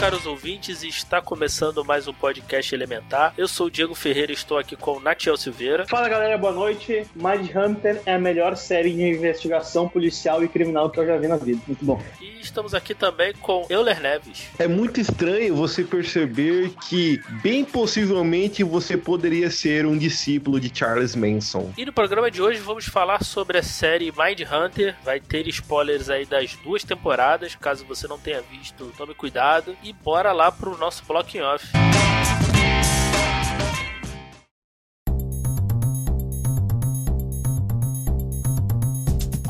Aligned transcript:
Caros 0.00 0.24
ouvintes, 0.24 0.82
está 0.82 1.20
começando 1.20 1.84
mais 1.84 2.08
um 2.08 2.14
podcast 2.14 2.74
Elementar. 2.74 3.34
Eu 3.36 3.46
sou 3.46 3.66
o 3.66 3.70
Diego 3.70 3.94
Ferreira 3.94 4.32
e 4.32 4.34
estou 4.34 4.56
aqui 4.56 4.74
com 4.74 4.96
o 4.96 5.00
Natiel 5.00 5.36
Silveira. 5.36 5.86
Fala 5.86 6.08
galera, 6.08 6.38
boa 6.38 6.54
noite. 6.54 7.06
Mind 7.14 7.54
Hunter 7.54 8.00
é 8.06 8.14
a 8.14 8.18
melhor 8.18 8.56
série 8.56 8.94
de 8.94 9.02
investigação 9.02 9.86
policial 9.86 10.42
e 10.42 10.48
criminal 10.48 10.88
que 10.88 10.98
eu 10.98 11.06
já 11.06 11.18
vi 11.18 11.28
na 11.28 11.36
vida. 11.36 11.60
Muito 11.66 11.84
bom. 11.84 12.02
E 12.18 12.40
estamos 12.40 12.72
aqui 12.72 12.94
também 12.94 13.34
com 13.42 13.66
Euler 13.68 14.00
Neves. 14.00 14.48
É 14.58 14.66
muito 14.66 15.02
estranho 15.02 15.54
você 15.54 15.84
perceber 15.84 16.72
que, 16.88 17.20
bem 17.42 17.62
possivelmente, 17.62 18.64
você 18.64 18.96
poderia 18.96 19.50
ser 19.50 19.84
um 19.84 19.98
discípulo 19.98 20.58
de 20.58 20.74
Charles 20.74 21.14
Manson. 21.14 21.74
E 21.76 21.84
no 21.84 21.92
programa 21.92 22.30
de 22.30 22.40
hoje 22.40 22.58
vamos 22.60 22.86
falar 22.86 23.22
sobre 23.22 23.58
a 23.58 23.62
série 23.62 24.10
Mind 24.10 24.40
Hunter. 24.50 24.96
Vai 25.04 25.20
ter 25.20 25.46
spoilers 25.48 26.08
aí 26.08 26.24
das 26.24 26.56
duas 26.56 26.84
temporadas. 26.84 27.54
Caso 27.54 27.84
você 27.84 28.08
não 28.08 28.18
tenha 28.18 28.40
visto, 28.40 28.90
tome 28.96 29.14
cuidado. 29.14 29.76
E 29.82 29.89
bora 29.92 30.32
lá 30.32 30.50
pro 30.50 30.76
nosso 30.78 31.04
blocking 31.06 31.40
off. 31.40 31.66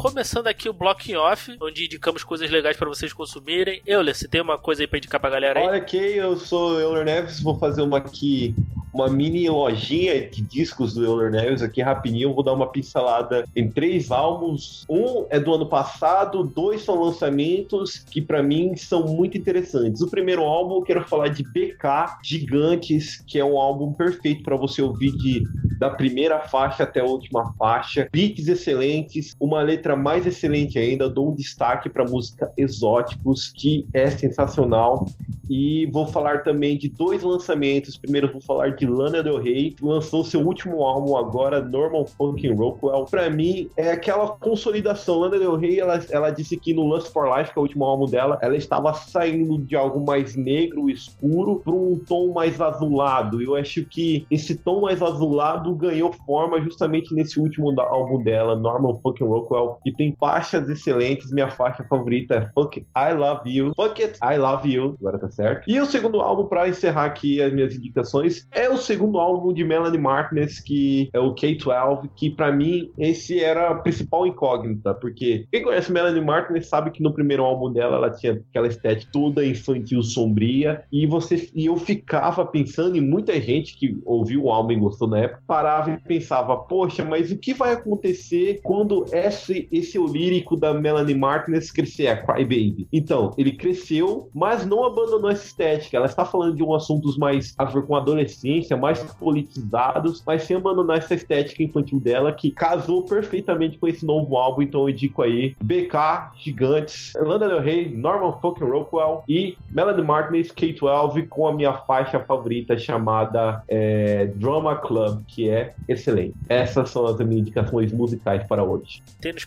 Começando 0.00 0.46
aqui 0.46 0.66
o 0.66 0.72
Blocking 0.72 1.16
Off, 1.16 1.54
onde 1.60 1.84
indicamos 1.84 2.24
coisas 2.24 2.50
legais 2.50 2.74
para 2.74 2.88
vocês 2.88 3.12
consumirem. 3.12 3.82
Euler, 3.86 4.14
você 4.14 4.26
tem 4.26 4.40
uma 4.40 4.56
coisa 4.56 4.82
aí 4.82 4.86
pra 4.86 4.96
indicar 4.96 5.20
pra 5.20 5.28
galera 5.28 5.60
aí? 5.60 5.66
Olha 5.66 5.76
aqui, 5.76 5.98
eu 5.98 6.38
sou 6.38 6.80
Euler 6.80 7.04
Neves, 7.04 7.42
vou 7.42 7.58
fazer 7.58 7.82
uma 7.82 7.98
aqui, 7.98 8.54
uma 8.94 9.10
mini 9.10 9.46
lojinha 9.46 10.26
de 10.26 10.40
discos 10.40 10.94
do 10.94 11.04
Euler 11.04 11.30
Neves 11.30 11.60
aqui 11.60 11.82
rapidinho. 11.82 12.32
Vou 12.32 12.42
dar 12.42 12.54
uma 12.54 12.66
pincelada 12.66 13.44
em 13.54 13.70
três 13.70 14.10
álbuns. 14.10 14.86
Um 14.88 15.26
é 15.28 15.38
do 15.38 15.52
ano 15.52 15.66
passado, 15.66 16.44
dois 16.44 16.80
são 16.80 16.98
lançamentos 16.98 17.98
que 17.98 18.22
para 18.22 18.42
mim 18.42 18.74
são 18.76 19.06
muito 19.06 19.36
interessantes. 19.36 20.00
O 20.00 20.08
primeiro 20.08 20.42
álbum 20.44 20.76
eu 20.76 20.82
quero 20.82 21.06
falar 21.06 21.28
de 21.28 21.42
BK 21.42 22.16
Gigantes, 22.22 23.22
que 23.26 23.38
é 23.38 23.44
um 23.44 23.58
álbum 23.58 23.92
perfeito 23.92 24.42
para 24.42 24.56
você 24.56 24.80
ouvir 24.80 25.12
de, 25.12 25.42
da 25.78 25.90
primeira 25.90 26.40
faixa 26.40 26.84
até 26.84 27.00
a 27.00 27.04
última 27.04 27.52
faixa. 27.52 28.08
Beats 28.10 28.48
excelentes, 28.48 29.36
uma 29.38 29.60
letra 29.60 29.89
mais 29.96 30.26
excelente 30.26 30.78
ainda. 30.78 31.08
Dou 31.08 31.30
um 31.30 31.34
destaque 31.34 31.88
para 31.88 32.04
música 32.04 32.52
Exóticos, 32.56 33.52
que 33.54 33.86
é 33.92 34.10
sensacional. 34.10 35.06
E 35.48 35.86
vou 35.86 36.06
falar 36.06 36.44
também 36.44 36.78
de 36.78 36.88
dois 36.88 37.24
lançamentos. 37.24 37.96
Primeiro 37.96 38.30
vou 38.30 38.40
falar 38.40 38.76
de 38.76 38.86
Lana 38.86 39.20
Del 39.20 39.38
Rey, 39.38 39.72
que 39.72 39.84
lançou 39.84 40.24
seu 40.24 40.40
último 40.40 40.84
álbum 40.84 41.16
agora, 41.16 41.60
Normal 41.60 42.06
Funkin' 42.06 42.54
Rockwell. 42.54 43.04
Pra 43.06 43.28
mim, 43.28 43.68
é 43.76 43.90
aquela 43.90 44.28
consolidação. 44.28 45.18
Lana 45.18 45.40
Del 45.40 45.56
Rey, 45.56 45.80
ela, 45.80 46.00
ela 46.10 46.30
disse 46.30 46.56
que 46.56 46.72
no 46.72 46.84
Lust 46.84 47.12
for 47.12 47.36
Life, 47.36 47.52
que 47.52 47.58
é 47.58 47.60
o 47.60 47.62
último 47.62 47.84
álbum 47.84 48.06
dela, 48.06 48.38
ela 48.40 48.56
estava 48.56 48.94
saindo 48.94 49.58
de 49.58 49.74
algo 49.74 50.04
mais 50.06 50.36
negro, 50.36 50.88
escuro, 50.88 51.60
para 51.64 51.72
um 51.72 51.98
tom 51.98 52.32
mais 52.32 52.60
azulado. 52.60 53.42
Eu 53.42 53.56
acho 53.56 53.84
que 53.84 54.24
esse 54.30 54.54
tom 54.54 54.82
mais 54.82 55.02
azulado 55.02 55.74
ganhou 55.74 56.12
forma 56.12 56.60
justamente 56.60 57.12
nesse 57.12 57.40
último 57.40 57.74
álbum 57.80 58.22
dela, 58.22 58.54
Normal 58.54 59.00
Funkin' 59.02 59.24
Rockwell, 59.24 59.78
que 59.82 59.92
tem 59.92 60.14
faixas 60.18 60.68
excelentes. 60.68 61.32
Minha 61.32 61.50
faixa 61.50 61.84
favorita 61.84 62.34
é 62.34 62.50
Fuck 62.54 62.80
I 62.80 63.12
Love 63.14 63.50
You. 63.50 63.72
Fuck 63.74 64.02
It, 64.02 64.18
I 64.22 64.38
Love 64.38 64.72
You. 64.72 64.96
Agora 65.00 65.18
tá 65.18 65.30
certo. 65.30 65.68
E 65.68 65.80
o 65.80 65.86
segundo 65.86 66.20
álbum, 66.20 66.46
para 66.46 66.68
encerrar 66.68 67.06
aqui 67.06 67.42
as 67.42 67.52
minhas 67.52 67.74
indicações, 67.74 68.46
é 68.52 68.68
o 68.68 68.76
segundo 68.76 69.18
álbum 69.18 69.52
de 69.52 69.64
Melanie 69.64 69.98
Martinez, 69.98 70.60
que 70.60 71.08
é 71.12 71.18
o 71.18 71.34
K-12, 71.34 72.10
que 72.16 72.30
para 72.30 72.52
mim 72.52 72.90
esse 72.98 73.42
era 73.42 73.70
a 73.70 73.74
principal 73.74 74.26
incógnita, 74.26 74.94
porque 74.94 75.46
quem 75.50 75.62
conhece 75.62 75.92
Melanie 75.92 76.24
Martinez 76.24 76.68
sabe 76.68 76.90
que 76.90 77.02
no 77.02 77.12
primeiro 77.12 77.44
álbum 77.44 77.72
dela 77.72 77.96
ela 77.96 78.10
tinha 78.10 78.42
aquela 78.50 78.66
estética 78.66 79.10
toda 79.12 79.44
infantil 79.44 80.02
sombria, 80.02 80.84
e 80.92 81.06
você 81.06 81.50
e 81.54 81.66
eu 81.66 81.76
ficava 81.76 82.44
pensando 82.44 82.96
em 82.96 83.00
muita 83.00 83.40
gente 83.40 83.76
que 83.76 83.98
ouviu 84.04 84.44
o 84.44 84.50
álbum 84.50 84.72
e 84.72 84.76
gostou 84.76 85.08
na 85.08 85.20
época, 85.20 85.42
parava 85.46 85.90
e 85.90 85.98
pensava, 85.98 86.56
poxa, 86.56 87.04
mas 87.04 87.30
o 87.30 87.38
que 87.38 87.54
vai 87.54 87.72
acontecer 87.72 88.60
quando 88.62 89.04
esse, 89.12 89.68
esse 89.70 89.96
é 89.96 90.00
o 90.00 90.06
lírico 90.06 90.56
da 90.56 90.74
Melanie 90.74 91.14
Martinez 91.14 91.70
crescer, 91.70 92.08
a 92.08 92.16
Cry 92.16 92.44
Baby? 92.44 92.88
Então, 92.92 93.34
ele 93.36 93.52
cresceu, 93.52 94.28
mas 94.34 94.66
não 94.66 94.84
abandonou 94.84 95.30
essa 95.30 95.46
estética. 95.46 95.96
Ela 95.96 96.06
está 96.06 96.24
falando 96.24 96.56
de 96.56 96.62
um 96.62 96.74
assuntos 96.74 97.16
mais 97.16 97.54
a 97.56 97.64
ver 97.64 97.82
com 97.82 97.96
adolescência, 97.96 98.76
mais 98.76 99.00
politizados, 99.14 100.22
mas 100.26 100.42
sem 100.44 100.56
abandonar 100.56 100.98
essa 100.98 101.14
estética 101.14 101.62
infantil 101.62 102.00
dela, 102.00 102.32
que 102.32 102.50
casou 102.50 103.04
perfeitamente 103.04 103.78
com 103.78 103.86
esse 103.86 104.04
novo 104.04 104.36
álbum. 104.36 104.62
Então 104.62 104.82
eu 104.82 104.90
indico 104.90 105.22
aí 105.22 105.54
BK, 105.62 106.32
Gigantes, 106.38 107.12
Lana 107.16 107.48
Del 107.48 107.60
Rey, 107.60 107.88
Norman 107.88 108.32
Fucking 108.40 108.64
Rockwell 108.64 109.22
e 109.28 109.56
Melanie 109.70 110.04
Martinez, 110.04 110.50
K-12, 110.50 111.28
com 111.28 111.46
a 111.46 111.54
minha 111.54 111.72
faixa 111.72 112.20
favorita 112.20 112.76
chamada 112.78 113.62
é, 113.68 114.26
Drama 114.34 114.76
Club, 114.76 115.22
que 115.26 115.48
é 115.48 115.74
excelente. 115.88 116.34
Essas 116.48 116.90
são 116.90 117.06
as 117.06 117.18
minhas 117.18 117.42
indicações 117.42 117.92
musicais 117.92 118.46
para 118.46 118.62
hoje. 118.62 119.02
Tem 119.20 119.32
no 119.32 119.38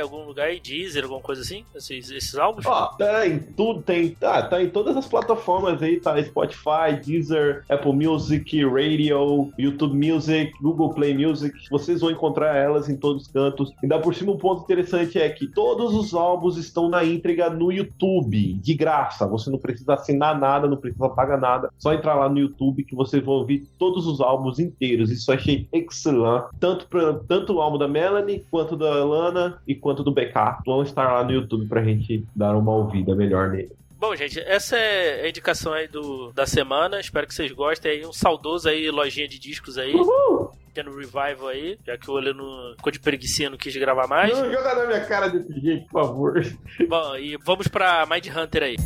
algum 0.00 0.24
lugar 0.24 0.48
aí, 0.48 0.60
Deezer, 0.60 1.04
alguma 1.04 1.20
coisa 1.20 1.42
assim? 1.42 1.64
Esses, 1.74 2.10
esses 2.10 2.34
álbuns? 2.36 2.66
Ó, 2.66 2.86
tá 2.98 3.26
em 3.26 3.38
tudo, 3.38 3.82
tem, 3.82 4.10
tá, 4.10 4.42
tá 4.42 4.62
em 4.62 4.68
todas 4.68 4.96
as 4.96 5.06
plataformas 5.06 5.82
aí, 5.82 6.00
tá 6.00 6.22
Spotify, 6.22 7.00
Deezer, 7.04 7.64
Apple 7.68 7.92
Music, 7.92 8.64
Radio, 8.64 9.52
YouTube 9.58 9.94
Music, 9.94 10.52
Google 10.60 10.94
Play 10.94 11.16
Music, 11.16 11.54
vocês 11.70 12.00
vão 12.00 12.10
encontrar 12.10 12.56
elas 12.56 12.88
em 12.88 12.96
todos 12.96 13.22
os 13.22 13.28
cantos. 13.28 13.72
E 13.82 13.86
dá 13.86 13.98
por 13.98 14.14
cima 14.14 14.32
um 14.32 14.38
ponto 14.38 14.62
interessante 14.62 15.18
é 15.18 15.28
que 15.28 15.46
todos 15.46 15.94
os 15.94 16.14
álbuns 16.14 16.56
estão 16.56 16.88
na 16.88 17.04
íntegra 17.04 17.50
no 17.50 17.70
YouTube, 17.70 18.54
de 18.54 18.74
graça. 18.74 19.26
Você 19.26 19.50
não 19.50 19.58
precisa 19.58 19.94
assinar 19.94 20.38
nada, 20.38 20.68
não 20.68 20.76
precisa 20.76 21.08
pagar 21.08 21.38
nada. 21.38 21.70
Só 21.78 21.92
entrar 21.92 22.14
lá 22.14 22.28
no 22.28 22.38
YouTube 22.38 22.84
que 22.84 22.94
vocês 22.94 23.24
vão 23.24 23.34
ouvir 23.34 23.68
todos 23.78 24.06
os 24.06 24.20
álbuns 24.20 24.58
inteiros. 24.58 25.10
Isso 25.10 25.30
eu 25.30 25.36
achei 25.36 25.68
excelente. 25.72 26.16
Tanto, 26.58 26.86
pra, 26.88 27.14
tanto 27.28 27.54
o 27.54 27.60
álbum 27.60 27.78
da 27.78 27.86
Melanie, 27.86 28.44
quanto 28.50 28.76
da 28.76 29.04
Lana 29.04 29.45
e 29.66 29.74
quanto 29.74 30.02
do 30.02 30.12
BK. 30.12 30.62
Vão 30.64 30.82
estar 30.82 31.12
lá 31.12 31.24
no 31.24 31.32
YouTube 31.32 31.66
pra 31.66 31.82
gente 31.82 32.24
dar 32.34 32.56
uma 32.56 32.72
ouvida 32.72 33.14
melhor 33.14 33.50
nele. 33.50 33.70
Bom, 33.98 34.14
gente, 34.14 34.38
essa 34.40 34.76
é 34.76 35.24
a 35.24 35.28
indicação 35.28 35.72
aí 35.72 35.88
do, 35.88 36.30
da 36.32 36.46
semana. 36.46 37.00
Espero 37.00 37.26
que 37.26 37.34
vocês 37.34 37.50
gostem 37.50 37.92
aí. 37.92 38.06
Um 38.06 38.12
saudoso 38.12 38.68
aí, 38.68 38.90
lojinha 38.90 39.26
de 39.26 39.38
discos 39.38 39.78
aí. 39.78 39.92
Tendo 40.74 40.94
revival 40.94 41.48
aí, 41.48 41.78
já 41.86 41.96
que 41.96 42.10
o 42.10 42.14
olho 42.14 42.34
não 42.34 42.74
ficou 42.76 42.92
de 42.92 43.00
preguiça 43.00 43.48
não 43.48 43.56
quis 43.56 43.74
gravar 43.76 44.06
mais. 44.06 44.38
Não 44.38 44.52
joga 44.52 44.74
na 44.74 44.86
minha 44.86 45.00
cara 45.06 45.28
desse 45.28 45.58
jeito, 45.58 45.88
por 45.88 46.02
favor. 46.02 46.42
Bom, 46.86 47.16
e 47.16 47.38
vamos 47.38 47.68
pra 47.68 48.06
Mind 48.06 48.26
Hunter 48.28 48.62
aí. 48.62 48.76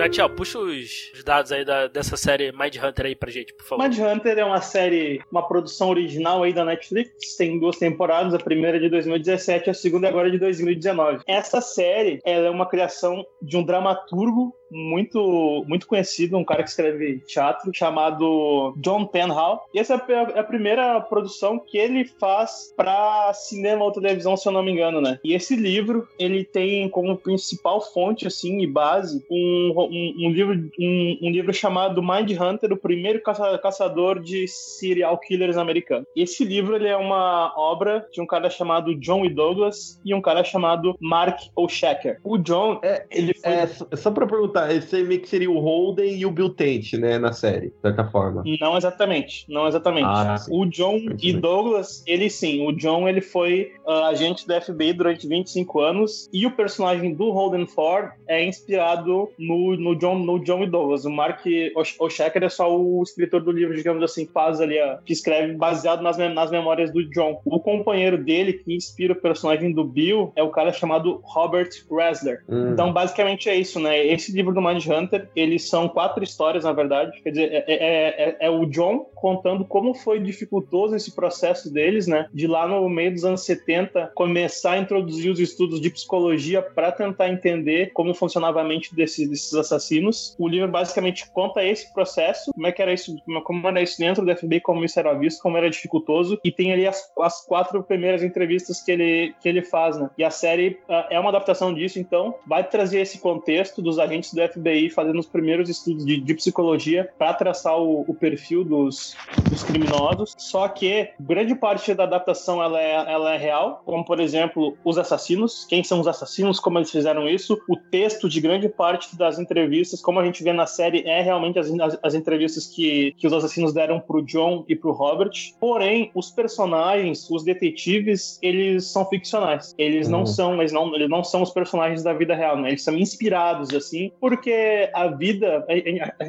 Natiel, 0.00 0.30
puxa 0.30 0.58
os, 0.58 1.10
os 1.14 1.22
dados 1.22 1.52
aí 1.52 1.64
da- 1.64 1.86
dessa 1.86 2.16
série 2.16 2.50
Mind 2.52 2.76
Hunter 2.82 3.06
aí 3.06 3.14
pra 3.14 3.30
gente, 3.30 3.52
por 3.52 3.64
favor. 3.66 3.82
Mind 3.86 3.98
Hunter 3.98 4.38
é 4.38 4.44
uma 4.44 4.60
série, 4.60 5.20
uma 5.30 5.46
produção 5.46 5.90
original 5.90 6.42
aí 6.42 6.52
da 6.52 6.64
Netflix, 6.64 7.36
tem 7.36 7.58
duas 7.60 7.76
temporadas, 7.76 8.32
a 8.32 8.38
primeira 8.38 8.78
é 8.78 8.80
de 8.80 8.88
2017 8.88 9.66
e 9.66 9.70
a 9.70 9.74
segunda 9.74 10.06
é 10.06 10.10
agora 10.10 10.30
de 10.30 10.38
2019. 10.38 11.22
Essa 11.26 11.60
série, 11.60 12.18
ela 12.24 12.46
é 12.46 12.50
uma 12.50 12.66
criação 12.66 13.24
de 13.42 13.56
um 13.56 13.62
dramaturgo 13.62 14.54
muito 14.70 15.64
muito 15.66 15.86
conhecido, 15.86 16.36
um 16.36 16.44
cara 16.44 16.62
que 16.62 16.68
escreve 16.70 17.18
teatro, 17.26 17.70
chamado 17.74 18.74
John 18.78 19.06
Penhall. 19.06 19.64
E 19.74 19.78
essa 19.78 19.94
é 19.94 20.14
a- 20.14 20.32
é 20.36 20.38
a 20.40 20.44
primeira 20.44 21.00
produção 21.00 21.58
que 21.58 21.76
ele 21.78 22.04
faz 22.04 22.72
para 22.76 23.32
cinema 23.34 23.84
ou 23.84 23.92
televisão, 23.92 24.36
se 24.36 24.48
eu 24.48 24.52
não 24.52 24.62
me 24.62 24.72
engano, 24.72 25.00
né? 25.00 25.18
E 25.24 25.34
esse 25.34 25.56
livro, 25.56 26.06
ele 26.18 26.44
tem 26.44 26.88
como 26.88 27.16
principal 27.16 27.80
fonte, 27.80 28.26
assim, 28.26 28.60
e 28.60 28.66
base, 28.66 29.24
um, 29.30 29.72
um, 29.76 30.26
um 30.26 30.30
livro, 30.30 30.54
um, 30.78 31.18
um 31.22 31.30
livro 31.30 31.52
chamado 31.52 32.02
Mind 32.02 32.30
Hunter, 32.40 32.72
o 32.72 32.76
primeiro 32.76 33.22
caça- 33.22 33.58
caçador 33.58 34.20
de 34.20 34.46
serial 34.48 35.18
killers 35.18 35.56
americanos. 35.56 36.06
Esse 36.14 36.44
livro, 36.44 36.76
ele 36.76 36.88
é 36.88 36.96
uma 36.96 37.52
obra 37.56 38.06
de 38.12 38.20
um 38.20 38.26
cara 38.26 38.48
chamado 38.50 38.94
John 38.96 39.24
E. 39.24 39.30
Douglas 39.30 40.00
e 40.04 40.14
um 40.14 40.20
cara 40.20 40.42
chamado 40.44 40.96
Mark 41.00 41.38
O'Shacker. 41.56 42.18
O 42.24 42.36
John, 42.38 42.80
É, 42.82 43.04
ele 43.10 43.34
foi... 43.34 43.52
É, 43.52 43.66
só 43.96 44.10
pra 44.10 44.26
perguntar, 44.26 44.59
tá, 44.60 44.72
esse 44.72 45.02
meio 45.02 45.20
que 45.20 45.28
seria 45.28 45.50
o 45.50 45.58
Holden 45.58 46.16
e 46.16 46.26
o 46.26 46.30
Bill 46.30 46.50
Tent, 46.50 46.94
né, 46.94 47.18
na 47.18 47.32
série, 47.32 47.68
de 47.68 47.80
certa 47.80 48.04
forma. 48.04 48.42
Não 48.60 48.76
exatamente, 48.76 49.44
não 49.48 49.66
exatamente. 49.66 50.06
Ah, 50.06 50.36
o 50.50 50.66
John 50.66 50.98
e. 51.20 51.32
Douglas, 51.32 52.02
ele 52.06 52.28
sim, 52.28 52.66
o 52.66 52.72
John 52.72 53.08
ele 53.08 53.20
foi 53.20 53.72
ah, 53.86 54.08
agente 54.08 54.46
da 54.46 54.60
FBI 54.60 54.92
durante 54.92 55.26
25 55.26 55.80
anos 55.80 56.28
e 56.32 56.46
o 56.46 56.50
personagem 56.50 57.14
do 57.14 57.30
Holden 57.30 57.66
Ford 57.66 58.10
é 58.26 58.44
inspirado 58.44 59.30
no, 59.38 59.76
no, 59.76 59.96
John, 59.96 60.18
no 60.18 60.38
John 60.40 60.62
e 60.62 60.66
Douglas. 60.66 61.04
O 61.04 61.10
Mark 61.10 61.40
Osh- 61.76 61.96
Oshaker 61.98 62.42
é 62.42 62.48
só 62.48 62.76
o 62.76 63.02
escritor 63.02 63.42
do 63.42 63.50
livro, 63.50 63.74
digamos 63.74 64.02
assim, 64.02 64.26
faz 64.26 64.60
ali, 64.60 64.78
a, 64.78 64.98
que 65.04 65.12
escreve 65.12 65.54
baseado 65.54 66.02
nas, 66.02 66.16
nas 66.18 66.50
memórias 66.50 66.92
do 66.92 67.02
John. 67.10 67.40
O 67.44 67.60
companheiro 67.60 68.22
dele 68.22 68.54
que 68.54 68.74
inspira 68.74 69.12
o 69.12 69.16
personagem 69.16 69.72
do 69.72 69.84
Bill 69.84 70.32
é 70.36 70.42
o 70.42 70.50
cara 70.50 70.72
chamado 70.72 71.20
Robert 71.22 71.70
Ressler. 71.90 72.42
Hum. 72.48 72.72
Então, 72.72 72.92
basicamente 72.92 73.48
é 73.48 73.56
isso, 73.56 73.80
né? 73.80 74.04
Esse 74.06 74.32
livro 74.32 74.49
do 74.52 74.60
Mindhunter, 74.60 75.28
eles 75.34 75.68
são 75.68 75.88
quatro 75.88 76.22
histórias, 76.22 76.64
na 76.64 76.72
verdade. 76.72 77.20
Quer 77.22 77.30
dizer, 77.30 77.52
é, 77.52 77.64
é- 77.66 78.28
é- 78.30 78.36
é 78.46 78.50
o 78.50 78.66
John 78.66 79.06
contando 79.14 79.64
como 79.64 79.94
foi 79.94 80.18
dificultoso 80.20 80.94
esse 80.96 81.14
processo 81.14 81.72
deles, 81.72 82.06
né? 82.06 82.26
De 82.32 82.46
lá 82.46 82.66
no 82.66 82.88
meio 82.88 83.12
dos 83.12 83.24
anos 83.24 83.42
70 83.44 84.10
começar 84.14 84.72
a 84.72 84.78
introduzir 84.78 85.30
os 85.30 85.38
estudos 85.40 85.80
de 85.80 85.90
psicologia 85.90 86.62
para 86.62 86.90
tentar 86.92 87.28
entender 87.28 87.90
como 87.92 88.14
funcionava 88.14 88.60
a 88.60 88.64
mente 88.64 88.94
desses, 88.94 89.28
desses 89.28 89.54
assassinos. 89.54 90.34
O 90.38 90.48
livro 90.48 90.68
basicamente 90.68 91.30
conta 91.32 91.64
esse 91.64 91.92
processo, 91.92 92.52
como 92.52 92.66
é 92.66 92.72
que 92.72 92.80
era 92.82 92.92
isso, 92.92 93.16
como- 93.24 93.42
como 93.42 93.68
era 93.68 93.82
isso 93.82 93.98
dentro 93.98 94.24
do 94.24 94.30
FBI, 94.30 94.60
como 94.60 94.84
isso 94.84 94.98
era 94.98 95.12
visto, 95.14 95.42
como 95.42 95.56
era 95.56 95.68
dificultoso. 95.70 96.38
E 96.44 96.50
tem 96.50 96.72
ali 96.72 96.86
as, 96.86 97.10
as 97.20 97.44
quatro 97.46 97.82
primeiras 97.82 98.22
entrevistas 98.22 98.80
que 98.82 98.90
ele, 98.92 99.34
que 99.40 99.48
ele 99.48 99.62
faz, 99.62 99.98
né? 99.98 100.08
E 100.16 100.24
a 100.24 100.30
série 100.30 100.78
ah, 100.88 101.06
é 101.10 101.18
uma 101.20 101.30
adaptação 101.30 101.72
disso, 101.74 101.98
então 101.98 102.34
vai 102.46 102.64
trazer 102.64 103.00
esse 103.00 103.18
contexto 103.18 103.82
dos 103.82 103.98
agentes 103.98 104.32
do 104.32 104.39
FBI 104.48 104.90
fazendo 104.90 105.18
os 105.18 105.26
primeiros 105.26 105.68
estudos 105.68 106.04
de, 106.04 106.20
de 106.20 106.34
psicologia 106.34 107.08
para 107.18 107.34
traçar 107.34 107.78
o, 107.78 108.04
o 108.06 108.14
perfil 108.14 108.64
dos, 108.64 109.16
dos 109.48 109.62
criminosos. 109.62 110.34
Só 110.38 110.68
que 110.68 111.08
grande 111.20 111.54
parte 111.54 111.92
da 111.94 112.04
adaptação 112.04 112.62
ela 112.62 112.80
é, 112.80 112.92
ela 113.12 113.34
é 113.34 113.38
real, 113.38 113.82
como 113.84 114.04
por 114.04 114.20
exemplo 114.20 114.76
os 114.84 114.98
assassinos, 114.98 115.64
quem 115.68 115.82
são 115.84 116.00
os 116.00 116.06
assassinos, 116.06 116.60
como 116.60 116.78
eles 116.78 116.90
fizeram 116.90 117.28
isso, 117.28 117.60
o 117.68 117.76
texto 117.76 118.28
de 118.28 118.40
grande 118.40 118.68
parte 118.68 119.16
das 119.16 119.38
entrevistas, 119.38 120.00
como 120.00 120.18
a 120.20 120.24
gente 120.24 120.42
vê 120.42 120.52
na 120.52 120.66
série, 120.66 121.02
é 121.06 121.20
realmente 121.22 121.58
as, 121.58 121.70
as, 121.80 121.98
as 122.02 122.14
entrevistas 122.14 122.66
que, 122.66 123.12
que 123.18 123.26
os 123.26 123.32
assassinos 123.32 123.72
deram 123.72 124.00
pro 124.00 124.22
John 124.22 124.64
e 124.68 124.76
pro 124.76 124.92
Robert. 124.92 125.30
Porém, 125.58 126.10
os 126.14 126.30
personagens, 126.30 127.28
os 127.30 127.44
detetives, 127.44 128.38
eles 128.42 128.86
são 128.86 129.04
ficcionais. 129.06 129.74
Eles 129.78 130.08
não 130.08 130.20
Uhum. 130.20 130.26
são, 130.26 130.60
eles 130.60 130.70
não, 130.72 130.94
eles 130.94 131.08
não 131.08 131.24
são 131.24 131.42
os 131.42 131.50
personagens 131.50 132.02
da 132.02 132.12
vida 132.12 132.34
real, 132.34 132.56
né? 132.56 132.68
Eles 132.68 132.82
são 132.82 132.94
inspirados 132.96 133.70
assim, 133.74 134.12
porque 134.20 134.90
a 134.94 135.06
vida 135.08 135.64
a, 135.68 135.72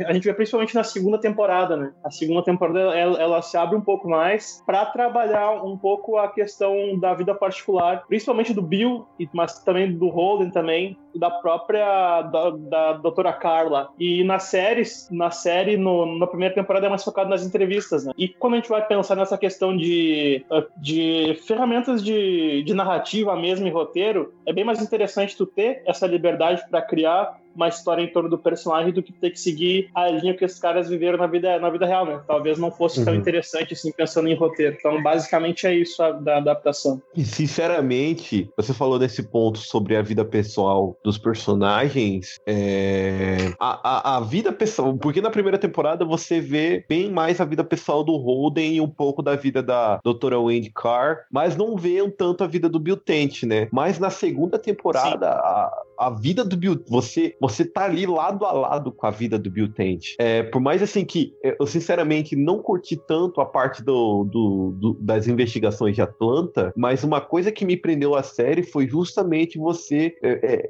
a- 0.05 0.09
a 0.09 0.13
gente 0.13 0.23
vê 0.23 0.33
principalmente 0.33 0.73
na 0.75 0.83
segunda 0.83 1.17
temporada, 1.19 1.75
né? 1.75 1.91
A 2.03 2.09
segunda 2.09 2.43
temporada 2.43 2.79
ela, 2.97 3.21
ela 3.21 3.41
se 3.41 3.57
abre 3.57 3.75
um 3.75 3.81
pouco 3.81 4.09
mais 4.09 4.63
para 4.65 4.85
trabalhar 4.88 5.63
um 5.63 5.77
pouco 5.77 6.17
a 6.17 6.27
questão 6.29 6.97
da 6.99 7.13
vida 7.13 7.35
particular, 7.35 8.03
principalmente 8.07 8.53
do 8.53 8.61
Bill, 8.61 9.05
mas 9.33 9.59
também 9.63 9.91
do 9.91 10.07
Holden 10.09 10.49
também, 10.51 10.97
da 11.15 11.29
própria 11.29 12.21
da, 12.21 12.49
da 12.51 12.93
doutora 12.93 13.33
Carla. 13.33 13.89
E 13.99 14.23
na 14.23 14.39
série, 14.39 14.83
na 15.11 15.29
série 15.31 15.75
no, 15.77 16.17
na 16.17 16.25
primeira 16.27 16.53
temporada 16.55 16.85
é 16.85 16.89
mais 16.89 17.03
focado 17.03 17.29
nas 17.29 17.45
entrevistas, 17.45 18.05
né? 18.05 18.13
E 18.17 18.27
quando 18.29 18.53
a 18.53 18.57
gente 18.57 18.69
vai 18.69 18.85
pensar 18.85 19.15
nessa 19.15 19.38
questão 19.38 19.75
de, 19.75 20.45
de 20.77 21.38
ferramentas 21.47 22.03
de, 22.03 22.63
de 22.63 22.73
narrativa 22.73 23.35
mesmo 23.35 23.67
e 23.67 23.69
roteiro, 23.69 24.33
é 24.45 24.53
bem 24.53 24.63
mais 24.63 24.81
interessante 24.81 25.35
tu 25.35 25.45
ter 25.45 25.83
essa 25.85 26.07
liberdade 26.07 26.63
para 26.69 26.81
criar 26.81 27.40
uma 27.56 27.68
história 27.68 28.01
em 28.01 28.07
torno 28.12 28.30
do 28.30 28.38
personagem 28.38 28.92
do 28.94 29.03
que 29.03 29.12
ter 29.13 29.31
que 29.31 29.39
seguir 29.39 29.89
a 29.95 30.07
linha 30.09 30.33
que 30.36 30.44
esses 30.45 30.59
caras 30.59 30.89
viveram 30.89 31.18
na 31.18 31.27
vida, 31.27 31.59
na 31.59 31.69
vida 31.69 31.86
real, 31.86 32.06
né? 32.06 32.21
Talvez 32.27 32.57
não 32.57 32.71
fosse 32.71 33.03
tão 33.03 33.13
Uhum. 33.13 33.19
interessante 33.19 33.74
assim 33.74 33.92
pensando 33.92 34.27
em 34.30 34.33
roteiro. 34.36 34.75
Então, 34.80 35.01
basicamente 35.03 35.68
é 35.68 35.74
isso 35.75 36.01
a, 36.01 36.12
da 36.12 36.38
adaptação. 36.38 37.01
E 37.15 37.24
sinceramente, 37.25 38.50
você 38.57 38.74
falou 38.74 38.98
desse 39.00 39.24
ponto 39.24 39.59
sobre 39.59 39.95
a 39.95 40.01
vida 40.01 40.24
pessoal 40.25 40.98
dos 41.03 41.18
personagens. 41.18 42.39
é, 42.45 43.51
A, 43.59 44.13
a, 44.13 44.18
a 44.18 44.19
vida 44.21 44.51
pessoal. 44.51 44.95
Porque 44.98 45.21
na 45.21 45.30
primeira 45.30 45.57
temporada 45.57 46.03
você 46.06 46.39
vê 46.39 46.86
bem 46.88 47.09
mais 47.12 47.39
a 47.39 47.45
vida 47.45 47.63
pessoal 47.63 48.03
do 48.03 48.15
Holden 48.18 48.75
e 48.75 48.81
um 48.81 48.89
pouco 48.89 49.21
da 49.21 49.36
vida 49.36 49.62
da 49.62 50.00
doutora 50.03 50.39
Wendy 50.39 50.71
Carr, 50.74 51.25
mas 51.31 51.56
não 51.56 51.75
vê 51.75 52.01
um 52.01 52.09
tanto 52.09 52.44
a 52.44 52.48
vida 52.48 52.68
do 52.69 52.80
Bill 52.80 52.98
Tent, 52.98 53.44
né? 53.44 53.68
Mas 53.71 54.00
na 54.00 54.09
segunda 54.09 54.57
temporada, 54.57 55.30
a, 55.31 55.83
a 56.07 56.09
vida 56.09 56.44
do 56.44 56.57
Bill. 56.57 56.81
Você, 56.88 57.36
você 57.39 57.65
tá 57.65 57.86
ali 57.86 58.06
lado 58.06 58.45
a 58.45 58.51
lado 58.51 58.92
com 58.92 59.06
a 59.06 59.12
vida 59.12 59.38
do 59.38 59.50
Bill 59.50 59.71
Tent. 59.71 60.15
É, 60.18 60.44
por 60.44 60.59
mais 60.62 60.81
assim 60.81 61.06
que 61.06 61.33
eu 61.59 61.65
sinceramente 61.68 62.36
não 62.36 62.59
curti 62.59 62.95
tanto 62.95 63.39
a 63.42 63.45
parte 63.45 63.83
do, 63.83 64.24
do- 64.25 64.71
do- 64.80 64.98
das 65.00 65.27
investigações 65.27 65.95
de 65.95 66.01
Atlanta, 66.01 66.74
mas 66.75 67.03
uma 67.03 67.21
coisa 67.21 67.51
que 67.51 67.65
me 67.65 67.77
prendeu 67.77 68.15
a 68.15 68.24
série 68.24 68.63
foi 68.63 68.88
justamente 68.88 69.57
você 69.57 70.15
é, 70.21 70.30
é, 70.31 70.69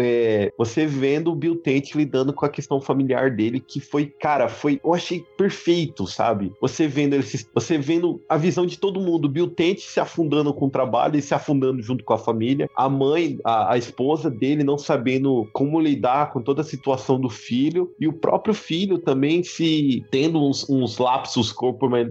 é, 0.00 0.52
você 0.56 0.86
vendo 0.86 1.30
o 1.32 1.34
Bill 1.36 1.56
Tent 1.56 1.94
lidando 1.94 2.32
com 2.32 2.44
a 2.44 2.48
questão 2.48 2.80
familiar 2.80 3.30
dele, 3.30 3.60
que 3.60 3.80
foi, 3.80 4.06
cara, 4.06 4.48
foi, 4.48 4.80
eu 4.84 4.94
achei 4.94 5.24
perfeito, 5.36 6.06
sabe? 6.06 6.52
Você 6.60 6.86
vendo 6.88 7.14
ele, 7.14 7.24
você 7.54 7.78
vendo 7.78 8.20
a 8.28 8.36
visão 8.36 8.66
de 8.66 8.78
todo 8.78 9.00
mundo, 9.00 9.26
o 9.26 9.28
Bill 9.28 9.48
Tent 9.50 9.78
se 9.78 10.00
afundando 10.00 10.52
com 10.52 10.66
o 10.66 10.70
trabalho 10.70 11.16
e 11.16 11.22
se 11.22 11.34
afundando 11.34 11.82
junto 11.82 12.04
com 12.04 12.12
a 12.14 12.18
família, 12.18 12.68
a 12.76 12.88
mãe, 12.88 13.38
a, 13.44 13.74
a 13.74 13.78
esposa 13.78 14.30
dele 14.30 14.64
não 14.64 14.71
sabendo 14.78 15.48
como 15.52 15.80
lidar 15.80 16.32
com 16.32 16.40
toda 16.42 16.60
a 16.62 16.64
situação 16.64 17.18
do 17.20 17.28
filho 17.28 17.92
e 17.98 18.06
o 18.08 18.12
próprio 18.12 18.54
filho 18.54 18.98
também 18.98 19.42
se 19.42 20.04
tendo 20.10 20.42
uns, 20.42 20.68
uns 20.68 20.98
lapsos 20.98 21.52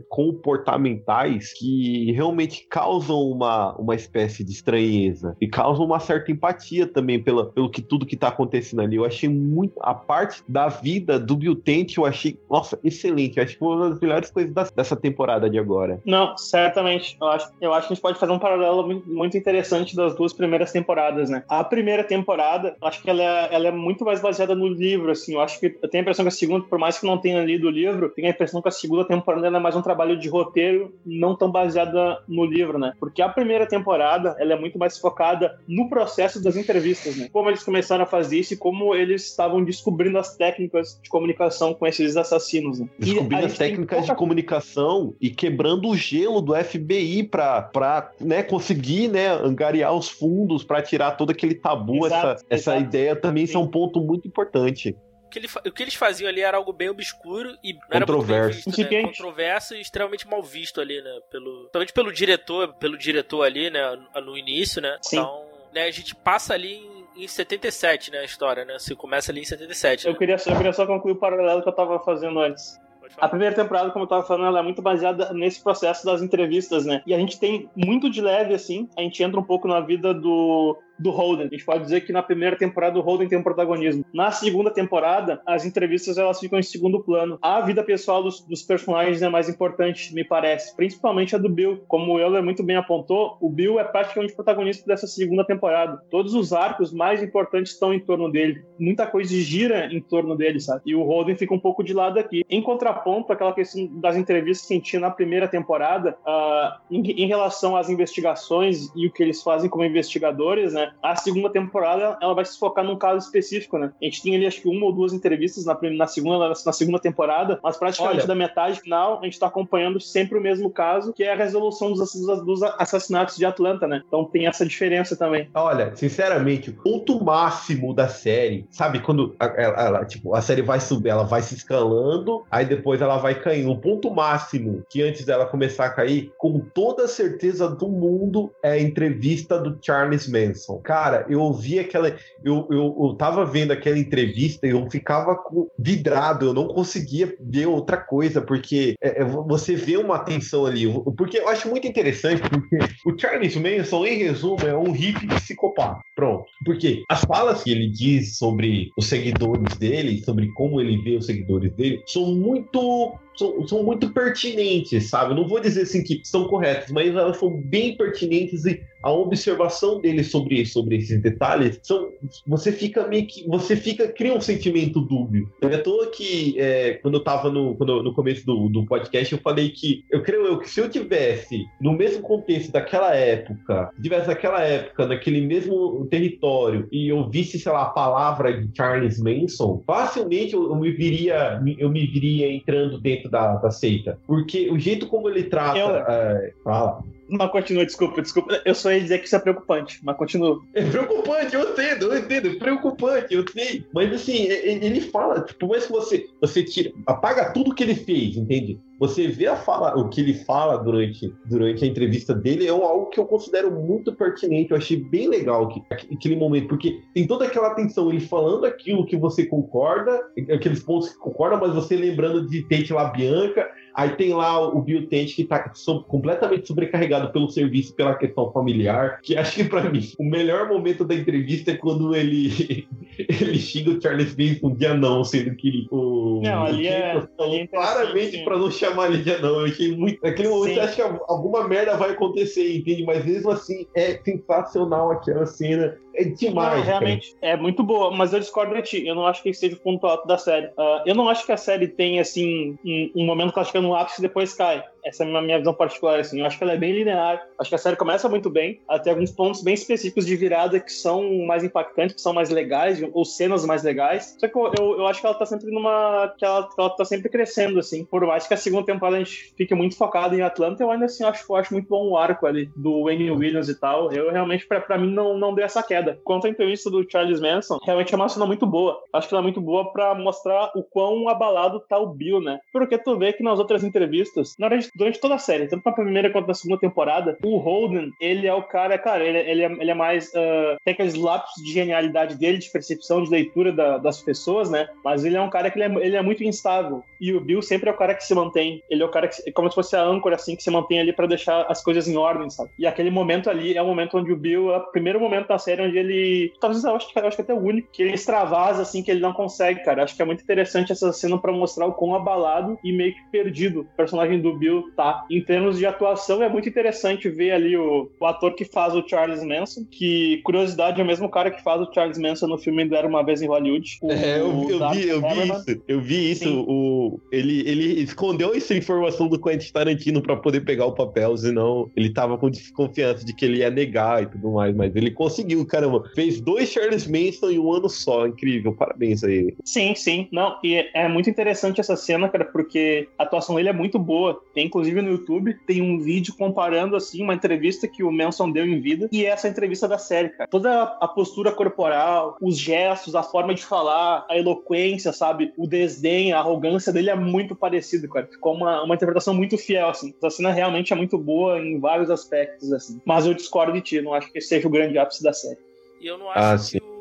comportamentais 0.09 1.53
que 1.53 2.11
realmente 2.11 2.65
causam 2.69 3.19
uma, 3.21 3.73
uma 3.77 3.95
espécie 3.95 4.43
de 4.43 4.51
estranheza 4.51 5.35
e 5.39 5.47
causam 5.47 5.85
uma 5.85 5.99
certa 5.99 6.31
empatia 6.31 6.85
também 6.87 7.21
pela, 7.21 7.45
pelo 7.51 7.69
que 7.69 7.81
tudo 7.81 8.05
que 8.05 8.15
tá 8.17 8.27
acontecendo 8.27 8.81
ali. 8.81 8.95
Eu 8.95 9.05
achei 9.05 9.29
muito 9.29 9.73
a 9.81 9.93
parte 9.93 10.43
da 10.47 10.67
vida 10.67 11.19
do 11.19 11.35
Bill 11.35 11.55
eu 11.97 12.05
achei, 12.05 12.37
nossa, 12.49 12.79
excelente. 12.83 13.37
Eu 13.37 13.43
acho 13.43 13.53
que 13.53 13.59
foi 13.59 13.75
uma 13.75 13.89
das 13.89 13.99
melhores 13.99 14.29
coisas 14.31 14.53
da- 14.53 14.67
dessa 14.75 14.95
temporada 14.95 15.49
de 15.49 15.57
agora. 15.57 16.01
Não, 16.05 16.37
certamente. 16.37 17.17
Eu 17.19 17.27
acho, 17.27 17.49
eu 17.61 17.73
acho 17.73 17.87
que 17.87 17.93
a 17.93 17.95
gente 17.95 18.01
pode 18.01 18.19
fazer 18.19 18.31
um 18.31 18.39
paralelo 18.39 18.87
mu- 18.87 19.03
muito 19.05 19.37
interessante 19.37 19.95
das 19.95 20.15
duas 20.15 20.33
primeiras 20.33 20.71
temporadas, 20.71 21.29
né? 21.29 21.43
A 21.47 21.63
primeira 21.63 22.03
temporada, 22.03 22.50
acho 22.81 23.01
que 23.01 23.09
ela 23.09 23.21
é, 23.21 23.55
ela 23.55 23.67
é 23.67 23.71
muito 23.71 24.05
mais 24.05 24.21
baseada 24.21 24.55
no 24.55 24.67
livro, 24.67 25.11
assim. 25.11 25.33
Eu 25.33 25.41
acho 25.41 25.59
que 25.59 25.77
eu 25.81 25.89
tenho 25.89 26.01
a 26.01 26.03
impressão 26.03 26.25
que 26.25 26.29
a 26.29 26.31
segunda, 26.31 26.65
por 26.65 26.79
mais 26.79 26.99
que 26.99 27.05
não 27.05 27.17
tenha 27.17 27.43
lido 27.43 27.67
o 27.67 27.71
livro, 27.71 28.09
tenho 28.09 28.27
a 28.27 28.31
impressão 28.31 28.61
que 28.61 28.67
a 28.67 28.71
segunda 28.71 29.05
temporada 29.05 29.47
ela 29.47 29.57
é 29.57 29.59
mais 29.59 29.75
um 29.75 29.81
trabalho 29.81 30.17
de 30.17 30.29
roteiro, 30.29 30.93
não 31.05 31.35
tão 31.35 31.51
baseada 31.51 32.19
no 32.27 32.45
livro, 32.45 32.77
né? 32.77 32.93
Porque 32.99 33.21
a 33.21 33.29
primeira 33.29 33.65
temporada, 33.65 34.35
ela 34.39 34.53
é 34.53 34.59
muito 34.59 34.77
mais 34.77 34.97
focada 34.97 35.59
no 35.67 35.89
processo 35.89 36.41
das 36.43 36.55
entrevistas, 36.55 37.15
né? 37.15 37.29
Como 37.31 37.49
eles 37.49 37.63
começaram 37.63 38.03
a 38.03 38.07
fazer 38.07 38.39
isso 38.39 38.53
e 38.53 38.57
como 38.57 38.95
eles 38.95 39.25
estavam 39.25 39.63
descobrindo 39.63 40.17
as 40.17 40.35
técnicas 40.35 40.99
de 41.01 41.09
comunicação 41.09 41.73
com 41.73 41.85
esses 41.85 42.17
assassinos, 42.17 42.79
né? 42.79 42.87
Descobrindo 42.97 43.45
as 43.45 43.57
técnicas 43.57 44.01
de 44.01 44.07
pouca 44.07 44.15
comunicação 44.15 45.13
e 45.19 45.29
quebrando 45.29 45.89
o 45.89 45.95
gelo 45.95 46.41
do 46.41 46.55
FBI 46.55 47.23
para 47.23 47.61
pra 47.61 48.11
né, 48.19 48.43
conseguir 48.43 49.07
né, 49.07 49.29
angariar 49.29 49.93
os 49.93 50.09
fundos 50.09 50.63
para 50.63 50.81
tirar 50.81 51.11
todo 51.11 51.31
aquele 51.31 51.55
tabu. 51.55 52.05
Exato, 52.05 52.40
essa 52.49 52.77
ideia 52.77 53.15
também 53.15 53.43
isso 53.43 53.57
é 53.57 53.61
Sim. 53.61 53.67
um 53.67 53.71
ponto 53.71 53.99
muito 54.01 54.27
importante. 54.27 54.95
O 55.25 55.29
que, 55.31 55.39
ele 55.39 55.47
o 55.65 55.71
que 55.71 55.81
eles 55.81 55.95
faziam 55.95 56.27
ali 56.27 56.41
era 56.41 56.57
algo 56.57 56.73
bem 56.73 56.89
obscuro 56.89 57.55
e 57.63 57.73
Controverso. 57.89 58.69
visto, 58.69 58.91
né? 58.91 59.01
Controverso 59.03 59.75
e 59.75 59.81
extremamente 59.81 60.27
mal 60.27 60.43
visto 60.43 60.81
ali, 60.81 61.01
né? 61.01 61.19
Pelo, 61.31 61.69
principalmente 61.71 61.93
pelo 61.93 62.11
diretor, 62.11 62.73
pelo 62.73 62.97
diretor 62.97 63.43
ali, 63.43 63.69
né? 63.69 63.97
No, 64.25 64.37
início, 64.37 64.81
né? 64.81 64.97
Sim. 65.01 65.19
Então, 65.19 65.45
né, 65.73 65.83
a 65.83 65.91
gente 65.91 66.13
passa 66.13 66.53
ali 66.53 66.81
em, 67.15 67.23
em 67.23 67.27
77, 67.29 68.11
né? 68.11 68.19
A 68.19 68.25
história, 68.25 68.65
né? 68.65 68.77
Você 68.77 68.93
começa 68.93 69.31
ali 69.31 69.39
em 69.39 69.45
77. 69.45 70.05
Eu 70.05 70.11
Né? 70.11 70.19
queria, 70.19 70.35
eu 70.35 70.57
queria 70.57 70.73
só 70.73 70.85
concluir 70.85 71.13
o 71.13 71.15
paralelo 71.19 71.63
que 71.63 71.69
eu 71.69 71.73
tava 71.73 71.97
fazendo 71.99 72.37
antes. 72.37 72.77
A 73.17 73.27
primeira 73.27 73.53
temporada, 73.53 73.89
como 73.91 74.05
eu 74.05 74.09
tava 74.09 74.23
falando, 74.23 74.47
ela 74.47 74.59
é 74.59 74.63
muito 74.63 74.81
baseada 74.81 75.33
nesse 75.33 75.61
processo 75.61 76.05
das 76.05 76.21
entrevistas, 76.21 76.85
né? 76.85 77.01
E 77.05 77.13
a 77.13 77.17
gente 77.17 77.37
tem 77.39 77.69
muito 77.75 78.09
de 78.09 78.21
leve, 78.21 78.53
assim, 78.53 78.89
a 78.97 79.01
gente 79.01 79.21
entra 79.21 79.37
um 79.39 79.43
pouco 79.43 79.67
na 79.67 79.81
vida 79.81 80.13
do, 80.13 80.77
do 81.01 81.09
Holden. 81.09 81.47
A 81.47 81.49
gente 81.49 81.65
pode 81.65 81.83
dizer 81.83 82.01
que 82.01 82.13
na 82.13 82.21
primeira 82.21 82.55
temporada 82.55 82.97
o 82.97 83.01
Holden 83.01 83.27
tem 83.27 83.37
um 83.37 83.43
protagonismo. 83.43 84.05
Na 84.13 84.31
segunda 84.31 84.69
temporada, 84.69 85.41
as 85.45 85.65
entrevistas 85.65 86.17
elas 86.17 86.39
ficam 86.39 86.59
em 86.59 86.63
segundo 86.63 87.03
plano. 87.03 87.37
A 87.41 87.61
vida 87.61 87.83
pessoal 87.83 88.23
dos, 88.23 88.41
dos 88.41 88.61
personagens 88.61 89.21
é 89.21 89.29
mais 89.29 89.49
importante, 89.49 90.13
me 90.13 90.23
parece. 90.23 90.75
Principalmente 90.75 91.35
a 91.35 91.39
do 91.39 91.49
Bill. 91.49 91.83
Como 91.87 92.13
o 92.13 92.19
Euler 92.19 92.43
muito 92.43 92.63
bem 92.63 92.75
apontou, 92.75 93.37
o 93.41 93.49
Bill 93.49 93.79
é 93.79 93.83
praticamente 93.83 94.33
protagonista 94.33 94.85
dessa 94.85 95.07
segunda 95.07 95.45
temporada. 95.45 96.01
Todos 96.09 96.33
os 96.33 96.53
arcos 96.53 96.93
mais 96.93 97.23
importantes 97.23 97.73
estão 97.73 97.93
em 97.93 97.99
torno 97.99 98.31
dele. 98.31 98.63
Muita 98.79 99.07
coisa 99.07 99.33
gira 99.33 99.87
em 99.91 100.01
torno 100.01 100.35
dele, 100.35 100.59
sabe? 100.59 100.81
E 100.85 100.95
o 100.95 101.03
Holden 101.03 101.35
fica 101.35 101.53
um 101.53 101.59
pouco 101.59 101.83
de 101.83 101.93
lado 101.93 102.19
aqui. 102.19 102.43
Em 102.49 102.61
contraponto, 102.61 103.31
aquela 103.31 103.53
questão 103.53 103.87
das 103.99 104.15
entrevistas 104.15 104.67
que 104.67 104.73
a 104.73 104.77
gente 104.77 104.89
tinha 104.89 104.99
na 104.99 105.11
primeira 105.11 105.47
temporada, 105.47 106.17
ah, 106.25 106.79
em, 106.89 107.01
em 107.01 107.27
relação 107.27 107.75
às 107.75 107.89
investigações 107.89 108.91
e 108.95 109.07
o 109.07 109.11
que 109.11 109.23
eles 109.23 109.41
fazem 109.41 109.69
como 109.69 109.83
investigadores, 109.83 110.73
né? 110.73 110.90
Né? 110.91 111.11
A 111.11 111.15
segunda 111.15 111.49
temporada, 111.49 112.17
ela 112.21 112.33
vai 112.33 112.45
se 112.45 112.57
focar 112.57 112.83
num 112.83 112.97
caso 112.97 113.25
específico, 113.25 113.77
né? 113.77 113.91
A 114.01 114.05
gente 114.05 114.21
tinha 114.21 114.37
ali, 114.37 114.45
acho 114.45 114.61
que 114.61 114.67
uma 114.67 114.85
ou 114.85 114.93
duas 114.93 115.13
entrevistas 115.13 115.65
na, 115.65 115.77
na, 115.81 116.07
segunda, 116.07 116.49
na 116.49 116.73
segunda 116.73 116.99
temporada, 116.99 117.59
mas 117.63 117.77
praticamente 117.77 118.19
Olha, 118.19 118.27
da 118.27 118.35
metade 118.35 118.79
final, 118.79 119.19
a 119.19 119.25
gente 119.25 119.39
tá 119.39 119.47
acompanhando 119.47 119.99
sempre 119.99 120.37
o 120.37 120.41
mesmo 120.41 120.69
caso, 120.69 121.13
que 121.13 121.23
é 121.23 121.33
a 121.33 121.35
resolução 121.35 121.93
dos, 121.93 122.13
dos 122.45 122.63
assassinatos 122.63 123.37
de 123.37 123.45
Atlanta, 123.45 123.87
né? 123.87 124.01
Então 124.07 124.25
tem 124.25 124.47
essa 124.47 124.65
diferença 124.65 125.15
também. 125.15 125.49
Olha, 125.53 125.95
sinceramente, 125.95 126.69
o 126.69 126.73
ponto 126.73 127.23
máximo 127.23 127.93
da 127.93 128.07
série, 128.07 128.65
sabe? 128.69 128.99
Quando 128.99 129.35
ela, 129.39 129.81
ela, 129.81 130.05
tipo, 130.05 130.35
a 130.35 130.41
série 130.41 130.61
vai 130.61 130.79
subir, 130.79 131.09
ela 131.09 131.23
vai 131.23 131.41
se 131.41 131.55
escalando, 131.55 132.43
aí 132.49 132.65
depois 132.65 133.01
ela 133.01 133.17
vai 133.17 133.35
caindo. 133.35 133.71
O 133.71 133.77
ponto 133.77 134.11
máximo 134.11 134.83
que 134.89 135.01
antes 135.01 135.25
dela 135.25 135.45
começar 135.45 135.85
a 135.85 135.89
cair, 135.89 136.31
com 136.37 136.59
toda 136.59 137.03
a 137.03 137.07
certeza 137.07 137.67
do 137.67 137.87
mundo, 137.87 138.51
é 138.63 138.71
a 138.71 138.79
entrevista 138.79 139.59
do 139.59 139.77
Charles 139.81 140.27
Manson. 140.27 140.70
Cara, 140.79 141.25
eu 141.29 141.39
ouvi 141.39 141.79
aquela. 141.79 142.15
Eu, 142.43 142.67
eu, 142.69 142.97
eu 142.99 143.15
tava 143.17 143.45
vendo 143.45 143.71
aquela 143.71 143.97
entrevista 143.97 144.67
e 144.67 144.71
eu 144.71 144.89
ficava 144.89 145.37
vidrado, 145.77 146.47
eu 146.47 146.53
não 146.53 146.67
conseguia 146.67 147.35
ver 147.39 147.67
outra 147.67 147.97
coisa, 147.97 148.41
porque 148.41 148.95
é, 149.01 149.21
é, 149.21 149.25
você 149.25 149.75
vê 149.75 149.97
uma 149.97 150.19
tensão 150.19 150.65
ali. 150.65 150.91
Porque 151.17 151.37
eu 151.39 151.49
acho 151.49 151.69
muito 151.69 151.87
interessante, 151.87 152.41
porque 152.49 152.77
o 153.05 153.17
Charles 153.17 153.55
Manson, 153.55 154.05
em 154.05 154.17
resumo, 154.17 154.67
é 154.67 154.75
um 154.75 154.91
hippie 154.91 155.27
psicopata. 155.27 156.01
Pronto. 156.15 156.45
Porque 156.65 157.03
as 157.09 157.21
falas 157.21 157.63
que 157.63 157.71
ele 157.71 157.89
diz 157.89 158.37
sobre 158.37 158.89
os 158.97 159.07
seguidores 159.07 159.77
dele, 159.77 160.23
sobre 160.23 160.51
como 160.53 160.79
ele 160.79 161.01
vê 161.01 161.17
os 161.17 161.25
seguidores 161.25 161.71
dele, 161.73 162.01
são 162.05 162.33
muito 162.35 163.13
são, 163.35 163.67
são, 163.67 163.83
muito 163.83 164.11
pertinentes, 164.11 165.09
sabe? 165.09 165.31
Eu 165.31 165.35
não 165.35 165.47
vou 165.47 165.59
dizer 165.59 165.83
assim 165.83 166.03
que 166.03 166.21
são 166.23 166.47
corretas, 166.47 166.91
mas 166.91 167.15
elas 167.15 167.37
são 167.37 167.49
bem 167.49 167.95
pertinentes 167.95 168.65
e 168.65 168.81
a 169.03 169.11
observação 169.11 169.99
dele 169.99 170.23
sobre, 170.23 170.65
sobre 170.65 170.97
esses 170.97 171.21
detalhes 171.21 171.79
são 171.83 172.11
você 172.45 172.71
fica 172.71 173.07
meio 173.07 173.25
que 173.25 173.47
você 173.47 173.75
fica 173.75 174.07
cria 174.07 174.33
um 174.33 174.41
sentimento 174.41 175.01
dúbio. 175.01 175.51
É 175.61 175.65
à 175.65 175.81
toa 175.81 176.07
que 176.07 176.59
é, 176.59 176.93
quando 177.01 177.15
eu 177.15 177.23
tava 177.23 177.49
no, 177.49 177.75
quando, 177.75 178.03
no 178.03 178.13
começo 178.13 178.45
do, 178.45 178.69
do 178.69 178.85
podcast 178.85 179.33
eu 179.33 179.39
falei 179.39 179.69
que 179.69 180.03
eu 180.11 180.21
creio 180.21 180.45
eu 180.45 180.59
que 180.59 180.69
se 180.69 180.79
eu 180.79 180.89
tivesse 180.89 181.65
no 181.79 181.93
mesmo 181.93 182.21
contexto 182.21 182.71
daquela 182.71 183.15
época, 183.15 183.89
tivesse 184.01 184.27
naquela 184.27 184.61
época 184.61 185.07
naquele 185.07 185.41
mesmo 185.41 186.05
território 186.07 186.87
e 186.91 187.07
eu 187.07 187.27
visse 187.29 187.57
sei 187.57 187.71
lá 187.71 187.83
a 187.83 187.89
palavra 187.89 188.61
de 188.61 188.69
Charles 188.75 189.19
Manson, 189.19 189.81
facilmente 189.85 190.53
eu, 190.53 190.69
eu 190.69 190.75
me 190.75 190.91
viria 190.91 191.61
eu 191.79 191.89
me 191.89 192.05
viria 192.05 192.51
entrando 192.51 192.99
dentro 192.99 193.30
da, 193.31 193.55
da 193.55 193.71
seita, 193.71 194.19
porque 194.27 194.69
o 194.69 194.77
jeito 194.77 195.07
como 195.07 195.29
ele 195.29 195.43
trata 195.43 195.79
eu... 195.79 195.95
é, 195.95 196.53
fala 196.63 197.03
mas 197.31 197.49
continua, 197.49 197.85
desculpa, 197.85 198.21
desculpa. 198.21 198.61
Eu 198.65 198.75
só 198.75 198.91
ia 198.91 198.99
dizer 198.99 199.19
que 199.19 199.25
isso 199.25 199.35
é 199.37 199.39
preocupante, 199.39 199.99
mas 200.03 200.17
continua. 200.17 200.61
É 200.73 200.83
preocupante, 200.83 201.55
eu 201.55 201.71
entendo, 201.71 202.11
eu 202.11 202.19
entendo, 202.19 202.49
é 202.49 202.55
preocupante, 202.55 203.33
eu 203.33 203.45
sei. 203.49 203.85
Mas 203.93 204.13
assim, 204.13 204.47
ele 204.49 204.99
fala, 204.99 205.39
tipo, 205.39 205.65
mais 205.65 205.85
que 205.85 205.93
você, 205.93 206.27
você 206.41 206.61
tira, 206.61 206.91
apaga 207.07 207.53
tudo 207.53 207.73
que 207.73 207.83
ele 207.83 207.95
fez, 207.95 208.35
entende? 208.35 208.77
Você 209.01 209.27
vê 209.27 209.47
a 209.47 209.55
fala, 209.55 209.97
o 209.99 210.09
que 210.09 210.21
ele 210.21 210.35
fala 210.35 210.77
durante, 210.77 211.33
durante 211.43 211.83
a 211.83 211.87
entrevista 211.87 212.35
dele 212.35 212.67
é 212.67 212.69
algo 212.69 213.07
que 213.07 213.19
eu 213.19 213.25
considero 213.25 213.71
muito 213.71 214.13
pertinente. 214.13 214.69
Eu 214.69 214.77
achei 214.77 214.95
bem 214.95 215.27
legal 215.27 215.67
que, 215.69 215.81
aquele 215.91 216.35
momento, 216.35 216.67
porque 216.67 217.01
tem 217.11 217.25
toda 217.25 217.45
aquela 217.45 217.69
atenção, 217.69 218.11
ele 218.11 218.19
falando 218.19 218.63
aquilo 218.63 219.03
que 219.03 219.17
você 219.17 219.43
concorda, 219.43 220.21
aqueles 220.53 220.83
pontos 220.83 221.09
que 221.09 221.17
concorda, 221.17 221.57
mas 221.57 221.73
você 221.73 221.95
lembrando 221.95 222.47
de 222.47 222.61
Tate 222.69 222.93
La 222.93 223.05
Bianca, 223.05 223.67
Aí 223.93 224.11
tem 224.15 224.33
lá 224.33 224.59
o 224.59 224.81
Bill 224.81 225.07
Tent 225.07 225.35
que 225.35 225.43
tá 225.43 225.71
so, 225.73 226.03
completamente 226.03 226.67
sobrecarregado 226.67 227.31
pelo 227.31 227.49
serviço, 227.49 227.95
pela 227.95 228.15
questão 228.15 228.51
familiar. 228.51 229.19
Que 229.21 229.37
acho 229.37 229.55
que 229.55 229.63
para 229.65 229.89
mim 229.89 230.01
o 230.17 230.23
melhor 230.23 230.67
momento 230.67 231.03
da 231.03 231.13
entrevista 231.13 231.71
é 231.71 231.77
quando 231.77 232.15
ele 232.15 232.87
ele 233.17 233.57
xinga 233.57 233.91
o 233.91 234.01
Charles 234.01 234.35
Manson 234.35 234.73
de 234.75 234.85
anão, 234.85 235.23
sendo 235.23 235.55
que 235.55 235.67
ele, 235.67 235.87
o, 235.91 236.41
não, 236.43 236.63
ali 236.63 236.87
é, 236.87 237.21
ali 237.39 237.57
é 237.57 237.67
claramente 237.67 238.43
para 238.43 238.57
não 238.57 238.71
chamar 238.71 238.90
ele 239.05 239.23
de 239.23 239.31
anão. 239.31 239.59
Eu 239.59 239.65
achei 239.65 239.95
muito. 239.95 240.19
Naquele 240.21 240.49
momento 240.49 240.77
eu 240.77 240.83
acho 240.83 240.95
que 240.95 241.01
alguma 241.01 241.67
merda 241.67 241.97
vai 241.97 242.11
acontecer, 242.11 242.77
entende? 242.77 243.03
Mas 243.05 243.25
mesmo 243.25 243.51
assim 243.51 243.87
é 243.95 244.19
sensacional 244.23 245.11
aquela 245.11 245.45
cena. 245.45 245.97
É 246.13 246.23
demais. 246.23 246.79
Não, 246.79 246.85
realmente, 246.85 247.35
cara. 247.35 247.53
é 247.53 247.57
muito 247.57 247.83
boa, 247.83 248.11
mas 248.11 248.33
eu 248.33 248.39
discordo 248.39 248.73
de 248.75 248.81
ti. 248.81 249.07
Eu 249.07 249.15
não 249.15 249.25
acho 249.25 249.41
que 249.41 249.53
seja 249.53 249.75
o 249.75 249.79
ponto 249.79 250.05
alto 250.05 250.27
da 250.27 250.37
série. 250.37 250.67
Uh, 250.67 251.01
eu 251.05 251.15
não 251.15 251.29
acho 251.29 251.45
que 251.45 251.51
a 251.51 251.57
série 251.57 251.87
tem, 251.87 252.19
assim, 252.19 252.77
um, 252.83 253.11
um 253.15 253.25
momento 253.25 253.53
que 253.53 253.59
ela 253.59 253.65
chega 253.65 253.81
no 253.81 253.95
ápice 253.95 254.19
e 254.19 254.21
depois 254.21 254.53
cai. 254.53 254.83
Essa 255.03 255.23
é 255.23 255.35
a 255.35 255.41
minha 255.41 255.57
visão 255.57 255.73
particular, 255.73 256.19
assim. 256.19 256.39
Eu 256.39 256.45
acho 256.45 256.57
que 256.57 256.63
ela 256.63 256.73
é 256.73 256.77
bem 256.77 256.93
linear. 256.93 257.41
Acho 257.59 257.69
que 257.69 257.75
a 257.75 257.79
série 257.79 257.95
começa 257.95 258.29
muito 258.29 258.49
bem. 258.49 258.79
Ela 258.89 258.99
tem 258.99 259.11
alguns 259.11 259.31
pontos 259.31 259.63
bem 259.63 259.73
específicos 259.73 260.25
de 260.25 260.35
virada 260.35 260.79
que 260.79 260.91
são 260.91 261.45
mais 261.45 261.63
impactantes, 261.63 262.15
que 262.15 262.21
são 262.21 262.33
mais 262.33 262.49
legais, 262.49 263.01
ou 263.13 263.25
cenas 263.25 263.65
mais 263.65 263.83
legais. 263.83 264.35
Só 264.39 264.47
que 264.47 264.55
eu, 264.55 264.71
eu, 264.77 264.99
eu 264.99 265.07
acho 265.07 265.19
que 265.19 265.25
ela 265.25 265.35
tá 265.35 265.45
sempre 265.45 265.71
numa. 265.71 266.33
que 266.37 266.45
ela, 266.45 266.69
ela 266.77 266.89
tá 266.91 267.05
sempre 267.05 267.29
crescendo, 267.29 267.79
assim. 267.79 268.05
Por 268.05 268.25
mais 268.25 268.47
que 268.47 268.53
a 268.53 268.57
segunda 268.57 268.85
temporada 268.85 269.17
a 269.17 269.19
gente 269.19 269.53
fique 269.57 269.73
muito 269.73 269.97
focado 269.97 270.35
em 270.35 270.41
Atlanta, 270.41 270.83
eu 270.83 270.91
ainda 270.91 271.05
assim 271.05 271.23
acho, 271.23 271.43
eu 271.49 271.55
acho 271.55 271.73
muito 271.73 271.87
bom 271.87 272.09
o 272.09 272.17
arco 272.17 272.45
ali 272.45 272.69
do 272.75 273.03
Wayne 273.03 273.31
Williams 273.31 273.69
e 273.69 273.75
tal. 273.75 274.11
Eu 274.11 274.31
realmente, 274.31 274.67
pra, 274.67 274.79
pra 274.81 274.97
mim, 274.97 275.11
não, 275.11 275.37
não 275.37 275.53
deu 275.53 275.65
essa 275.65 275.81
queda. 275.81 276.00
Quanto 276.23 276.47
à 276.47 276.49
entrevista 276.49 276.89
do 276.89 277.05
Charles 277.09 277.39
Manson, 277.39 277.77
realmente 277.83 278.13
é 278.13 278.17
uma 278.17 278.29
cena 278.29 278.45
muito 278.45 278.65
boa. 278.65 279.01
Acho 279.13 279.27
que 279.27 279.33
ela 279.33 279.41
é 279.41 279.43
muito 279.43 279.61
boa 279.61 279.91
pra 279.91 280.15
mostrar 280.15 280.71
o 280.75 280.83
quão 280.83 281.27
abalado 281.29 281.79
tá 281.87 281.97
o 281.97 282.07
Bill, 282.07 282.39
né? 282.41 282.59
Porque 282.71 282.97
tu 282.97 283.17
vê 283.17 283.33
que 283.33 283.43
nas 283.43 283.59
outras 283.59 283.83
entrevistas, 283.83 284.55
durante 284.95 285.19
toda 285.19 285.35
a 285.35 285.39
série, 285.39 285.67
tanto 285.67 285.83
na 285.85 285.91
primeira 285.91 286.29
quanto 286.29 286.47
na 286.47 286.53
segunda 286.53 286.79
temporada, 286.79 287.37
o 287.43 287.57
Holden, 287.57 288.11
ele 288.19 288.47
é 288.47 288.53
o 288.53 288.63
cara, 288.63 288.97
cara, 288.97 289.23
ele, 289.23 289.37
ele, 289.37 289.63
é, 289.63 289.71
ele 289.71 289.91
é 289.91 289.93
mais. 289.93 290.29
Uh, 290.29 290.77
tem 290.83 290.93
aqueles 290.93 291.15
lapsos 291.15 291.63
de 291.63 291.71
genialidade 291.71 292.35
dele, 292.35 292.57
de 292.57 292.69
percepção, 292.69 293.23
de 293.23 293.29
leitura 293.29 293.71
da, 293.71 293.97
das 293.97 294.21
pessoas, 294.21 294.69
né? 294.69 294.87
Mas 295.03 295.25
ele 295.25 295.35
é 295.35 295.41
um 295.41 295.49
cara 295.49 295.69
que 295.69 295.79
ele 295.79 295.99
é, 295.99 296.05
ele 296.05 296.15
é, 296.15 296.21
muito 296.21 296.43
instável. 296.43 297.03
E 297.19 297.33
o 297.33 297.39
Bill 297.39 297.61
sempre 297.61 297.89
é 297.89 297.93
o 297.93 297.97
cara 297.97 298.15
que 298.15 298.23
se 298.23 298.33
mantém. 298.33 298.81
Ele 298.89 299.03
é 299.03 299.05
o 299.05 299.11
cara 299.11 299.27
que, 299.27 299.51
como 299.51 299.69
se 299.69 299.75
fosse 299.75 299.95
a 299.95 300.03
âncora, 300.03 300.35
assim, 300.35 300.55
que 300.55 300.63
se 300.63 300.71
mantém 300.71 300.99
ali 300.99 301.13
para 301.13 301.27
deixar 301.27 301.65
as 301.69 301.83
coisas 301.83 302.07
em 302.07 302.17
ordem, 302.17 302.49
sabe? 302.49 302.71
E 302.77 302.87
aquele 302.87 303.11
momento 303.11 303.49
ali 303.49 303.75
é 303.75 303.81
o 303.81 303.85
momento 303.85 304.17
onde 304.17 304.31
o 304.31 304.35
Bill, 304.35 304.73
é 304.73 304.77
o 304.77 304.91
primeiro 304.91 305.19
momento 305.19 305.47
da 305.47 305.57
série 305.57 305.81
onde 305.81 305.90
ele. 305.97 306.53
Talvez 306.59 306.83
eu 306.83 306.95
acho, 306.95 307.07
eu 307.15 307.27
acho 307.27 307.35
que 307.35 307.41
até 307.41 307.53
o 307.53 307.59
único, 307.59 307.89
que 307.91 308.01
ele 308.01 308.13
extravasa, 308.13 308.81
assim, 308.81 309.03
que 309.03 309.11
ele 309.11 309.19
não 309.19 309.33
consegue, 309.33 309.83
cara. 309.83 310.03
Acho 310.03 310.15
que 310.15 310.21
é 310.21 310.25
muito 310.25 310.43
interessante 310.43 310.91
essa 310.91 311.11
cena 311.11 311.37
para 311.37 311.51
mostrar 311.51 311.85
o 311.87 311.93
quão 311.93 312.15
abalado 312.15 312.77
e 312.83 312.91
meio 312.91 313.13
que 313.13 313.21
perdido 313.31 313.81
o 313.81 313.85
personagem 313.97 314.41
do 314.41 314.57
Bill 314.57 314.91
tá. 314.95 315.25
Em 315.29 315.41
termos 315.41 315.77
de 315.77 315.85
atuação, 315.85 316.41
é 316.41 316.49
muito 316.49 316.67
interessante 316.67 317.29
ver 317.29 317.51
ali 317.51 317.77
o, 317.77 318.09
o 318.19 318.25
ator 318.25 318.53
que 318.53 318.65
faz 318.65 318.95
o 318.95 319.07
Charles 319.07 319.43
Manson, 319.43 319.85
que, 319.89 320.41
curiosidade, 320.43 320.99
é 320.99 321.03
o 321.03 321.07
mesmo 321.07 321.29
cara 321.29 321.51
que 321.51 321.63
faz 321.63 321.81
o 321.81 321.93
Charles 321.93 322.17
Manson 322.17 322.47
no 322.47 322.57
filme 322.57 322.85
do 322.85 322.95
Era 322.95 323.07
Uma 323.07 323.23
Vez 323.23 323.41
em 323.41 323.47
Hollywood. 323.47 323.97
O, 324.01 324.11
é, 324.11 324.39
eu, 324.39 324.69
eu 324.69 324.89
vi, 324.89 325.07
eu 325.07 325.21
vi 325.21 325.41
isso. 325.43 325.83
Eu 325.87 326.01
vi 326.01 326.31
isso. 326.31 326.65
O, 326.67 327.19
ele, 327.31 327.67
ele 327.67 328.01
escondeu 328.01 328.53
essa 328.53 328.75
informação 328.75 329.27
do 329.27 329.39
Quentin 329.39 329.71
Tarantino 329.71 330.21
para 330.21 330.35
poder 330.35 330.61
pegar 330.61 330.85
o 330.85 330.93
papel, 330.93 331.35
senão 331.37 331.89
ele 331.95 332.11
tava 332.11 332.37
com 332.37 332.49
desconfiança 332.49 333.25
de 333.25 333.33
que 333.33 333.45
ele 333.45 333.59
ia 333.59 333.69
negar 333.69 334.23
e 334.23 334.25
tudo 334.27 334.51
mais, 334.51 334.75
mas 334.75 334.95
ele 334.95 335.11
conseguiu, 335.11 335.65
caramba. 335.81 336.09
Fez 336.13 336.39
dois 336.39 336.69
Charles 336.69 337.07
Manson 337.07 337.49
em 337.49 337.59
um 337.59 337.71
ano 337.71 337.89
só, 337.89 338.27
incrível, 338.27 338.73
parabéns 338.73 339.23
aí. 339.23 339.53
Sim, 339.65 339.95
sim. 339.95 340.27
Não, 340.31 340.57
e 340.63 340.75
é 340.93 341.07
muito 341.07 341.29
interessante 341.29 341.81
essa 341.81 341.95
cena, 341.95 342.29
cara, 342.29 342.45
porque 342.45 343.07
a 343.17 343.23
atuação 343.23 343.55
dele 343.55 343.69
é 343.69 343.73
muito 343.73 343.97
boa. 343.97 344.41
Tem, 344.53 344.67
inclusive, 344.67 345.01
no 345.01 345.11
YouTube, 345.11 345.57
tem 345.65 345.81
um 345.81 345.99
vídeo 345.99 346.35
comparando, 346.37 346.95
assim, 346.95 347.23
uma 347.23 347.33
entrevista 347.33 347.87
que 347.87 348.03
o 348.03 348.11
Manson 348.11 348.51
deu 348.51 348.65
em 348.65 348.79
vida 348.79 349.09
e 349.11 349.25
essa 349.25 349.47
entrevista 349.47 349.87
da 349.87 349.97
série, 349.97 350.29
cara. 350.29 350.49
Toda 350.49 350.83
a 350.83 351.07
postura 351.07 351.51
corporal, 351.51 352.37
os 352.41 352.57
gestos, 352.57 353.15
a 353.15 353.23
forma 353.23 353.53
de 353.53 353.65
falar, 353.65 354.25
a 354.29 354.37
eloquência, 354.37 355.11
sabe? 355.11 355.53
O 355.57 355.67
desdém, 355.67 356.33
a 356.33 356.39
arrogância 356.39 356.93
dele 356.93 357.09
é 357.09 357.15
muito 357.15 357.55
parecido, 357.55 358.07
cara. 358.07 358.27
Ficou 358.27 358.53
uma, 358.53 358.83
uma 358.83 358.95
interpretação 358.95 359.33
muito 359.33 359.57
fiel, 359.57 359.89
assim. 359.89 360.13
Essa 360.17 360.29
cena 360.29 360.51
realmente 360.51 360.93
é 360.93 360.95
muito 360.95 361.17
boa 361.17 361.59
em 361.59 361.79
vários 361.79 362.09
aspectos, 362.09 362.71
assim. 362.71 362.99
Mas 363.05 363.25
eu 363.25 363.33
discordo 363.33 363.73
de 363.73 363.81
ti, 363.81 364.01
não 364.01 364.13
acho 364.13 364.31
que 364.31 364.41
seja 364.41 364.67
o 364.67 364.71
grande 364.71 364.97
ápice 364.97 365.23
da 365.23 365.33
série. 365.33 365.70
E 366.01 366.07
eu 366.07 366.17
não 366.17 366.29
acho 366.29 366.77
ah, 366.77 366.79
que 366.79 366.91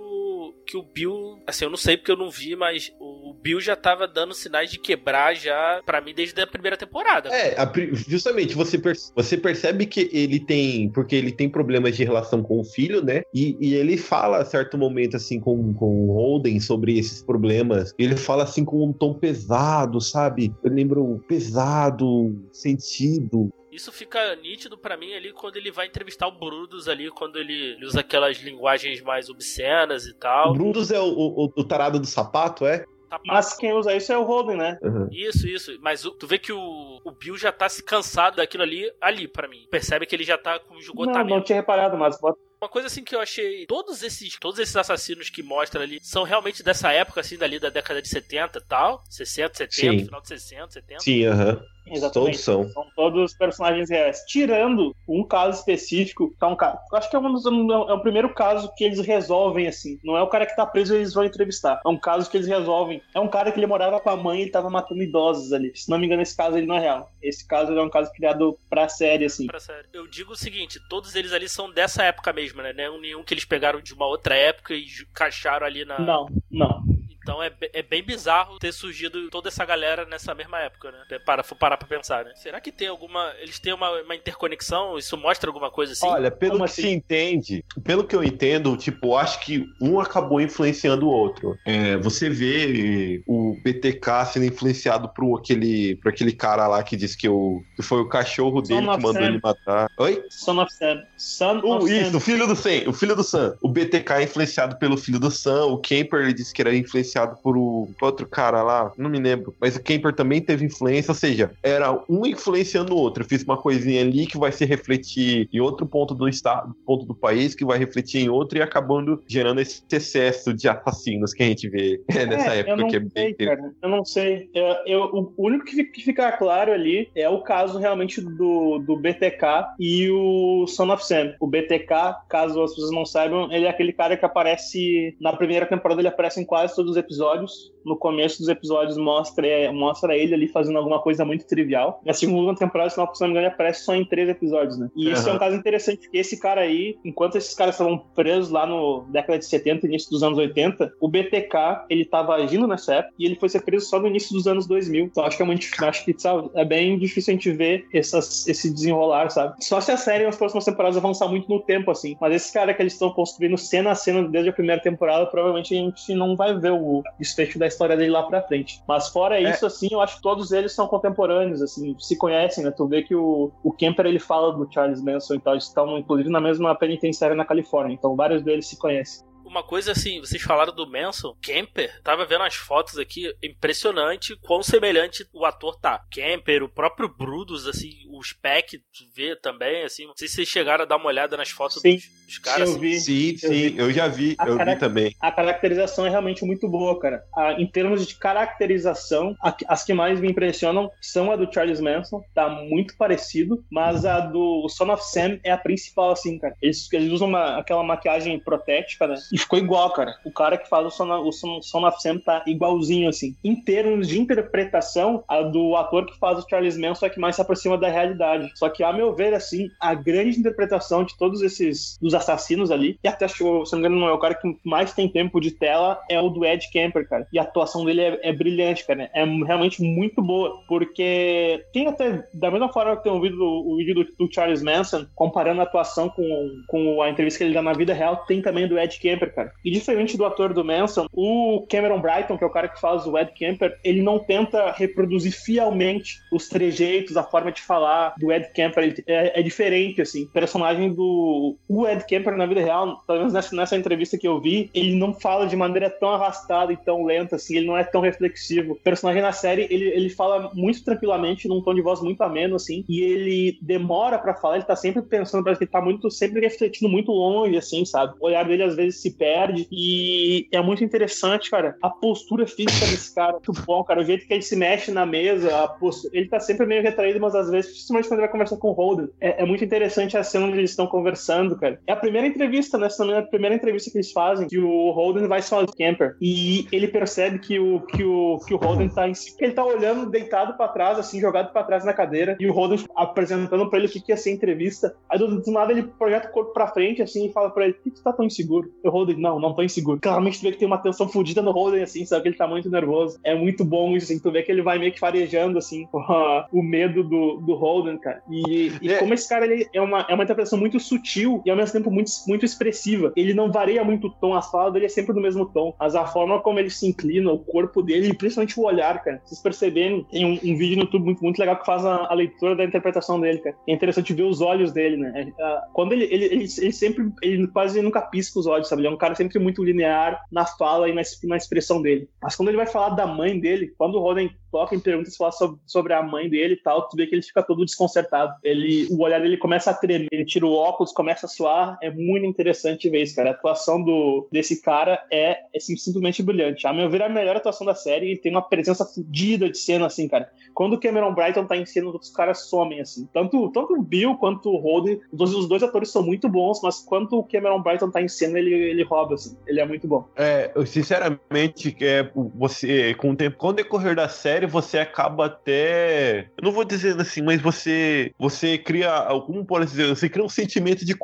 que 0.71 0.76
o 0.76 0.83
Bill, 0.85 1.38
assim, 1.49 1.64
eu 1.64 1.71
não 1.71 1.76
sei 1.76 1.97
porque 1.97 2.12
eu 2.12 2.16
não 2.16 2.30
vi, 2.30 2.54
mas 2.54 2.92
o 3.00 3.35
Bill 3.35 3.61
já 3.61 3.75
tava 3.75 4.07
dando 4.07 4.33
sinais 4.33 4.71
de 4.71 4.78
quebrar 4.78 5.35
já 5.35 5.83
para 5.85 6.00
mim 6.00 6.14
desde 6.14 6.40
a 6.40 6.47
primeira 6.47 6.76
temporada. 6.76 7.28
É, 7.30 7.61
a, 7.61 7.71
justamente 7.92 8.54
você, 8.54 8.78
perce, 8.78 9.12
você 9.16 9.37
percebe 9.37 9.85
que 9.85 10.09
ele 10.12 10.38
tem, 10.38 10.88
porque 10.90 11.16
ele 11.16 11.33
tem 11.33 11.49
problemas 11.49 11.97
de 11.97 12.04
relação 12.04 12.40
com 12.40 12.61
o 12.61 12.64
filho, 12.64 13.04
né? 13.04 13.23
E, 13.35 13.57
e 13.61 13.75
ele 13.75 13.97
fala 13.97 14.38
a 14.38 14.45
certo 14.45 14.78
momento 14.78 15.16
assim 15.16 15.40
com, 15.40 15.75
com 15.75 16.09
o 16.09 16.12
Holden 16.12 16.61
sobre 16.61 16.97
esses 16.97 17.21
problemas. 17.21 17.92
Ele 17.99 18.16
fala 18.16 18.45
assim 18.45 18.64
com 18.64 18.85
um 18.85 18.92
tom 18.92 19.14
pesado, 19.14 20.00
sabe? 20.00 20.54
Eu 20.62 20.73
lembro 20.73 21.25
pesado, 21.26 22.40
sentido. 22.52 23.52
Isso 23.71 23.93
fica 23.93 24.35
nítido 24.37 24.77
para 24.77 24.97
mim 24.97 25.15
ali 25.15 25.33
quando 25.33 25.57
ele 25.57 25.71
vai 25.71 25.87
entrevistar 25.87 26.27
o 26.27 26.33
Brutus 26.33 26.89
ali, 26.89 27.11
quando 27.11 27.39
ele, 27.39 27.75
ele 27.75 27.87
usa 27.87 28.00
aquelas 28.00 28.39
linguagens 28.39 29.00
mais 29.00 29.29
obscenas 29.29 30.07
e 30.07 30.15
tal. 30.15 30.50
O 30.50 30.55
Brutus 30.55 30.91
é 30.91 30.99
o, 30.99 31.05
o, 31.05 31.45
o 31.45 31.65
tarado 31.65 31.99
do 31.99 32.07
sapato, 32.07 32.67
é? 32.67 32.85
Mas 33.27 33.55
quem 33.57 33.73
usa 33.73 33.93
isso 33.95 34.12
é 34.12 34.19
o 34.19 34.23
Holden, 34.23 34.57
né? 34.57 34.79
Uhum. 34.83 35.09
Isso, 35.11 35.49
isso. 35.49 35.77
Mas 35.81 36.03
tu 36.03 36.27
vê 36.27 36.39
que 36.39 36.53
o, 36.53 37.00
o 37.05 37.11
Bill 37.11 37.37
já 37.37 37.50
tá 37.50 37.69
se 37.69 37.83
cansado 37.83 38.37
daquilo 38.37 38.62
ali, 38.62 38.93
ali 39.00 39.27
para 39.27 39.49
mim. 39.49 39.67
Percebe 39.71 40.07
que 40.07 40.15
ele 40.15 40.23
já 40.23 40.39
tá 40.39 40.61
com 40.61 40.79
esgotamento. 40.79 41.29
Não, 41.29 41.37
não 41.37 41.43
tinha 41.43 41.57
reparado, 41.57 41.97
mas 41.97 42.17
Uma 42.61 42.69
coisa 42.69 42.88
assim 42.88 43.02
que 43.02 43.14
eu 43.14 43.21
achei, 43.21 43.64
todos 43.67 44.02
esses, 44.02 44.38
todos 44.38 44.59
esses 44.59 44.76
assassinos 44.76 45.31
que 45.31 45.43
mostram 45.43 45.81
ali 45.83 45.99
são 46.02 46.25
realmente 46.25 46.62
dessa 46.62 46.93
época 46.93 47.21
assim, 47.23 47.38
dali 47.38 47.59
da 47.59 47.71
década 47.71 48.02
de 48.02 48.09
70 48.09 48.59
e 48.59 48.62
tal, 48.62 49.02
60, 49.09 49.55
70, 49.57 49.73
Sim. 49.99 50.05
final 50.05 50.21
de 50.21 50.29
60, 50.29 50.71
70. 50.73 51.00
Sim, 51.00 51.25
aham. 51.26 51.62
Exatamente. 51.93 52.12
Todos 52.12 52.40
são. 52.40 52.69
São 52.69 52.87
todos 52.95 53.35
personagens 53.35 53.90
reais. 53.90 54.21
Tirando 54.29 54.95
um 55.09 55.25
caso 55.26 55.59
específico, 55.59 56.31
que 56.38 56.45
é 56.45 56.47
um 56.47 56.55
caso. 56.55 56.79
Eu 56.93 56.99
acho 56.99 57.11
que 57.11 57.17
é, 57.17 57.19
um 57.19 57.33
dos- 57.33 57.45
é 57.47 57.93
o 57.93 58.00
primeiro 58.00 58.33
caso 58.33 58.71
que 58.76 58.85
eles 58.85 59.00
resolvem, 59.00 59.67
assim. 59.67 59.99
Não 60.05 60.17
é 60.17 60.23
o 60.23 60.29
cara 60.29 60.47
que 60.47 60.55
tá 60.55 60.64
preso 60.64 60.95
e 60.95 60.99
eles 60.99 61.12
vão 61.14 61.25
entrevistar. 61.25 61.81
É 61.85 61.88
um 61.88 61.99
caso 61.99 62.31
que 62.31 62.37
eles 62.37 62.47
resolvem. 62.47 63.02
É 63.14 63.19
um 63.19 63.26
cara 63.26 63.50
que 63.50 63.59
ele 63.59 63.67
morava 63.67 63.99
com 63.99 64.11
a 64.11 64.17
mãe 64.17 64.38
e 64.38 64.43
ele 64.43 64.50
tava 64.52 64.71
matando 64.71 65.02
idosos 65.02 65.52
ali. 65.52 65.73
Se 65.75 65.90
não 65.90 65.99
me 65.99 66.07
engano, 66.07 66.23
esse 66.23 66.37
caso 66.37 66.57
ele 66.59 66.67
não 66.67 66.76
é 66.76 66.81
real. 66.81 67.11
Esse 67.21 67.45
caso 67.49 67.73
ele 67.73 67.81
é 67.81 67.83
um 67.83 67.90
caso 67.90 68.12
criado 68.12 68.57
pra 68.69 68.88
série, 68.88 69.25
assim. 69.25 69.47
Pra 69.47 69.59
série. 69.59 69.88
Eu 69.93 70.07
digo 70.07 70.33
o 70.33 70.37
seguinte, 70.37 70.79
todos 70.88 71.17
eles 71.17 71.33
ali 71.33 71.49
são 71.49 71.73
dessa 71.73 72.05
época 72.05 72.33
mesmo, 72.33 72.50
né? 72.57 72.73
Não 72.73 72.97
é 72.97 73.00
nenhum 73.00 73.23
que 73.23 73.35
eles 73.35 73.45
pegaram 73.45 73.80
de 73.80 73.95
uma 73.95 74.07
outra 74.07 74.35
época 74.35 74.75
e 74.75 74.87
encaixaram 75.11 75.66
ali 75.66 75.85
na. 75.85 75.99
Não, 75.99 76.26
não. 76.50 76.83
Então 77.23 77.43
é, 77.43 77.53
é 77.73 77.83
bem 77.83 78.03
bizarro 78.03 78.59
ter 78.59 78.73
surgido 78.73 79.29
toda 79.31 79.49
essa 79.49 79.65
galera 79.65 80.05
nessa 80.07 80.35
mesma 80.35 80.59
época, 80.61 80.91
né? 80.91 81.19
Para, 81.25 81.43
for 81.43 81.55
parar 81.57 81.77
pra 81.77 81.87
pensar, 81.87 82.25
né? 82.25 82.33
Será 82.37 82.61
que 82.61 82.73
tem 82.73 82.89
alguma. 82.89 83.33
Eles 83.41 83.59
têm 83.59 83.73
uma, 83.75 83.91
uma 84.03 84.15
interconexão? 84.15 84.97
Isso 84.99 85.17
mostra 85.17 85.49
alguma 85.50 85.71
coisa 85.71 85.93
assim? 85.93 86.07
Olha, 86.07 86.31
pelo 86.31 86.53
Como 86.53 86.65
que 86.65 86.71
assim? 86.71 86.83
se 86.83 86.89
entende, 86.89 87.65
pelo 87.85 88.05
que 88.05 88.15
eu 88.17 88.25
entendo, 88.25 88.77
tipo, 88.77 89.17
acho 89.17 89.41
que 89.41 89.67
um 89.81 90.00
acabou 90.00 90.41
influenciando 90.41 91.07
o 91.07 91.11
outro. 91.11 91.57
É, 91.67 91.97
você 91.99 92.31
vê 92.31 93.17
eh, 93.17 93.23
o 93.27 93.57
BTK 93.62 94.27
sendo 94.33 94.47
influenciado 94.47 95.09
por 95.09 95.39
aquele, 95.39 95.97
por 95.97 96.11
aquele 96.11 96.33
cara 96.33 96.67
lá 96.67 96.83
que 96.83 96.97
disse 96.97 97.17
que, 97.17 97.29
o, 97.29 97.62
que 97.77 97.83
foi 97.83 98.00
o 98.00 98.09
cachorro 98.09 98.65
Son 98.65 98.81
dele 98.81 98.89
que 98.89 98.97
of 98.97 99.03
mandou 99.03 99.23
Sam. 99.23 99.29
ele 99.29 99.41
matar. 99.43 99.91
Oi? 99.99 100.25
Son 100.31 100.61
of 100.62 100.73
Sam. 100.73 101.03
Son 101.17 101.61
O, 101.62 101.77
of 101.77 101.93
isso, 101.93 102.11
Sam. 102.12 102.17
o 102.17 102.21
filho 102.21 102.47
do 102.47 102.57
Sam, 102.57 102.71
o 102.89 102.93
filho 102.93 103.15
do 103.17 103.23
Sam. 103.25 103.57
O 103.62 103.69
BTK 103.69 104.12
é 104.15 104.23
influenciado 104.23 104.77
pelo 104.79 104.97
filho 104.97 105.19
do 105.19 105.31
Sam, 105.31 105.67
o 105.67 105.79
Kemper 105.79 106.21
ele 106.21 106.33
disse 106.35 106.53
que 106.55 106.62
era 106.62 106.75
influenciado 106.75 107.10
por 107.43 107.57
o 107.57 107.88
outro 108.00 108.26
cara 108.29 108.62
lá, 108.62 108.93
não 108.97 109.11
me 109.11 109.19
lembro. 109.19 109.55
Mas 109.61 109.76
o 109.76 109.83
Kemper 109.83 110.14
também 110.14 110.40
teve 110.40 110.64
influência, 110.64 111.11
ou 111.11 111.14
seja, 111.14 111.50
era 111.62 111.93
um 112.09 112.25
influenciando 112.26 112.95
o 112.95 112.99
outro. 112.99 113.23
Eu 113.23 113.29
fiz 113.29 113.43
uma 113.43 113.57
coisinha 113.57 114.00
ali 114.02 114.26
que 114.26 114.38
vai 114.38 114.52
se 114.52 114.64
refletir 114.64 115.49
em 115.52 115.61
outro 115.61 115.87
ponto 115.87 116.14
do 116.14 116.29
estado, 116.29 116.75
ponto 116.87 117.05
do 117.07 117.14
país, 117.14 117.55
que 117.55 117.64
vai 117.64 117.79
refletir 117.79 118.23
em 118.23 118.29
outro 118.29 118.59
e 118.59 118.62
acabando 118.62 119.23
gerando 119.26 119.61
esse 119.61 119.83
excesso 119.90 120.52
de 120.55 120.69
assassinos 120.69 121.33
que 121.33 121.43
a 121.43 121.47
gente 121.47 121.69
vê 121.69 122.00
é, 122.09 122.26
nessa 122.26 122.55
época, 122.55 122.73
eu 122.73 122.76
não 122.76 122.88
que 122.88 122.97
é 122.97 123.00
sei, 123.00 123.35
bem. 123.35 123.47
cara. 123.49 123.73
Eu 123.83 123.88
não 123.88 124.05
sei. 124.05 124.49
Eu, 124.55 124.67
eu- 124.87 125.33
o 125.37 125.47
único 125.47 125.64
que 125.64 126.02
fica, 126.02 126.31
claro 126.33 126.73
ali 126.73 127.11
é 127.14 127.29
o 127.29 127.43
caso 127.43 127.79
realmente 127.79 128.21
do, 128.21 128.79
do 128.79 128.97
BTK 128.97 129.67
e 129.79 130.09
o 130.11 130.67
Son 130.67 130.90
of 130.93 131.05
Sam. 131.05 131.35
O 131.40 131.47
BTK, 131.47 132.17
caso 132.29 132.62
as 132.62 132.71
pessoas 132.75 132.93
não 132.93 133.05
saibam, 133.05 133.50
ele 133.52 133.67
é 133.67 133.69
aquele 133.71 133.93
cara 133.93 134.17
que 134.17 134.25
aparece 134.25 135.17
na 135.21 135.33
primeira 135.33 135.67
temporada, 135.67 136.00
ele 136.00 136.09
aparece 136.09 136.40
em 136.40 136.45
quase 136.45 136.75
todos 136.75 136.93
os 136.93 136.97
episódios. 137.00 137.73
No 137.85 137.97
começo 137.97 138.38
dos 138.38 138.49
episódios 138.49 138.99
mostra, 138.99 139.47
é, 139.47 139.73
mostra 139.73 140.14
ele 140.14 140.35
ali 140.35 140.49
fazendo 140.49 140.76
alguma 140.76 141.00
coisa 141.00 141.25
muito 141.25 141.47
trivial. 141.47 142.00
Na 142.04 142.12
segunda 142.12 142.54
temporada, 142.54 142.90
se 142.90 142.99
não 142.99 143.07
me 143.07 143.25
engano, 143.25 143.38
ele 143.38 143.47
aparece 143.47 143.85
só 143.85 143.95
em 143.95 144.04
três 144.04 144.28
episódios, 144.28 144.78
né? 144.78 144.90
E 144.95 145.09
esse 145.09 145.28
é 145.28 145.33
um 145.33 145.38
caso 145.38 145.57
interessante, 145.57 146.00
porque 146.00 146.19
esse 146.19 146.38
cara 146.38 146.61
aí, 146.61 146.99
enquanto 147.04 147.37
esses 147.37 147.54
caras 147.54 147.75
estavam 147.75 147.99
presos 148.14 148.50
lá 148.50 148.66
no 148.66 149.04
década 149.09 149.38
de 149.38 149.47
70, 149.47 149.87
início 149.87 150.11
dos 150.11 150.23
anos 150.23 150.38
80, 150.38 150.92
o 151.00 151.09
BTK, 151.09 151.87
ele 151.88 152.04
tava 152.04 152.35
agindo 152.35 152.66
nessa 152.66 152.97
época 152.97 153.14
e 153.19 153.25
ele 153.25 153.37
foi 153.37 153.49
ser 153.49 153.62
preso 153.62 153.87
só 153.87 153.99
no 153.99 154.09
início 154.09 154.35
dos 154.35 154.47
anos 154.47 154.66
2000. 154.66 155.07
Então 155.07 155.25
acho 155.25 155.37
que 155.37 155.42
é 155.42 155.47
muito 155.47 155.66
acho 155.85 156.04
que 156.04 156.14
sabe, 156.19 156.50
é 156.54 156.64
bem 156.64 156.99
difícil 156.99 157.33
a 157.33 157.35
gente 157.35 157.50
ver 157.50 157.87
essas, 157.92 158.47
esse 158.47 158.73
desenrolar, 158.73 159.30
sabe? 159.30 159.54
Só 159.64 159.80
se 159.80 159.90
a 159.90 159.97
série 159.97 160.25
nas 160.25 160.37
próximas 160.37 160.64
temporadas 160.64 160.97
avançar 160.97 161.28
muito 161.28 161.49
no 161.49 161.61
tempo, 161.61 161.90
assim. 161.90 162.16
Mas 162.21 162.35
esse 162.35 162.52
cara 162.52 162.75
que 162.75 162.83
eles 162.83 162.92
estão 162.92 163.11
construindo 163.11 163.57
cena 163.57 163.90
a 163.90 163.95
cena 163.95 164.26
desde 164.28 164.50
a 164.50 164.52
primeira 164.52 164.80
temporada, 164.80 165.26
provavelmente 165.26 165.75
a 165.75 165.78
gente 165.78 166.14
não 166.14 166.37
vai 166.37 166.54
ver 166.59 166.73
o 166.73 166.89
desfecho 167.18 167.59
da 167.59 167.66
história 167.66 167.97
dele 167.97 168.11
lá 168.11 168.23
pra 168.23 168.42
frente. 168.42 168.82
Mas 168.87 169.09
fora 169.09 169.40
isso, 169.40 169.66
assim, 169.66 169.88
eu 169.90 170.00
acho 170.00 170.16
que 170.16 170.23
todos 170.23 170.52
eles 170.52 170.73
são 170.73 170.87
contemporâneos, 170.87 171.62
assim, 171.62 171.97
se 171.99 172.16
conhecem, 172.16 172.64
né? 172.64 172.70
Tu 172.70 172.87
vê 172.87 173.02
que 173.02 173.14
o, 173.14 173.52
o 173.62 173.73
Kemper, 173.73 174.06
ele 174.06 174.18
fala 174.18 174.52
do 174.52 174.70
Charles 174.73 175.02
Manson 175.02 175.35
e 175.35 175.40
tal, 175.40 175.54
eles 175.54 175.64
estão, 175.64 175.99
inclusive, 175.99 176.30
na 176.30 176.40
mesma 176.40 176.75
penitenciária 176.75 177.37
na 177.37 177.44
Califórnia. 177.44 177.94
Então 177.94 178.16
vários 178.16 178.42
deles 178.42 178.66
se 178.66 178.78
conhecem. 178.78 179.28
Uma 179.50 179.64
coisa 179.64 179.90
assim, 179.90 180.20
vocês 180.20 180.40
falaram 180.40 180.73
do 180.73 180.88
Manson, 180.88 181.35
Kemper, 181.42 182.00
tava 182.04 182.25
vendo 182.25 182.44
as 182.44 182.54
fotos 182.54 182.97
aqui, 182.99 183.35
impressionante 183.42 184.37
quão 184.42 184.62
semelhante 184.62 185.26
o 185.32 185.44
ator 185.44 185.76
tá. 185.76 185.99
Kemper, 186.09 186.62
o 186.62 186.68
próprio 186.68 187.09
Brutus, 187.09 187.66
assim, 187.66 187.90
o 188.11 188.23
Speck, 188.23 188.78
tu 188.78 189.04
vê 189.12 189.35
também, 189.35 189.82
assim, 189.82 190.06
não 190.06 190.14
sei 190.16 190.28
se 190.28 190.37
vocês 190.37 190.49
chegaram 190.49 190.85
a 190.85 190.87
dar 190.87 190.99
uma 190.99 191.09
olhada 191.09 191.37
nas 191.37 191.50
fotos 191.50 191.82
Sim, 191.82 191.97
dos, 191.97 192.04
dos 192.31 192.39
caras, 192.39 192.69
eu 192.71 192.79
vi. 192.79 193.01
Sim, 193.01 193.31
Eu 193.33 193.39
sim, 193.39 193.49
vi. 193.51 193.79
eu 193.79 193.91
já 193.93 194.09
vi, 194.09 194.37
A 194.39 194.47
eu 194.49 194.57
vi 194.57 194.77
também. 194.77 195.14
a 195.21 195.33
caracterização 195.33 196.07
é 196.07 196.11
realmente 196.11 196.45
muito 196.45 196.69
boa, 196.69 196.99
cara. 196.99 197.23
Ah, 197.37 197.53
em 197.55 197.66
termos 197.66 198.07
de 198.07 198.14
caracterização, 198.14 199.35
a- 199.43 199.55
as 199.69 199.83
que 199.85 199.93
mais 199.93 200.21
me 200.21 200.31
impressionam 200.31 200.90
são 201.01 201.31
a 201.33 201.37
do 201.37 201.53
Charles 201.53 201.81
Manson, 201.81 202.23
tá 202.35 202.49
muito 202.49 202.97
parecido, 202.97 203.64
mas 203.71 204.05
a 204.05 204.21
do 204.21 204.69
Son 204.69 204.90
of 204.93 205.03
Sam 205.05 205.38
é 205.45 205.51
a 205.51 205.57
principal, 205.59 206.12
assim, 206.12 206.38
cara. 206.38 206.55
Eles, 206.62 206.90
eles 206.93 207.11
usam 207.12 207.29
uma- 207.29 207.59
aquela 207.59 207.83
maquiagem 207.83 208.38
protética, 208.38 209.07
né? 209.07 209.16
E 209.33 209.38
ficou 209.38 209.59
igual, 209.59 209.93
cara. 209.93 210.14
O 210.25 210.33
cara 210.33 210.57
que 210.57 210.69
faz 210.69 210.87
o 210.87 210.90
Son, 210.90 211.09
o 211.27 211.33
Son, 211.33 211.61
Son 211.62 211.87
of 211.87 212.01
Sam 212.01 212.19
tá 212.19 212.43
igualzinho, 212.47 213.09
assim. 213.09 213.35
Em 213.43 213.57
termos 213.62 214.09
de 214.09 214.21
interpretação, 214.21 215.25
a 215.29 215.43
do 215.43 215.77
ator 215.77 216.07
que 216.07 216.19
faz 216.19 216.38
o 216.38 216.47
Charles 216.49 216.77
Manson 216.77 217.07
é 217.07 217.11
que 217.11 217.21
mais 217.21 217.37
se 217.37 217.43
aproxima 217.43 217.77
da 217.79 217.88
realidade. 217.88 218.51
Só 218.55 218.69
que, 218.69 218.83
a 218.83 218.93
meu 218.93 219.14
ver, 219.14 219.35
assim, 219.35 219.69
a 219.81 219.95
grande 219.95 220.38
interpretação 220.38 221.05
de 221.05 221.16
todos 221.16 221.43
esses 221.43 221.97
dos 222.01 222.14
assassinos 222.22 222.70
ali, 222.70 222.98
e 223.02 223.09
até 223.09 223.26
se 223.28 223.42
não 223.42 223.62
me 223.62 223.78
engano, 223.78 224.00
não 224.00 224.09
é 224.09 224.12
o 224.12 224.18
cara 224.18 224.35
que 224.35 224.56
mais 224.64 224.92
tem 224.92 225.09
tempo 225.09 225.40
de 225.40 225.50
tela, 225.50 226.00
é 226.11 226.20
o 226.20 226.28
do 226.28 226.44
Ed 226.44 226.68
Kemper, 226.70 227.09
cara. 227.09 227.26
E 227.33 227.38
a 227.38 227.42
atuação 227.42 227.85
dele 227.85 228.00
é, 228.00 228.20
é 228.22 228.33
brilhante, 228.33 228.87
cara. 228.87 229.11
É 229.14 229.24
realmente 229.24 229.83
muito 229.83 230.22
boa, 230.22 230.62
porque 230.68 231.64
tem 231.72 231.87
até, 231.87 232.24
da 232.33 232.50
mesma 232.50 232.72
forma 232.72 232.96
que 232.96 233.04
tem 233.04 233.12
ouvido 233.12 233.42
o, 233.42 233.72
o 233.72 233.76
vídeo 233.76 233.94
do, 233.94 234.04
do 234.26 234.33
Charles 234.33 234.62
Manson, 234.62 235.06
comparando 235.14 235.61
a 235.61 235.64
atuação 235.64 236.09
com, 236.09 236.48
com 236.68 237.02
a 237.02 237.11
entrevista 237.11 237.38
que 237.38 237.44
ele 237.44 237.54
dá 237.54 237.62
na 237.62 237.72
vida 237.72 237.92
real, 237.94 238.24
tem 238.26 238.42
também 238.42 238.66
do 238.68 238.78
Ed 238.78 238.98
Kemper, 238.98 239.35
cara. 239.35 239.52
E 239.64 239.70
diferente 239.70 240.16
do 240.16 240.24
ator 240.24 240.52
do 240.52 240.64
Manson, 240.64 241.06
o 241.12 241.66
Cameron 241.68 242.00
Brighton, 242.00 242.37
que 242.37 242.44
é 242.44 242.46
o 242.46 242.50
cara 242.52 242.68
que 242.68 242.80
faz 242.80 243.06
o 243.06 243.16
Ed 243.18 243.33
Kemper, 243.33 243.78
ele 243.85 244.02
não 244.02 244.18
tenta 244.18 244.72
reproduzir 244.72 245.33
fielmente 245.33 246.18
os 246.33 246.48
trejeitos, 246.48 247.16
a 247.16 247.22
forma 247.22 247.52
de 247.52 247.61
falar 247.62 248.14
do 248.18 248.33
Ed 248.33 248.52
Kemper. 248.52 248.85
Ele- 248.85 249.04
é, 249.06 249.40
é 249.40 249.42
diferente, 249.42 250.00
assim. 250.02 250.24
O 250.24 250.28
personagem 250.28 250.92
do 250.92 251.56
o 251.68 251.87
Ed 251.87 252.04
Kemper 252.11 252.37
na 252.37 252.44
vida 252.44 252.61
real, 252.61 253.05
pelo 253.07 253.20
menos 253.20 253.33
nessa, 253.33 253.55
nessa 253.55 253.77
entrevista 253.77 254.18
que 254.18 254.27
eu 254.27 254.40
vi, 254.40 254.68
ele 254.75 254.96
não 254.96 255.14
fala 255.14 255.46
de 255.46 255.55
maneira 255.55 255.88
tão 255.88 256.09
arrastada 256.09 256.73
e 256.73 256.77
tão 256.77 257.05
lenta, 257.05 257.37
assim. 257.37 257.57
Ele 257.57 257.66
não 257.68 257.79
é 257.79 257.85
tão 257.85 258.01
reflexivo. 258.01 258.73
O 258.73 258.77
personagem 258.77 259.23
na 259.23 259.31
série, 259.31 259.68
ele, 259.70 259.85
ele 259.85 260.11
fala 260.11 260.51
muito 260.53 260.85
tranquilamente, 260.85 261.46
num 261.46 261.62
tom 261.62 261.73
de 261.73 261.81
voz 261.81 262.01
muito 262.01 262.20
ameno, 262.23 262.57
assim. 262.57 262.85
E 262.88 263.01
ele 263.01 263.59
demora 263.62 264.18
pra 264.18 264.35
falar, 264.35 264.57
ele 264.57 264.64
tá 264.64 264.75
sempre 264.75 265.03
pensando, 265.03 265.44
parece 265.44 265.59
que 265.59 265.64
ele 265.64 265.70
tá 265.70 265.81
muito, 265.81 266.11
sempre 266.11 266.40
refletindo 266.40 266.90
muito 266.90 267.12
longe, 267.12 267.57
assim, 267.57 267.85
sabe? 267.85 268.14
O 268.18 268.27
olhar 268.27 268.44
dele 268.44 268.64
às 268.64 268.75
vezes 268.75 269.01
se 269.01 269.12
perde. 269.12 269.68
E 269.70 270.49
é 270.51 270.61
muito 270.61 270.83
interessante, 270.83 271.49
cara. 271.49 271.77
A 271.81 271.88
postura 271.88 272.44
física 272.44 272.87
desse 272.87 273.14
cara, 273.14 273.35
muito 273.35 273.53
bom, 273.64 273.85
cara. 273.85 274.01
O 274.01 274.05
jeito 274.05 274.27
que 274.27 274.35
ele 274.35 274.42
se 274.42 274.57
mexe 274.57 274.90
na 274.90 275.07
mesa, 275.07 275.68
postura... 275.79 276.16
ele 276.16 276.29
tá 276.29 276.40
sempre 276.40 276.66
meio 276.66 276.83
retraído, 276.83 277.20
mas 277.20 277.37
às 277.37 277.49
vezes, 277.49 277.70
principalmente 277.70 278.09
quando 278.09 278.18
ele 278.18 278.27
vai 278.27 278.33
conversar 278.33 278.57
com 278.57 278.68
o 278.70 278.73
Holden, 278.73 279.09
é, 279.20 279.42
é 279.42 279.46
muito 279.46 279.64
interessante 279.64 280.16
a 280.16 280.25
cena 280.25 280.46
onde 280.46 280.59
eles 280.59 280.70
estão 280.70 280.88
conversando, 280.88 281.57
cara. 281.57 281.81
É 281.87 281.92
a 281.92 282.00
primeira 282.01 282.27
entrevista, 282.27 282.79
né? 282.79 282.89
Se 282.89 282.99
não 282.99 283.07
me 283.07 283.13
engano, 283.13 283.25
é 283.25 283.27
a 283.27 283.31
primeira 283.31 283.55
entrevista 283.55 283.91
que 283.91 283.97
eles 283.99 284.13
fazem, 284.13 284.49
que 284.49 284.59
o 284.59 284.91
Holden 284.91 285.27
vai 285.27 285.43
falar 285.43 285.65
do 285.67 285.73
Camper. 285.73 286.17
E 286.21 286.67
ele 286.73 286.89
percebe 286.89 287.39
que 287.39 287.59
o, 287.59 287.81
que 287.81 288.03
o, 288.05 288.39
que 288.47 288.55
o 288.55 288.57
Holden 288.57 288.89
tá 288.89 289.09
em 289.09 289.15
si. 289.15 289.35
Ele 289.39 289.53
tá 289.53 289.65
olhando 289.65 290.11
deitado 290.11 290.57
pra 290.57 290.69
trás, 290.69 290.99
assim, 290.99 291.21
jogado 291.21 291.53
pra 291.53 291.63
trás 291.65 291.85
na 291.85 291.93
cadeira. 291.93 292.37
E 292.41 292.47
o 292.49 292.53
Holden 292.53 292.85
apresentando 292.97 293.69
pra 293.69 293.79
ele 293.79 293.89
o 293.89 293.91
que, 293.91 294.01
que 294.01 294.13
ia 294.13 294.17
ser 294.17 294.31
a 294.31 294.35
entrevista. 294.35 294.95
Aí 295.09 295.19
do, 295.19 295.41
do 295.41 295.51
nada 295.53 295.73
ele 295.73 295.83
projeta 295.83 296.29
o 296.29 296.33
corpo 296.33 296.53
pra 296.53 296.67
frente, 296.69 297.03
assim, 297.03 297.27
e 297.27 297.33
fala 297.33 297.51
pra 297.51 297.65
ele: 297.65 297.75
Por 297.75 297.83
que 297.85 297.91
tu 297.91 298.03
tá 298.03 298.13
tão 298.13 298.25
inseguro? 298.25 298.71
E 298.85 298.89
o 298.89 298.91
Holden, 298.91 299.17
não, 299.17 299.39
não 299.39 299.55
tô 299.55 299.63
inseguro. 299.63 300.01
Claramente 300.01 300.39
tu 300.39 300.43
vê 300.43 300.53
que 300.53 300.59
tem 300.59 300.67
uma 300.67 300.79
tensão 300.79 301.09
fodida 301.09 301.43
no 301.43 301.51
Holden, 301.53 301.83
assim, 301.83 302.05
sabe? 302.05 302.23
Que 302.23 302.29
ele 302.29 302.37
tá 302.37 302.47
muito 302.47 302.71
nervoso. 302.71 303.19
É 303.25 303.35
muito 303.35 303.65
bom 303.65 303.97
isso, 303.97 304.07
assim. 304.13 304.21
Tu 304.21 304.31
vê 304.31 304.43
que 304.43 304.51
ele 304.51 304.63
vai 304.63 304.79
meio 304.79 304.93
que 304.93 305.01
farejando, 305.01 305.59
assim, 305.59 305.87
o 306.53 306.63
medo 306.63 307.03
do, 307.03 307.37
do 307.39 307.55
Holden, 307.55 307.99
cara. 307.99 308.23
E, 308.31 308.73
e 308.81 308.93
É. 308.93 308.99
como 308.99 309.15
esse 309.15 309.29
cara, 309.29 309.45
ele 309.45 309.67
é 309.73 309.81
uma, 309.81 310.07
é 310.09 310.15
uma 310.15 310.25
interpretação 310.25 310.59
muito 310.59 310.79
sutil 310.81 311.43
e 311.45 311.51
ao 311.51 311.57
mesmo 311.57 311.73
tempo 311.73 311.89
muito, 311.90 312.11
muito 312.26 312.44
expressiva. 312.44 313.12
Ele 313.16 313.35
não 313.35 313.50
varia 313.50 313.85
muito 313.85 314.07
o 314.07 314.11
tom, 314.11 314.35
as 314.35 314.50
falas 314.50 314.72
dele 314.72 314.87
é 314.87 314.88
sempre 314.88 315.14
do 315.14 315.20
mesmo 315.20 315.46
tom. 315.46 315.74
Mas 315.79 315.94
a 315.94 316.07
forma 316.07 316.40
como 316.40 316.59
ele 316.59 316.70
se 316.70 316.87
inclina, 316.87 317.31
o 317.31 317.38
corpo 317.38 317.83
dele, 317.83 318.09
e 318.09 318.14
principalmente 318.14 318.59
o 318.59 318.64
olhar, 318.64 319.03
cara. 319.03 319.20
Vocês 319.24 319.40
perceberem, 319.40 320.05
tem 320.05 320.24
um, 320.24 320.33
um 320.33 320.57
vídeo 320.57 320.76
no 320.76 320.83
YouTube 320.85 321.05
muito, 321.05 321.22
muito 321.22 321.38
legal 321.38 321.57
que 321.57 321.66
faz 321.66 321.85
a, 321.85 322.07
a 322.07 322.14
leitura 322.14 322.57
da 322.57 322.64
interpretação 322.64 323.20
dele, 323.20 323.38
cara. 323.38 323.57
É 323.68 323.72
interessante 323.72 324.12
ver 324.12 324.24
os 324.24 324.40
olhos 324.40 324.72
dele, 324.72 324.96
né? 324.96 325.33
É, 325.38 325.61
quando 325.72 325.92
ele, 325.92 326.05
ele, 326.05 326.24
ele, 326.26 326.44
ele 326.59 326.72
sempre, 326.72 327.11
ele 327.22 327.46
quase 327.48 327.81
nunca 327.83 328.00
pisca 328.00 328.38
os 328.38 328.46
olhos, 328.46 328.68
sabe? 328.68 328.83
Ele 328.83 328.88
é 328.88 328.90
um 328.90 328.96
cara 328.96 329.14
sempre 329.14 329.38
muito 329.38 329.64
linear 329.64 330.20
na 330.31 330.46
fala 330.46 330.88
e 330.88 330.92
na, 330.92 331.03
na 331.24 331.37
expressão 331.37 331.83
dele. 331.83 332.09
Mas 332.22 332.37
quando 332.37 332.48
ele 332.48 332.57
vai 332.57 332.66
falar 332.66 332.90
da 332.90 333.07
mãe 333.07 333.38
dele, 333.38 333.72
quando 333.76 333.96
o 333.96 334.00
Roden 334.00 334.31
toca 334.50 334.74
em 334.74 334.81
perguntas 334.81 335.16
falar 335.16 335.33
sobre, 335.33 335.59
sobre 335.66 335.92
a 335.92 336.03
mãe 336.03 336.29
dele 336.29 336.55
e 336.55 336.62
tal, 336.62 336.88
tu 336.88 336.96
vê 336.96 337.07
que 337.07 337.14
ele 337.14 337.22
fica 337.22 337.42
todo 337.42 337.64
desconcertado. 337.64 338.35
Ele, 338.42 338.88
o 338.90 339.03
olhar 339.03 339.20
dele 339.20 339.37
começa 339.37 339.70
a 339.70 339.74
tremer, 339.74 340.09
ele 340.11 340.24
tira 340.24 340.46
o 340.46 340.53
óculos, 340.53 340.92
começa 340.92 341.26
a 341.26 341.29
suar. 341.29 341.69
É 341.83 341.90
muito 341.90 342.26
interessante 342.26 342.88
ver 342.88 343.02
isso, 343.02 343.16
cara. 343.16 343.30
A 343.30 343.33
atuação 343.33 343.83
do, 343.83 344.28
desse 344.30 344.61
cara 344.61 345.04
é, 345.11 345.38
é 345.54 345.61
simplesmente 345.61 346.22
brilhante. 346.22 346.66
A 346.66 346.72
meu 346.72 346.88
ver, 346.88 347.00
é 347.00 347.06
a 347.06 347.09
melhor 347.09 347.37
atuação 347.37 347.66
da 347.66 347.74
série. 347.74 348.06
Ele 348.06 348.18
tem 348.18 348.33
uma 348.33 348.42
presença 348.42 348.85
fodida 348.85 349.48
de 349.50 349.59
cena, 349.59 349.87
assim, 349.87 350.09
cara. 350.09 350.30
Quando 350.54 350.74
o 350.74 350.80
Cameron 350.80 351.14
Brighton 351.14 351.46
tá 351.46 351.56
em 351.56 351.66
cena, 351.66 351.88
os 351.88 351.94
outros 351.94 352.11
caras 352.11 352.48
somem, 352.48 352.80
assim. 352.80 353.09
Tanto, 353.12 353.50
tanto 353.50 353.74
o 353.74 353.83
Bill 353.83 354.16
quanto 354.16 354.50
o 354.50 354.56
Holden, 354.56 355.00
os, 355.12 355.35
os 355.35 355.48
dois 355.48 355.62
atores 355.62 355.90
são 355.90 356.02
muito 356.02 356.28
bons, 356.28 356.61
mas 356.62 356.80
quando 356.80 357.18
o 357.18 357.24
Cameron 357.24 357.62
Brighton 357.62 357.90
tá 357.90 358.00
em 358.02 358.09
cena, 358.09 358.38
ele, 358.38 358.52
ele 358.52 358.83
rouba, 358.83 359.14
assim. 359.14 359.37
Ele 359.46 359.61
é 359.61 359.66
muito 359.66 359.87
bom. 359.87 360.06
É, 360.16 360.50
eu, 360.54 360.66
sinceramente, 360.66 361.76
é, 361.80 362.11
você, 362.35 362.94
com 362.94 363.11
o 363.11 363.16
tempo, 363.16 363.37
com 363.37 363.48
o 363.48 363.52
decorrer 363.52 363.94
da 363.94 364.09
série, 364.09 364.46
você 364.46 364.78
acaba 364.78 365.26
até. 365.26 366.28
Eu 366.37 366.44
não 366.44 366.52
vou 366.52 366.64
dizer 366.64 366.98
assim, 367.00 367.22
mas 367.22 367.40
você 367.40 368.12
você 368.18 368.59
cria 368.59 368.90
algum, 368.90 369.44
por 369.44 369.64
dizer, 369.64 369.88
você 369.88 370.09
cria 370.09 370.24
um 370.24 370.28
sentimento 370.28 370.85
de 370.85 370.94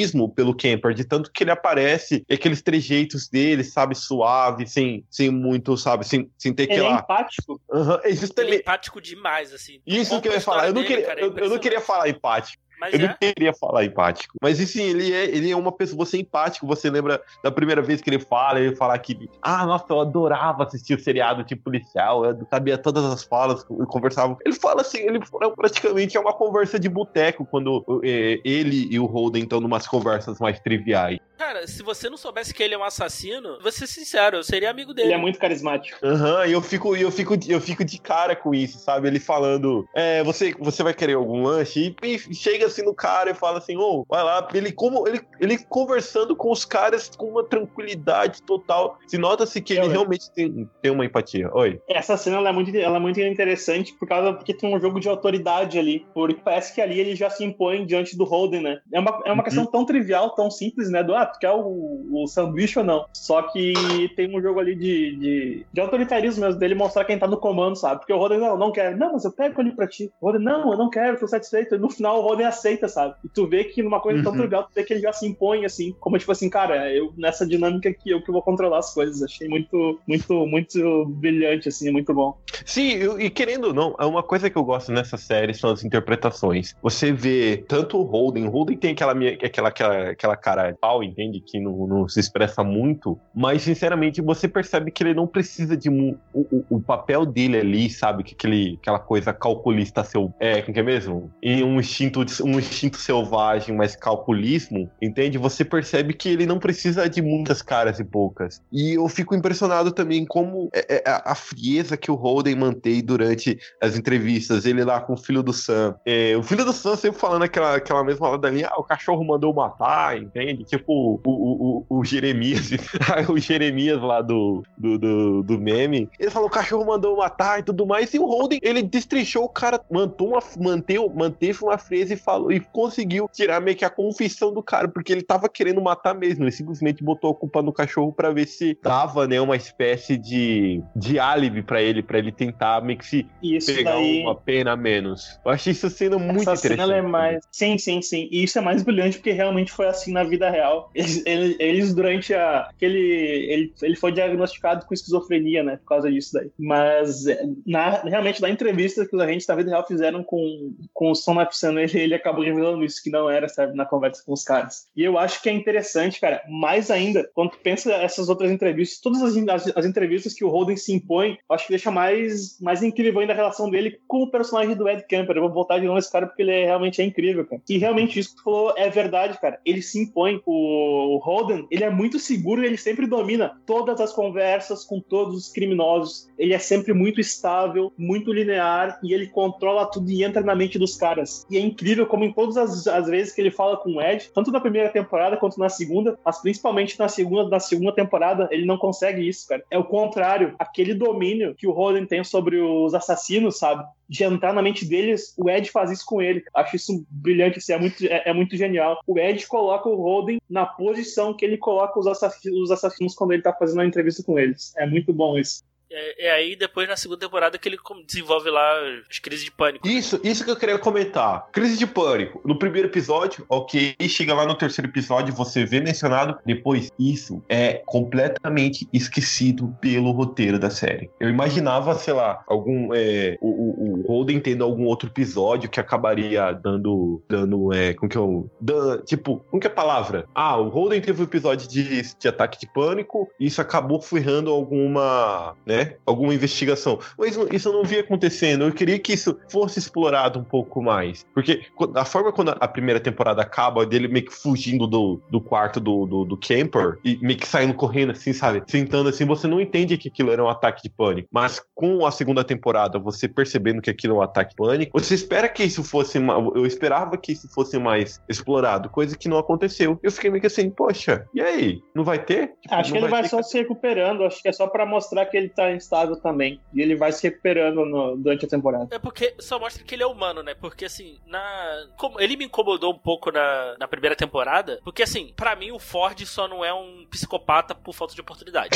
coleguismo 0.00 0.28
pelo 0.28 0.54
Kemper, 0.54 0.94
de 0.94 1.04
tanto 1.04 1.30
que 1.30 1.44
ele 1.44 1.50
aparece, 1.50 2.24
e 2.28 2.34
aqueles 2.34 2.62
trejeitos 2.62 3.28
dele, 3.28 3.62
sabe, 3.62 3.94
suave, 3.94 4.66
sem, 4.66 5.04
sem 5.10 5.30
muito, 5.30 5.76
sabe, 5.76 6.06
sem, 6.06 6.30
sem 6.38 6.52
ter 6.52 6.66
que 6.66 6.74
Ele 6.74 6.84
é 6.84 6.88
lá. 6.88 7.00
empático. 7.00 7.60
Uhum, 7.70 7.94
é 8.02 8.10
Ele 8.10 8.56
é 8.56 8.56
empático 8.56 9.00
demais, 9.00 9.52
assim. 9.52 9.80
Isso 9.86 10.20
que 10.20 10.28
eu 10.28 10.32
ia 10.32 10.40
falar. 10.40 10.68
Eu 10.68 10.74
não, 10.74 10.84
queria, 10.84 11.06
cara, 11.06 11.20
é 11.20 11.24
eu, 11.24 11.36
eu 11.36 11.50
não 11.50 11.58
queria 11.58 11.80
falar 11.80 12.08
empático. 12.08 12.62
Mas 12.80 12.94
Eu 12.94 13.00
é. 13.00 13.08
não 13.08 13.14
queria 13.14 13.52
falar 13.52 13.84
empático. 13.84 14.34
Mas 14.40 14.58
assim, 14.58 14.82
ele 14.82 15.12
é, 15.12 15.24
ele 15.26 15.50
é 15.50 15.56
uma 15.56 15.70
pessoa, 15.70 15.98
você 16.04 16.16
é 16.16 16.20
empático, 16.20 16.66
você 16.66 16.88
lembra 16.88 17.20
da 17.42 17.50
primeira 17.50 17.82
vez 17.82 18.00
que 18.00 18.08
ele 18.08 18.18
fala, 18.18 18.58
ele 18.58 18.74
fala 18.74 18.98
que, 18.98 19.28
ah, 19.42 19.66
nossa, 19.66 19.84
eu 19.90 20.00
adorava 20.00 20.64
assistir 20.64 20.94
o 20.94 21.00
seriado 21.00 21.44
tipo 21.44 21.64
policial, 21.64 22.24
eu 22.24 22.46
sabia 22.48 22.78
todas 22.78 23.04
as 23.04 23.22
falas, 23.22 23.64
eu 23.68 23.86
conversava. 23.86 24.36
Ele 24.44 24.54
fala 24.54 24.80
assim, 24.80 24.98
ele 24.98 25.20
praticamente 25.54 26.16
é 26.16 26.20
uma 26.20 26.32
conversa 26.32 26.78
de 26.78 26.88
boteco 26.88 27.44
quando 27.44 27.84
eh, 28.02 28.40
ele 28.44 28.88
e 28.90 28.98
o 28.98 29.04
Holden 29.04 29.42
estão 29.42 29.60
numas 29.60 29.86
conversas 29.86 30.38
mais 30.38 30.58
triviais. 30.60 31.18
Cara, 31.40 31.66
se 31.66 31.82
você 31.82 32.10
não 32.10 32.18
soubesse 32.18 32.52
que 32.52 32.62
ele 32.62 32.74
é 32.74 32.78
um 32.78 32.84
assassino, 32.84 33.58
vou 33.62 33.72
ser 33.72 33.86
sincero, 33.86 34.36
eu 34.36 34.42
seria 34.44 34.70
amigo 34.70 34.92
dele. 34.92 35.06
Ele 35.08 35.14
é 35.14 35.18
muito 35.18 35.38
carismático. 35.38 35.96
Aham, 36.04 36.44
e 36.46 36.52
eu 36.52 36.60
fico, 36.60 36.94
eu, 36.94 37.10
fico, 37.10 37.34
eu 37.48 37.58
fico 37.62 37.82
de 37.82 37.98
cara 37.98 38.36
com 38.36 38.54
isso, 38.54 38.78
sabe? 38.78 39.08
Ele 39.08 39.18
falando, 39.18 39.86
é, 39.96 40.22
você, 40.22 40.52
você 40.60 40.82
vai 40.82 40.92
querer 40.92 41.14
algum 41.14 41.42
lanche? 41.44 41.96
E, 42.04 42.14
e 42.14 42.34
chega 42.34 42.66
assim 42.66 42.82
no 42.84 42.94
cara 42.94 43.30
e 43.30 43.34
fala 43.34 43.56
assim, 43.56 43.74
ô, 43.78 44.04
vai 44.06 44.22
lá. 44.22 44.46
Ele, 44.52 44.70
como, 44.70 45.08
ele, 45.08 45.18
ele 45.40 45.56
conversando 45.66 46.36
com 46.36 46.52
os 46.52 46.66
caras 46.66 47.08
com 47.16 47.28
uma 47.30 47.48
tranquilidade 47.48 48.40
total. 48.46 48.98
Se 49.08 49.16
nota-se 49.16 49.62
que 49.62 49.72
ele 49.72 49.86
Eu- 49.86 49.90
realmente 49.90 50.30
tem, 50.34 50.68
tem 50.82 50.92
uma 50.92 51.06
empatia. 51.06 51.48
Oi. 51.54 51.80
Essa 51.88 52.18
cena 52.18 52.36
ela 52.36 52.50
é, 52.50 52.52
muito, 52.52 52.76
ela 52.76 52.98
é 52.98 53.00
muito 53.00 53.18
interessante 53.18 53.94
por 53.98 54.06
causa 54.06 54.34
porque 54.34 54.52
tem 54.52 54.74
um 54.74 54.78
jogo 54.78 55.00
de 55.00 55.08
autoridade 55.08 55.78
ali. 55.78 56.02
Porque 56.12 56.42
parece 56.44 56.74
que 56.74 56.82
ali 56.82 57.00
ele 57.00 57.16
já 57.16 57.30
se 57.30 57.42
impõe 57.42 57.86
diante 57.86 58.14
do 58.14 58.24
Holden, 58.24 58.60
né? 58.60 58.78
É 58.92 59.00
uma, 59.00 59.22
é 59.24 59.32
uma 59.32 59.38
Uhum. 59.40 59.44
questão 59.44 59.64
tão 59.64 59.86
trivial, 59.86 60.34
tão 60.34 60.50
simples, 60.50 60.90
né? 60.90 61.02
Do 61.02 61.14
ah, 61.14 61.29
tu 61.32 61.38
quer 61.38 61.50
o, 61.52 62.06
o 62.12 62.26
sanduíche 62.26 62.78
ou 62.78 62.84
não? 62.84 63.04
Só 63.12 63.42
que 63.42 64.10
tem 64.16 64.34
um 64.36 64.40
jogo 64.42 64.60
ali 64.60 64.74
de, 64.74 65.16
de, 65.18 65.66
de 65.72 65.80
autoritarismo 65.80 66.44
mesmo, 66.44 66.58
dele 66.60 66.74
mostrar 66.74 67.04
quem 67.04 67.18
tá 67.18 67.26
no 67.26 67.38
comando, 67.38 67.76
sabe? 67.76 68.00
Porque 68.00 68.12
o 68.12 68.18
Holden, 68.18 68.38
não, 68.38 68.56
não 68.58 68.72
quero. 68.72 68.96
Não, 68.96 69.12
mas 69.12 69.24
eu 69.24 69.32
pego 69.32 69.60
ali 69.60 69.74
pra 69.74 69.86
ti. 69.88 70.10
O 70.20 70.26
Holden, 70.26 70.44
não, 70.44 70.72
eu 70.72 70.78
não 70.78 70.90
quero, 70.90 71.18
tô 71.18 71.26
satisfeito. 71.26 71.74
E 71.74 71.78
no 71.78 71.90
final 71.90 72.18
o 72.18 72.22
Holden 72.22 72.46
aceita, 72.46 72.88
sabe? 72.88 73.14
E 73.24 73.28
tu 73.28 73.46
vê 73.48 73.64
que 73.64 73.82
numa 73.82 74.00
coisa 74.00 74.22
tão 74.22 74.32
Uhum. 74.32 74.38
trivial, 74.38 74.64
tu 74.64 74.70
vê 74.74 74.82
que 74.84 74.92
ele 74.92 75.00
já 75.00 75.12
se 75.12 75.26
impõe, 75.26 75.64
assim, 75.64 75.94
como 76.00 76.18
tipo 76.18 76.32
assim, 76.32 76.48
cara, 76.50 76.92
eu 76.92 77.12
nessa 77.16 77.46
dinâmica 77.46 77.88
aqui, 77.88 78.10
eu 78.10 78.22
que 78.22 78.32
vou 78.32 78.42
controlar 78.42 78.78
as 78.78 78.92
coisas. 78.92 79.22
Achei 79.22 79.48
muito, 79.48 80.00
muito, 80.06 80.46
muito 80.46 81.06
brilhante, 81.06 81.68
assim, 81.68 81.88
é 81.88 81.92
muito 81.92 82.12
bom. 82.14 82.34
Sim, 82.64 82.90
eu- 82.92 83.20
e 83.20 83.30
querendo 83.30 83.68
ou 83.68 83.74
não, 83.74 83.94
é 83.98 84.04
uma 84.06 84.22
coisa 84.22 84.48
que 84.50 84.56
eu 84.56 84.64
gosto 84.64 84.92
nessa 84.92 85.16
série 85.16 85.54
são 85.54 85.70
as 85.70 85.84
interpretações. 85.84 86.74
Você 86.82 87.12
vê 87.12 87.64
tanto 87.68 87.98
o 87.98 88.02
Holden, 88.02 88.46
o 88.46 88.50
Holden 88.50 88.76
tem 88.76 88.92
aquela, 88.92 89.14
minha- 89.14 89.32
aquela, 89.34 89.68
aquela, 89.68 90.10
aquela 90.10 90.36
cara 90.36 90.70
de 90.70 90.78
pau, 90.78 91.02
entende? 91.20 91.40
Que 91.40 91.60
não, 91.60 91.86
não 91.86 92.08
se 92.08 92.18
expressa 92.18 92.64
muito, 92.64 93.18
mas 93.34 93.62
sinceramente 93.62 94.20
você 94.20 94.48
percebe 94.48 94.90
que 94.90 95.02
ele 95.02 95.14
não 95.14 95.26
precisa 95.26 95.76
de 95.76 95.88
o, 95.90 96.16
o, 96.32 96.64
o 96.70 96.80
papel 96.80 97.26
dele 97.26 97.58
ali, 97.58 97.90
sabe? 97.90 98.22
Que 98.24 98.34
aquele, 98.34 98.78
aquela 98.80 98.98
coisa 98.98 99.32
calculista 99.32 100.02
seu. 100.02 100.32
É, 100.40 100.62
como 100.62 100.74
que 100.74 100.80
é 100.80 100.82
mesmo? 100.82 101.30
E 101.42 101.62
um 101.62 101.78
instinto, 101.78 102.24
um 102.44 102.58
instinto 102.58 102.96
selvagem, 102.96 103.76
mas 103.76 103.94
calculismo, 103.94 104.90
entende? 105.00 105.38
Você 105.38 105.64
percebe 105.64 106.14
que 106.14 106.28
ele 106.28 106.46
não 106.46 106.58
precisa 106.58 107.08
de 107.08 107.20
muitas 107.20 107.62
caras 107.62 107.98
e 107.98 108.04
poucas. 108.04 108.62
E 108.72 108.94
eu 108.94 109.08
fico 109.08 109.34
impressionado 109.34 109.92
também 109.92 110.24
como 110.24 110.70
é- 110.72 111.02
é 111.04 111.10
a, 111.10 111.32
a 111.32 111.34
frieza 111.34 111.96
que 111.96 112.10
o 112.10 112.14
Holden 112.14 112.56
mantém 112.56 113.02
durante 113.02 113.58
as 113.80 113.96
entrevistas, 113.96 114.64
ele 114.64 114.84
lá 114.84 115.00
com 115.00 115.14
o 115.14 115.16
filho 115.16 115.42
do 115.42 115.52
Sam. 115.52 115.94
É, 116.04 116.36
o 116.36 116.42
filho 116.42 116.64
do 116.64 116.72
Sam 116.72 116.96
sempre 116.96 117.20
falando 117.20 117.42
aquela, 117.42 117.76
aquela 117.76 118.04
mesma 118.04 118.28
ladainha, 118.28 118.68
ah, 118.70 118.80
o 118.80 118.84
cachorro 118.84 119.24
mandou 119.24 119.52
matar, 119.54 120.16
entende? 120.16 120.64
Tipo 120.64 121.09
o, 121.14 121.30
o, 121.30 121.86
o, 121.88 121.98
o 121.98 122.04
Jeremias, 122.04 122.70
o 123.28 123.38
Jeremias 123.38 124.00
lá 124.00 124.20
do, 124.20 124.62
do, 124.76 124.98
do, 124.98 125.42
do 125.42 125.58
meme. 125.58 126.08
Ele 126.18 126.30
falou, 126.30 126.48
o 126.48 126.52
cachorro 126.52 126.84
mandou 126.84 127.16
matar 127.16 127.60
e 127.60 127.62
tudo 127.62 127.86
mais, 127.86 128.12
e 128.14 128.18
o 128.18 128.26
Holden, 128.26 128.60
ele 128.62 128.82
destrinchou 128.82 129.44
o 129.44 129.48
cara, 129.48 129.80
mantou 129.90 130.28
uma, 130.28 130.40
manteve, 130.58 131.08
manteve 131.14 131.58
uma 131.62 131.78
frieza 131.78 132.14
e 132.14 132.16
falou, 132.16 132.52
e 132.52 132.60
conseguiu 132.60 133.28
tirar 133.32 133.60
meio 133.60 133.76
que 133.76 133.84
a 133.84 133.90
confissão 133.90 134.52
do 134.52 134.62
cara, 134.62 134.88
porque 134.88 135.12
ele 135.12 135.22
tava 135.22 135.48
querendo 135.48 135.80
matar 135.80 136.14
mesmo, 136.14 136.44
ele 136.44 136.52
simplesmente 136.52 137.02
botou 137.02 137.30
a 137.30 137.34
culpa 137.34 137.62
no 137.62 137.72
cachorro 137.72 138.12
pra 138.12 138.30
ver 138.30 138.46
se 138.46 138.78
dava, 138.82 139.26
né, 139.26 139.40
uma 139.40 139.56
espécie 139.56 140.16
de, 140.16 140.82
de 140.94 141.18
álibi 141.18 141.62
pra 141.62 141.82
ele, 141.82 142.02
pra 142.02 142.18
ele 142.18 142.32
tentar 142.32 142.82
meio 142.82 142.98
que 142.98 143.06
se 143.06 143.26
isso 143.42 143.74
pegar 143.74 143.92
daí. 143.92 144.22
uma 144.22 144.34
pena 144.34 144.72
a 144.72 144.76
menos. 144.76 145.38
Eu 145.44 145.50
achei 145.50 145.72
isso 145.72 145.88
sendo 145.90 146.18
muito 146.18 146.50
essa 146.50 146.66
interessante. 146.66 146.86
cena 146.88 146.96
é 146.98 147.02
mais. 147.02 147.44
Sim, 147.50 147.78
sim, 147.78 148.02
sim. 148.02 148.28
E 148.30 148.42
isso 148.44 148.58
é 148.58 148.62
mais 148.62 148.82
brilhante 148.82 149.18
porque 149.18 149.32
realmente 149.32 149.72
foi 149.72 149.86
assim 149.86 150.12
na 150.12 150.24
vida 150.24 150.50
real. 150.50 150.89
Eles, 150.94 151.22
eles, 151.24 151.56
eles, 151.58 151.94
durante 151.94 152.34
a. 152.34 152.60
Aquele, 152.62 152.98
ele, 152.98 153.72
ele 153.82 153.96
foi 153.96 154.12
diagnosticado 154.12 154.86
com 154.86 154.94
esquizofrenia, 154.94 155.62
né? 155.62 155.76
Por 155.76 155.86
causa 155.86 156.10
disso 156.10 156.32
daí. 156.34 156.50
Mas 156.58 157.26
é, 157.26 157.42
na, 157.66 158.02
realmente, 158.02 158.40
na 158.40 158.50
entrevista 158.50 159.06
que 159.06 159.14
os 159.14 159.22
agentes 159.22 159.46
da 159.46 159.54
vida 159.54 159.70
real 159.70 159.86
fizeram 159.86 160.22
com, 160.22 160.74
com 160.92 161.10
o 161.10 161.14
Son 161.14 161.36
ele, 161.78 162.00
ele 162.00 162.14
acabou 162.14 162.44
revelando 162.44 162.84
isso, 162.84 163.02
que 163.02 163.10
não 163.10 163.30
era, 163.30 163.48
sabe, 163.48 163.76
na 163.76 163.84
conversa 163.84 164.22
com 164.24 164.32
os 164.32 164.42
caras. 164.42 164.88
E 164.96 165.02
eu 165.02 165.18
acho 165.18 165.42
que 165.42 165.48
é 165.48 165.52
interessante, 165.52 166.20
cara, 166.20 166.42
mais 166.48 166.90
ainda, 166.90 167.28
quando 167.34 167.50
tu 167.50 167.58
pensa 167.58 167.92
essas 167.92 168.28
outras 168.28 168.50
entrevistas, 168.50 169.00
todas 169.00 169.22
as, 169.22 169.36
as, 169.36 169.76
as 169.76 169.86
entrevistas 169.86 170.34
que 170.34 170.44
o 170.44 170.48
Holden 170.48 170.76
se 170.76 170.92
impõe, 170.92 171.38
acho 171.50 171.66
que 171.66 171.72
deixa 171.72 171.90
mais, 171.90 172.58
mais 172.60 172.82
incrível 172.82 173.20
ainda 173.20 173.32
a 173.32 173.36
relação 173.36 173.70
dele 173.70 173.98
com 174.06 174.22
o 174.22 174.30
personagem 174.30 174.74
do 174.74 174.88
Ed 174.88 175.04
Kemper. 175.06 175.36
Eu 175.36 175.42
vou 175.42 175.52
voltar 175.52 175.78
de 175.78 175.84
novo 175.84 175.96
nesse 175.96 176.10
cara 176.10 176.26
porque 176.26 176.42
ele 176.42 176.52
é, 176.52 176.64
realmente 176.64 177.00
é 177.00 177.04
incrível, 177.04 177.46
cara. 177.46 177.62
E 177.68 177.78
realmente 177.78 178.18
isso 178.18 178.30
que 178.30 178.36
tu 178.36 178.44
falou 178.44 178.74
é 178.76 178.88
verdade, 178.90 179.38
cara. 179.40 179.60
Ele 179.64 179.82
se 179.82 180.00
impõe. 180.00 180.40
O 180.46 180.79
Holden, 181.18 181.66
ele 181.70 181.84
é 181.84 181.90
muito 181.90 182.18
seguro 182.18 182.62
e 182.62 182.66
ele 182.66 182.76
sempre 182.76 183.06
domina 183.06 183.60
todas 183.66 184.00
as 184.00 184.12
conversas 184.12 184.84
com 184.84 185.00
todos 185.00 185.36
os 185.36 185.48
criminosos. 185.52 186.28
Ele 186.38 186.54
é 186.54 186.58
sempre 186.58 186.92
muito 186.92 187.20
estável, 187.20 187.92
muito 187.96 188.32
linear 188.32 188.98
e 189.02 189.12
ele 189.12 189.28
controla 189.28 189.86
tudo 189.86 190.10
e 190.10 190.24
entra 190.24 190.42
na 190.42 190.54
mente 190.54 190.78
dos 190.78 190.96
caras. 190.96 191.46
E 191.50 191.56
é 191.56 191.60
incrível 191.60 192.06
como 192.06 192.24
em 192.24 192.32
todas 192.32 192.56
as, 192.56 192.86
as 192.86 193.06
vezes 193.06 193.34
que 193.34 193.40
ele 193.40 193.50
fala 193.50 193.76
com 193.76 193.96
o 193.96 194.02
Ed, 194.02 194.30
tanto 194.34 194.50
na 194.50 194.60
primeira 194.60 194.88
temporada 194.88 195.36
quanto 195.36 195.58
na 195.58 195.68
segunda, 195.68 196.18
mas 196.24 196.40
principalmente 196.40 196.98
na 196.98 197.08
segunda, 197.08 197.48
na 197.48 197.60
segunda 197.60 197.92
temporada, 197.92 198.48
ele 198.50 198.66
não 198.66 198.78
consegue 198.78 199.26
isso, 199.26 199.48
cara. 199.48 199.62
É 199.70 199.78
o 199.78 199.84
contrário, 199.84 200.54
aquele 200.58 200.94
domínio 200.94 201.54
que 201.54 201.66
o 201.66 201.72
Holden 201.72 202.06
tem 202.06 202.24
sobre 202.24 202.60
os 202.60 202.94
assassinos, 202.94 203.58
sabe? 203.58 203.84
De 204.10 204.24
entrar 204.24 204.52
na 204.52 204.60
mente 204.60 204.84
deles, 204.84 205.32
o 205.38 205.48
Ed 205.48 205.70
faz 205.70 205.92
isso 205.92 206.04
com 206.04 206.20
ele. 206.20 206.42
Acho 206.52 206.74
isso 206.74 207.06
brilhante, 207.08 207.58
assim, 207.58 207.72
é, 207.72 207.78
muito, 207.78 208.04
é, 208.04 208.22
é, 208.26 208.32
muito 208.32 208.56
genial. 208.56 209.00
O 209.06 209.16
Ed 209.16 209.46
coloca 209.46 209.88
o 209.88 209.94
Holden 209.94 210.40
na 210.50 210.66
posição 210.66 211.32
que 211.32 211.44
ele 211.44 211.56
coloca 211.56 211.96
os 211.96 212.08
assassinos, 212.08 212.60
os 212.60 212.70
assassinos 212.72 213.14
quando 213.14 213.32
ele 213.32 213.42
tá 213.42 213.52
fazendo 213.52 213.82
a 213.82 213.86
entrevista 213.86 214.24
com 214.24 214.36
eles. 214.36 214.74
É 214.76 214.84
muito 214.84 215.12
bom 215.12 215.38
isso. 215.38 215.62
É, 215.90 216.26
é, 216.26 216.30
aí 216.32 216.56
depois 216.56 216.88
na 216.88 216.96
segunda 216.96 217.20
temporada 217.20 217.58
que 217.58 217.68
ele 217.68 217.78
desenvolve 218.06 218.48
lá 218.50 218.72
as 219.10 219.18
crises 219.18 219.44
de 219.44 219.50
pânico. 219.50 219.86
Isso, 219.86 220.20
isso 220.22 220.44
que 220.44 220.50
eu 220.50 220.56
queria 220.56 220.78
comentar. 220.78 221.48
Crise 221.50 221.76
de 221.76 221.86
pânico. 221.86 222.40
No 222.44 222.58
primeiro 222.58 222.88
episódio, 222.88 223.44
ok. 223.48 223.96
Chega 224.08 224.34
lá 224.34 224.46
no 224.46 224.54
terceiro 224.54 224.90
episódio, 224.90 225.34
você 225.34 225.64
vê 225.64 225.80
mencionado. 225.80 226.38
Depois, 226.44 226.90
isso 226.98 227.42
é 227.48 227.82
completamente 227.86 228.88
esquecido 228.92 229.74
pelo 229.80 230.12
roteiro 230.12 230.58
da 230.58 230.70
série. 230.70 231.10
Eu 231.18 231.28
imaginava, 231.28 231.94
sei 231.94 232.14
lá, 232.14 232.42
algum. 232.46 232.94
É, 232.94 233.36
o, 233.40 233.48
o, 233.48 234.00
o 234.00 234.06
Holden 234.06 234.40
tendo 234.40 234.64
algum 234.64 234.84
outro 234.84 235.08
episódio 235.08 235.68
que 235.68 235.80
acabaria 235.80 236.52
dando. 236.52 237.22
dando. 237.28 237.72
É, 237.72 237.94
como 237.94 238.08
que 238.08 238.18
eu. 238.18 238.50
Dando, 238.60 239.02
tipo, 239.02 239.44
como 239.50 239.60
que 239.60 239.66
é 239.66 239.70
a 239.70 239.74
palavra? 239.74 240.26
Ah, 240.34 240.56
o 240.56 240.68
Holden 240.68 241.00
teve 241.00 241.20
um 241.20 241.24
episódio 241.24 241.68
de, 241.68 242.02
de 242.16 242.28
ataque 242.28 242.60
de 242.60 242.66
pânico. 242.72 243.28
E 243.38 243.46
isso 243.46 243.60
acabou 243.60 244.00
ferrando 244.00 244.50
alguma. 244.50 245.56
Né, 245.66 245.79
né? 245.80 245.94
Alguma 246.04 246.34
investigação. 246.34 246.98
Mas 247.18 247.36
isso 247.52 247.68
eu 247.68 247.72
não 247.72 247.84
vi 247.84 247.98
acontecendo. 247.98 248.64
Eu 248.64 248.72
queria 248.72 248.98
que 248.98 249.12
isso 249.12 249.38
fosse 249.48 249.78
explorado 249.78 250.38
um 250.38 250.44
pouco 250.44 250.82
mais. 250.82 251.24
Porque 251.34 251.62
a 251.94 252.04
forma 252.04 252.32
quando 252.32 252.50
a 252.50 252.68
primeira 252.68 253.00
temporada 253.00 253.42
acaba, 253.42 253.86
dele 253.86 254.08
meio 254.08 254.26
que 254.26 254.32
fugindo 254.32 254.86
do, 254.86 255.20
do 255.30 255.40
quarto 255.40 255.80
do, 255.80 256.06
do, 256.06 256.24
do 256.24 256.36
camper 256.36 256.98
e 257.04 257.18
meio 257.22 257.38
que 257.38 257.46
saindo 257.46 257.74
correndo 257.74 258.12
assim, 258.12 258.32
sabe? 258.32 258.62
Sentando 258.66 259.08
assim, 259.08 259.24
você 259.24 259.46
não 259.46 259.60
entende 259.60 259.96
que 259.96 260.08
aquilo 260.08 260.30
era 260.30 260.42
um 260.42 260.48
ataque 260.48 260.82
de 260.82 260.90
pânico. 260.90 261.28
Mas 261.32 261.62
com 261.74 262.04
a 262.04 262.10
segunda 262.10 262.44
temporada, 262.44 262.98
você 262.98 263.26
percebendo 263.28 263.80
que 263.80 263.90
aquilo 263.90 264.14
é 264.14 264.18
um 264.18 264.22
ataque 264.22 264.50
de 264.50 264.56
pânico, 264.56 264.98
você 264.98 265.14
espera 265.14 265.48
que 265.48 265.62
isso 265.64 265.82
fosse. 265.82 266.18
Eu 266.18 266.66
esperava 266.66 267.16
que 267.16 267.32
isso 267.32 267.48
fosse 267.52 267.78
mais 267.78 268.20
explorado, 268.28 268.90
coisa 268.90 269.16
que 269.16 269.28
não 269.28 269.38
aconteceu. 269.38 269.98
Eu 270.02 270.12
fiquei 270.12 270.30
meio 270.30 270.40
que 270.40 270.46
assim, 270.46 270.70
poxa, 270.70 271.26
e 271.34 271.40
aí? 271.40 271.80
Não 271.94 272.04
vai 272.04 272.18
ter? 272.18 272.48
Tipo, 272.60 272.74
acho 272.74 272.92
que 272.92 272.98
ele 272.98 273.08
vai, 273.08 273.22
vai 273.22 273.30
só 273.30 273.38
que... 273.38 273.44
se 273.44 273.58
recuperando. 273.58 274.24
Acho 274.24 274.42
que 274.42 274.48
é 274.48 274.52
só 274.52 274.66
para 274.66 274.84
mostrar 274.84 275.26
que 275.26 275.36
ele 275.36 275.48
tá 275.48 275.69
instável 275.74 276.16
também. 276.16 276.60
E 276.72 276.80
ele 276.80 276.96
vai 276.96 277.12
se 277.12 277.22
recuperando 277.22 277.84
no, 277.84 278.16
durante 278.16 278.44
a 278.44 278.48
temporada. 278.48 278.88
É 278.94 278.98
porque 278.98 279.34
só 279.38 279.58
mostra 279.58 279.84
que 279.84 279.94
ele 279.94 280.02
é 280.02 280.06
humano, 280.06 280.42
né? 280.42 280.54
Porque 280.54 280.84
assim, 280.84 281.18
na. 281.26 281.86
Como 281.96 282.20
ele 282.20 282.36
me 282.36 282.44
incomodou 282.44 282.92
um 282.92 282.98
pouco 282.98 283.30
na, 283.30 283.76
na 283.78 283.88
primeira 283.88 284.16
temporada. 284.16 284.80
Porque 284.84 285.02
assim, 285.02 285.32
para 285.36 285.54
mim 285.56 285.70
o 285.70 285.78
Ford 285.78 286.18
só 286.26 286.48
não 286.48 286.64
é 286.64 286.72
um 286.72 287.06
psicopata 287.10 287.74
por 287.74 287.94
falta 287.94 288.14
de 288.14 288.20
oportunidade. 288.20 288.70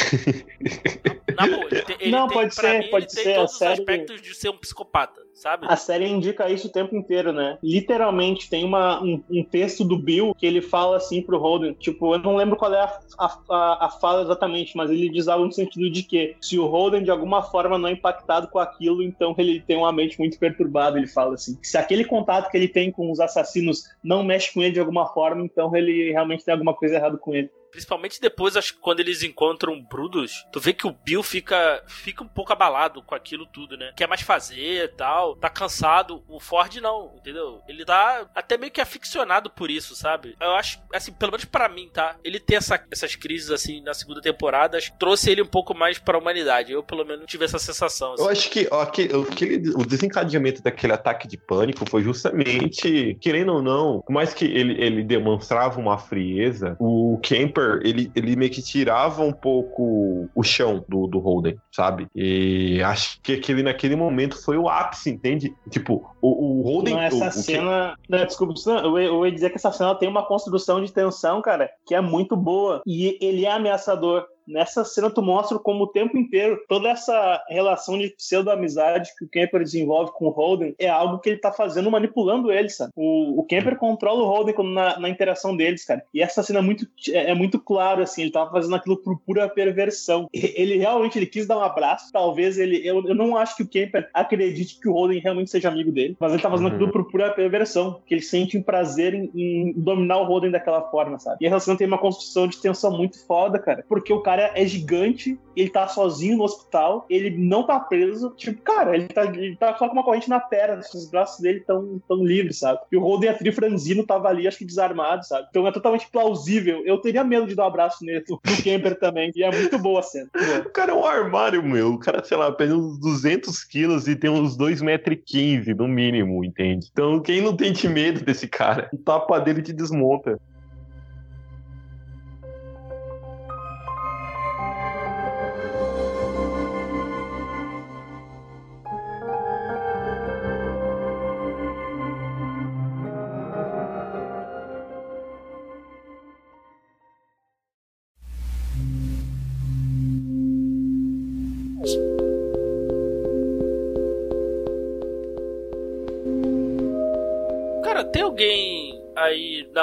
na, 1.37 1.47
na 1.47 1.57
boa, 1.57 1.69
ele, 1.71 1.83
tem, 1.83 1.97
ele 2.01 2.11
não, 2.11 2.29
tem, 2.29 2.39
pode 2.39 2.55
ser, 2.55 2.79
mim, 2.79 2.91
pode 2.91 3.05
ele 3.05 3.13
ser. 3.13 3.25
tem 3.25 3.35
todos 3.35 3.55
os 3.55 3.63
aspectos 3.63 4.23
de 4.23 4.35
ser 4.35 4.49
um 4.51 4.59
psicopata 4.59 5.24
sabe? 5.35 5.67
A 5.69 5.77
série 5.77 6.09
indica 6.09 6.49
isso 6.49 6.69
o 6.69 6.73
tempo 6.73 6.97
inteiro, 6.97 7.33
né? 7.33 7.59
Literalmente, 7.63 8.49
tem 8.49 8.65
uma, 8.65 9.03
um, 9.03 9.23
um, 9.31 9.45
texto 9.45 9.85
do 9.85 9.99
Bill 9.99 10.35
que 10.35 10.47
ele 10.47 10.63
fala 10.63 10.97
assim 10.97 11.21
pro 11.21 11.39
Holden, 11.39 11.75
tipo, 11.75 12.15
eu 12.15 12.19
não 12.19 12.37
lembro 12.37 12.57
qual 12.57 12.73
é 12.73 12.81
a, 12.81 13.39
a, 13.51 13.87
a 13.87 13.91
fala 13.91 14.23
exatamente, 14.23 14.77
mas 14.77 14.91
ele 14.91 15.09
diz 15.09 15.29
algo 15.29 15.47
no 15.47 15.53
sentido 15.53 15.91
de 15.91 16.03
que 16.03 16.37
se 16.41 16.59
o 16.59 16.67
Holden 16.67 17.03
de 17.03 17.11
alguma 17.11 17.43
forma 17.43 17.79
não 17.79 17.89
é 17.89 17.93
impactado 17.93 18.49
com 18.49 18.59
aquilo, 18.59 19.03
então 19.03 19.35
ele 19.37 19.61
tem 19.61 19.77
uma 19.77 19.93
mente 19.93 20.19
muito 20.19 20.39
perturbada, 20.39 20.99
ele 20.99 21.09
fala 21.09 21.35
assim. 21.35 21.59
Se 21.63 21.77
aquele 21.77 22.05
contato 22.05 22.51
que 22.51 22.57
ele 22.57 22.69
tem 22.69 22.91
com 22.91 23.11
os 23.11 23.21
assassinos 23.21 23.85
não 24.03 24.23
mexe 24.23 24.53
com 24.53 24.63
ele 24.63 24.73
de 24.73 24.81
alguma 24.81 25.07
forma, 25.13 25.45
então 25.45 25.75
ele 25.75 26.13
realmente 26.13 26.45
tem 26.45 26.53
alguma 26.53 26.75
coisa 26.75 26.95
errada 26.97 27.19
com 27.19 27.35
ele. 27.35 27.51
Principalmente 27.75 28.21
depois, 28.21 28.57
acho 28.57 28.75
que 28.75 28.79
quando 28.79 29.01
eles 29.01 29.25
encontram 29.25 29.83
Brudos, 29.83 30.47
tu 30.53 30.61
vê 30.61 30.73
que 30.73 30.87
o 30.87 30.93
Bill 30.93 31.25
fica, 31.25 31.83
fica 31.89 32.23
um 32.23 32.29
pouco 32.29 32.53
abalado 32.53 33.03
com 33.03 33.17
aquilo 33.17 33.47
tudo, 33.47 33.77
né? 33.77 33.93
Quer 33.97 34.07
mais 34.07 34.21
fazer 34.21 34.85
e 34.85 34.89
tal, 34.89 35.35
tá 35.35 35.51
cansado. 35.51 36.23
O 36.29 36.39
Ford 36.39 36.73
não, 36.77 37.13
entendeu? 37.17 37.61
Ele 37.67 37.85
tá 37.85 38.31
até 38.33 38.57
meio 38.57 38.71
que 38.71 38.81
aficionado 38.81 39.51
por 39.51 39.73
isso, 39.73 39.97
sabe? 39.97 40.37
Eu 40.41 40.53
acho, 40.53 40.81
assim, 40.93 41.13
pelo 41.13 41.33
menos 41.33 41.45
para 41.45 41.69
mim, 41.69 41.91
tá? 41.93 42.17
Ele 42.23 42.39
ter 42.39 42.55
essa, 42.55 42.81
essas 42.93 43.17
crises, 43.17 43.51
assim, 43.51 43.83
na 43.83 43.93
segunda 43.93 44.21
temporada, 44.21 44.79
trouxe 44.99 45.31
ele 45.33 45.43
um 45.43 45.47
pouco 45.47 45.75
mais 45.75 45.99
pra 45.99 46.17
humanidade. 46.17 46.71
Eu, 46.71 46.83
pelo 46.85 47.05
menos, 47.05 47.27
tive 47.27 47.45
essa 47.45 47.59
sensação. 47.59 48.13
Assim. 48.13 48.23
Eu 48.23 48.29
acho 48.29 48.51
que 48.51 48.69
ó, 48.71 48.83
aquele, 48.83 49.23
aquele, 49.23 49.71
o 49.71 49.85
desencadeamento 49.85 50.63
daquele 50.63 50.93
ataque 50.93 51.27
de 51.27 51.37
pânico 51.37 51.89
foi 51.89 52.03
justamente, 52.03 53.17
querendo 53.21 53.53
ou 53.55 53.63
não, 53.63 54.01
por 54.01 54.13
mais 54.13 54.33
que 54.33 54.45
ele, 54.45 54.81
ele 54.83 55.03
demonstrava 55.03 55.81
uma 55.81 55.99
frieza, 55.99 56.77
o 56.79 57.19
Kemper 57.23 57.64
ele, 57.83 58.11
ele 58.15 58.37
meio 58.37 58.51
que 58.51 58.63
tirava 58.63 59.23
um 59.23 59.33
pouco 59.33 60.29
o 60.35 60.43
chão 60.43 60.85
do, 60.89 61.07
do 61.07 61.19
Holden, 61.19 61.57
sabe? 61.73 62.07
E 62.15 62.83
acho 62.83 63.21
que 63.23 63.35
aquele 63.35 63.63
naquele 63.63 63.97
momento 63.97 64.43
foi 64.43 64.57
o 64.57 64.69
ápice, 64.69 65.11
entende? 65.11 65.55
Tipo, 65.71 66.11
o, 66.21 66.61
o 66.61 66.63
Holden. 66.63 66.95
Não, 66.95 67.03
essa 67.03 67.29
o, 67.29 67.33
cena. 67.33 67.97
Que... 68.03 68.13
Não, 68.13 68.25
desculpa, 68.25 68.55
eu, 68.67 68.99
eu 68.99 69.27
ia 69.27 69.33
dizer 69.33 69.51
que 69.51 69.57
essa 69.57 69.73
cena 69.73 69.95
tem 69.95 70.09
uma 70.09 70.27
construção 70.27 70.83
de 70.83 70.93
tensão, 70.93 71.41
cara, 71.43 71.71
que 71.87 71.95
é 71.95 72.01
muito 72.01 72.37
boa. 72.37 72.83
E 72.87 73.19
ele 73.21 73.45
é 73.45 73.53
ameaçador 73.53 74.27
nessa 74.47 74.85
cena 74.85 75.11
tu 75.11 75.23
mostra 75.23 75.59
como 75.59 75.85
o 75.85 75.89
tempo 75.89 76.17
inteiro 76.17 76.61
toda 76.69 76.89
essa 76.89 77.43
relação 77.49 77.99
de 77.99 78.11
pseudo-amizade 78.11 79.13
que 79.19 79.25
o 79.25 79.29
Kemper 79.29 79.63
desenvolve 79.63 80.13
com 80.13 80.27
o 80.27 80.31
Holden 80.31 80.75
é 80.79 80.89
algo 80.89 81.19
que 81.19 81.31
ele 81.31 81.39
tá 81.39 81.53
fazendo 81.53 81.91
manipulando 81.91 82.51
ele, 82.51 82.69
sabe? 82.69 82.93
O, 82.97 83.41
o 83.41 83.45
Kemper 83.45 83.77
controla 83.77 84.23
o 84.23 84.27
Holden 84.27 84.55
na, 84.73 84.99
na 84.99 85.09
interação 85.09 85.57
deles, 85.57 85.85
cara. 85.85 86.03
E 86.13 86.23
essa 86.23 86.43
cena 86.43 86.59
é 86.59 86.63
muito, 86.63 86.87
é, 87.11 87.31
é, 87.31 87.35
muito 87.35 87.59
claro, 87.59 88.03
assim, 88.03 88.23
ele 88.23 88.31
tava 88.31 88.51
fazendo 88.51 88.77
aquilo 88.77 88.97
por 88.97 89.19
pura 89.21 89.49
perversão. 89.49 90.29
Ele 90.33 90.77
realmente 90.77 91.19
ele 91.19 91.27
quis 91.27 91.47
dar 91.47 91.59
um 91.59 91.63
abraço, 91.63 92.13
talvez 92.13 92.59
ele. 92.59 92.87
Eu, 92.87 93.07
eu 93.07 93.15
não 93.15 93.37
acho 93.37 93.57
que 93.57 93.63
o 93.63 93.69
Kemper 93.69 94.09
acredite 94.13 94.79
que 94.81 94.89
o 94.89 94.93
Holden 94.93 95.21
realmente 95.21 95.51
seja 95.51 95.69
amigo 95.69 95.91
dele, 95.91 96.17
mas 96.19 96.33
ele 96.33 96.43
tá 96.43 96.51
fazendo 96.51 96.69
uhum. 96.69 96.75
aquilo 96.75 96.93
por 96.93 97.11
pura 97.11 97.33
perversão, 97.33 98.01
que 98.07 98.15
ele 98.15 98.23
sente 98.23 98.57
um 98.57 98.63
prazer 98.63 99.15
em, 99.15 99.31
em 99.35 99.73
dominar 99.73 100.19
o 100.19 100.25
Holden 100.25 100.51
daquela 100.51 100.83
forma, 100.91 101.19
sabe? 101.19 101.39
E 101.41 101.47
essa 101.47 101.61
cena 101.61 101.77
tem 101.77 101.87
uma 101.87 101.99
construção 101.99 102.47
de 102.47 102.61
tensão 102.61 102.97
muito 102.97 103.25
foda, 103.27 103.59
cara, 103.59 103.85
porque 103.89 104.13
o 104.13 104.21
cara 104.21 104.34
é 104.43 104.67
gigante, 104.67 105.39
ele 105.57 105.71
tá 105.71 105.87
sozinho 105.89 106.37
no 106.37 106.45
hospital, 106.45 107.07
ele 107.09 107.31
não 107.31 107.65
tá 107.65 107.79
preso. 107.79 108.31
Tipo, 108.37 108.61
cara, 108.63 108.95
ele 108.97 109.09
tá, 109.09 109.25
ele 109.25 109.57
tá 109.57 109.77
só 109.77 109.89
com 109.89 109.95
uma 109.95 110.03
corrente 110.03 110.29
na 110.29 110.41
perna, 110.41 110.81
os 110.81 111.11
braços 111.11 111.41
dele 111.41 111.61
tão, 111.61 112.01
tão 112.09 112.25
livres, 112.25 112.59
sabe? 112.59 112.81
E 112.91 112.97
o 112.97 113.01
Holden 113.01 113.31
a 113.31 113.53
Franzino 113.53 114.05
tava 114.05 114.29
ali, 114.29 114.49
acho 114.49 114.59
que 114.59 114.65
desarmado, 114.65 115.25
sabe? 115.25 115.47
Então 115.51 115.67
é 115.67 115.73
totalmente 115.73 116.09
plausível. 116.11 116.83
Eu 116.85 116.99
teria 116.99 117.25
medo 117.25 117.47
de 117.47 117.55
dar 117.55 117.65
um 117.65 117.69
abraço 117.69 118.05
nele, 118.05 118.25
no 118.29 118.39
Kemper 118.63 118.99
também. 118.99 119.31
E 119.35 119.43
é 119.43 119.51
muito 119.51 119.79
boa 119.79 120.01
a 120.01 120.03
cena. 120.03 120.29
O 120.65 120.71
cara 120.75 120.93
é 120.93 120.95
um 120.95 121.05
armário, 121.05 121.63
meu. 121.63 121.93
O 121.93 121.99
cara, 121.99 122.23
sei 122.25 122.37
lá, 122.37 122.51
pesa 122.51 122.77
uns 122.77 122.99
200 122.99 123.65
quilos 123.65 124.09
e 124.09 124.17
tem 124.17 124.31
uns 124.31 124.57
2,15m 124.57 125.77
no 125.77 125.87
mínimo, 125.87 126.45
entende? 126.45 126.89
Então 126.91 127.21
quem 127.21 127.41
não 127.41 127.57
tem 127.57 127.73
medo 127.89 128.25
desse 128.25 128.49
cara? 128.49 128.89
O 128.93 128.99
tapa 128.99 129.39
dele 129.39 129.63
te 129.63 129.73
desmonta. 129.73 130.41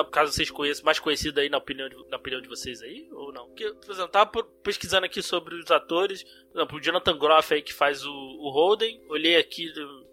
Na 0.04 0.10
caso 0.10 0.32
vocês 0.32 0.50
conheçam, 0.50 0.86
mais 0.86 1.00
conhecido 1.00 1.40
aí 1.40 1.50
na 1.50 1.58
opinião 1.58 1.88
de, 1.90 1.96
na 2.10 2.18
opinião 2.18 2.42
de 2.42 2.48
vocês 2.48 2.82
aí, 2.82 3.08
ou 3.12 3.32
não? 3.32 3.48
Porque, 3.48 3.72
por 3.74 3.92
exemplo, 3.92 4.12
tava 4.12 4.44
pesquisando 4.64 5.06
aqui 5.06 5.22
sobre 5.22 5.56
os 5.56 5.70
atores, 5.72 6.24
por 6.24 6.60
exemplo, 6.60 6.78
o 6.78 6.82
Jonathan 6.82 7.18
Groff 7.18 7.54
aí 7.54 7.62
que 7.62 7.74
faz 7.74 8.06
o, 8.06 8.12
o 8.12 8.50
Holden, 8.50 9.02
olhei 9.08 9.38
aqui 9.38 9.72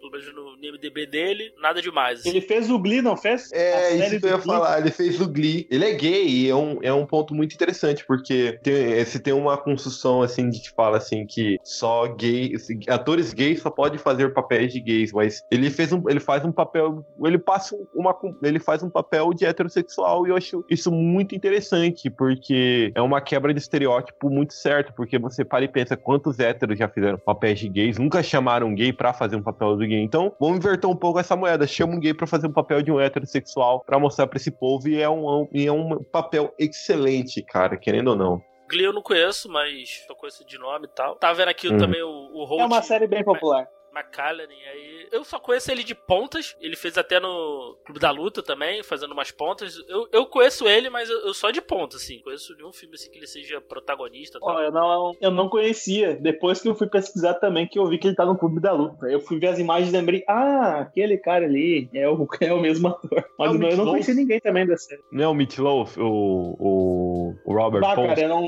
pelo 0.09 0.23
menos 0.23 0.35
no 0.35 0.71
MDB 0.71 1.05
dele, 1.05 1.53
nada 1.61 1.81
demais. 1.81 2.19
Assim. 2.19 2.29
Ele 2.29 2.41
fez 2.41 2.69
o 2.69 2.79
Glee, 2.79 3.01
não 3.01 3.15
fez? 3.15 3.51
É, 3.51 3.95
isso 3.95 4.19
que 4.19 4.25
eu 4.25 4.31
ia 4.31 4.39
falar, 4.39 4.79
ele 4.79 4.91
fez 4.91 5.19
o 5.21 5.27
Glee. 5.27 5.67
Ele 5.69 5.85
é 5.85 5.93
gay 5.93 6.27
e 6.27 6.49
é 6.49 6.55
um, 6.55 6.79
é 6.81 6.93
um 6.93 7.05
ponto 7.05 7.33
muito 7.33 7.53
interessante, 7.53 8.05
porque 8.05 8.59
tem, 8.63 9.03
se 9.05 9.19
tem 9.19 9.33
uma 9.33 9.57
construção 9.57 10.21
assim 10.21 10.49
de 10.49 10.59
que 10.59 10.71
fala 10.71 10.97
assim 10.97 11.25
que 11.25 11.57
só 11.63 12.07
gay, 12.07 12.55
assim, 12.55 12.79
atores 12.87 13.33
gays 13.33 13.61
só 13.61 13.69
podem 13.69 13.99
fazer 13.99 14.33
papéis 14.33 14.73
de 14.73 14.79
gays, 14.79 15.11
mas 15.11 15.43
ele 15.51 15.69
fez 15.69 15.91
um, 15.91 16.03
ele 16.09 16.19
faz 16.19 16.43
um 16.45 16.51
papel, 16.51 17.05
ele 17.23 17.37
passa 17.37 17.75
uma, 17.93 18.15
ele 18.43 18.59
faz 18.59 18.83
um 18.83 18.89
papel 18.89 19.33
de 19.33 19.45
heterossexual 19.45 20.25
e 20.25 20.31
eu 20.31 20.35
acho 20.35 20.65
isso 20.69 20.91
muito 20.91 21.35
interessante, 21.35 22.09
porque 22.09 22.91
é 22.95 23.01
uma 23.01 23.21
quebra 23.21 23.53
de 23.53 23.59
estereótipo 23.59 24.29
muito 24.29 24.53
certo, 24.53 24.93
porque 24.93 25.17
você 25.17 25.43
para 25.43 25.65
e 25.65 25.67
pensa 25.67 25.95
quantos 25.97 26.39
héteros 26.39 26.77
já 26.77 26.87
fizeram 26.87 27.17
papéis 27.17 27.59
de 27.59 27.69
gays, 27.69 27.97
nunca 27.97 28.23
chamaram 28.23 28.73
gay 28.73 28.93
para 28.93 29.13
fazer 29.13 29.35
um 29.35 29.43
papel 29.43 29.75
do 29.75 29.85
gay. 29.85 29.98
Então, 30.01 30.35
vamos 30.39 30.57
inverter 30.57 30.89
um 30.89 30.95
pouco 30.95 31.19
essa 31.19 31.35
moeda. 31.35 31.67
Chama 31.67 31.95
um 31.95 31.99
gay 31.99 32.13
para 32.13 32.27
fazer 32.27 32.47
um 32.47 32.53
papel 32.53 32.81
de 32.81 32.91
um 32.91 32.99
heterossexual 32.99 33.83
para 33.85 33.99
mostrar 33.99 34.27
para 34.27 34.37
esse 34.37 34.51
povo 34.51 34.87
e 34.87 35.01
é 35.01 35.09
um, 35.09 35.47
e 35.51 35.67
é 35.67 35.71
um 35.71 36.03
papel 36.03 36.53
excelente, 36.57 37.41
cara, 37.41 37.77
querendo 37.77 38.09
ou 38.09 38.15
não. 38.15 38.41
Glee 38.69 38.85
eu 38.85 38.93
não 38.93 39.01
conheço, 39.01 39.49
mas 39.49 40.05
eu 40.07 40.15
conheço 40.15 40.45
de 40.45 40.57
nome 40.59 40.85
e 40.85 40.89
tal. 40.89 41.15
Tava 41.15 41.33
vendo 41.33 41.49
aqui 41.49 41.73
hum. 41.73 41.77
também 41.77 42.01
o, 42.03 42.07
o 42.07 42.45
Holt. 42.45 42.61
É 42.61 42.65
uma 42.65 42.81
série 42.81 43.07
bem 43.07 43.23
popular. 43.23 43.67
McCallum, 43.93 44.43
aí 44.43 45.07
eu 45.11 45.23
só 45.23 45.39
conheço 45.39 45.71
ele 45.71 45.83
de 45.83 45.95
pontas. 45.95 46.55
Ele 46.59 46.75
fez 46.75 46.97
até 46.97 47.19
no 47.19 47.77
Clube 47.85 47.99
da 47.99 48.11
Luta 48.11 48.41
também, 48.41 48.83
fazendo 48.83 49.11
umas 49.11 49.31
pontas. 49.31 49.75
Eu, 49.87 50.07
eu 50.11 50.25
conheço 50.25 50.67
ele, 50.67 50.89
mas 50.89 51.09
eu, 51.09 51.19
eu 51.27 51.33
só 51.33 51.51
de 51.51 51.61
ponta, 51.61 51.97
assim. 51.97 52.19
Conheço 52.21 52.55
nenhum 52.55 52.71
filme 52.71 52.95
assim 52.95 53.09
que 53.11 53.17
ele 53.17 53.27
seja 53.27 53.61
protagonista. 53.61 54.39
Oh, 54.41 54.59
eu, 54.59 54.71
não, 54.71 55.13
eu 55.19 55.31
não 55.31 55.49
conhecia. 55.49 56.15
Depois 56.15 56.61
que 56.61 56.69
eu 56.69 56.75
fui 56.75 56.87
pesquisar 56.87 57.35
também, 57.35 57.67
que 57.67 57.79
eu 57.79 57.87
vi 57.87 57.97
que 57.97 58.07
ele 58.07 58.15
tá 58.15 58.25
no 58.25 58.37
Clube 58.37 58.59
da 58.59 58.71
Luta. 58.71 59.07
Eu 59.07 59.19
fui 59.19 59.39
ver 59.39 59.47
as 59.47 59.59
imagens 59.59 59.89
e 59.89 59.97
lembrei, 59.97 60.23
ah, 60.27 60.79
aquele 60.81 61.17
cara 61.17 61.45
ali 61.45 61.89
é 61.93 62.07
o, 62.07 62.27
é 62.41 62.53
o 62.53 62.59
mesmo 62.59 62.87
ator. 62.87 63.25
Mas 63.37 63.59
não, 63.59 63.69
eu 63.69 63.77
não 63.77 63.85
conhecia 63.85 64.13
ninguém 64.13 64.39
também 64.39 64.65
da 64.65 64.77
série. 64.77 65.01
Não 65.11 65.23
é 65.23 65.27
o 65.27 65.33
Meat 65.33 65.57
Loaf, 65.57 65.97
o, 65.97 66.55
o, 66.59 67.35
o 67.45 67.53
Robert 67.53 67.81
bah, 67.81 67.95
cara, 67.95 68.19
eu 68.19 68.29
não, 68.29 68.47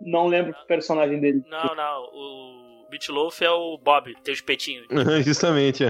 não 0.00 0.26
lembro 0.26 0.52
o 0.52 0.66
personagem 0.66 1.20
dele. 1.20 1.44
Não, 1.48 1.74
não. 1.74 2.04
O 2.12 2.61
Meatloaf 2.92 3.42
é 3.42 3.50
o 3.50 3.78
Bob, 3.78 4.14
tem 4.22 4.34
os 4.34 4.42
justamente, 5.24 5.82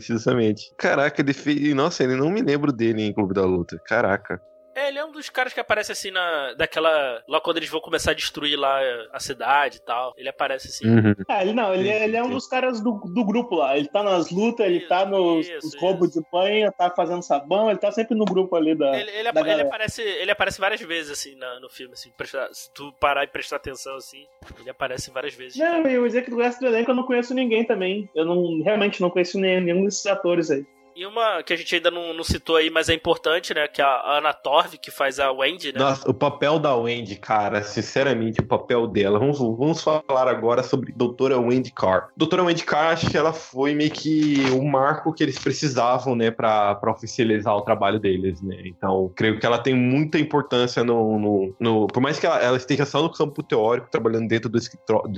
justamente. 0.00 0.70
Caraca, 0.76 1.22
ele 1.22 1.32
fez. 1.32 1.74
Nossa, 1.74 2.04
ele 2.04 2.14
não 2.14 2.30
me 2.30 2.42
lembro 2.42 2.70
dele 2.70 3.02
em 3.02 3.12
Clube 3.12 3.32
da 3.32 3.44
Luta. 3.44 3.80
Caraca. 3.86 4.40
É, 4.74 4.88
ele 4.88 4.98
é 4.98 5.04
um 5.04 5.10
dos 5.10 5.28
caras 5.28 5.52
que 5.52 5.60
aparece 5.60 5.90
assim 5.92 6.10
na. 6.10 6.54
daquela. 6.54 7.22
Lá 7.28 7.40
quando 7.40 7.56
eles 7.56 7.68
vão 7.68 7.80
começar 7.80 8.12
a 8.12 8.14
destruir 8.14 8.56
lá 8.56 8.78
a 9.12 9.18
cidade 9.20 9.78
e 9.78 9.80
tal. 9.80 10.14
Ele 10.16 10.28
aparece 10.28 10.68
assim. 10.68 10.86
Uhum. 10.88 11.14
É, 11.28 11.42
ele 11.42 11.52
não, 11.52 11.74
ele, 11.74 11.88
é- 11.88 12.04
ele 12.04 12.16
é 12.16 12.22
um 12.22 12.30
dos 12.30 12.46
caras 12.46 12.80
do, 12.80 12.92
do 13.12 13.24
grupo 13.24 13.56
lá. 13.56 13.76
Ele 13.76 13.88
tá 13.88 14.02
nas 14.02 14.30
lutas, 14.30 14.66
ele 14.66 14.80
tá 14.86 15.04
nos, 15.04 15.46
Isso, 15.46 15.54
nos 15.56 15.64
isso. 15.74 15.78
roubos 15.80 16.10
de 16.12 16.20
banha, 16.32 16.70
tá 16.72 16.90
fazendo 16.90 17.22
sabão, 17.22 17.68
ele 17.68 17.78
tá 17.78 17.90
sempre 17.90 18.16
no 18.16 18.24
grupo 18.24 18.54
ali 18.56 18.74
da. 18.74 18.96
Ele, 18.98 19.10
ele, 19.10 19.32
da 19.32 19.40
ele 19.40 19.62
aparece, 19.62 20.02
ele 20.02 20.30
aparece 20.30 20.60
várias 20.60 20.80
vezes, 20.80 21.10
assim, 21.12 21.34
na- 21.36 21.58
no 21.60 21.68
filme, 21.68 21.92
assim. 21.94 22.10
prestar- 22.16 22.48
se 22.52 22.72
tu 22.72 22.92
parar 23.00 23.24
e 23.24 23.28
prestar 23.28 23.56
atenção, 23.56 23.96
assim, 23.96 24.24
ele 24.60 24.70
aparece 24.70 25.10
várias 25.10 25.34
vezes. 25.34 25.58
Não, 25.58 25.82
eu 25.86 26.02
ia 26.02 26.06
dizer 26.08 26.22
que 26.24 26.30
do 26.30 26.38
resto 26.40 26.60
do 26.60 26.66
elenco 26.66 26.90
eu 26.90 26.94
não 26.94 27.04
conheço 27.04 27.34
ninguém 27.34 27.64
também. 27.64 28.08
Eu 28.14 28.24
não, 28.24 28.62
realmente 28.62 29.00
não 29.00 29.10
conheço 29.10 29.38
nenhum 29.38 29.84
desses 29.84 30.06
atores 30.06 30.50
aí. 30.50 30.64
E 31.00 31.06
uma 31.06 31.42
que 31.42 31.54
a 31.54 31.56
gente 31.56 31.74
ainda 31.74 31.90
não, 31.90 32.12
não 32.12 32.22
citou 32.22 32.56
aí, 32.56 32.68
mas 32.68 32.90
é 32.90 32.94
importante, 32.94 33.54
né? 33.54 33.66
Que 33.66 33.80
é 33.80 33.84
a 33.86 34.18
Anna 34.18 34.34
Torv, 34.34 34.74
que 34.76 34.90
faz 34.90 35.18
a 35.18 35.32
Wendy, 35.32 35.72
né? 35.72 35.78
Nossa, 35.78 36.10
o 36.10 36.12
papel 36.12 36.58
da 36.58 36.76
Wendy, 36.76 37.16
cara, 37.16 37.62
sinceramente, 37.62 38.42
o 38.42 38.46
papel 38.46 38.86
dela. 38.86 39.18
Vamos, 39.18 39.38
vamos 39.38 39.82
falar 39.82 40.28
agora 40.28 40.62
sobre 40.62 40.92
Doutora 40.92 41.38
Wendy 41.40 41.72
Carr. 41.72 42.10
Doutora 42.14 42.42
Wendy 42.42 42.64
Carr, 42.64 42.92
acho 42.92 43.10
que 43.10 43.16
ela 43.16 43.32
foi 43.32 43.74
meio 43.74 43.90
que 43.90 44.44
o 44.52 44.62
marco 44.62 45.10
que 45.14 45.22
eles 45.22 45.38
precisavam, 45.38 46.14
né, 46.14 46.30
pra, 46.30 46.74
pra 46.74 46.92
oficializar 46.92 47.56
o 47.56 47.62
trabalho 47.62 47.98
deles, 47.98 48.42
né? 48.42 48.60
Então, 48.66 49.10
creio 49.16 49.40
que 49.40 49.46
ela 49.46 49.56
tem 49.58 49.72
muita 49.72 50.18
importância 50.18 50.84
no. 50.84 51.18
no, 51.18 51.54
no- 51.58 51.86
por 51.86 52.02
mais 52.02 52.18
que 52.18 52.26
ela, 52.26 52.42
ela 52.42 52.58
esteja 52.58 52.84
só 52.84 53.00
no 53.00 53.10
campo 53.10 53.42
teórico, 53.42 53.88
trabalhando 53.90 54.28
dentro 54.28 54.50
do, 54.50 54.58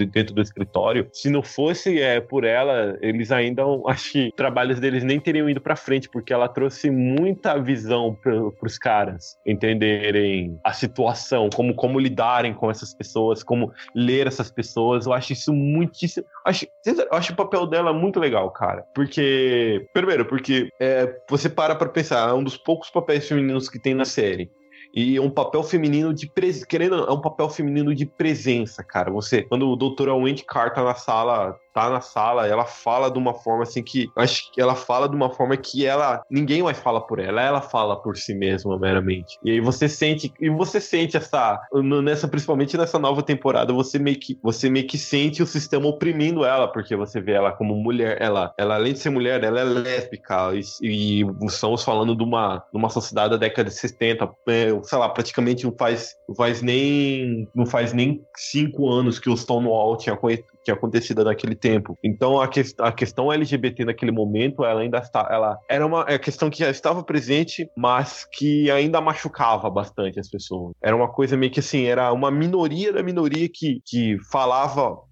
dentro 0.07 0.33
do 0.33 0.43
escritório, 0.43 1.09
se 1.13 1.29
não 1.29 1.43
fosse 1.43 2.01
é, 2.01 2.21
por 2.21 2.45
ela, 2.45 2.97
eles 3.03 3.33
ainda, 3.33 3.65
acho 3.89 4.13
que, 4.13 4.33
trabalhos 4.37 4.79
deles 4.79 5.03
nem 5.03 5.19
teriam 5.19 5.51
ido 5.51 5.61
pra 5.61 5.72
frente, 5.77 6.09
porque 6.09 6.33
ela 6.33 6.49
trouxe 6.49 6.91
muita 6.91 7.59
visão 7.61 8.15
para 8.15 8.67
os 8.67 8.79
caras 8.79 9.37
entenderem 9.47 10.59
a 10.65 10.73
situação, 10.73 11.49
como, 11.55 11.75
como 11.75 11.99
lidarem 11.99 12.55
com 12.55 12.71
essas 12.71 12.95
pessoas, 12.95 13.43
como 13.43 13.73
ler 13.95 14.27
essas 14.27 14.51
pessoas. 14.51 15.07
Eu 15.07 15.13
acho 15.13 15.33
isso 15.33 15.53
muitíssimo. 15.53 16.27
Acho, 16.45 16.67
eu 16.87 17.07
acho 17.13 17.33
o 17.33 17.37
papel 17.37 17.67
dela 17.67 17.93
muito 17.93 18.19
legal, 18.19 18.51
cara. 18.51 18.85
Porque, 18.95 19.87
primeiro, 19.93 20.25
porque 20.25 20.69
é, 20.81 21.15
você 21.29 21.49
para 21.49 21.75
pra 21.75 21.89
pensar, 21.89 22.29
é 22.29 22.33
um 22.33 22.45
dos 22.45 22.57
poucos 22.57 22.91
papéis 22.91 23.29
femininos 23.29 23.69
que 23.69 23.79
tem 23.79 23.95
na 23.95 24.05
série. 24.05 24.51
E 24.95 25.19
um 25.19 25.31
papel 25.31 25.63
feminino 25.63 26.13
de 26.13 26.29
presença. 26.29 26.67
Querendo, 26.67 26.97
é 26.97 27.11
um 27.11 27.21
papel 27.21 27.49
feminino 27.49 27.95
de 27.95 28.05
presença, 28.05 28.85
cara. 28.85 29.11
Você, 29.11 29.43
quando 29.43 29.67
o 29.67 29.77
Dr. 29.77 30.11
Wendy 30.11 30.45
Carr 30.45 30.75
tá 30.75 30.85
na 30.85 30.95
sala, 30.95 31.57
tá 31.73 31.89
na 31.89 32.01
sala, 32.01 32.47
ela 32.47 32.65
fala 32.65 33.11
de 33.11 33.19
uma 33.19 33.35
forma 33.35 33.63
assim 33.63 33.83
que. 33.83 34.11
Acho 34.17 34.53
que 34.53 34.61
ela 34.61 34.75
fala 34.75 35.09
de 35.09 35.17
uma 35.17 35.31
forma 35.31 35.57
que 35.57 35.87
ela. 35.87 36.23
Ninguém 36.31 36.63
mais 36.63 36.79
fala 36.79 37.01
por 37.01 37.19
ela, 37.19 37.43
ela 37.43 37.61
fala 37.61 37.97
por 37.97 38.17
si 38.17 38.35
mesma, 38.35 38.79
meramente. 38.79 39.39
E 39.45 39.53
aí 39.53 39.61
você 39.61 39.89
sente. 39.89 40.33
E 40.41 40.51
você 40.51 40.81
sente 40.81 41.17
essa. 41.17 41.61
Nessa, 42.03 42.29
principalmente 42.29 42.77
nessa 42.77 42.99
nova 42.99 43.23
temporada, 43.23 43.73
você 43.73 43.99
meio 43.99 44.19
que. 44.19 44.39
Você 44.43 44.69
meio 44.69 44.87
que 44.87 44.99
sente 44.99 45.43
o 45.43 45.47
sistema 45.47 45.87
oprimindo 45.87 46.45
ela, 46.45 46.69
porque 46.69 46.95
você 46.95 47.21
vê 47.21 47.33
ela 47.33 47.53
como 47.53 47.75
mulher. 47.75 48.19
Ela, 48.21 48.53
ela 48.59 48.75
além 48.75 48.93
de 48.93 48.99
ser 48.99 49.11
mulher, 49.11 49.43
ela 49.43 49.61
é 49.61 49.65
lésbica. 49.65 50.53
E, 50.55 51.23
e 51.23 51.27
estamos 51.47 51.83
falando 51.83 52.15
de 52.15 52.23
uma, 52.23 52.59
de 52.73 52.79
uma 52.79 52.89
sociedade 52.89 53.31
da 53.31 53.37
década 53.37 53.69
de 53.69 53.75
70. 53.75 54.31
é, 54.49 54.83
sei 54.83 54.99
lá, 54.99 55.09
praticamente 55.09 55.65
não 55.65 55.75
faz, 55.77 56.15
não 56.29 56.35
faz 56.35 56.61
nem. 56.63 57.49
Não 57.55 57.67
faz 57.67 57.93
nem 57.93 58.23
cinco 58.37 58.91
anos 58.91 59.19
que 59.19 59.31
o 59.31 59.37
Stonewall 59.37 59.97
tinha, 59.97 60.17
tinha 60.65 60.75
acontecido 60.75 61.25
naquele 61.25 61.55
tempo. 61.55 61.97
Então 62.03 62.41
a, 62.41 62.49
que, 62.49 62.63
a 62.79 62.93
questão 62.93 63.33
LGBT 63.33 63.85
naquele 63.85 64.13
momento, 64.13 64.65
ela 64.65 64.81
ainda 64.81 64.99
está. 64.99 65.29
Ela 65.31 65.59
era 65.69 65.87
uma 65.87 66.05
é 66.09 66.19
questão 66.19 66.51
que 66.51 66.59
já 66.59 66.71
estava 66.71 67.03
presente, 67.03 67.69
mas 67.77 68.27
que 68.33 68.71
ainda 68.71 69.01
machucava 69.01 69.71
bastante 69.71 70.19
as 70.21 70.29
pessoas. 70.29 70.75
Era 70.83 70.95
uma 70.97 71.09
coisa 71.09 71.37
meio 71.37 71.53
que 71.53 71.61
assim, 71.61 71.85
era 71.85 72.13
uma 72.13 72.31
minoria 72.31 72.93
da 72.93 73.03
minoria 73.03 73.49
que, 73.53 73.81
que 73.85 74.17
falava 74.31 74.97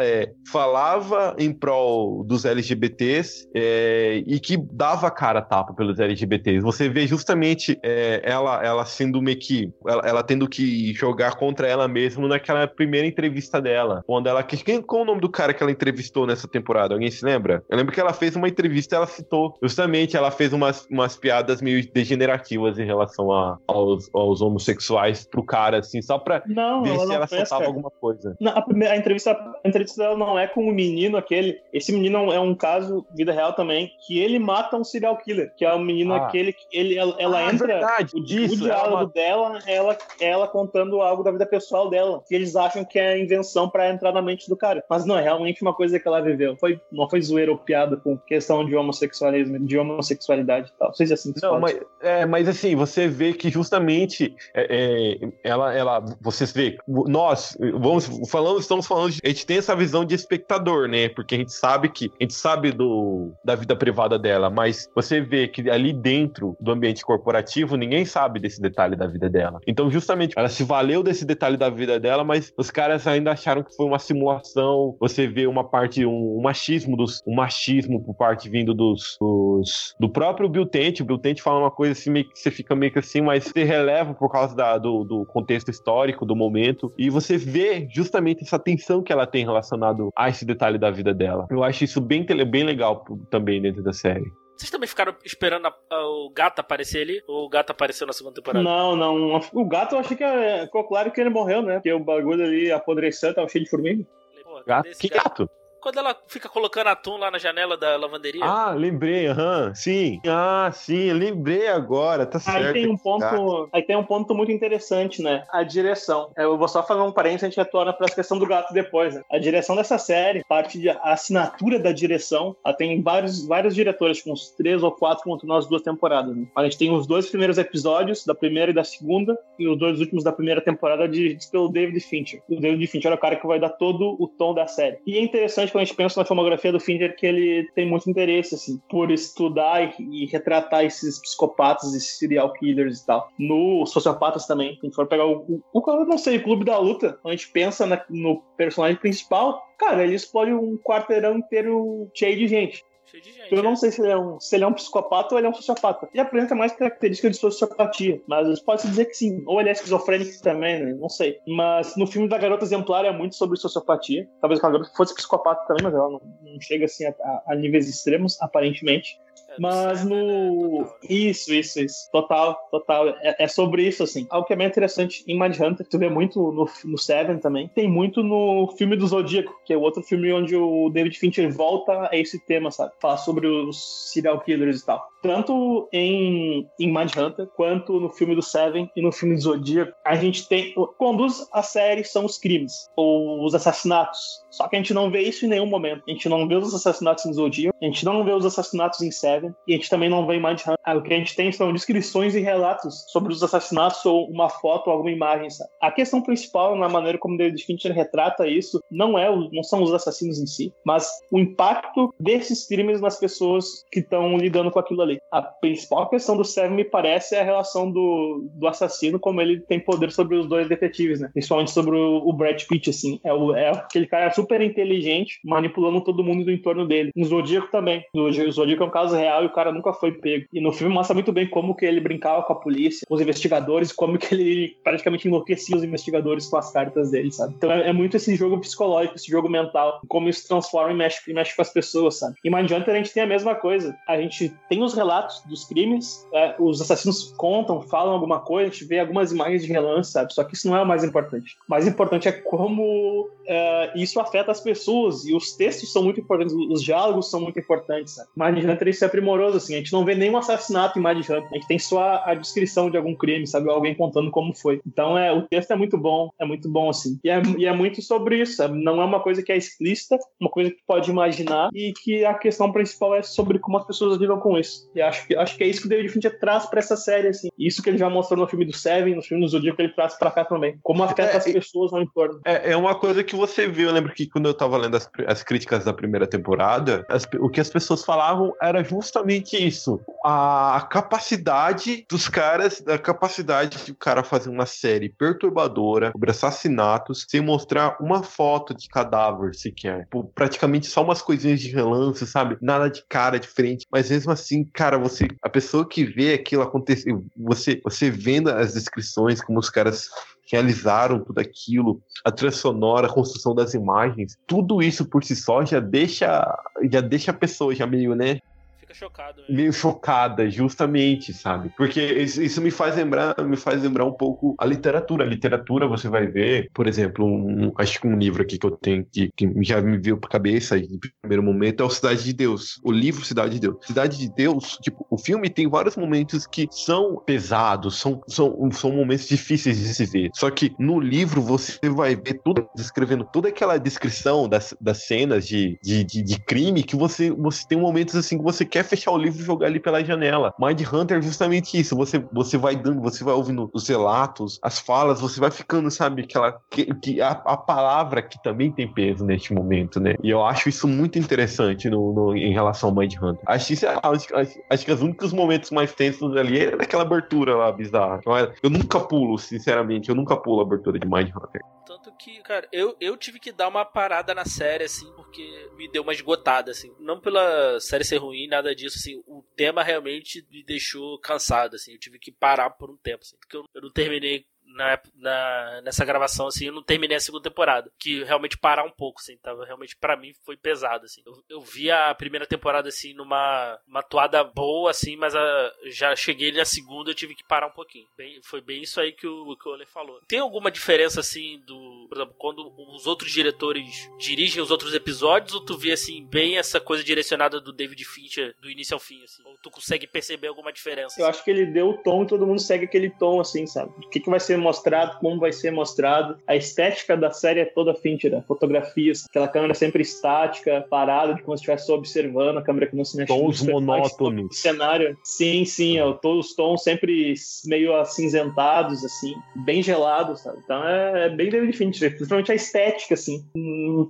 é, 0.00 0.30
falava 0.50 1.34
em 1.38 1.52
prol 1.52 2.24
dos 2.24 2.44
LGBTs 2.44 3.48
é, 3.54 4.22
e 4.26 4.38
que 4.40 4.56
dava 4.72 5.10
cara 5.10 5.38
a 5.40 5.42
tapa 5.42 5.74
pelos 5.74 5.98
LGBTs. 5.98 6.60
Você 6.60 6.88
vê 6.88 7.06
justamente 7.06 7.78
é, 7.82 8.20
ela, 8.24 8.64
ela 8.64 8.84
sendo 8.84 9.20
meio 9.22 9.38
que. 9.38 9.72
Ela, 9.86 10.02
ela 10.06 10.22
tendo 10.22 10.48
que 10.48 10.92
jogar 10.94 11.36
contra 11.36 11.66
ela 11.66 11.86
mesma 11.88 12.26
naquela 12.28 12.66
primeira 12.66 13.06
entrevista 13.06 13.60
dela. 13.60 14.02
Quando 14.06 14.28
ela. 14.28 14.42
Quem, 14.42 14.80
qual 14.82 15.02
o 15.02 15.04
nome 15.04 15.20
do 15.20 15.30
cara 15.30 15.52
que 15.54 15.62
ela 15.62 15.72
entrevistou 15.72 16.26
nessa 16.26 16.48
temporada? 16.48 16.94
Alguém 16.94 17.10
se 17.10 17.24
lembra? 17.24 17.62
Eu 17.68 17.76
lembro 17.76 17.92
que 17.92 18.00
ela 18.00 18.12
fez 18.12 18.34
uma 18.36 18.48
entrevista 18.48 18.94
e 18.94 18.96
ela 18.96 19.06
citou. 19.06 19.56
Justamente, 19.62 20.16
ela 20.16 20.30
fez 20.30 20.52
umas, 20.52 20.86
umas 20.90 21.16
piadas 21.16 21.60
meio 21.62 21.86
degenerativas 21.92 22.78
em 22.78 22.84
relação 22.84 23.30
a- 23.32 23.58
aos, 23.66 24.08
aos 24.14 24.40
homossexuais 24.40 25.26
pro 25.26 25.44
cara, 25.44 25.78
assim, 25.78 26.00
só 26.02 26.18
pra 26.18 26.42
Não, 26.46 26.82
ver 26.82 26.98
se 26.98 27.12
ela 27.14 27.26
fez, 27.26 27.40
soltava 27.48 27.60
cara. 27.60 27.66
alguma 27.66 27.90
coisa. 27.90 28.36
Não, 28.40 28.52
a, 28.52 28.62
primeira, 28.62 28.94
a 28.94 28.96
entrevista, 28.96 29.36
entrevista 29.64 30.02
dela 30.02 30.16
não 30.16 30.38
é 30.38 30.46
com 30.46 30.68
o 30.68 30.72
menino 30.72 31.16
aquele. 31.16 31.60
Esse 31.72 31.92
menino 31.92 32.32
é 32.32 32.40
um 32.40 32.54
caso, 32.54 33.04
vida 33.14 33.32
real 33.32 33.52
também, 33.52 33.92
que 34.06 34.18
ele 34.18 34.38
mata 34.38 34.76
um 34.76 34.84
serial 34.84 35.16
killer, 35.18 35.52
que 35.56 35.64
é 35.64 35.72
o 35.72 35.78
menino 35.80 36.14
Ah. 36.14 36.26
aquele 36.26 36.52
que 36.52 36.64
ele, 36.72 36.96
ela, 36.98 37.14
ela 37.18 37.38
Ah, 37.38 37.52
entra. 37.52 37.66
verdade, 37.66 38.16
O, 38.16 38.20
disso, 38.22 38.54
o 38.54 38.58
diálogo 38.58 38.96
ela- 38.96 39.06
dela 39.06 39.58
é 39.66 39.74
ela, 39.76 39.98
é 40.20 40.28
ela 40.28 40.48
contando 40.48 41.00
algo 41.00 41.22
da 41.22 41.30
vida 41.30 41.46
pessoal 41.46 41.90
dela, 41.90 42.22
que 42.26 42.34
eles 42.34 42.56
acham 42.56 42.84
que 42.84 42.98
é 42.98 43.18
invenção 43.18 43.68
pra 43.68 43.90
entrar 43.90 44.12
na 44.12 44.22
mente 44.22 44.48
do 44.48 44.56
cara. 44.56 44.82
Mas 44.88 45.04
não, 45.04 45.18
é 45.18 45.22
realmente 45.22 45.62
uma 45.62 45.74
coisa 45.74 45.98
que 45.98 46.06
ela 46.08 46.20
viveu. 46.20 46.56
Foi, 46.56 46.80
não 46.90 47.08
foi 47.08 47.20
zoeira 47.22 47.50
ou 47.52 47.58
piada 47.58 47.96
com 47.96 48.16
questão 48.16 48.64
de 48.64 48.74
homossexualismo, 48.74 49.58
de 49.60 49.78
homossexualidade 49.78 50.68
e 50.74 50.78
tal. 50.78 50.88
Não 50.88 50.94
sei 50.94 51.06
se 51.06 51.12
é 51.12 51.14
assim 51.14 51.32
que 51.32 51.40
se 51.40 51.46
Não, 51.46 51.60
mas, 51.60 51.78
é, 52.00 52.24
mas 52.26 52.48
assim, 52.48 52.74
você 52.74 53.08
vê 53.08 53.32
que 53.32 53.50
justamente 53.50 54.34
é, 54.54 55.16
é, 55.22 55.28
ela, 55.44 55.74
ela, 55.74 56.04
vocês 56.20 56.52
vê, 56.52 56.78
nós, 56.88 57.56
vamos 57.74 58.06
falando, 58.30 58.58
estamos 58.60 58.86
falando, 58.86 59.12
de- 59.12 59.20
gente 59.36 59.46
tem 59.46 59.58
essa 59.58 59.76
visão 59.76 60.04
de 60.04 60.14
espectador, 60.14 60.88
né? 60.88 61.08
Porque 61.10 61.34
a 61.34 61.38
gente 61.38 61.52
sabe 61.52 61.90
que, 61.90 62.10
a 62.18 62.24
gente 62.24 62.34
sabe 62.34 62.72
do, 62.72 63.32
da 63.44 63.54
vida 63.54 63.76
privada 63.76 64.18
dela, 64.18 64.48
mas 64.48 64.88
você 64.94 65.20
vê 65.20 65.46
que 65.46 65.68
ali 65.70 65.92
dentro 65.92 66.56
do 66.58 66.72
ambiente 66.72 67.04
corporativo, 67.04 67.76
ninguém 67.76 68.04
sabe 68.04 68.40
desse 68.40 68.60
detalhe 68.60 68.96
da 68.96 69.06
vida 69.06 69.28
dela. 69.28 69.60
Então, 69.66 69.90
justamente, 69.90 70.32
ela 70.36 70.48
se 70.48 70.64
valeu 70.64 71.02
desse 71.02 71.24
detalhe 71.24 71.56
da 71.56 71.68
vida 71.68 72.00
dela, 72.00 72.24
mas 72.24 72.52
os 72.56 72.70
caras 72.70 73.06
ainda 73.06 73.32
acharam 73.32 73.62
que 73.62 73.74
foi 73.76 73.86
uma 73.86 73.98
simulação. 73.98 74.96
Você 74.98 75.26
vê 75.26 75.46
uma 75.46 75.68
parte, 75.68 76.04
um, 76.06 76.38
um 76.38 76.42
machismo 76.42 76.96
dos, 76.96 77.22
um 77.26 77.34
machismo 77.34 78.02
por 78.02 78.14
parte 78.14 78.48
vindo 78.48 78.72
dos, 78.72 79.16
dos- 79.20 79.94
do 80.00 80.08
próprio 80.08 80.48
Bill 80.48 80.66
Tent. 80.66 81.00
O 81.00 81.04
Bill 81.04 81.18
Tent 81.18 81.40
fala 81.40 81.60
uma 81.60 81.70
coisa 81.70 81.92
assim, 81.92 82.10
meio 82.10 82.28
que 82.28 82.38
você 82.38 82.50
fica 82.50 82.74
meio 82.74 82.92
que 82.92 82.98
assim, 82.98 83.20
mas 83.20 83.44
você 83.44 83.64
releva 83.64 84.14
por 84.14 84.30
causa 84.30 84.56
da- 84.56 84.78
do, 84.78 85.04
do 85.04 85.26
contexto 85.26 85.70
histórico, 85.70 86.24
do 86.24 86.34
momento, 86.34 86.92
e 86.96 87.10
você 87.10 87.36
vê 87.36 87.86
justamente 87.90 88.42
essa 88.42 88.58
tensão 88.58 89.02
que 89.02 89.12
ela 89.12 89.25
tem 89.26 89.44
relacionado 89.44 90.10
a 90.16 90.28
esse 90.28 90.44
detalhe 90.44 90.78
da 90.78 90.90
vida 90.90 91.12
dela. 91.12 91.46
Eu 91.50 91.62
acho 91.64 91.84
isso 91.84 92.00
bem, 92.00 92.24
bem 92.24 92.64
legal 92.64 93.04
também 93.30 93.60
dentro 93.60 93.82
da 93.82 93.92
série. 93.92 94.30
Vocês 94.56 94.70
também 94.70 94.88
ficaram 94.88 95.14
esperando 95.22 95.66
a- 95.66 95.74
a- 95.90 96.06
o 96.06 96.30
gato 96.34 96.60
aparecer 96.60 97.02
ali? 97.02 97.20
Ou 97.28 97.44
o 97.44 97.48
gato 97.48 97.70
apareceu 97.72 98.06
na 98.06 98.12
segunda 98.14 98.36
temporada? 98.36 98.64
Não, 98.64 98.96
não. 98.96 99.38
O 99.52 99.64
gato 99.66 99.94
eu 99.94 99.98
achei 99.98 100.16
que 100.16 100.24
é, 100.24 100.64
ficou 100.64 100.84
claro 100.84 101.10
que 101.10 101.20
ele 101.20 101.28
morreu, 101.28 101.60
né? 101.60 101.74
Porque 101.74 101.92
o 101.92 102.00
bagulho 102.00 102.42
ali 102.42 102.72
apodreceu, 102.72 103.34
tava 103.34 103.48
cheio 103.50 103.64
de 103.64 103.70
formiga. 103.70 104.02
Pô, 104.42 104.62
Gato? 104.66 104.88
Que 104.98 105.08
gato? 105.08 105.24
gato? 105.44 105.50
Quando 105.86 106.00
ela 106.00 106.16
fica 106.26 106.48
colocando 106.48 106.88
atum 106.88 107.16
lá 107.16 107.30
na 107.30 107.38
janela 107.38 107.76
da 107.76 107.96
lavanderia. 107.96 108.44
Ah, 108.44 108.72
lembrei, 108.72 109.28
aham, 109.28 109.72
sim. 109.72 110.20
Ah, 110.26 110.68
sim, 110.74 111.12
lembrei 111.12 111.68
agora, 111.68 112.26
tá 112.26 112.40
certo. 112.40 112.66
Aí 112.66 112.72
tem 112.72 112.88
um 112.88 112.96
gato. 112.96 113.36
ponto, 113.36 113.68
aí 113.72 113.82
tem 113.82 113.94
um 113.94 114.02
ponto 114.02 114.34
muito 114.34 114.50
interessante, 114.50 115.22
né? 115.22 115.44
A 115.48 115.62
direção. 115.62 116.32
Eu 116.36 116.58
vou 116.58 116.66
só 116.66 116.82
fazer 116.82 117.02
um 117.02 117.12
parênteses, 117.12 117.44
a 117.44 117.46
gente 117.46 117.56
retorna 117.56 117.92
para 117.92 118.06
essa 118.06 118.16
questão 118.16 118.36
do 118.36 118.44
gato 118.44 118.74
depois, 118.74 119.14
né? 119.14 119.22
A 119.30 119.38
direção 119.38 119.76
dessa 119.76 119.96
série, 119.96 120.42
parte 120.48 120.76
de 120.76 120.90
a 120.90 120.98
assinatura 121.04 121.78
da 121.78 121.92
direção, 121.92 122.56
ela 122.64 122.74
tem 122.74 123.00
vários, 123.00 123.46
vários 123.46 123.72
diretores, 123.72 124.16
tipo 124.16 124.32
uns 124.32 124.50
três 124.50 124.82
ou 124.82 124.90
quatro 124.90 125.22
contam 125.22 125.48
nas 125.48 125.68
duas 125.68 125.82
temporadas. 125.82 126.34
Né? 126.36 126.48
A 126.56 126.64
gente 126.64 126.78
tem 126.78 126.92
os 126.92 127.06
dois 127.06 127.30
primeiros 127.30 127.58
episódios, 127.58 128.26
da 128.26 128.34
primeira 128.34 128.72
e 128.72 128.74
da 128.74 128.82
segunda, 128.82 129.38
e 129.56 129.68
os 129.68 129.78
dois 129.78 130.00
últimos 130.00 130.24
da 130.24 130.32
primeira 130.32 130.60
temporada 130.60 131.08
dirigidos 131.08 131.46
pelo 131.46 131.68
David 131.68 132.00
Fincher. 132.00 132.42
O 132.48 132.58
David 132.58 132.88
Fincher 132.88 133.12
é 133.12 133.14
o 133.14 133.18
cara 133.18 133.36
que 133.36 133.46
vai 133.46 133.60
dar 133.60 133.70
todo 133.70 134.16
o 134.20 134.26
tom 134.26 134.52
da 134.52 134.66
série. 134.66 134.98
E 135.06 135.16
é 135.16 135.20
interessante 135.20 135.75
a 135.78 135.84
gente 135.84 135.94
pensa 135.96 136.20
na 136.20 136.26
filmografia 136.26 136.72
do 136.72 136.80
Fincher 136.80 137.16
que 137.16 137.26
ele 137.26 137.68
tem 137.74 137.86
muito 137.88 138.08
interesse, 138.08 138.54
assim, 138.54 138.80
por 138.88 139.10
estudar 139.10 139.94
e, 140.00 140.26
retratar 140.26 140.84
esses 140.84 141.18
psicopatas, 141.20 141.94
esses 141.94 142.18
serial 142.18 142.52
killers 142.52 143.00
e 143.00 143.06
tal. 143.06 143.28
No 143.38 143.86
Sociopatas 143.86 144.46
também, 144.46 144.78
a 144.80 144.86
gente 144.86 144.94
for 144.94 145.06
pegar 145.06 145.26
o, 145.26 145.60
o, 145.72 145.80
o 145.80 146.04
não 146.04 146.18
sei, 146.18 146.38
Clube 146.38 146.64
da 146.64 146.78
Luta, 146.78 147.18
a 147.24 147.30
gente 147.30 147.48
pensa 147.50 147.86
na- 147.86 148.04
no 148.08 148.42
personagem 148.56 148.96
principal, 148.96 149.66
cara, 149.78 150.04
ele 150.04 150.14
explode 150.14 150.52
um 150.52 150.76
quarteirão 150.78 151.38
inteiro 151.38 152.08
cheio 152.14 152.36
de 152.36 152.46
gente. 152.48 152.84
Cheio 153.10 153.22
de 153.22 153.32
gente. 153.32 153.54
Eu 153.54 153.62
não 153.62 153.72
é. 153.72 153.76
sei 153.76 153.90
se 153.90 154.00
ele, 154.00 154.10
é 154.10 154.16
um, 154.18 154.40
se 154.40 154.56
ele 154.56 154.64
é 154.64 154.66
um 154.66 154.72
psicopata 154.72 155.34
ou 155.34 155.38
ele 155.38 155.46
é 155.46 155.50
um 155.50 155.54
sociopata. 155.54 156.08
Ele 156.12 156.20
apresenta 156.20 156.54
mais 156.54 156.72
características 156.72 157.32
de 157.32 157.38
sociopatia, 157.38 158.20
mas 158.26 158.60
pode-se 158.60 158.88
dizer 158.88 159.04
que 159.06 159.14
sim. 159.14 159.42
Ou 159.46 159.60
ele 159.60 159.68
é 159.68 159.72
esquizofrênico 159.72 160.42
também, 160.42 160.84
né? 160.84 160.92
Não 160.94 161.08
sei. 161.08 161.38
Mas 161.46 161.96
no 161.96 162.06
filme 162.06 162.28
da 162.28 162.36
Garota 162.38 162.64
Exemplar 162.64 163.04
é 163.04 163.12
muito 163.12 163.36
sobre 163.36 163.56
sociopatia. 163.58 164.28
Talvez 164.40 164.62
a 164.62 164.70
garota 164.70 164.90
fosse 164.96 165.14
psicopata 165.14 165.64
também, 165.66 165.84
mas 165.84 165.94
ela 165.94 166.10
não, 166.10 166.20
não 166.42 166.60
chega 166.60 166.84
assim 166.86 167.04
a, 167.06 167.10
a- 167.20 167.42
a 167.48 167.54
níveis 167.54 167.88
extremos, 167.88 168.40
aparentemente. 168.42 169.18
Mas 169.58 170.04
no. 170.04 170.16
né, 170.16 170.84
total. 170.84 170.98
Isso, 171.08 171.54
isso, 171.54 171.80
isso. 171.80 172.10
Total, 172.10 172.54
total. 172.70 173.08
É, 173.08 173.44
é 173.44 173.48
sobre 173.48 173.86
isso, 173.86 174.02
assim. 174.02 174.26
Algo 174.30 174.46
que 174.46 174.52
é 174.52 174.56
bem 174.56 174.66
interessante 174.66 175.24
em 175.26 175.38
Mindhunter, 175.38 175.86
tu 175.88 175.98
vê 175.98 176.08
muito 176.08 176.40
no, 176.40 176.68
no 176.84 176.98
Seven 176.98 177.38
também. 177.38 177.68
Tem 177.74 177.88
muito 177.88 178.22
no 178.22 178.68
filme 178.76 178.96
do 178.96 179.06
Zodíaco, 179.06 179.54
que 179.64 179.72
é 179.72 179.76
o 179.76 179.80
outro 179.80 180.02
filme 180.02 180.32
onde 180.32 180.56
o 180.56 180.90
David 180.90 181.18
Fincher 181.18 181.50
volta 181.52 182.08
a 182.10 182.16
esse 182.16 182.38
tema, 182.38 182.70
sabe? 182.70 182.92
Falar 183.00 183.18
sobre 183.18 183.46
os 183.46 184.12
serial 184.12 184.40
killers 184.40 184.80
e 184.80 184.86
tal. 184.86 185.06
Tanto 185.22 185.88
em, 185.92 186.68
em 186.78 186.92
Mindhunter, 186.92 187.48
quanto 187.56 187.98
no 187.98 188.10
filme 188.10 188.34
do 188.34 188.42
Seven 188.42 188.90
e 188.94 189.02
no 189.02 189.10
filme 189.10 189.34
do 189.34 189.40
Zodíaco, 189.40 189.92
a 190.04 190.14
gente 190.14 190.46
tem. 190.48 190.72
Conduz 190.96 191.46
a 191.52 191.62
série 191.62 192.04
são 192.04 192.24
os 192.24 192.38
crimes, 192.38 192.88
ou 192.96 193.44
os 193.44 193.54
assassinatos. 193.54 194.44
Só 194.50 194.68
que 194.68 194.76
a 194.76 194.78
gente 194.78 194.94
não 194.94 195.10
vê 195.10 195.22
isso 195.22 195.44
em 195.44 195.48
nenhum 195.48 195.66
momento. 195.66 196.02
A 196.08 196.10
gente 196.10 196.28
não 196.28 196.46
vê 196.46 196.54
os 196.54 196.72
assassinatos 196.72 197.26
em 197.26 197.32
Zodíaco, 197.32 197.76
a 197.80 197.84
gente 197.84 198.04
não 198.04 198.24
vê 198.24 198.32
os 198.32 198.46
assassinatos 198.46 199.02
em 199.02 199.10
Seven, 199.10 199.45
e 199.66 199.72
a 199.72 199.76
gente 199.76 199.88
também 199.90 200.08
não 200.08 200.26
vê 200.26 200.36
Mindhunter. 200.38 200.74
Ah, 200.84 200.94
O 200.96 201.02
que 201.02 201.12
a 201.12 201.16
gente 201.18 201.34
tem 201.36 201.50
são 201.52 201.72
descrições 201.72 202.34
e 202.34 202.40
relatos 202.40 203.04
sobre 203.08 203.32
os 203.32 203.42
assassinatos, 203.42 204.04
ou 204.06 204.26
uma 204.28 204.48
foto, 204.48 204.86
ou 204.88 204.92
alguma 204.92 205.10
imagem, 205.10 205.50
sabe? 205.50 205.70
A 205.80 205.90
questão 205.90 206.22
principal, 206.22 206.76
na 206.76 206.88
maneira 206.88 207.18
como 207.18 207.36
David 207.36 207.62
Fincher 207.64 207.92
retrata 207.92 208.46
isso, 208.46 208.80
não, 208.90 209.18
é, 209.18 209.30
o- 209.30 209.48
não 209.52 209.62
são 209.62 209.82
os 209.82 209.92
assassinos 209.92 210.38
em 210.40 210.46
si, 210.46 210.72
mas 210.84 211.08
o 211.30 211.38
impacto 211.38 212.12
desses 212.18 212.66
crimes 212.66 213.00
nas 213.00 213.18
pessoas 213.18 213.84
que 213.90 214.00
estão 214.00 214.36
lidando 214.36 214.70
com 214.70 214.78
aquilo 214.78 215.02
ali. 215.02 215.18
A 215.32 215.42
principal 215.42 216.08
questão 216.08 216.36
do 216.36 216.44
Seven, 216.44 216.76
me 216.76 216.84
parece, 216.84 217.34
é 217.34 217.40
a 217.40 217.44
relação 217.44 217.90
do, 217.90 218.48
do 218.54 218.66
assassino, 218.66 219.18
como 219.18 219.40
ele 219.40 219.60
tem 219.60 219.80
poder 219.80 220.10
sobre 220.12 220.36
os 220.36 220.46
dois 220.48 220.68
detetives, 220.68 221.20
né? 221.20 221.28
Principalmente 221.32 221.70
sobre 221.70 221.96
o, 221.96 222.22
o 222.28 222.32
Brad 222.32 222.62
Pitt, 222.64 222.90
assim. 222.90 223.18
É, 223.24 223.32
o, 223.32 223.54
é 223.54 223.70
aquele 223.70 224.06
cara 224.06 224.30
super 224.30 224.60
inteligente, 224.60 225.38
manipulando 225.44 226.00
todo 226.02 226.22
mundo 226.24 226.44
do 226.44 226.52
entorno 226.52 226.86
dele. 226.86 227.10
No 227.14 227.24
Zodíaco 227.24 227.70
também. 227.70 228.04
O 228.14 228.30
Zodíaco 228.50 228.82
é 228.82 228.86
um 228.86 228.90
caso 228.90 229.16
real 229.16 229.35
e 229.42 229.46
o 229.46 229.52
cara 229.52 229.72
nunca 229.72 229.92
foi 229.92 230.12
pego. 230.12 230.46
E 230.52 230.60
no 230.60 230.72
filme 230.72 230.92
mostra 230.92 231.14
muito 231.14 231.32
bem 231.32 231.48
como 231.48 231.74
que 231.74 231.84
ele 231.84 232.00
brincava 232.00 232.42
com 232.42 232.52
a 232.52 232.56
polícia, 232.56 233.06
com 233.06 233.14
os 233.14 233.20
investigadores, 233.20 233.92
como 233.92 234.18
que 234.18 234.34
ele 234.34 234.76
praticamente 234.82 235.28
enlouquecia 235.28 235.76
os 235.76 235.84
investigadores 235.84 236.46
com 236.46 236.56
as 236.56 236.72
cartas 236.72 237.10
dele, 237.10 237.32
sabe? 237.32 237.54
Então 237.56 237.70
é, 237.70 237.88
é 237.88 237.92
muito 237.92 238.16
esse 238.16 238.34
jogo 238.34 238.58
psicológico, 238.60 239.16
esse 239.16 239.30
jogo 239.30 239.48
mental, 239.48 240.00
como 240.08 240.28
isso 240.28 240.46
transforma 240.46 240.92
e 240.92 240.96
mexe, 240.96 241.20
e 241.28 241.34
mexe 241.34 241.54
com 241.54 241.62
as 241.62 241.72
pessoas, 241.72 242.18
sabe? 242.18 242.36
Em 242.44 242.50
Mindhunter 242.50 242.94
a 242.94 242.98
gente 242.98 243.12
tem 243.12 243.22
a 243.22 243.26
mesma 243.26 243.54
coisa. 243.54 243.96
A 244.08 244.16
gente 244.20 244.52
tem 244.68 244.82
os 244.82 244.94
relatos 244.94 245.42
dos 245.46 245.64
crimes, 245.64 246.26
é, 246.32 246.54
os 246.58 246.80
assassinos 246.80 247.32
contam, 247.36 247.80
falam 247.82 248.12
alguma 248.12 248.40
coisa, 248.40 248.70
a 248.70 248.72
gente 248.72 248.84
vê 248.84 249.00
algumas 249.00 249.32
imagens 249.32 249.64
de 249.64 249.72
relance, 249.72 250.12
sabe? 250.12 250.32
Só 250.32 250.44
que 250.44 250.54
isso 250.54 250.68
não 250.68 250.76
é 250.76 250.82
o 250.82 250.86
mais 250.86 251.04
importante. 251.04 251.56
O 251.66 251.70
mais 251.70 251.86
importante 251.86 252.28
é 252.28 252.32
como 252.32 253.28
é, 253.46 253.92
isso 253.96 254.20
afeta 254.20 254.50
as 254.50 254.60
pessoas 254.60 255.24
e 255.26 255.34
os 255.34 255.52
textos 255.52 255.92
são 255.92 256.02
muito 256.02 256.20
importantes, 256.20 256.54
os 256.54 256.82
diálogos 256.82 257.30
são 257.30 257.40
muito 257.40 257.58
importantes, 257.58 258.14
sabe? 258.14 258.28
Mindhunter 258.36 258.88
é 258.88 258.90
primoroso, 259.26 259.56
assim, 259.56 259.74
a 259.74 259.78
gente 259.78 259.92
não 259.92 260.04
vê 260.04 260.14
nenhum 260.14 260.36
assassinato 260.36 260.98
em 260.98 261.02
Mindhunter, 261.02 261.44
a 261.50 261.54
gente 261.54 261.66
tem 261.66 261.78
só 261.78 262.00
a, 262.00 262.30
a 262.30 262.34
descrição 262.34 262.88
de 262.88 262.96
algum 262.96 263.14
crime, 263.14 263.46
sabe? 263.46 263.68
Alguém 263.68 263.94
contando 263.94 264.30
como 264.30 264.54
foi. 264.54 264.80
Então 264.86 265.18
é, 265.18 265.32
o 265.32 265.42
texto 265.42 265.72
é 265.72 265.76
muito 265.76 265.98
bom, 265.98 266.30
é 266.40 266.44
muito 266.44 266.70
bom, 266.70 266.88
assim. 266.88 267.18
E 267.24 267.28
é, 267.28 267.42
e 267.58 267.66
é 267.66 267.72
muito 267.72 268.00
sobre 268.00 268.40
isso, 268.40 268.56
sabe? 268.56 268.82
Não 268.82 269.00
é 269.02 269.04
uma 269.04 269.20
coisa 269.20 269.42
que 269.42 269.50
é 269.50 269.56
explícita, 269.56 270.16
uma 270.40 270.50
coisa 270.50 270.70
que 270.70 270.76
tu 270.76 270.82
pode 270.86 271.10
imaginar 271.10 271.70
e 271.74 271.92
que 271.92 272.24
a 272.24 272.34
questão 272.34 272.72
principal 272.72 273.14
é 273.16 273.22
sobre 273.22 273.58
como 273.58 273.76
as 273.78 273.86
pessoas 273.86 274.18
lidam 274.18 274.38
com 274.38 274.56
isso. 274.56 274.88
E 274.94 275.02
acho 275.02 275.26
que, 275.26 275.34
acho 275.34 275.56
que 275.56 275.64
é 275.64 275.66
isso 275.66 275.80
que 275.80 275.86
o 275.86 275.90
David 275.90 276.08
Fincher 276.10 276.38
traz 276.38 276.66
pra 276.66 276.78
essa 276.78 276.96
série, 276.96 277.28
assim. 277.28 277.48
Isso 277.58 277.82
que 277.82 277.90
ele 277.90 277.98
já 277.98 278.08
mostrou 278.08 278.38
no 278.38 278.48
filme 278.48 278.64
do 278.64 278.72
Seven, 278.72 279.16
no 279.16 279.22
filme 279.22 279.44
do 279.44 279.48
Zodíaco, 279.48 279.80
ele 279.80 279.92
traz 279.92 280.16
pra 280.16 280.30
cá 280.30 280.44
também. 280.44 280.78
Como 280.82 281.02
afeta 281.02 281.22
É, 281.22 281.36
as 281.36 281.44
pessoas 281.44 281.90
no 281.90 282.00
entorno. 282.00 282.40
É, 282.44 282.72
é 282.72 282.76
uma 282.76 282.94
coisa 282.94 283.24
que 283.24 283.34
você 283.34 283.66
viu. 283.66 283.88
Eu 283.88 283.94
lembro 283.94 284.12
que 284.12 284.28
quando 284.28 284.46
eu 284.46 284.54
tava 284.54 284.76
lendo 284.76 284.96
as, 284.96 285.10
as 285.26 285.42
críticas 285.42 285.84
da 285.84 285.92
primeira 285.92 286.26
temporada, 286.26 287.04
as 287.08 287.26
o 287.40 287.48
que 287.48 287.60
as 287.60 287.70
pessoas 287.70 288.04
falavam 288.04 288.52
era 288.60 288.82
justamente 288.84 289.15
isso. 289.52 290.00
A 290.24 290.86
capacidade 290.90 292.06
dos 292.10 292.28
caras, 292.28 292.82
a 292.86 292.98
capacidade 292.98 293.84
de 293.84 293.92
o 293.92 293.94
cara 293.94 294.22
fazer 294.22 294.50
uma 294.50 294.66
série 294.66 295.08
perturbadora 295.08 296.10
sobre 296.12 296.30
assassinatos 296.30 297.24
sem 297.28 297.40
mostrar 297.40 297.96
uma 298.00 298.22
foto 298.22 298.74
de 298.74 298.88
cadáver 298.88 299.54
sequer. 299.54 300.04
Tipo, 300.04 300.24
praticamente 300.34 300.86
só 300.86 301.02
umas 301.02 301.22
coisinhas 301.22 301.60
de 301.60 301.70
relance, 301.70 302.26
sabe? 302.26 302.56
Nada 302.60 302.88
de 302.88 303.04
cara 303.08 303.38
diferente. 303.38 303.86
Mas 303.90 304.10
mesmo 304.10 304.32
assim, 304.32 304.64
cara, 304.64 304.98
você. 304.98 305.28
A 305.42 305.48
pessoa 305.48 305.88
que 305.88 306.04
vê 306.04 306.34
aquilo 306.34 306.62
acontecer, 306.62 307.16
você, 307.36 307.80
você 307.82 308.10
vendo 308.10 308.50
as 308.50 308.74
descrições, 308.74 309.40
como 309.40 309.58
os 309.58 309.70
caras 309.70 310.10
realizaram 310.50 311.22
tudo 311.22 311.38
aquilo, 311.40 312.00
a 312.24 312.30
trilha 312.30 312.52
sonora, 312.52 313.06
a 313.06 313.12
construção 313.12 313.54
das 313.54 313.74
imagens, 313.74 314.36
tudo 314.46 314.82
isso 314.82 315.04
por 315.04 315.24
si 315.24 315.34
só 315.34 315.64
já 315.64 315.80
deixa, 315.80 316.46
já 316.90 317.00
deixa 317.00 317.30
a 317.30 317.34
pessoa 317.34 317.74
já 317.74 317.86
meio, 317.86 318.14
né, 318.14 318.38
Fica 318.86 318.94
chocado. 318.94 319.40
né? 319.42 319.46
meio 319.48 319.72
chocada, 319.72 320.48
justamente, 320.48 321.32
sabe? 321.32 321.72
Porque 321.76 322.00
isso, 322.00 322.40
isso 322.40 322.62
me 322.62 322.70
faz 322.70 322.94
lembrar, 322.94 323.34
me 323.44 323.56
faz 323.56 323.82
lembrar 323.82 324.04
um 324.04 324.12
pouco 324.12 324.54
a 324.58 324.64
literatura. 324.64 325.24
A 325.24 325.28
literatura 325.28 325.88
você 325.88 326.08
vai 326.08 326.26
ver, 326.26 326.70
por 326.72 326.86
exemplo, 326.86 327.26
um, 327.26 327.72
acho 327.76 328.00
que 328.00 328.06
um 328.06 328.16
livro 328.16 328.42
aqui 328.42 328.58
que 328.58 328.66
eu 328.66 328.70
tenho 328.70 329.04
que, 329.04 329.30
que 329.36 329.50
já 329.62 329.80
me 329.80 329.98
veio 329.98 330.16
pra 330.16 330.30
cabeça 330.30 330.78
em 330.78 330.98
primeiro 331.20 331.42
momento 331.42 331.82
é 331.82 331.86
o 331.86 331.90
Cidade 331.90 332.22
de 332.22 332.32
Deus. 332.32 332.80
O 332.84 332.92
livro 332.92 333.24
Cidade 333.24 333.54
de 333.54 333.60
Deus. 333.60 333.76
Cidade 333.84 334.18
de 334.18 334.32
Deus, 334.32 334.78
tipo, 334.80 335.04
o 335.10 335.18
filme 335.18 335.50
tem 335.50 335.68
vários 335.68 335.96
momentos 335.96 336.46
que 336.46 336.68
são 336.70 337.16
pesados, 337.26 337.98
são, 337.98 338.20
são, 338.28 338.70
são 338.70 338.92
momentos 338.92 339.26
difíceis 339.26 339.78
de 339.78 339.94
se 339.94 340.06
ver. 340.06 340.30
Só 340.32 340.48
que 340.50 340.72
no 340.78 341.00
livro 341.00 341.42
você 341.42 341.88
vai 341.88 342.14
ver 342.14 342.40
tudo, 342.44 342.68
descrevendo 342.76 343.24
toda 343.32 343.48
aquela 343.48 343.78
descrição 343.78 344.48
das, 344.48 344.76
das 344.80 345.06
cenas 345.06 345.46
de, 345.46 345.76
de, 345.82 346.04
de, 346.04 346.22
de 346.22 346.38
crime 346.40 346.84
que 346.84 346.94
você, 346.94 347.30
você 347.30 347.66
tem 347.66 347.78
momentos 347.78 348.14
assim 348.14 348.38
que 348.38 348.44
você 348.44 348.64
quer 348.64 348.75
fechar 348.84 349.12
o 349.12 349.18
livro 349.18 349.40
e 349.40 349.44
jogar 349.44 349.66
ali 349.66 349.80
pela 349.80 350.04
janela. 350.04 350.52
Mind 350.58 350.80
Hunter 350.92 351.18
é 351.18 351.22
justamente 351.22 351.78
isso. 351.78 351.96
Você, 351.96 352.18
você 352.32 352.56
vai 352.56 352.76
dando, 352.76 353.00
você 353.00 353.22
vai 353.24 353.34
ouvindo 353.34 353.70
os 353.72 353.88
relatos, 353.88 354.58
as 354.62 354.78
falas, 354.78 355.20
você 355.20 355.40
vai 355.40 355.50
ficando, 355.50 355.90
sabe, 355.90 356.22
aquela. 356.22 356.58
Que, 356.70 356.86
que 356.94 357.20
a, 357.20 357.30
a 357.30 357.56
palavra 357.56 358.22
que 358.22 358.40
também 358.42 358.70
tem 358.72 358.92
peso 358.92 359.24
neste 359.24 359.52
momento, 359.54 360.00
né? 360.00 360.14
E 360.22 360.30
eu 360.30 360.44
acho 360.44 360.68
isso 360.68 360.86
muito 360.88 361.18
interessante 361.18 361.88
no, 361.88 362.12
no- 362.12 362.36
em 362.36 362.52
relação 362.52 362.90
ao 362.90 362.94
Mind 362.94 363.14
Hunter. 363.20 363.42
Acho, 363.46 363.72
isso, 363.72 363.86
acho, 363.86 364.34
acho, 364.36 364.60
acho 364.70 364.84
que 364.84 364.92
os 364.92 365.02
únicos 365.02 365.32
momentos 365.32 365.70
mais 365.70 365.92
tensos 365.94 366.36
ali 366.36 366.60
é 366.60 366.76
naquela 366.76 367.02
abertura 367.02 367.56
lá 367.56 367.72
bizarra. 367.72 368.20
Eu, 368.24 368.52
eu 368.64 368.70
nunca 368.70 369.00
pulo, 369.00 369.38
sinceramente, 369.38 370.08
eu 370.08 370.14
nunca 370.14 370.36
pulo 370.36 370.60
a 370.60 370.62
abertura 370.64 370.98
de 370.98 371.06
Mind 371.06 371.28
Hunter. 371.34 371.60
Tanto 371.96 372.12
que, 372.16 372.42
cara, 372.42 372.68
eu, 372.70 372.94
eu 373.00 373.16
tive 373.16 373.40
que 373.40 373.50
dar 373.50 373.68
uma 373.68 373.84
parada 373.84 374.34
na 374.34 374.44
série, 374.44 374.84
assim, 374.84 375.10
porque 375.14 375.70
me 375.76 375.88
deu 375.88 376.02
uma 376.02 376.12
esgotada, 376.12 376.70
assim. 376.70 376.94
Não 376.98 377.18
pela 377.18 377.80
série 377.80 378.04
ser 378.04 378.18
ruim, 378.18 378.46
nada 378.46 378.74
disso, 378.74 378.98
assim. 378.98 379.22
O 379.26 379.42
tema 379.56 379.82
realmente 379.82 380.46
me 380.50 380.62
deixou 380.62 381.18
cansado, 381.18 381.76
assim. 381.76 381.92
Eu 381.92 381.98
tive 381.98 382.18
que 382.18 382.30
parar 382.30 382.70
por 382.70 382.90
um 382.90 382.96
tempo, 382.98 383.22
assim. 383.22 383.36
Porque 383.38 383.56
eu, 383.56 383.64
eu 383.74 383.80
não 383.80 383.90
terminei 383.90 384.44
na, 384.76 385.00
na, 385.16 385.80
nessa 385.82 386.04
gravação, 386.04 386.46
assim, 386.46 386.66
eu 386.66 386.72
não 386.72 386.82
terminei 386.82 387.16
a 387.16 387.20
segunda 387.20 387.48
temporada. 387.48 387.90
Que 387.98 388.22
realmente 388.24 388.58
parar 388.58 388.84
um 388.84 388.90
pouco, 388.90 389.20
assim. 389.20 389.36
Tava 389.38 389.64
realmente, 389.64 389.96
pra 389.96 390.16
mim, 390.16 390.32
foi 390.44 390.56
pesado, 390.56 391.06
assim. 391.06 391.22
Eu, 391.24 391.32
eu 391.48 391.60
vi 391.60 391.90
a 391.90 392.14
primeira 392.14 392.46
temporada, 392.46 392.88
assim, 392.88 393.14
numa 393.14 393.78
uma 393.86 394.02
toada 394.02 394.44
boa, 394.44 394.90
assim, 394.90 395.16
mas 395.16 395.34
a, 395.34 395.72
já 395.86 396.14
cheguei 396.14 396.52
na 396.52 396.64
segunda, 396.64 397.10
eu 397.10 397.14
tive 397.14 397.34
que 397.34 397.46
parar 397.46 397.68
um 397.68 397.72
pouquinho. 397.72 398.06
Bem, 398.16 398.40
foi 398.44 398.60
bem 398.60 398.82
isso 398.82 399.00
aí 399.00 399.12
que 399.12 399.26
o, 399.26 399.56
que 399.56 399.68
o 399.68 399.72
Ole 399.72 399.86
falou. 399.86 400.20
Tem 400.28 400.38
alguma 400.38 400.70
diferença, 400.70 401.20
assim, 401.20 401.60
do. 401.66 402.06
Por 402.08 402.18
exemplo, 402.18 402.34
quando 402.38 402.72
os 402.94 403.06
outros 403.06 403.32
diretores 403.32 404.10
dirigem 404.18 404.62
os 404.62 404.70
outros 404.70 404.94
episódios, 404.94 405.54
ou 405.54 405.64
tu 405.64 405.76
vê, 405.78 405.92
assim, 405.92 406.26
bem 406.26 406.58
essa 406.58 406.78
coisa 406.78 407.02
direcionada 407.02 407.60
do 407.60 407.72
David 407.72 408.04
Fincher 408.04 408.54
do 408.60 408.70
início 408.70 408.94
ao 408.94 409.00
fim, 409.00 409.22
assim? 409.24 409.42
Ou 409.46 409.56
tu 409.62 409.70
consegue 409.70 410.06
perceber 410.06 410.48
alguma 410.48 410.72
diferença? 410.72 411.20
Eu 411.20 411.26
acho 411.26 411.42
que 411.42 411.50
ele 411.50 411.64
deu 411.64 411.88
o 411.88 411.98
tom 412.02 412.24
e 412.24 412.26
todo 412.26 412.46
mundo 412.46 412.60
segue 412.60 412.84
aquele 412.84 413.10
tom, 413.10 413.40
assim, 413.40 413.66
sabe? 413.66 413.92
O 414.04 414.10
que, 414.10 414.20
que 414.20 414.30
vai 414.30 414.40
ser 414.40 414.56
mostrado, 414.66 415.18
como 415.20 415.40
vai 415.40 415.52
ser 415.52 415.70
mostrado. 415.70 416.36
A 416.46 416.56
estética 416.56 417.16
da 417.16 417.30
série 417.30 417.60
é 417.60 417.64
toda 417.64 417.94
Fincher, 417.94 418.34
a 418.34 418.42
fotografia, 418.42 419.12
aquela 419.28 419.48
câmera 419.48 419.74
sempre 419.74 420.02
estática, 420.02 420.84
parada, 420.90 421.34
de 421.34 421.42
como 421.42 421.56
se 421.56 421.62
estivesse 421.62 421.90
observando, 421.92 422.58
a 422.58 422.62
câmera 422.62 422.86
que 422.86 422.96
não 422.96 423.04
se 423.04 423.16
mexe. 423.16 423.32
Tons 423.32 423.62
monótonos. 423.62 424.58
Cenário, 424.58 425.16
sim, 425.22 425.64
sim, 425.64 426.00
ó, 426.00 426.12
todos 426.12 426.46
os 426.46 426.54
tons 426.54 426.82
sempre 426.82 427.34
meio 427.66 427.94
acinzentados, 427.96 429.04
assim, 429.04 429.34
bem 429.64 429.82
gelados, 429.82 430.40
sabe? 430.40 430.58
Então 430.64 430.86
é, 430.86 431.26
é 431.26 431.28
bem 431.30 431.50
David 431.50 431.76
Fincher, 431.76 432.10
principalmente 432.10 432.52
a 432.52 432.54
estética, 432.54 433.14
assim, 433.14 433.44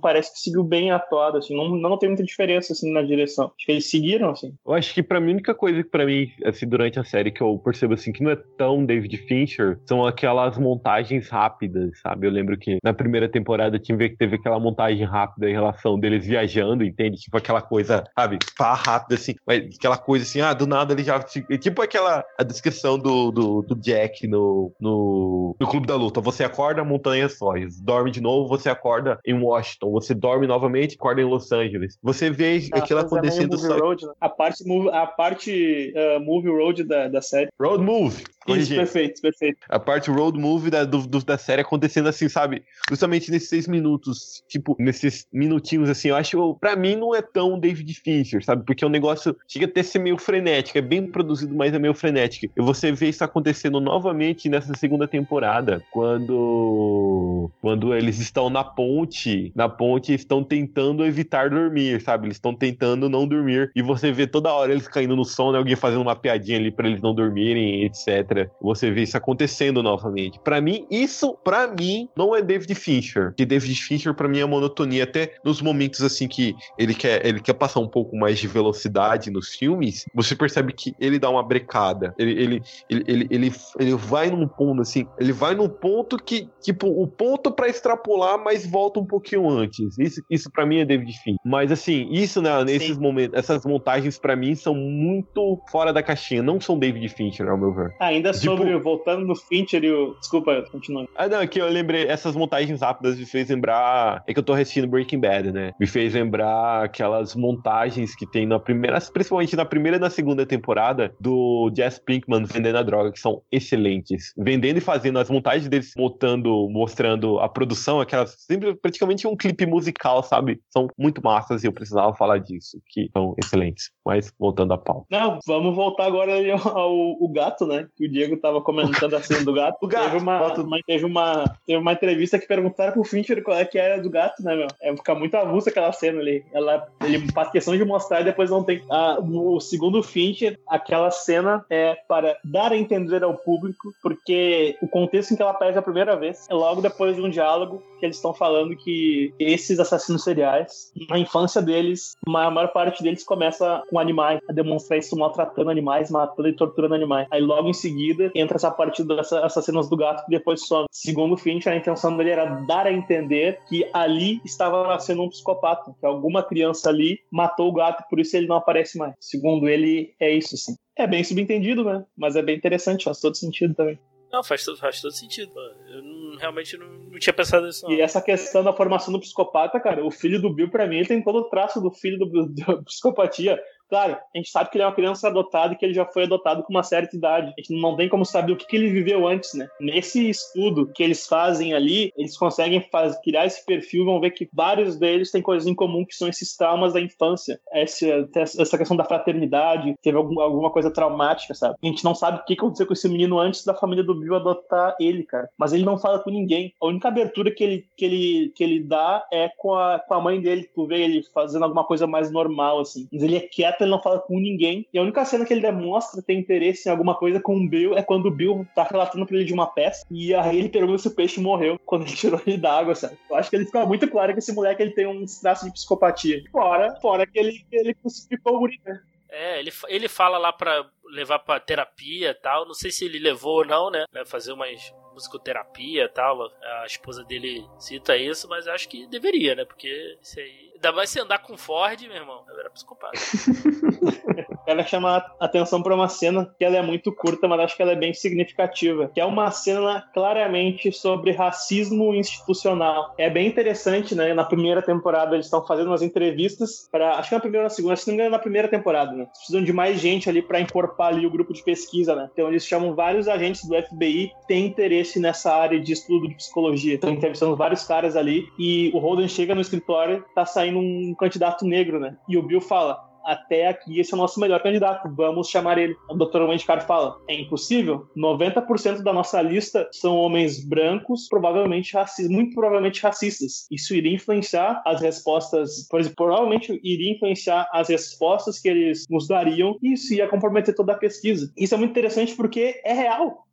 parece 0.01 0.33
que 0.33 0.39
seguiu 0.39 0.63
bem 0.63 0.91
atuado, 0.91 1.37
assim, 1.37 1.55
não, 1.55 1.69
não 1.69 1.97
tem 1.97 2.09
muita 2.09 2.23
diferença, 2.23 2.73
assim, 2.73 2.91
na 2.91 3.01
direção. 3.01 3.51
Acho 3.55 3.65
que 3.65 3.71
eles 3.71 3.89
seguiram, 3.89 4.31
assim. 4.31 4.53
Eu 4.65 4.73
acho 4.73 4.93
que 4.93 5.03
pra 5.03 5.19
mim 5.19 5.31
a 5.31 5.33
única 5.33 5.55
coisa 5.55 5.83
que 5.83 5.89
pra 5.89 6.05
mim, 6.05 6.31
assim, 6.43 6.67
durante 6.67 6.99
a 6.99 7.03
série 7.03 7.31
que 7.31 7.41
eu 7.41 7.57
percebo 7.57 7.93
assim 7.93 8.11
que 8.11 8.23
não 8.23 8.31
é 8.31 8.35
tão 8.57 8.85
David 8.85 9.17
Fincher 9.17 9.79
são 9.85 10.05
aquelas 10.05 10.46
aquelas 10.47 10.57
montagens 10.57 11.29
rápidas, 11.29 11.99
sabe? 11.99 12.27
Eu 12.27 12.31
lembro 12.31 12.57
que 12.57 12.77
na 12.83 12.93
primeira 12.93 13.29
temporada 13.29 13.77
tinha 13.77 13.97
que 13.97 14.15
teve 14.15 14.35
aquela 14.35 14.59
montagem 14.59 15.03
rápida 15.05 15.49
em 15.49 15.53
relação 15.53 15.99
deles 15.99 16.25
viajando, 16.25 16.83
entende? 16.83 17.17
Tipo 17.17 17.37
aquela 17.37 17.61
coisa, 17.61 18.03
sabe? 18.17 18.37
Pá, 18.57 18.73
rápida 18.73 19.15
assim, 19.15 19.35
mas 19.45 19.75
aquela 19.75 19.97
coisa 19.97 20.23
assim, 20.23 20.41
ah, 20.41 20.53
do 20.53 20.65
nada 20.65 20.93
ele 20.93 21.03
já. 21.03 21.19
Tipo 21.19 21.81
aquela 21.81 22.23
a 22.37 22.43
descrição 22.43 22.97
do, 22.97 23.31
do, 23.31 23.61
do 23.61 23.75
Jack 23.75 24.27
no, 24.27 24.71
no, 24.79 25.55
no 25.59 25.67
Clube 25.67 25.87
da 25.87 25.95
Luta. 25.95 26.21
Você 26.21 26.43
acorda, 26.43 26.83
montanha 26.83 27.27
sois. 27.27 27.79
Dorme 27.81 28.11
de 28.11 28.21
novo, 28.21 28.47
você 28.47 28.69
acorda 28.69 29.19
em 29.25 29.33
Washington. 29.33 29.91
Você 29.91 30.13
dorme 30.13 30.47
novamente, 30.47 30.95
acorda 30.95 31.21
em 31.21 31.25
Los 31.25 31.51
Angeles. 31.51 31.97
Você 32.01 32.29
vê 32.29 32.61
ah, 32.71 32.77
aquilo 32.77 32.99
acontecendo 32.99 33.55
é 33.55 33.57
só. 33.57 33.77
Road, 33.77 34.05
né? 34.05 34.13
A 34.21 34.29
parte, 34.29 34.63
a 34.91 35.07
parte 35.07 35.93
uh, 35.95 36.19
movie 36.19 36.49
road 36.49 36.83
da, 36.83 37.07
da 37.07 37.21
série. 37.21 37.49
Road 37.59 37.83
movie. 37.83 38.23
Isso, 38.55 38.73
perfeito, 38.73 39.21
perfeito. 39.21 39.57
A 39.69 39.79
parte 39.79 40.09
road 40.09 40.26
movie 40.33 40.69
da, 40.69 40.83
do, 40.83 41.05
do, 41.05 41.23
da 41.23 41.37
série 41.37 41.61
acontecendo 41.61 42.09
assim, 42.09 42.27
sabe? 42.29 42.63
Justamente 42.89 43.31
nesses 43.31 43.49
seis 43.49 43.67
minutos, 43.67 44.43
tipo, 44.47 44.75
nesses 44.79 45.27
minutinhos 45.31 45.89
assim, 45.89 46.09
eu 46.09 46.15
acho, 46.15 46.55
pra 46.55 46.75
mim 46.75 46.95
não 46.95 47.15
é 47.15 47.21
tão 47.21 47.59
David 47.59 47.93
Fincher, 47.93 48.43
sabe? 48.43 48.63
Porque 48.65 48.85
o 48.85 48.89
negócio 48.89 49.35
chega 49.47 49.65
até 49.65 49.83
ser 49.83 49.99
meio 49.99 50.17
frenético, 50.17 50.77
é 50.77 50.81
bem 50.81 51.05
produzido, 51.07 51.55
mas 51.55 51.73
é 51.73 51.79
meio 51.79 51.93
frenético. 51.93 52.51
E 52.55 52.61
você 52.61 52.91
vê 52.91 53.09
isso 53.09 53.23
acontecendo 53.23 53.79
novamente 53.79 54.49
nessa 54.49 54.73
segunda 54.75 55.07
temporada, 55.07 55.83
quando 55.91 57.49
quando 57.61 57.93
eles 57.93 58.19
estão 58.19 58.49
na 58.49 58.63
ponte, 58.63 59.51
na 59.55 59.69
ponte 59.69 60.13
estão 60.13 60.43
tentando 60.43 61.05
evitar 61.05 61.49
dormir, 61.49 62.01
sabe? 62.01 62.27
Eles 62.27 62.37
estão 62.37 62.53
tentando 62.53 63.09
não 63.09 63.27
dormir 63.27 63.71
e 63.75 63.81
você 63.81 64.11
vê 64.11 64.27
toda 64.27 64.53
hora 64.53 64.71
eles 64.71 64.87
caindo 64.87 65.15
no 65.15 65.25
sono, 65.25 65.57
alguém 65.57 65.75
fazendo 65.75 66.01
uma 66.01 66.15
piadinha 66.15 66.57
ali 66.57 66.71
para 66.71 66.87
eles 66.87 67.01
não 67.01 67.13
dormirem, 67.13 67.83
etc. 67.83 68.49
Você 68.61 68.91
vê 68.91 69.03
isso 69.03 69.17
acontecendo 69.17 69.81
novamente. 69.83 70.16
Para 70.43 70.61
mim, 70.61 70.85
isso 70.89 71.37
para 71.43 71.67
mim 71.67 72.09
não 72.15 72.35
é 72.35 72.41
David 72.41 72.73
Fincher. 72.75 73.33
Que 73.35 73.45
David 73.45 73.75
Fincher 73.81 74.13
para 74.13 74.27
mim 74.27 74.39
é 74.39 74.45
monotonia 74.45 75.03
até 75.03 75.35
nos 75.43 75.61
momentos 75.61 76.01
assim 76.01 76.27
que 76.27 76.55
ele 76.77 76.93
quer 76.93 77.25
ele 77.25 77.39
quer 77.39 77.53
passar 77.53 77.79
um 77.79 77.87
pouco 77.87 78.15
mais 78.15 78.39
de 78.39 78.47
velocidade 78.47 79.31
nos 79.31 79.49
filmes, 79.49 80.05
você 80.13 80.35
percebe 80.35 80.73
que 80.73 80.93
ele 80.99 81.19
dá 81.19 81.29
uma 81.29 81.43
brecada. 81.43 82.13
Ele 82.17 82.31
ele 82.31 82.61
ele, 82.89 83.27
ele, 83.29 83.51
ele, 83.79 83.95
vai 83.95 84.29
num 84.29 84.47
ponto 84.47 84.81
assim, 84.81 85.05
ele 85.19 85.33
vai 85.33 85.55
num 85.55 85.69
ponto 85.69 86.17
que 86.17 86.49
tipo 86.61 86.87
o 86.87 87.07
ponto 87.07 87.51
para 87.51 87.67
extrapolar, 87.67 88.37
mas 88.43 88.65
volta 88.65 88.99
um 88.99 89.05
pouquinho 89.05 89.49
antes. 89.49 89.97
Isso 89.97 90.21
isso 90.29 90.51
para 90.51 90.65
mim 90.65 90.79
é 90.79 90.85
David 90.85 91.11
Fincher. 91.23 91.39
Mas 91.45 91.71
assim, 91.71 92.07
isso 92.11 92.41
né, 92.41 92.63
nesses 92.63 92.97
momentos, 92.97 93.37
essas 93.37 93.65
montagens 93.65 94.17
para 94.17 94.35
mim 94.35 94.55
são 94.55 94.73
muito 94.75 95.61
fora 95.71 95.91
da 95.93 96.03
caixinha, 96.03 96.41
não 96.41 96.59
são 96.59 96.77
David 96.77 97.07
Fincher, 97.09 97.47
ao 97.47 97.57
meu 97.57 97.73
ver. 97.73 97.93
Ainda 97.99 98.31
tipo... 98.31 98.45
sobre, 98.45 98.77
voltando 98.77 99.25
no 99.25 99.35
Fincher 99.35 99.83
e 99.83 99.91
o... 99.91 100.06
Desculpa, 100.15 100.63
continua. 100.71 101.07
Ah, 101.15 101.27
não, 101.27 101.41
é 101.41 101.47
que 101.47 101.59
eu 101.59 101.67
lembrei, 101.67 102.07
essas 102.07 102.35
montagens 102.35 102.81
rápidas 102.81 103.17
me 103.17 103.25
fez 103.25 103.49
lembrar, 103.49 104.23
é 104.27 104.33
que 104.33 104.39
eu 104.39 104.43
tô 104.43 104.53
assistindo 104.53 104.87
Breaking 104.87 105.19
Bad, 105.19 105.51
né? 105.51 105.73
Me 105.79 105.87
fez 105.87 106.13
lembrar 106.13 106.85
aquelas 106.85 107.35
montagens 107.35 108.15
que 108.15 108.25
tem 108.25 108.45
na 108.45 108.59
primeira, 108.59 108.99
principalmente 109.13 109.55
na 109.55 109.65
primeira 109.65 109.97
e 109.97 109.99
na 109.99 110.09
segunda 110.09 110.45
temporada, 110.45 111.13
do 111.19 111.71
Jess 111.75 111.99
Pinkman 111.99 112.43
vendendo 112.45 112.77
a 112.77 112.83
droga, 112.83 113.11
que 113.11 113.19
são 113.19 113.41
excelentes. 113.51 114.33
Vendendo 114.37 114.77
e 114.77 114.81
fazendo 114.81 115.19
as 115.19 115.29
montagens 115.29 115.67
deles, 115.67 115.93
montando, 115.97 116.69
mostrando 116.69 117.39
a 117.39 117.49
produção, 117.49 117.99
aquelas, 117.99 118.35
sempre 118.39 118.75
praticamente 118.75 119.27
um 119.27 119.35
clipe 119.35 119.65
musical, 119.65 120.23
sabe? 120.23 120.59
São 120.69 120.87
muito 120.97 121.21
massas 121.23 121.63
e 121.63 121.67
eu 121.67 121.73
precisava 121.73 122.15
falar 122.15 122.39
disso, 122.39 122.79
que 122.87 123.09
são 123.11 123.35
excelentes. 123.37 123.91
Mas 124.05 124.31
voltando 124.39 124.73
à 124.73 124.77
pauta. 124.77 125.05
Não, 125.09 125.39
vamos 125.45 125.75
voltar 125.75 126.05
agora 126.05 126.33
ao, 126.51 126.77
ao, 127.21 127.29
gato, 127.29 127.65
né? 127.65 127.87
Que 127.95 128.05
o 128.05 128.11
Diego 128.11 128.37
tava 128.37 128.61
comentando 128.61 129.15
a 129.15 129.21
cena 129.21 129.43
do 129.43 129.53
gato. 129.53 129.77
o 129.81 129.87
gato. 129.87 129.96
Teve 130.03 130.17
uma, 130.17 130.53
uma, 130.53 130.79
teve 130.85 131.05
uma, 131.05 131.57
teve 131.65 131.79
uma 131.79 131.93
entrevista 131.93 132.39
que 132.39 132.47
perguntaram 132.47 132.93
pro 132.93 133.03
Fincher 133.03 133.43
qual 133.43 133.57
é 133.57 133.65
que 133.65 133.77
era 133.77 134.01
do 134.01 134.09
gato, 134.09 134.43
né, 134.43 134.55
meu? 134.55 134.67
É 134.81 134.95
ficar 134.95 135.15
muito 135.15 135.35
avulsa 135.35 135.69
aquela 135.69 135.91
cena 135.91 136.19
ali. 136.19 136.45
Ela, 136.53 136.87
ele 137.03 137.31
faz 137.31 137.51
questão 137.51 137.75
de 137.75 137.85
mostrar 137.85 138.21
e 138.21 138.25
depois 138.25 138.49
não 138.49 138.63
tem. 138.63 138.83
Ah, 138.89 139.17
o 139.19 139.59
segundo 139.59 140.03
Fincher, 140.03 140.59
aquela 140.67 141.11
cena 141.11 141.65
é 141.69 141.95
para 142.07 142.37
dar 142.43 142.71
a 142.71 142.77
entender 142.77 143.23
ao 143.23 143.33
público, 143.33 143.93
porque 144.01 144.77
o 144.81 144.87
contexto 144.87 145.31
em 145.31 145.35
que 145.35 145.41
ela 145.41 145.51
aparece 145.51 145.77
a 145.77 145.81
primeira 145.81 146.15
vez 146.15 146.47
é 146.49 146.53
logo 146.53 146.81
depois 146.81 147.15
de 147.15 147.21
um 147.21 147.29
diálogo 147.29 147.81
que 147.99 148.05
eles 148.05 148.17
estão 148.17 148.33
falando 148.33 148.75
que 148.75 149.33
esses 149.39 149.79
assassinos 149.79 150.23
seriais, 150.23 150.91
na 151.09 151.17
infância 151.17 151.61
deles, 151.61 152.15
a 152.27 152.51
maior 152.51 152.67
parte 152.71 153.01
deles 153.01 153.23
começa 153.23 153.83
com 153.89 153.99
animais, 153.99 154.39
a 154.47 154.53
demonstrar 154.53 154.99
isso 154.99 155.17
maltratando 155.17 155.69
animais, 155.69 156.11
matando 156.11 156.47
e 156.47 156.53
torturando 156.53 156.93
animais. 156.93 157.27
Aí 157.31 157.41
logo 157.41 157.69
em 157.69 157.73
seguida 157.73 158.31
entra 158.35 158.57
essa 158.57 158.71
parte 158.71 159.03
dessas 159.03 159.67
do 159.89 159.97
gato 159.97 160.25
que 160.25 160.31
depois 160.31 160.65
some. 160.65 160.85
Segundo 160.91 161.33
o 161.33 161.37
Finch, 161.37 161.67
a 161.67 161.75
intenção 161.75 162.15
dele 162.15 162.31
era 162.31 162.45
dar 162.45 162.87
a 162.87 162.91
entender 162.91 163.59
que 163.67 163.89
ali 163.93 164.41
estava 164.45 164.87
nascendo 164.87 165.23
um 165.23 165.29
psicopata, 165.29 165.93
que 165.99 166.05
alguma 166.05 166.43
criança 166.43 166.89
ali 166.89 167.19
matou 167.31 167.69
o 167.69 167.73
gato, 167.73 168.03
por 168.09 168.19
isso 168.19 168.35
ele 168.35 168.47
não 168.47 168.55
aparece 168.55 168.97
mais. 168.97 169.13
Segundo 169.19 169.67
ele, 169.67 170.13
é 170.19 170.31
isso 170.31 170.57
sim. 170.57 170.75
É 170.95 171.05
bem 171.05 171.23
subentendido, 171.23 171.83
né? 171.83 172.03
Mas 172.17 172.35
é 172.35 172.41
bem 172.41 172.55
interessante, 172.55 173.05
faz 173.05 173.19
todo 173.19 173.35
sentido 173.35 173.75
também. 173.75 173.99
Não, 174.31 174.43
faz, 174.43 174.65
faz 174.79 175.01
todo 175.01 175.11
sentido. 175.11 175.51
Eu 175.87 176.01
não, 176.03 176.37
realmente 176.37 176.77
não, 176.77 176.87
não, 176.87 177.19
tinha 177.19 177.33
pensado 177.33 177.65
nisso. 177.65 177.85
Não. 177.85 177.93
E 177.93 178.01
essa 178.01 178.21
questão 178.21 178.63
da 178.63 178.73
formação 178.73 179.13
do 179.13 179.19
psicopata, 179.19 179.79
cara, 179.79 180.05
o 180.05 180.11
filho 180.11 180.41
do 180.41 180.53
Bill, 180.53 180.69
pra 180.69 180.85
mim, 180.85 180.97
ele 180.97 181.07
tem 181.07 181.23
todo 181.23 181.39
o 181.39 181.49
traço 181.49 181.79
do 181.79 181.91
filho 181.91 182.17
do, 182.17 182.25
do, 182.25 182.45
do 182.47 182.83
psicopatia. 182.83 183.57
Claro, 183.89 184.13
a 184.13 184.37
gente 184.37 184.49
sabe 184.49 184.69
que 184.69 184.77
ele 184.77 184.83
é 184.83 184.87
uma 184.87 184.95
criança 184.95 185.27
adotada 185.27 185.73
e 185.73 185.77
que 185.77 185.85
ele 185.85 185.93
já 185.93 186.05
foi 186.05 186.23
adotado 186.23 186.63
com 186.63 186.73
uma 186.73 186.83
certa 186.83 187.15
idade. 187.15 187.53
A 187.57 187.61
gente 187.61 187.79
não 187.79 187.95
tem 187.95 188.09
como 188.09 188.25
saber 188.25 188.51
o 188.51 188.57
que, 188.57 188.67
que 188.67 188.75
ele 188.75 188.89
viveu 188.89 189.27
antes, 189.27 189.53
né? 189.53 189.67
Nesse 189.79 190.29
estudo 190.29 190.91
que 190.93 191.01
eles 191.01 191.25
fazem 191.25 191.73
ali, 191.73 192.11
eles 192.17 192.37
conseguem 192.37 192.81
faz, 192.91 193.17
criar 193.21 193.45
esse 193.45 193.65
perfil, 193.65 194.05
vão 194.05 194.19
ver 194.19 194.31
que 194.31 194.49
vários 194.53 194.97
deles 194.97 195.31
têm 195.31 195.41
coisas 195.41 195.67
em 195.67 195.75
comum 195.75 196.05
que 196.05 196.15
são 196.15 196.27
esses 196.27 196.55
traumas 196.55 196.93
da 196.93 197.01
infância. 197.01 197.59
Essa, 197.71 198.27
essa 198.35 198.77
questão 198.77 198.97
da 198.97 199.03
fraternidade, 199.03 199.95
teve 200.01 200.17
algum, 200.17 200.39
alguma 200.39 200.69
coisa 200.69 200.91
traumática, 200.91 201.53
sabe? 201.53 201.75
A 201.81 201.87
gente 201.87 202.03
não 202.03 202.13
sabe 202.13 202.39
o 202.39 202.45
que 202.45 202.53
aconteceu 202.53 202.85
com 202.85 202.93
esse 202.93 203.07
menino 203.07 203.39
antes 203.39 203.63
da 203.63 203.73
família 203.73 204.03
do 204.03 204.15
Bill 204.19 204.35
adotar 204.35 204.95
ele, 204.99 205.23
cara. 205.23 205.49
Mas 205.57 205.73
ele 205.73 205.85
não 205.85 205.97
fala 205.97 206.19
com 206.19 206.29
ninguém. 206.29 206.73
A 206.81 206.87
única 206.87 207.07
abertura 207.07 207.51
que 207.51 207.63
ele, 207.63 207.87
que 207.95 208.05
ele, 208.05 208.53
que 208.55 208.63
ele 208.63 208.79
dá 208.81 209.25
é 209.31 209.49
com 209.57 209.73
a, 209.73 209.99
com 209.99 210.13
a 210.13 210.21
mãe 210.21 210.41
dele. 210.41 210.69
Tu 210.73 210.85
vê 210.85 211.01
ele 211.03 211.23
fazendo 211.33 211.63
alguma 211.63 211.83
coisa 211.83 212.05
mais 212.05 212.31
normal, 212.31 212.79
assim. 212.79 213.07
Mas 213.11 213.23
ele 213.23 213.37
é 213.37 213.41
quieto 213.41 213.76
ele 213.83 213.91
não 213.91 214.01
fala 214.01 214.19
com 214.19 214.39
ninguém. 214.39 214.87
E 214.93 214.99
a 214.99 215.01
única 215.01 215.25
cena 215.25 215.45
que 215.45 215.53
ele 215.53 215.61
demonstra 215.61 216.21
ter 216.21 216.33
interesse 216.33 216.87
em 216.87 216.91
alguma 216.91 217.15
coisa 217.15 217.39
com 217.39 217.55
o 217.55 217.67
Bill 217.67 217.97
é 217.97 218.03
quando 218.03 218.27
o 218.27 218.31
Bill 218.31 218.67
tá 218.75 218.83
relatando 218.83 219.25
pra 219.25 219.35
ele 219.35 219.45
de 219.45 219.53
uma 219.53 219.67
peça. 219.67 220.05
E 220.09 220.33
aí 220.33 220.57
ele 220.57 220.69
pergunta 220.69 220.97
se 220.97 221.07
o 221.07 221.15
peixe 221.15 221.39
morreu 221.39 221.79
quando 221.85 222.03
ele 222.03 222.15
tirou 222.15 222.41
ele 222.45 222.57
da 222.57 222.77
água, 222.77 222.95
sabe? 222.95 223.17
Eu 223.29 223.35
acho 223.35 223.49
que 223.49 223.55
ele 223.55 223.65
fica 223.65 223.85
muito 223.85 224.07
claro 224.09 224.33
que 224.33 224.39
esse 224.39 224.53
moleque 224.53 224.81
ele 224.81 224.91
tem 224.91 225.07
um 225.07 225.25
traço 225.41 225.65
de 225.65 225.71
psicopatia. 225.71 226.43
Fora, 226.51 226.95
fora 227.01 227.25
que 227.25 227.37
ele, 227.39 227.65
ele 227.71 227.93
crucificou 227.93 228.55
o 228.55 228.59
guri, 228.59 228.79
né? 228.85 228.99
É, 229.29 229.59
ele, 229.59 229.71
ele 229.87 230.07
fala 230.07 230.37
lá 230.37 230.53
pra 230.53 230.85
levar 231.11 231.39
pra 231.39 231.59
terapia 231.59 232.29
e 232.31 232.33
tal. 232.33 232.65
Não 232.65 232.73
sei 232.73 232.91
se 232.91 233.05
ele 233.05 233.19
levou 233.19 233.57
ou 233.57 233.65
não, 233.65 233.91
né? 233.91 234.05
Fazer 234.25 234.53
umas 234.53 234.91
musicoterapia 235.17 236.03
e 236.03 236.09
tal. 236.09 236.49
A 236.81 236.85
esposa 236.85 237.23
dele 237.23 237.67
cita 237.79 238.15
isso, 238.15 238.47
mas 238.47 238.67
acho 238.67 238.87
que 238.87 239.07
deveria, 239.07 239.55
né? 239.55 239.65
Porque 239.65 240.17
isso 240.21 240.39
aí. 240.39 240.66
Ainda 240.77 240.91
mais 240.91 241.09
se 241.09 241.19
andar 241.19 241.39
com 241.39 241.57
Ford, 241.57 241.99
meu 242.01 242.15
irmão. 242.15 242.45
Eu 242.47 242.59
era 242.59 242.69
psicopata. 242.69 243.17
Quero 244.67 244.85
chamar 244.85 245.25
a 245.39 245.45
atenção 245.45 245.81
para 245.81 245.95
uma 245.95 246.09
cena 246.09 246.53
que 246.59 246.65
ela 246.65 246.75
é 246.75 246.81
muito 246.81 247.09
curta, 247.09 247.47
mas 247.47 247.61
acho 247.61 247.77
que 247.77 247.81
ela 247.81 247.93
é 247.93 247.95
bem 247.95 248.13
significativa. 248.13 249.09
Que 249.13 249.21
é 249.21 249.23
uma 249.23 249.49
cena 249.49 250.03
claramente 250.13 250.91
sobre 250.91 251.31
racismo 251.31 252.13
institucional. 252.13 253.15
É 253.17 253.29
bem 253.29 253.47
interessante, 253.47 254.13
né? 254.13 254.33
Na 254.33 254.43
primeira 254.43 254.81
temporada 254.81 255.35
eles 255.35 255.45
estão 255.45 255.65
fazendo 255.65 255.87
umas 255.87 256.01
entrevistas 256.01 256.85
para, 256.91 257.11
acho 257.11 257.29
que 257.29 257.35
na 257.35 257.39
primeira 257.39 257.63
ou 257.63 257.69
na 257.69 257.69
segunda, 257.69 257.95
se 257.95 258.07
não 258.07 258.13
me 258.13 258.19
engano, 258.19 258.35
na 258.35 258.39
primeira 258.39 258.67
temporada, 258.67 259.13
né? 259.13 259.27
Precisam 259.37 259.63
de 259.63 259.71
mais 259.71 260.01
gente 260.01 260.29
ali 260.29 260.41
para 260.41 260.59
encorpar 260.59 261.13
ali 261.13 261.25
o 261.25 261.31
grupo 261.31 261.53
de 261.53 261.63
pesquisa, 261.63 262.13
né? 262.13 262.29
Então 262.33 262.49
eles 262.49 262.65
chamam 262.65 262.93
vários 262.93 263.29
agentes 263.29 263.63
do 263.63 263.73
FBI 263.73 264.33
que 264.41 264.47
têm 264.47 264.65
interesse 264.65 265.17
nessa 265.17 265.53
área 265.53 265.79
de 265.79 265.93
estudo 265.93 266.27
de 266.27 266.35
psicologia. 266.35 266.95
Estão 266.95 267.11
entrevistando 267.11 267.55
vários 267.55 267.85
caras 267.85 268.17
ali 268.17 268.45
e 268.59 268.91
o 268.93 268.97
Holden 268.97 269.29
chega 269.29 269.55
no 269.55 269.61
escritório, 269.61 270.25
tá 270.35 270.45
saindo 270.45 270.79
um 270.79 271.15
candidato 271.17 271.65
negro, 271.65 272.01
né? 272.01 272.17
E 272.27 272.37
o 272.37 272.43
Bill 272.43 272.59
fala: 272.59 273.07
até 273.27 273.67
aqui 273.67 273.99
esse 273.99 274.13
é 274.13 274.15
o 274.15 274.17
nosso 274.17 274.39
melhor 274.39 274.63
candidato, 274.63 275.13
vamos 275.13 275.49
chamar 275.49 275.77
ele. 275.77 275.95
O 276.09 276.15
Dr. 276.15 276.43
Wendy 276.43 276.65
Carr 276.65 276.81
fala: 276.85 277.19
é 277.27 277.35
impossível? 277.35 278.07
90% 278.15 279.03
da 279.03 279.11
nossa 279.11 279.41
lista 279.41 279.87
são 279.91 280.15
homens 280.15 280.63
brancos, 280.63 281.27
provavelmente 281.27 281.93
racistas, 281.93 282.33
muito 282.33 282.55
provavelmente 282.55 283.03
racistas. 283.03 283.67
Isso 283.69 283.93
iria 283.93 284.15
influenciar 284.15 284.81
as 284.85 285.01
respostas, 285.01 285.87
por 285.89 286.07
provavelmente 286.15 286.79
iria 286.83 287.13
influenciar 287.13 287.67
as 287.73 287.89
respostas 287.89 288.59
que 288.59 288.69
eles 288.69 289.05
nos 289.09 289.27
dariam 289.27 289.77
e 289.83 289.93
isso 289.93 290.13
ia 290.13 290.27
comprometer 290.27 290.73
toda 290.73 290.93
a 290.93 290.97
pesquisa. 290.97 291.51
Isso 291.57 291.75
é 291.75 291.77
muito 291.77 291.91
interessante 291.91 292.35
porque 292.35 292.79
é 292.85 292.93
real 292.93 293.46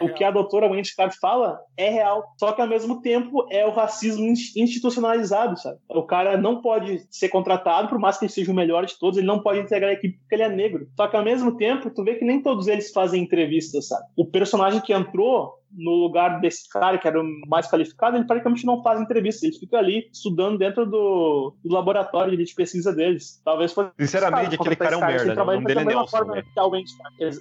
o 0.00 0.08
que 0.14 0.24
a 0.24 0.30
doutora 0.30 0.68
Wendy 0.68 0.94
Carr 0.94 1.12
fala 1.20 1.60
é 1.76 1.90
real. 1.90 2.24
Só 2.38 2.52
que 2.52 2.60
ao 2.60 2.68
mesmo 2.68 3.00
tempo 3.00 3.46
é 3.50 3.66
o 3.66 3.70
racismo 3.70 4.26
institucionalizado, 4.26 5.58
sabe? 5.58 5.78
O 5.88 6.02
cara 6.02 6.36
não 6.36 6.62
pode 6.62 7.06
ser 7.10 7.28
contratado, 7.28 7.88
por 7.88 7.98
mais 7.98 8.16
que 8.16 8.24
ele 8.24 8.32
seja 8.32 8.50
o 8.50 8.54
melhor 8.54 8.86
de 8.86 8.98
todos, 8.98 9.18
ele 9.18 9.26
não 9.26 9.42
pode 9.42 9.60
integrar 9.60 9.90
a 9.90 9.94
equipe 9.94 10.18
porque 10.18 10.34
ele 10.34 10.42
é 10.42 10.48
negro. 10.48 10.88
Só 10.96 11.06
que 11.06 11.16
ao 11.16 11.24
mesmo 11.24 11.56
tempo, 11.56 11.90
tu 11.90 12.02
vê 12.02 12.14
que 12.14 12.24
nem 12.24 12.42
todos 12.42 12.66
eles 12.66 12.90
fazem 12.92 13.22
entrevistas, 13.22 13.88
sabe? 13.88 14.04
O 14.16 14.24
personagem 14.24 14.80
que 14.80 14.92
entrou 14.92 15.57
no 15.72 15.92
lugar 15.92 16.40
desse 16.40 16.68
cara, 16.68 16.98
que 16.98 17.06
era 17.06 17.20
o 17.20 17.24
mais 17.46 17.68
qualificado, 17.70 18.16
ele 18.16 18.24
praticamente 18.24 18.64
não 18.64 18.82
faz 18.82 19.00
entrevista. 19.00 19.46
Ele 19.46 19.58
fica 19.58 19.78
ali 19.78 20.08
estudando 20.12 20.58
dentro 20.58 20.86
do, 20.86 21.54
do 21.64 21.72
laboratório 21.72 22.36
de 22.36 22.54
pesquisa 22.54 22.92
deles. 22.92 23.40
Talvez 23.44 23.72
fosse. 23.72 23.90
Sinceramente, 23.98 24.54
aquele 24.54 24.76
cara 24.76 24.94
é 24.94 24.96
um 24.96 25.00
merda. 25.00 25.34
Né? 25.34 25.42
O 25.42 25.44
nome 25.44 25.64
dele 25.64 25.80
é 25.80 25.84
Nelson. 25.84 26.24
Né? 26.24 26.42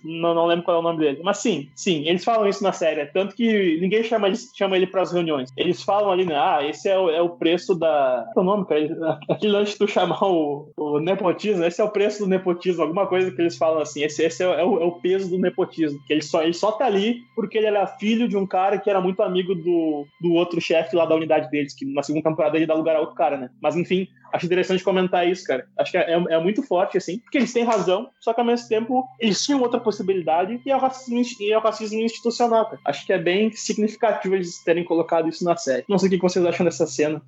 não, 0.03 0.33
não 0.33 0.45
lembro 0.45 0.65
qual 0.65 0.77
é 0.77 0.79
o 0.79 0.83
nome 0.83 0.99
dele. 0.99 1.21
Mas 1.23 1.37
sim, 1.37 1.69
sim, 1.75 2.07
eles 2.07 2.23
falam 2.23 2.47
isso 2.47 2.63
na 2.63 2.71
série. 2.71 3.05
Tanto 3.07 3.35
que 3.35 3.79
ninguém 3.79 4.03
chama 4.03 4.27
ele, 4.27 4.37
chama 4.55 4.75
ele 4.75 4.87
para 4.87 5.01
as 5.01 5.11
reuniões. 5.11 5.51
Eles 5.55 5.81
falam 5.81 6.11
ali, 6.11 6.25
né? 6.25 6.35
Ah, 6.35 6.59
esse 6.63 6.89
é 6.89 6.97
o, 6.97 7.09
é 7.09 7.21
o 7.21 7.29
preço 7.29 7.75
da. 7.75 8.27
Qual 8.33 8.45
é 8.45 8.47
o 8.47 8.51
nome, 8.51 8.65
cara? 8.65 9.19
Aquele 9.29 9.53
lance 9.53 9.73
de 9.73 9.77
tu 9.77 9.87
chamar 9.87 10.23
o, 10.23 10.71
o 10.77 10.99
nepotismo, 10.99 11.63
esse 11.63 11.81
é 11.81 11.83
o 11.83 11.91
preço 11.91 12.23
do 12.23 12.29
nepotismo, 12.29 12.81
alguma 12.81 13.07
coisa 13.07 13.31
que 13.31 13.41
eles 13.41 13.57
falam 13.57 13.81
assim. 13.81 14.03
Esse, 14.03 14.23
esse 14.23 14.43
é, 14.43 14.47
é, 14.47 14.63
o, 14.63 14.81
é 14.81 14.85
o 14.85 14.93
peso 14.93 15.29
do 15.29 15.37
nepotismo. 15.37 15.99
Que 16.05 16.13
ele 16.13 16.21
só, 16.21 16.43
ele 16.43 16.53
só 16.53 16.71
tá 16.71 16.85
ali 16.85 17.21
porque 17.35 17.57
ele 17.57 17.67
era 17.67 17.87
filho 17.87 18.16
de 18.25 18.37
um 18.37 18.47
cara 18.47 18.79
que 18.79 18.89
era 18.89 19.01
muito 19.01 19.21
amigo 19.21 19.53
do, 19.53 20.07
do 20.21 20.31
outro 20.33 20.61
chefe 20.61 20.95
lá 20.95 21.05
da 21.05 21.15
unidade 21.15 21.51
deles, 21.51 21.75
que 21.75 21.85
na 21.85 22.01
segunda 22.01 22.29
temporada 22.29 22.55
ele 22.55 22.65
dá 22.65 22.73
lugar 22.73 22.95
a 22.95 23.01
outro 23.01 23.15
cara, 23.15 23.37
né? 23.37 23.49
Mas 23.61 23.75
enfim, 23.75 24.07
acho 24.33 24.45
interessante 24.45 24.83
comentar 24.83 25.27
isso, 25.27 25.43
cara. 25.45 25.67
Acho 25.77 25.91
que 25.91 25.97
é, 25.97 26.13
é, 26.13 26.23
é 26.35 26.39
muito 26.39 26.63
forte, 26.63 26.97
assim, 26.97 27.19
porque 27.19 27.37
eles 27.37 27.53
têm 27.53 27.63
razão, 27.63 28.09
só 28.19 28.33
que 28.33 28.39
ao 28.39 28.45
mesmo 28.45 28.67
tempo 28.67 29.05
eles 29.19 29.43
tinham 29.43 29.61
outra 29.61 29.79
possibilidade 29.79 30.61
e 30.65 30.71
é 30.71 30.75
o 30.75 30.79
racismo, 30.79 31.21
e 31.39 31.51
é 31.51 31.57
o 31.57 31.61
racismo 31.61 31.99
institucional, 31.99 32.65
cara. 32.65 32.79
Acho 32.85 33.05
que 33.05 33.13
é 33.13 33.17
bem 33.17 33.51
significativo 33.51 34.35
eles 34.35 34.63
terem 34.63 34.83
colocado 34.83 35.27
isso 35.29 35.43
na 35.43 35.55
série. 35.55 35.83
Não 35.87 35.97
sei 35.97 36.07
o 36.07 36.11
que 36.11 36.17
vocês 36.17 36.45
acham 36.45 36.65
dessa 36.65 36.85
cena. 36.85 37.21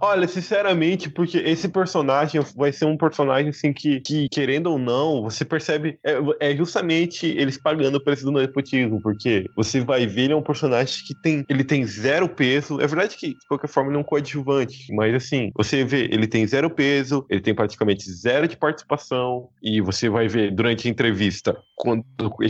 Olha, 0.00 0.26
sinceramente, 0.26 1.10
porque 1.10 1.38
esse 1.38 1.68
personagem 1.68 2.40
vai 2.54 2.72
ser 2.72 2.84
um 2.84 2.96
personagem, 2.96 3.50
assim, 3.50 3.72
que, 3.72 4.00
que 4.00 4.28
querendo 4.28 4.68
ou 4.68 4.78
não, 4.78 5.22
você 5.22 5.44
percebe, 5.44 5.98
é, 6.04 6.18
é 6.40 6.56
justamente 6.56 7.26
eles 7.26 7.58
pagando 7.58 7.96
o 7.96 8.00
preço 8.02 8.24
do 8.24 8.32
nepotismo, 8.32 9.00
porque 9.00 9.46
você 9.56 9.80
vai 9.80 10.06
ver, 10.06 10.22
ele 10.22 10.32
é 10.32 10.36
um 10.36 10.42
personagem 10.42 11.04
que 11.06 11.14
tem, 11.14 11.44
ele 11.48 11.64
tem 11.64 11.84
zero 11.84 12.28
peso. 12.28 12.80
É 12.80 12.86
verdade 12.86 13.16
que, 13.16 13.28
de 13.28 13.46
qualquer 13.48 13.68
forma, 13.68 13.90
ele 13.90 13.96
é 13.96 14.00
um 14.00 14.04
coadjuvante, 14.04 14.92
mas 14.92 15.14
assim, 15.14 15.50
você 15.54 15.84
vê, 15.84 16.04
ele 16.04 16.26
tem 16.26 16.45
zero 16.46 16.70
peso, 16.70 17.24
ele 17.28 17.40
tem 17.40 17.54
praticamente 17.54 18.10
zero 18.10 18.46
de 18.48 18.56
participação, 18.56 19.48
e 19.62 19.80
você 19.80 20.08
vai 20.08 20.28
ver 20.28 20.50
durante 20.54 20.86
a 20.86 20.90
entrevista, 20.90 21.56
quando, 21.74 22.04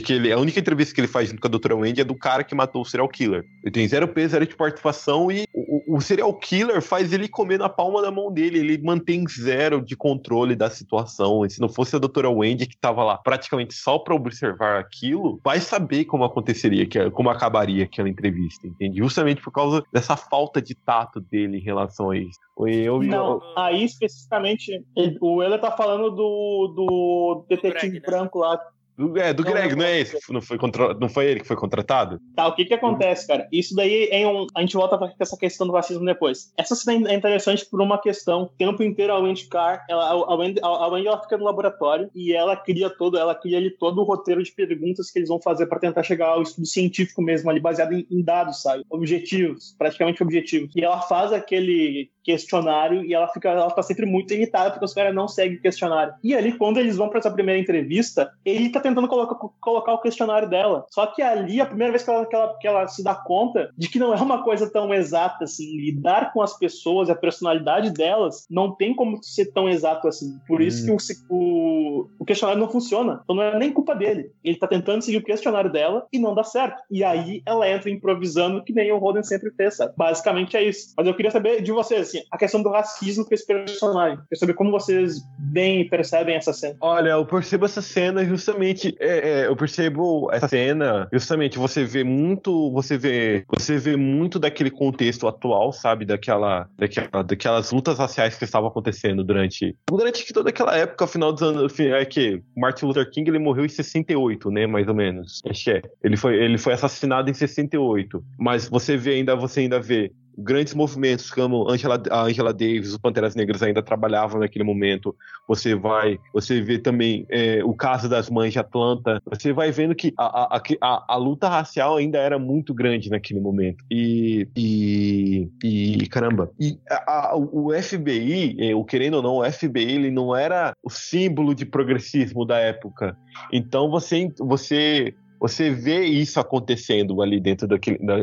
que 0.05 0.13
ele, 0.13 0.33
a 0.33 0.39
única 0.39 0.61
entrevista 0.61 0.95
que 0.95 1.01
ele 1.01 1.09
faz 1.09 1.29
junto 1.29 1.41
com 1.41 1.49
a 1.49 1.51
doutora 1.51 1.75
Wendy 1.75 2.01
é 2.01 2.05
do 2.05 2.15
cara 2.15 2.45
que 2.45 2.55
matou 2.55 2.83
o 2.83 2.85
serial 2.85 3.09
killer. 3.09 3.45
Ele 3.65 3.73
tem 3.73 3.89
zero 3.89 4.09
peso, 4.09 4.33
zero 4.33 4.47
de 4.47 4.57
participação, 4.57 5.31
e 5.31 5.45
o, 5.53 5.97
o 5.97 6.01
serial 6.01 6.33
killer 6.35 6.81
faz 6.81 7.13
ele 7.13 7.29
comer 7.29 7.59
na 7.59 7.69
palma 7.69 8.03
da 8.03 8.11
mão 8.11 8.33
dele, 8.33 8.59
ele 8.59 8.79
mantém 8.79 9.25
zero 9.29 9.81
de 9.81 9.97
controle 9.97 10.55
da 10.55 10.71
situação. 10.71 11.45
E 11.45 11.51
se 11.51 11.61
não 11.61 11.69
fosse 11.69 11.97
a 11.97 11.99
doutora 11.99 12.31
Wendy 12.31 12.67
que 12.67 12.77
tava 12.77 13.03
lá 13.03 13.19
praticamente 13.19 13.75
só 13.75 13.99
para 13.99 14.15
observar 14.15 14.79
aquilo, 14.79 15.41
vai 15.45 15.61
saber 15.61 16.05
como 16.05 16.25
aconteceria, 16.25 16.87
como 17.11 17.31
acabaria 17.31 17.85
aquela 17.85 18.09
entrevista, 18.09 18.67
entende? 18.67 18.99
Justamente 18.99 19.43
por 19.43 19.53
causa 19.53 19.83
dessa 19.93 20.17
falta 20.17 20.61
de 20.61 20.75
tato 20.75 21.21
dele 21.21 21.59
em 21.59 21.63
relação 21.63 22.11
a 22.11 22.17
isso. 22.17 22.39
Eu, 22.59 23.03
não, 23.03 23.35
eu... 23.35 23.43
aí 23.57 23.86
especificamente, 23.87 24.85
o 25.21 25.43
Euler 25.43 25.61
tá 25.61 25.71
falando 25.71 26.11
do, 26.11 26.73
do 26.75 27.47
detetive 27.49 27.89
Greg, 27.89 27.95
né? 27.95 28.01
branco 28.01 28.39
lá 28.39 28.61
do, 28.97 29.19
é, 29.19 29.33
do 29.33 29.45
não, 29.45 29.53
Greg, 29.53 29.71
não, 29.71 29.79
não 29.79 29.85
é 29.85 30.01
esse? 30.01 30.33
Não 30.33 30.41
foi, 30.41 30.57
contra... 30.57 30.95
não 30.95 31.09
foi 31.09 31.27
ele 31.27 31.41
que 31.41 31.47
foi 31.47 31.57
contratado? 31.57 32.19
Tá, 32.35 32.49
o 32.49 32.55
que 32.55 32.65
que 32.65 32.73
acontece, 32.73 33.27
cara? 33.27 33.47
Isso 33.53 33.75
daí 33.75 34.09
é 34.11 34.27
um. 34.27 34.47
A 34.55 34.63
gente 34.63 34.75
volta 34.75 34.97
pra 34.97 35.13
essa 35.21 35.37
questão 35.37 35.67
do 35.67 35.73
racismo 35.73 36.05
depois. 36.05 36.51
Essa 36.57 36.75
cena 36.75 37.11
é 37.11 37.15
interessante 37.15 37.67
por 37.67 37.81
uma 37.83 38.01
questão. 38.01 38.45
O 38.45 38.47
tempo 38.47 38.83
inteiro 38.83 39.13
a 39.13 39.19
Wendy 39.19 39.49
Carr, 39.49 39.85
ela, 39.89 40.09
a, 40.09 40.35
Wendy, 40.35 40.61
a 40.63 40.87
Wendy 40.89 41.09
ela 41.09 41.23
fica 41.23 41.37
no 41.37 41.45
laboratório 41.45 42.11
e 42.15 42.33
ela 42.33 42.57
cria 42.57 42.89
todo, 42.89 43.19
ela 43.19 43.35
cria 43.35 43.59
ali 43.59 43.71
todo 43.71 44.01
o 44.01 44.05
roteiro 44.05 44.43
de 44.43 44.51
perguntas 44.53 45.11
que 45.11 45.19
eles 45.19 45.29
vão 45.29 45.41
fazer 45.41 45.67
para 45.67 45.79
tentar 45.79 46.03
chegar 46.03 46.29
ao 46.29 46.43
estudo 46.43 46.67
científico 46.67 47.21
mesmo, 47.21 47.51
ali, 47.51 47.61
baseado 47.61 47.93
em, 47.93 48.07
em 48.11 48.23
dados, 48.23 48.63
sabe? 48.63 48.83
Objetivos, 48.89 49.75
praticamente 49.77 50.23
objetivos. 50.23 50.75
E 50.75 50.83
ela 50.83 51.03
faz 51.03 51.33
aquele 51.33 52.11
questionário 52.27 53.05
e 53.05 53.15
ela 53.15 53.29
fica, 53.29 53.51
ela 53.51 53.71
tá 53.71 53.83
sempre 53.83 54.05
muito 54.05 54.35
irritada 54.35 54.71
porque 54.71 54.85
os 54.85 54.93
caras 54.93 55.15
não 55.15 55.29
seguem 55.29 55.57
o 55.57 55.63
questionário. 55.63 56.15
E 56.25 56.35
ali, 56.35 56.59
quando 56.59 56.79
eles 56.79 56.97
vão 56.97 57.09
para 57.09 57.21
essa 57.21 57.31
primeira 57.31 57.61
entrevista, 57.61 58.33
ele 58.45 58.69
tá 58.69 58.81
tentando 58.81 59.07
colocar, 59.07 59.37
colocar 59.61 59.95
o 59.95 60.01
questionário 60.01 60.49
dela. 60.49 60.85
Só 60.91 61.07
que 61.07 61.23
ali, 61.23 61.61
a 61.61 61.67
primeira 61.67 61.93
vez 61.93 62.03
que 62.03 62.11
ela, 62.11 62.27
que, 62.27 62.35
ela, 62.35 62.59
que 62.59 62.67
ela 62.67 62.89
se 62.89 63.05
dá 63.05 63.15
conta 63.15 63.71
de 63.79 63.89
que 63.89 64.01
não 64.01 64.13
é 64.13 64.21
uma 64.21 64.43
coisa 64.43 64.69
tão 64.69 64.93
exata 64.93 65.45
assim, 65.45 65.77
lidar 65.77 66.33
com 66.33 66.43
as 66.43 66.59
pessoas, 66.59 67.09
a 67.09 67.15
personalidade 67.15 67.93
delas, 67.93 68.45
não 68.51 68.75
tem 68.75 68.95
como 68.95 69.23
ser 69.23 69.53
tão 69.53 69.69
exato 69.69 70.09
assim. 70.09 70.39
Por 70.49 70.61
isso 70.61 70.85
que 70.85 70.91
o, 70.91 70.97
o, 71.31 72.11
o, 72.19 72.25
questionário 72.25 72.61
não 72.61 72.69
funciona. 72.69 73.21
Então 73.23 73.37
não 73.37 73.43
é 73.45 73.57
nem 73.57 73.73
culpa 73.73 73.95
dele. 73.95 74.33
Ele 74.43 74.59
tá 74.59 74.67
tentando 74.67 75.03
seguir 75.03 75.19
o 75.19 75.25
questionário 75.25 75.71
dela 75.71 76.07
e 76.13 76.19
não 76.19 76.35
dá 76.35 76.43
certo. 76.43 76.83
E 76.91 77.05
aí 77.05 77.41
ela 77.47 77.69
entra 77.71 77.89
improvisando 77.89 78.65
que 78.65 78.73
nem 78.73 78.91
o 78.91 78.99
Roden 78.99 79.23
sempre 79.23 79.51
fez, 79.53 79.77
sabe? 79.77 79.95
Basicamente 79.97 80.57
é 80.57 80.63
isso. 80.65 80.93
Mas 80.97 81.07
eu 81.07 81.15
queria 81.15 81.31
saber 81.31 81.63
de 81.63 81.71
vocês, 81.71 82.16
assim, 82.17 82.27
a 82.31 82.39
questão 82.39 82.63
do 82.63 82.71
racismo 82.71 83.25
com 83.25 83.35
esse 83.35 83.47
personagem. 83.47 84.19
Queria 84.19 84.39
saber 84.39 84.55
como 84.55 84.71
vocês 84.71 85.23
bem 85.39 85.89
percebem 85.89 86.37
essa 86.37 86.53
cena. 86.53 86.77
Olha, 86.81 87.11
eu 87.11 87.27
percebo 87.27 87.65
essa 87.65 87.83
cena 87.83 88.25
justamente. 88.25 88.97
É, 88.99 89.43
é, 89.43 89.47
eu 89.47 89.57
percebo 89.57 90.31
essa 90.33 90.49
cena 90.49 91.09
justamente. 91.13 91.59
Você 91.59 91.85
vê 91.85 92.05
muito. 92.05 92.71
Você 92.73 92.97
vê. 92.97 93.45
Você 93.55 93.79
vê 93.79 93.97
muito 93.97 94.39
daquele 94.39 94.71
contexto 94.71 95.27
atual, 95.27 95.73
sabe? 95.73 96.05
Daquela, 96.05 96.69
daquela, 96.77 97.23
daquelas 97.23 97.71
lutas 97.71 97.99
raciais 97.99 98.37
que 98.37 98.45
estavam 98.45 98.69
acontecendo 98.69 99.25
durante. 99.25 99.77
Durante 99.89 100.33
toda 100.33 100.51
aquela 100.51 100.77
época, 100.77 101.07
final 101.07 101.33
dos 101.33 101.43
anos. 101.43 101.77
É 101.79 102.05
que 102.05 102.43
Martin 102.57 102.87
Luther 102.87 103.11
King 103.11 103.31
ele 103.31 103.39
morreu 103.39 103.65
em 103.65 103.69
68, 103.69 104.51
né? 104.51 104.67
Mais 104.67 104.89
ou 104.89 104.95
menos. 104.95 105.43
Acho 105.49 105.65
que 105.65 105.71
é. 105.71 105.83
Ele 106.03 106.17
foi, 106.17 106.37
ele 106.37 106.59
foi 106.59 106.73
assassinado 106.73 107.31
em 107.31 107.35
68. 107.35 108.23
Mas 108.39 108.69
você 108.69 108.97
vê 108.97 109.15
ainda, 109.15 109.37
você 109.37 109.61
ainda 109.61 109.81
vê 109.81 110.11
grandes 110.37 110.75
movimentos 110.75 111.31
como 111.31 111.69
Angela, 111.69 112.03
a 112.11 112.23
Angela 112.23 112.53
Davis, 112.53 112.93
os 112.93 112.99
Panteras 112.99 113.35
Negras 113.35 113.63
ainda 113.63 113.83
trabalhavam 113.83 114.41
naquele 114.41 114.65
momento. 114.65 115.15
Você 115.49 115.75
vai, 115.75 116.19
você 116.33 116.61
vê 116.61 116.79
também 116.79 117.27
é, 117.29 117.65
o 117.65 117.75
caso 117.75 118.09
das 118.09 118.29
mães 118.29 118.53
de 118.53 118.59
Atlanta. 118.59 119.21
Você 119.31 119.53
vai 119.53 119.71
vendo 119.71 119.95
que 119.95 120.13
a, 120.19 120.57
a, 120.57 120.63
a, 120.83 121.05
a 121.15 121.17
luta 121.17 121.49
racial 121.49 121.97
ainda 121.97 122.19
era 122.19 122.39
muito 122.39 122.75
grande 122.75 123.11
naquele 123.11 123.41
momento. 123.41 123.85
E, 123.91 124.49
e, 124.57 125.49
e 125.63 126.07
caramba, 126.09 126.51
e 126.61 126.79
a, 126.91 127.37
o 127.37 127.71
FBI, 127.73 128.57
é, 128.59 128.75
o 128.75 128.85
querendo 128.85 129.15
ou 129.15 129.23
não, 129.23 129.37
o 129.39 129.51
FBI 129.51 129.97
ele 129.97 130.11
não 130.11 130.35
era 130.35 130.75
o 130.83 130.91
símbolo 130.91 131.55
de 131.55 131.65
progressismo 131.65 132.45
da 132.45 132.59
época. 132.59 133.17
Então 133.53 133.91
você, 133.91 134.33
você 134.39 135.15
você 135.41 135.71
vê 135.71 136.05
isso 136.05 136.39
acontecendo 136.41 137.21
ali 137.23 137.41
dentro 137.41 137.67
daquele, 137.67 137.99
da, 137.99 138.17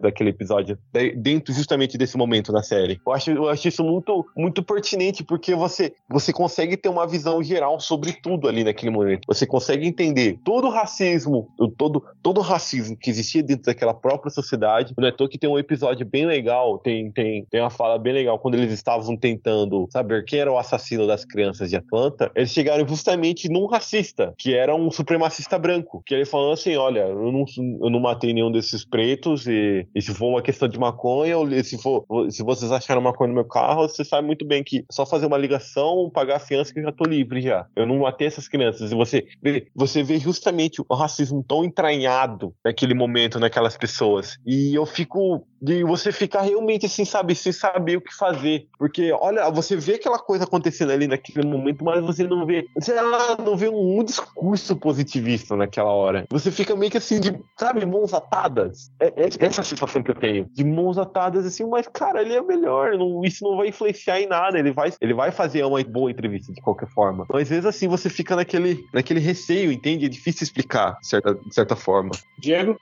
daquele 0.00 0.30
episódio, 0.30 0.78
dentro 1.16 1.52
justamente 1.54 1.96
desse 1.96 2.16
momento 2.16 2.52
na 2.52 2.62
série. 2.62 3.00
Eu 3.06 3.12
acho, 3.12 3.30
eu 3.30 3.48
acho 3.48 3.68
isso 3.68 3.84
muito, 3.84 4.26
muito 4.36 4.62
pertinente, 4.62 5.24
porque 5.24 5.54
você, 5.54 5.92
você 6.08 6.32
consegue 6.32 6.76
ter 6.76 6.88
uma 6.88 7.06
visão 7.06 7.42
geral 7.42 7.78
sobre 7.80 8.12
tudo 8.12 8.48
ali 8.48 8.64
naquele 8.64 8.90
momento. 8.90 9.22
Você 9.26 9.46
consegue 9.46 9.86
entender 9.86 10.38
todo 10.44 10.66
o 10.66 10.70
racismo, 10.70 11.48
todo, 11.76 12.02
todo 12.22 12.38
o 12.38 12.42
racismo 12.42 12.96
que 12.96 13.10
existia 13.10 13.42
dentro 13.42 13.64
daquela 13.64 13.94
própria 13.94 14.30
sociedade. 14.30 14.94
Não 14.96 15.08
é 15.08 15.12
que 15.12 15.38
tem 15.38 15.48
um 15.48 15.58
episódio 15.58 16.06
bem 16.06 16.26
legal, 16.26 16.78
tem, 16.78 17.10
tem, 17.10 17.44
tem 17.50 17.60
uma 17.60 17.70
fala 17.70 17.98
bem 17.98 18.12
legal, 18.12 18.38
quando 18.38 18.54
eles 18.54 18.72
estavam 18.72 19.16
tentando 19.16 19.88
saber 19.90 20.24
quem 20.24 20.40
era 20.40 20.52
o 20.52 20.58
assassino 20.58 21.06
das 21.06 21.24
crianças 21.24 21.70
de 21.70 21.76
Atlanta, 21.76 22.30
eles 22.34 22.50
chegaram 22.50 22.86
justamente 22.86 23.48
num 23.48 23.66
racista, 23.66 24.34
que 24.38 24.54
era 24.54 24.74
um 24.74 24.90
supremacista 24.90 25.58
branco, 25.58 26.02
que 26.06 26.14
ele 26.14 26.24
falou 26.24 26.55
assim, 26.58 26.76
olha, 26.76 27.00
eu 27.00 27.32
não, 27.32 27.44
eu 27.82 27.90
não 27.90 28.00
matei 28.00 28.32
nenhum 28.32 28.50
desses 28.50 28.84
pretos 28.84 29.46
e, 29.46 29.86
e 29.94 30.02
se 30.02 30.12
for 30.14 30.28
uma 30.28 30.42
questão 30.42 30.68
de 30.68 30.78
maconha, 30.78 31.38
ou 31.38 31.48
se, 31.62 31.80
for, 31.80 32.04
se 32.30 32.42
vocês 32.42 32.70
acharam 32.72 33.00
maconha 33.00 33.28
no 33.28 33.34
meu 33.34 33.44
carro, 33.44 33.88
você 33.88 34.04
sabe 34.04 34.26
muito 34.26 34.46
bem 34.46 34.62
que 34.62 34.84
só 34.90 35.06
fazer 35.06 35.26
uma 35.26 35.38
ligação, 35.38 36.10
pagar 36.12 36.36
a 36.36 36.40
fiança 36.40 36.72
que 36.72 36.80
eu 36.80 36.84
já 36.84 36.92
tô 36.92 37.04
livre 37.04 37.40
já. 37.40 37.66
Eu 37.76 37.86
não 37.86 38.00
matei 38.00 38.26
essas 38.26 38.48
crianças. 38.48 38.92
E 38.92 38.94
você 38.94 39.26
vê, 39.42 39.66
você 39.74 40.02
vê 40.02 40.18
justamente 40.18 40.82
o 40.88 40.94
racismo 40.94 41.44
tão 41.46 41.64
entranhado 41.64 42.54
naquele 42.64 42.94
momento, 42.94 43.38
naquelas 43.38 43.76
pessoas. 43.76 44.38
E 44.46 44.74
eu 44.74 44.86
fico 44.86 45.46
de 45.60 45.82
você 45.84 46.12
ficar 46.12 46.42
realmente 46.42 46.86
assim, 46.86 47.04
sabe, 47.04 47.34
sem 47.34 47.52
saber 47.52 47.96
o 47.96 48.00
que 48.00 48.14
fazer. 48.14 48.66
Porque, 48.78 49.12
olha, 49.12 49.50
você 49.50 49.76
vê 49.76 49.94
aquela 49.94 50.18
coisa 50.18 50.44
acontecendo 50.44 50.92
ali 50.92 51.06
naquele 51.06 51.46
momento, 51.46 51.84
mas 51.84 52.04
você 52.04 52.24
não 52.24 52.46
vê, 52.46 52.66
sei 52.80 52.94
lá, 52.94 53.36
não 53.36 53.56
vê 53.56 53.68
um, 53.68 54.00
um 54.00 54.04
discurso 54.04 54.76
positivista 54.76 55.56
naquela 55.56 55.90
hora. 55.90 56.24
Você 56.30 56.45
fica 56.52 56.74
meio 56.76 56.90
que 56.90 56.98
assim, 56.98 57.20
de, 57.20 57.38
sabe, 57.58 57.84
mãos 57.84 58.12
atadas. 58.12 58.90
É, 59.00 59.06
é, 59.06 59.26
essa 59.26 59.60
é 59.60 59.62
a 59.62 59.64
sensação 59.64 60.02
que 60.02 60.10
eu 60.10 60.14
tenho. 60.14 60.48
De 60.52 60.64
mãos 60.64 60.98
atadas, 60.98 61.46
assim, 61.46 61.64
mas, 61.64 61.86
cara, 61.88 62.22
ele 62.22 62.34
é 62.34 62.42
melhor. 62.42 62.96
Não, 62.96 63.22
isso 63.24 63.44
não 63.44 63.56
vai 63.56 63.68
influenciar 63.68 64.20
em 64.20 64.26
nada. 64.26 64.58
Ele 64.58 64.72
vai, 64.72 64.92
ele 65.00 65.14
vai 65.14 65.30
fazer 65.30 65.64
uma 65.64 65.82
boa 65.84 66.10
entrevista 66.10 66.52
de 66.52 66.60
qualquer 66.60 66.88
forma. 66.88 67.26
Mas 67.30 67.42
às 67.42 67.48
vezes, 67.48 67.66
assim, 67.66 67.88
você 67.88 68.08
fica 68.08 68.36
naquele, 68.36 68.84
naquele 68.92 69.20
receio, 69.20 69.72
entende? 69.72 70.06
É 70.06 70.08
difícil 70.08 70.44
explicar, 70.44 70.98
de 71.00 71.08
certa, 71.08 71.34
de 71.34 71.54
certa 71.54 71.76
forma. 71.76 72.10
Diego? 72.38 72.78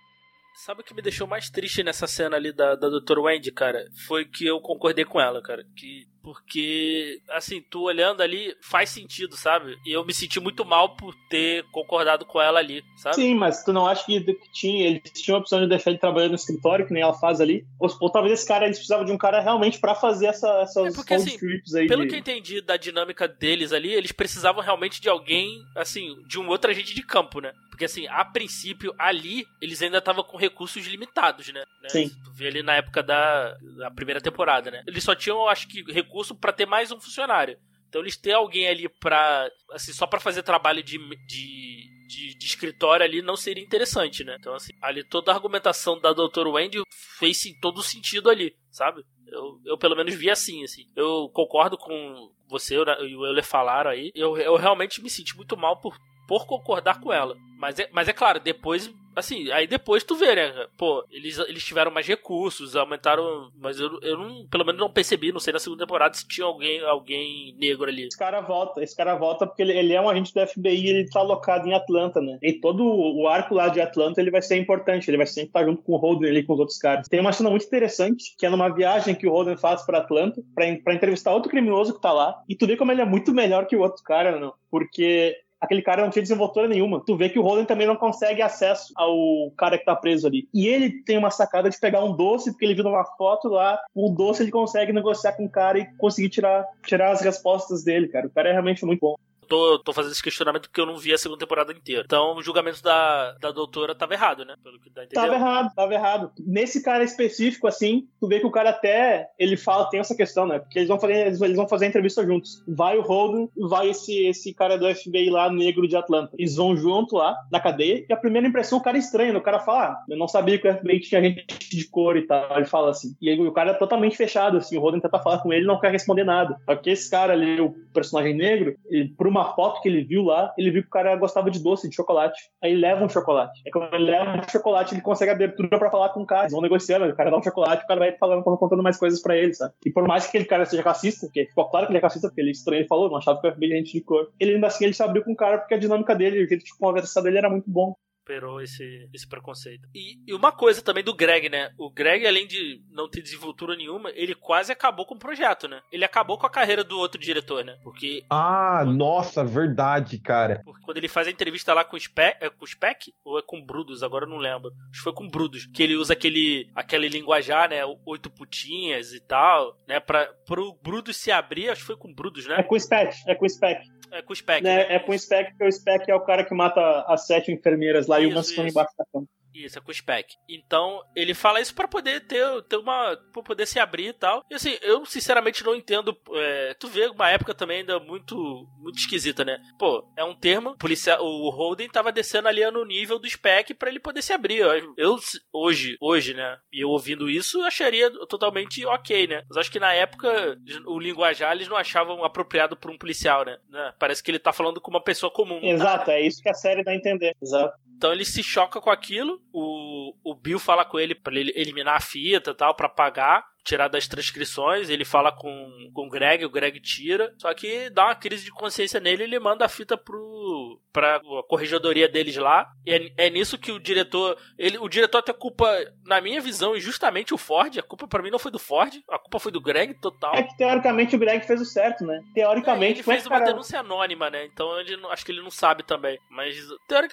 Sabe 0.54 0.82
o 0.82 0.84
que 0.84 0.94
me 0.94 1.02
deixou 1.02 1.26
mais 1.26 1.50
triste 1.50 1.82
nessa 1.82 2.06
cena 2.06 2.36
ali 2.36 2.52
da, 2.52 2.76
da 2.76 2.88
Dr. 2.88 3.18
Wendy, 3.18 3.50
cara? 3.50 3.84
Foi 4.06 4.24
que 4.24 4.46
eu 4.46 4.60
concordei 4.60 5.04
com 5.04 5.20
ela, 5.20 5.42
cara. 5.42 5.64
Que 5.76 6.06
porque, 6.24 7.20
assim, 7.28 7.62
tu 7.70 7.82
olhando 7.82 8.22
ali, 8.22 8.56
faz 8.62 8.88
sentido, 8.88 9.36
sabe? 9.36 9.76
E 9.84 9.92
eu 9.92 10.04
me 10.06 10.14
senti 10.14 10.40
muito 10.40 10.64
mal 10.64 10.96
por 10.96 11.14
ter 11.28 11.62
concordado 11.70 12.24
com 12.24 12.40
ela 12.40 12.58
ali, 12.58 12.82
sabe? 12.96 13.16
Sim, 13.16 13.34
mas 13.34 13.62
tu 13.62 13.74
não 13.74 13.86
acha 13.86 14.06
que 14.06 14.24
tinha, 14.50 14.86
eles 14.86 15.02
tinham 15.12 15.36
a 15.36 15.40
opção 15.40 15.60
de 15.60 15.68
deixar 15.68 15.90
ele 15.90 15.98
trabalhando 15.98 16.30
no 16.30 16.36
escritório, 16.36 16.86
que 16.86 16.94
nem 16.94 17.02
ela 17.02 17.12
faz 17.12 17.42
ali? 17.42 17.66
Ou, 17.78 17.94
ou 18.00 18.10
talvez 18.10 18.32
esse 18.40 18.48
cara, 18.48 18.64
eles 18.64 18.78
precisavam 18.78 19.04
de 19.04 19.12
um 19.12 19.18
cara 19.18 19.40
realmente 19.40 19.78
para 19.78 19.94
fazer 19.94 20.26
essa, 20.26 20.48
essas 20.62 20.94
é 20.94 20.96
porque, 20.96 21.12
assim, 21.12 21.36
aí. 21.76 21.86
Pelo 21.86 22.04
de... 22.04 22.08
que 22.08 22.14
eu 22.14 22.20
entendi 22.20 22.62
da 22.62 22.78
dinâmica 22.78 23.28
deles 23.28 23.70
ali, 23.70 23.92
eles 23.92 24.10
precisavam 24.10 24.62
realmente 24.62 25.02
de 25.02 25.10
alguém, 25.10 25.62
assim, 25.76 26.16
de 26.26 26.40
um 26.40 26.48
outro 26.48 26.70
agente 26.70 26.94
de 26.94 27.02
campo, 27.02 27.38
né? 27.40 27.52
Porque, 27.68 27.86
assim, 27.86 28.06
a 28.06 28.24
princípio, 28.24 28.94
ali, 28.96 29.44
eles 29.60 29.82
ainda 29.82 29.98
estavam 29.98 30.22
com 30.22 30.36
recursos 30.36 30.86
limitados, 30.86 31.48
né? 31.48 31.64
Sim. 31.88 32.08
Tu 32.08 32.32
vê 32.32 32.46
ali 32.46 32.62
na 32.62 32.76
época 32.76 33.02
da, 33.02 33.56
da 33.76 33.90
primeira 33.90 34.20
temporada, 34.20 34.70
né? 34.70 34.84
Eles 34.86 35.02
só 35.02 35.12
tinham, 35.12 35.48
acho 35.48 35.66
que, 35.66 35.82
recurso 36.14 36.34
para 36.34 36.52
ter 36.52 36.66
mais 36.66 36.92
um 36.92 37.00
funcionário. 37.00 37.58
Então 37.88 38.00
eles 38.00 38.16
têm 38.16 38.32
alguém 38.32 38.68
ali 38.68 38.88
pra. 38.88 39.48
Assim, 39.72 39.92
só 39.92 40.06
para 40.06 40.20
fazer 40.20 40.42
trabalho 40.42 40.82
de, 40.82 40.98
de, 41.26 42.06
de, 42.06 42.38
de, 42.38 42.46
escritório 42.46 43.04
ali 43.04 43.20
não 43.22 43.36
seria 43.36 43.62
interessante, 43.62 44.24
né? 44.24 44.36
Então, 44.38 44.54
assim, 44.54 44.72
ali 44.80 45.04
toda 45.04 45.30
a 45.30 45.34
argumentação 45.34 46.00
da 46.00 46.12
Dr. 46.12 46.46
Wendy 46.48 46.82
fez 47.18 47.40
sim, 47.40 47.52
todo 47.60 47.82
sentido 47.82 48.30
ali, 48.30 48.56
sabe? 48.70 49.04
Eu, 49.26 49.60
eu 49.64 49.78
pelo 49.78 49.96
menos 49.96 50.14
vi 50.14 50.30
assim, 50.30 50.64
assim. 50.64 50.84
Eu 50.96 51.28
concordo 51.32 51.76
com 51.76 52.32
você 52.48 52.74
e 52.74 53.16
o 53.16 53.26
Euler 53.26 53.44
falaram 53.44 53.90
aí. 53.90 54.10
Eu, 54.14 54.36
eu 54.36 54.56
realmente 54.56 55.02
me 55.02 55.10
senti 55.10 55.36
muito 55.36 55.56
mal 55.56 55.80
por, 55.80 55.96
por 56.26 56.46
concordar 56.46 57.00
com 57.00 57.12
ela. 57.12 57.36
Mas 57.58 57.78
é, 57.78 57.88
mas 57.92 58.08
é 58.08 58.12
claro, 58.12 58.40
depois 58.40 58.92
assim, 59.16 59.50
aí 59.50 59.66
depois 59.66 60.04
tu 60.04 60.14
vê, 60.14 60.34
né? 60.34 60.66
Pô, 60.76 61.04
eles, 61.10 61.38
eles 61.38 61.64
tiveram 61.64 61.90
mais 61.90 62.06
recursos, 62.06 62.76
aumentaram. 62.76 63.50
Mas 63.58 63.78
eu, 63.80 63.98
eu 64.02 64.18
não, 64.18 64.46
pelo 64.46 64.64
menos 64.64 64.80
não 64.80 64.90
percebi, 64.90 65.32
não 65.32 65.40
sei 65.40 65.52
na 65.52 65.58
segunda 65.58 65.84
temporada 65.84 66.14
se 66.14 66.26
tinha 66.26 66.46
alguém, 66.46 66.80
alguém 66.82 67.54
negro 67.58 67.88
ali. 67.88 68.06
Esse 68.06 68.18
cara 68.18 68.40
volta, 68.40 68.82
esse 68.82 68.96
cara 68.96 69.14
volta 69.14 69.46
porque 69.46 69.62
ele, 69.62 69.72
ele 69.72 69.92
é 69.92 70.00
um 70.00 70.08
agente 70.08 70.32
do 70.32 70.46
FBI 70.46 70.84
ele 70.88 71.08
tá 71.08 71.20
alocado 71.20 71.68
em 71.68 71.74
Atlanta, 71.74 72.20
né? 72.20 72.38
E 72.42 72.52
todo 72.52 72.84
o 72.84 73.26
arco 73.28 73.54
lá 73.54 73.68
de 73.68 73.80
Atlanta 73.80 74.20
ele 74.20 74.30
vai 74.30 74.42
ser 74.42 74.56
importante, 74.56 75.08
ele 75.08 75.16
vai 75.16 75.26
sempre 75.26 75.48
estar 75.48 75.64
junto 75.64 75.82
com 75.82 75.92
o 75.92 75.96
Holden 75.96 76.30
ali 76.30 76.42
com 76.42 76.54
os 76.54 76.60
outros 76.60 76.78
caras. 76.78 77.08
Tem 77.08 77.20
uma 77.20 77.32
cena 77.32 77.50
muito 77.50 77.66
interessante, 77.66 78.34
que 78.38 78.46
é 78.46 78.50
numa 78.50 78.68
viagem 78.68 79.14
que 79.14 79.26
o 79.26 79.30
Holden 79.30 79.56
faz 79.56 79.84
para 79.84 79.98
Atlanta 79.98 80.42
para 80.54 80.94
entrevistar 80.94 81.32
outro 81.32 81.50
criminoso 81.50 81.94
que 81.94 82.00
tá 82.00 82.12
lá, 82.12 82.42
e 82.48 82.54
tu 82.54 82.66
vê 82.66 82.76
como 82.76 82.92
ele 82.92 83.02
é 83.02 83.06
muito 83.06 83.32
melhor 83.32 83.66
que 83.66 83.76
o 83.76 83.80
outro 83.80 84.02
cara, 84.02 84.38
não? 84.38 84.54
Porque 84.70 85.36
aquele 85.64 85.82
cara 85.82 86.02
não 86.02 86.10
tinha 86.10 86.22
desenvoltura 86.22 86.68
nenhuma. 86.68 87.02
Tu 87.04 87.16
vê 87.16 87.28
que 87.28 87.38
o 87.38 87.42
Holden 87.42 87.64
também 87.64 87.86
não 87.86 87.96
consegue 87.96 88.42
acesso 88.42 88.92
ao 88.96 89.50
cara 89.56 89.78
que 89.78 89.84
tá 89.84 89.96
preso 89.96 90.26
ali. 90.26 90.48
E 90.52 90.66
ele 90.68 90.90
tem 91.02 91.18
uma 91.18 91.30
sacada 91.30 91.68
de 91.68 91.78
pegar 91.78 92.04
um 92.04 92.14
doce, 92.14 92.50
porque 92.52 92.64
ele 92.64 92.74
viu 92.74 92.84
numa 92.84 93.04
foto 93.04 93.48
lá, 93.48 93.78
o 93.94 94.10
doce 94.10 94.42
ele 94.42 94.50
consegue 94.50 94.92
negociar 94.92 95.32
com 95.32 95.44
o 95.44 95.50
cara 95.50 95.78
e 95.78 95.86
conseguir 95.96 96.28
tirar, 96.28 96.66
tirar 96.84 97.12
as 97.12 97.20
respostas 97.20 97.82
dele, 97.82 98.08
cara. 98.08 98.26
O 98.26 98.30
cara 98.30 98.48
é 98.48 98.52
realmente 98.52 98.84
muito 98.84 99.00
bom 99.00 99.16
tô, 99.44 99.78
tô 99.78 99.92
fazendo 99.92 100.12
esse 100.12 100.22
questionamento 100.22 100.68
porque 100.68 100.80
eu 100.80 100.86
não 100.86 100.96
vi 100.96 101.12
a 101.12 101.18
segunda 101.18 101.38
temporada 101.38 101.72
inteira. 101.72 102.02
Então 102.04 102.36
o 102.36 102.42
julgamento 102.42 102.82
da, 102.82 103.32
da 103.40 103.50
doutora 103.50 103.94
tava 103.94 104.14
errado, 104.14 104.44
né? 104.44 104.54
Pelo 104.62 104.78
que 104.80 104.90
dá 104.90 105.02
a. 105.02 105.06
Tava 105.06 105.34
errado, 105.34 105.74
tava 105.74 105.94
errado. 105.94 106.32
Nesse 106.38 106.82
cara 106.82 107.04
específico, 107.04 107.66
assim, 107.66 108.08
tu 108.20 108.26
vê 108.26 108.40
que 108.40 108.46
o 108.46 108.50
cara 108.50 108.70
até, 108.70 109.28
ele 109.38 109.56
fala, 109.56 109.88
tem 109.90 110.00
essa 110.00 110.14
questão, 110.14 110.46
né? 110.46 110.58
Porque 110.58 110.78
eles 110.78 110.88
vão 110.88 110.98
fazer, 110.98 111.26
eles 111.26 111.56
vão 111.56 111.68
fazer 111.68 111.86
a 111.86 111.88
entrevista 111.88 112.24
juntos. 112.24 112.62
Vai 112.66 112.96
o 112.98 113.02
Holden, 113.02 113.48
vai 113.56 113.90
esse, 113.90 114.26
esse 114.26 114.52
cara 114.54 114.78
do 114.78 114.92
FBI 114.92 115.30
lá, 115.30 115.50
negro 115.50 115.86
de 115.86 115.96
Atlanta. 115.96 116.34
Eles 116.38 116.56
vão 116.56 116.76
junto 116.76 117.16
lá, 117.16 117.36
na 117.50 117.60
cadeia, 117.60 118.04
e 118.08 118.12
a 118.12 118.16
primeira 118.16 118.46
impressão, 118.46 118.78
o 118.78 118.82
cara 118.82 118.96
é 118.96 119.00
estranho, 119.00 119.32
né? 119.32 119.38
O 119.38 119.42
cara 119.42 119.60
fala, 119.60 119.84
ah, 119.84 120.04
eu 120.08 120.16
não 120.16 120.28
sabia 120.28 120.58
que 120.58 120.68
o 120.68 120.74
FBI 120.74 121.00
tinha 121.00 121.22
gente 121.22 121.46
de 121.70 121.88
cor 121.88 122.16
e 122.16 122.26
tal. 122.26 122.56
Ele 122.56 122.66
fala 122.66 122.90
assim. 122.90 123.14
E 123.20 123.28
aí 123.28 123.40
o 123.40 123.52
cara 123.52 123.72
é 123.72 123.74
totalmente 123.74 124.16
fechado, 124.16 124.58
assim, 124.58 124.76
o 124.76 124.80
Holden 124.80 125.00
tenta 125.00 125.18
falar 125.18 125.38
com 125.38 125.52
ele 125.52 125.66
não 125.66 125.80
quer 125.80 125.90
responder 125.90 126.24
nada. 126.24 126.60
Porque 126.66 126.90
esse 126.90 127.10
cara 127.10 127.32
ali, 127.32 127.60
o 127.60 127.70
personagem 127.92 128.34
negro, 128.34 128.76
ele, 128.86 129.08
por 129.16 129.26
uma 129.34 129.54
foto 129.54 129.80
que 129.80 129.88
ele 129.88 130.04
viu 130.04 130.22
lá, 130.22 130.52
ele 130.56 130.70
viu 130.70 130.82
que 130.82 130.88
o 130.88 130.90
cara 130.90 131.16
gostava 131.16 131.50
de 131.50 131.62
doce, 131.62 131.88
de 131.88 131.94
chocolate. 131.94 132.40
Aí 132.62 132.72
ele 132.72 132.80
leva 132.80 133.04
um 133.04 133.08
chocolate. 133.08 133.60
Aí 133.66 133.72
quando 133.72 133.92
ele 133.94 134.04
leva 134.04 134.36
um 134.36 134.48
chocolate, 134.48 134.94
ele 134.94 135.00
consegue 135.00 135.30
abertura 135.32 135.78
para 135.78 135.90
falar 135.90 136.10
com 136.10 136.22
o 136.22 136.26
cara. 136.26 136.42
Eles 136.42 136.52
vão 136.52 136.62
negociando, 136.62 137.06
o 137.06 137.16
cara 137.16 137.30
dá 137.30 137.38
um 137.38 137.42
chocolate, 137.42 137.84
o 137.84 137.86
cara 137.86 138.00
vai 138.00 138.16
falando, 138.16 138.42
contando 138.42 138.82
mais 138.82 138.96
coisas 138.96 139.20
para 139.20 139.36
ele, 139.36 139.52
sabe? 139.54 139.74
E 139.84 139.90
por 139.90 140.06
mais 140.06 140.24
que 140.24 140.28
aquele 140.30 140.44
cara 140.44 140.64
seja 140.64 140.82
racista, 140.82 141.26
porque 141.26 141.46
ficou 141.46 141.68
claro 141.68 141.86
que 141.86 141.92
ele 141.92 141.98
é 141.98 142.02
racista, 142.02 142.28
porque 142.28 142.40
ele 142.40 142.52
estranho, 142.52 142.80
ele 142.80 142.88
falou, 142.88 143.08
não 143.08 143.16
achava 143.16 143.40
que 143.40 143.46
era 143.46 143.56
gente 143.60 143.92
de 143.92 144.00
cor. 144.00 144.28
Ele 144.38 144.54
ainda 144.54 144.66
assim, 144.66 144.84
ele 144.84 144.94
se 144.94 145.02
abriu 145.02 145.24
com 145.24 145.32
o 145.32 145.36
cara 145.36 145.58
porque 145.58 145.74
a 145.74 145.78
dinâmica 145.78 146.14
dele, 146.14 146.44
o 146.44 146.48
jeito 146.48 146.64
de 146.64 146.76
conversar 146.78 147.22
dele 147.22 147.38
era 147.38 147.50
muito 147.50 147.70
bom 147.70 147.94
superou 148.24 148.60
esse, 148.62 149.08
esse 149.12 149.28
preconceito. 149.28 149.86
E, 149.94 150.18
e, 150.26 150.34
uma 150.34 150.50
coisa 150.50 150.80
também 150.80 151.04
do 151.04 151.14
Greg, 151.14 151.50
né? 151.50 151.70
O 151.78 151.90
Greg, 151.90 152.26
além 152.26 152.46
de 152.46 152.80
não 152.90 153.08
ter 153.08 153.20
desenvoltura 153.20 153.76
nenhuma, 153.76 154.10
ele 154.14 154.34
quase 154.34 154.72
acabou 154.72 155.04
com 155.04 155.14
o 155.14 155.18
projeto, 155.18 155.68
né? 155.68 155.82
Ele 155.92 156.04
acabou 156.04 156.38
com 156.38 156.46
a 156.46 156.50
carreira 156.50 156.82
do 156.82 156.98
outro 156.98 157.20
diretor, 157.20 157.62
né? 157.62 157.76
Porque. 157.84 158.24
Ah, 158.30 158.80
quando, 158.82 158.96
nossa, 158.96 159.44
verdade, 159.44 160.18
cara. 160.18 160.62
Porque 160.64 160.82
quando 160.82 160.96
ele 160.96 161.08
faz 161.08 161.28
a 161.28 161.30
entrevista 161.30 161.74
lá 161.74 161.84
com 161.84 161.96
o 161.96 162.00
Speck, 162.00 162.38
é 162.40 162.48
com 162.48 162.64
o 162.64 162.66
Speck? 162.66 163.12
Ou 163.24 163.38
é 163.38 163.42
com 163.42 163.58
o 163.58 163.64
Brudos? 163.64 164.02
Agora 164.02 164.24
eu 164.24 164.30
não 164.30 164.38
lembro. 164.38 164.72
Acho 164.90 165.00
que 165.00 165.04
foi 165.04 165.12
com 165.12 165.26
o 165.26 165.30
Brudos. 165.30 165.66
Que 165.66 165.82
ele 165.82 165.96
usa 165.96 166.14
aquele, 166.14 166.70
aquele 166.74 167.08
linguajar, 167.08 167.68
né? 167.68 167.80
Oito 168.06 168.30
putinhas 168.30 169.12
e 169.12 169.20
tal, 169.20 169.76
né? 169.86 170.00
Pra, 170.00 170.26
pro 170.46 170.74
Brudos 170.82 171.16
se 171.16 171.30
abrir, 171.30 171.68
acho 171.68 171.82
que 171.82 171.86
foi 171.88 171.96
com 171.96 172.08
o 172.08 172.14
Brudos, 172.14 172.46
né? 172.46 172.56
É 172.58 172.62
com 172.62 172.74
o 172.74 172.80
Speck, 172.80 173.14
é 173.26 173.34
com 173.34 173.44
o 173.44 173.48
Speck. 173.48 173.86
É 174.10 174.22
com 174.22 174.32
o 174.32 174.36
Speck. 174.36 174.62
Né? 174.62 174.76
Né? 174.76 174.94
É 174.94 174.98
com 174.98 175.12
o 175.12 175.18
Speck, 175.18 175.50
porque 175.50 175.64
o 175.64 175.72
Speck 175.72 176.10
é 176.10 176.14
o 176.14 176.20
cara 176.20 176.44
que 176.44 176.54
mata 176.54 177.04
as 177.08 177.26
sete 177.26 177.50
enfermeiras 177.52 178.06
lá 178.06 178.13
isso, 178.20 178.30
e 178.30 178.32
umas 178.32 178.50
embaixo 178.50 178.92
da 178.98 179.04
cama. 179.12 179.26
Isso, 179.54 179.78
é 179.78 179.80
com 179.80 179.90
o 179.90 179.94
Spec. 179.94 180.34
Então, 180.48 181.00
ele 181.14 181.32
fala 181.32 181.60
isso 181.60 181.74
para 181.74 181.86
poder 181.86 182.26
ter, 182.26 182.44
ter 182.62 182.76
uma. 182.76 183.16
pra 183.32 183.42
poder 183.42 183.66
se 183.66 183.78
abrir 183.78 184.08
e 184.08 184.12
tal. 184.12 184.44
E 184.50 184.54
assim, 184.54 184.76
eu 184.82 185.06
sinceramente 185.06 185.64
não 185.64 185.74
entendo. 185.74 186.16
É, 186.32 186.74
tu 186.74 186.88
vê 186.88 187.06
uma 187.06 187.30
época 187.30 187.54
também 187.54 187.78
ainda 187.78 188.00
muito 188.00 188.66
muito 188.80 188.98
esquisita, 188.98 189.44
né? 189.44 189.58
Pô, 189.78 190.04
é 190.16 190.24
um 190.24 190.34
termo. 190.34 190.76
Policial, 190.76 191.24
o 191.24 191.48
Holden 191.50 191.88
tava 191.88 192.10
descendo 192.10 192.48
ali 192.48 192.68
no 192.70 192.84
nível 192.84 193.18
do 193.18 193.28
Spec 193.28 193.72
para 193.74 193.88
ele 193.88 194.00
poder 194.00 194.22
se 194.22 194.32
abrir. 194.32 194.58
Eu, 194.96 195.18
hoje, 195.52 195.96
hoje, 196.00 196.34
né? 196.34 196.58
E 196.72 196.84
eu 196.84 196.88
ouvindo 196.90 197.30
isso, 197.30 197.62
acharia 197.62 198.10
totalmente 198.26 198.84
ok, 198.84 199.26
né? 199.28 199.42
Mas 199.48 199.58
acho 199.58 199.70
que 199.70 199.80
na 199.80 199.92
época 199.92 200.58
o 200.86 200.98
linguajar 200.98 201.52
eles 201.52 201.68
não 201.68 201.76
achavam 201.76 202.24
apropriado 202.24 202.76
pra 202.76 202.90
um 202.90 202.98
policial, 202.98 203.44
né? 203.44 203.56
né? 203.68 203.92
Parece 203.98 204.22
que 204.22 204.30
ele 204.30 204.38
tá 204.38 204.52
falando 204.52 204.80
com 204.80 204.90
uma 204.90 205.02
pessoa 205.02 205.32
comum. 205.32 205.60
Exato, 205.62 206.10
é 206.10 206.20
isso 206.20 206.42
que 206.42 206.48
a 206.48 206.54
série 206.54 206.82
dá 206.82 206.90
a 206.90 206.96
entender. 206.96 207.34
Exato. 207.40 207.78
Então 208.04 208.12
ele 208.12 208.26
se 208.26 208.42
choca 208.42 208.82
com 208.82 208.90
aquilo. 208.90 209.40
O, 209.50 210.14
o 210.22 210.34
Bill 210.34 210.58
fala 210.58 210.84
com 210.84 211.00
ele 211.00 211.14
para 211.14 211.34
ele 211.40 211.54
eliminar 211.56 211.96
a 211.96 212.00
fita 212.00 212.50
e 212.50 212.54
tal, 212.54 212.74
para 212.74 212.86
pagar 212.86 213.46
tirar 213.64 213.88
das 213.88 214.06
transcrições, 214.06 214.90
ele 214.90 215.04
fala 215.04 215.32
com, 215.32 215.90
com 215.92 216.06
o 216.06 216.10
Greg, 216.10 216.44
o 216.44 216.50
Greg 216.50 216.78
tira, 216.80 217.34
só 217.38 217.52
que 217.54 217.88
dá 217.90 218.06
uma 218.06 218.14
crise 218.14 218.44
de 218.44 218.52
consciência 218.52 219.00
nele 219.00 219.24
ele 219.24 219.38
manda 219.38 219.64
a 219.64 219.68
fita 219.68 219.96
pro, 219.96 220.80
pra 220.92 221.20
corregedoria 221.48 222.08
deles 222.08 222.36
lá. 222.36 222.70
E 222.86 222.92
é, 222.92 223.26
é 223.26 223.30
nisso 223.30 223.58
que 223.58 223.72
o 223.72 223.80
diretor, 223.80 224.36
ele, 224.58 224.78
o 224.78 224.88
diretor 224.88 225.18
até 225.18 225.32
culpa, 225.32 225.66
na 226.04 226.20
minha 226.20 226.40
visão, 226.40 226.76
injustamente 226.76 227.32
o 227.32 227.38
Ford, 227.38 227.78
a 227.78 227.82
culpa 227.82 228.06
para 228.06 228.22
mim 228.22 228.30
não 228.30 228.38
foi 228.38 228.52
do 228.52 228.58
Ford, 228.58 228.94
a 229.10 229.18
culpa 229.18 229.38
foi 229.38 229.50
do 229.50 229.60
Greg 229.60 229.94
total. 229.94 230.34
É 230.34 230.42
que 230.42 230.56
teoricamente 230.56 231.16
o 231.16 231.18
Greg 231.18 231.44
fez 231.46 231.60
o 231.60 231.64
certo, 231.64 232.04
né? 232.04 232.20
Teoricamente. 232.34 232.84
É, 232.84 232.96
ele 232.96 233.02
fez 233.02 233.26
uma 233.26 233.38
cara... 233.38 233.50
denúncia 233.50 233.80
anônima, 233.80 234.30
né? 234.30 234.44
Então 234.44 234.78
ele, 234.78 234.94
acho 235.08 235.24
que 235.24 235.32
ele 235.32 235.42
não 235.42 235.50
sabe 235.50 235.82
também. 235.82 236.18
Mas, 236.30 236.56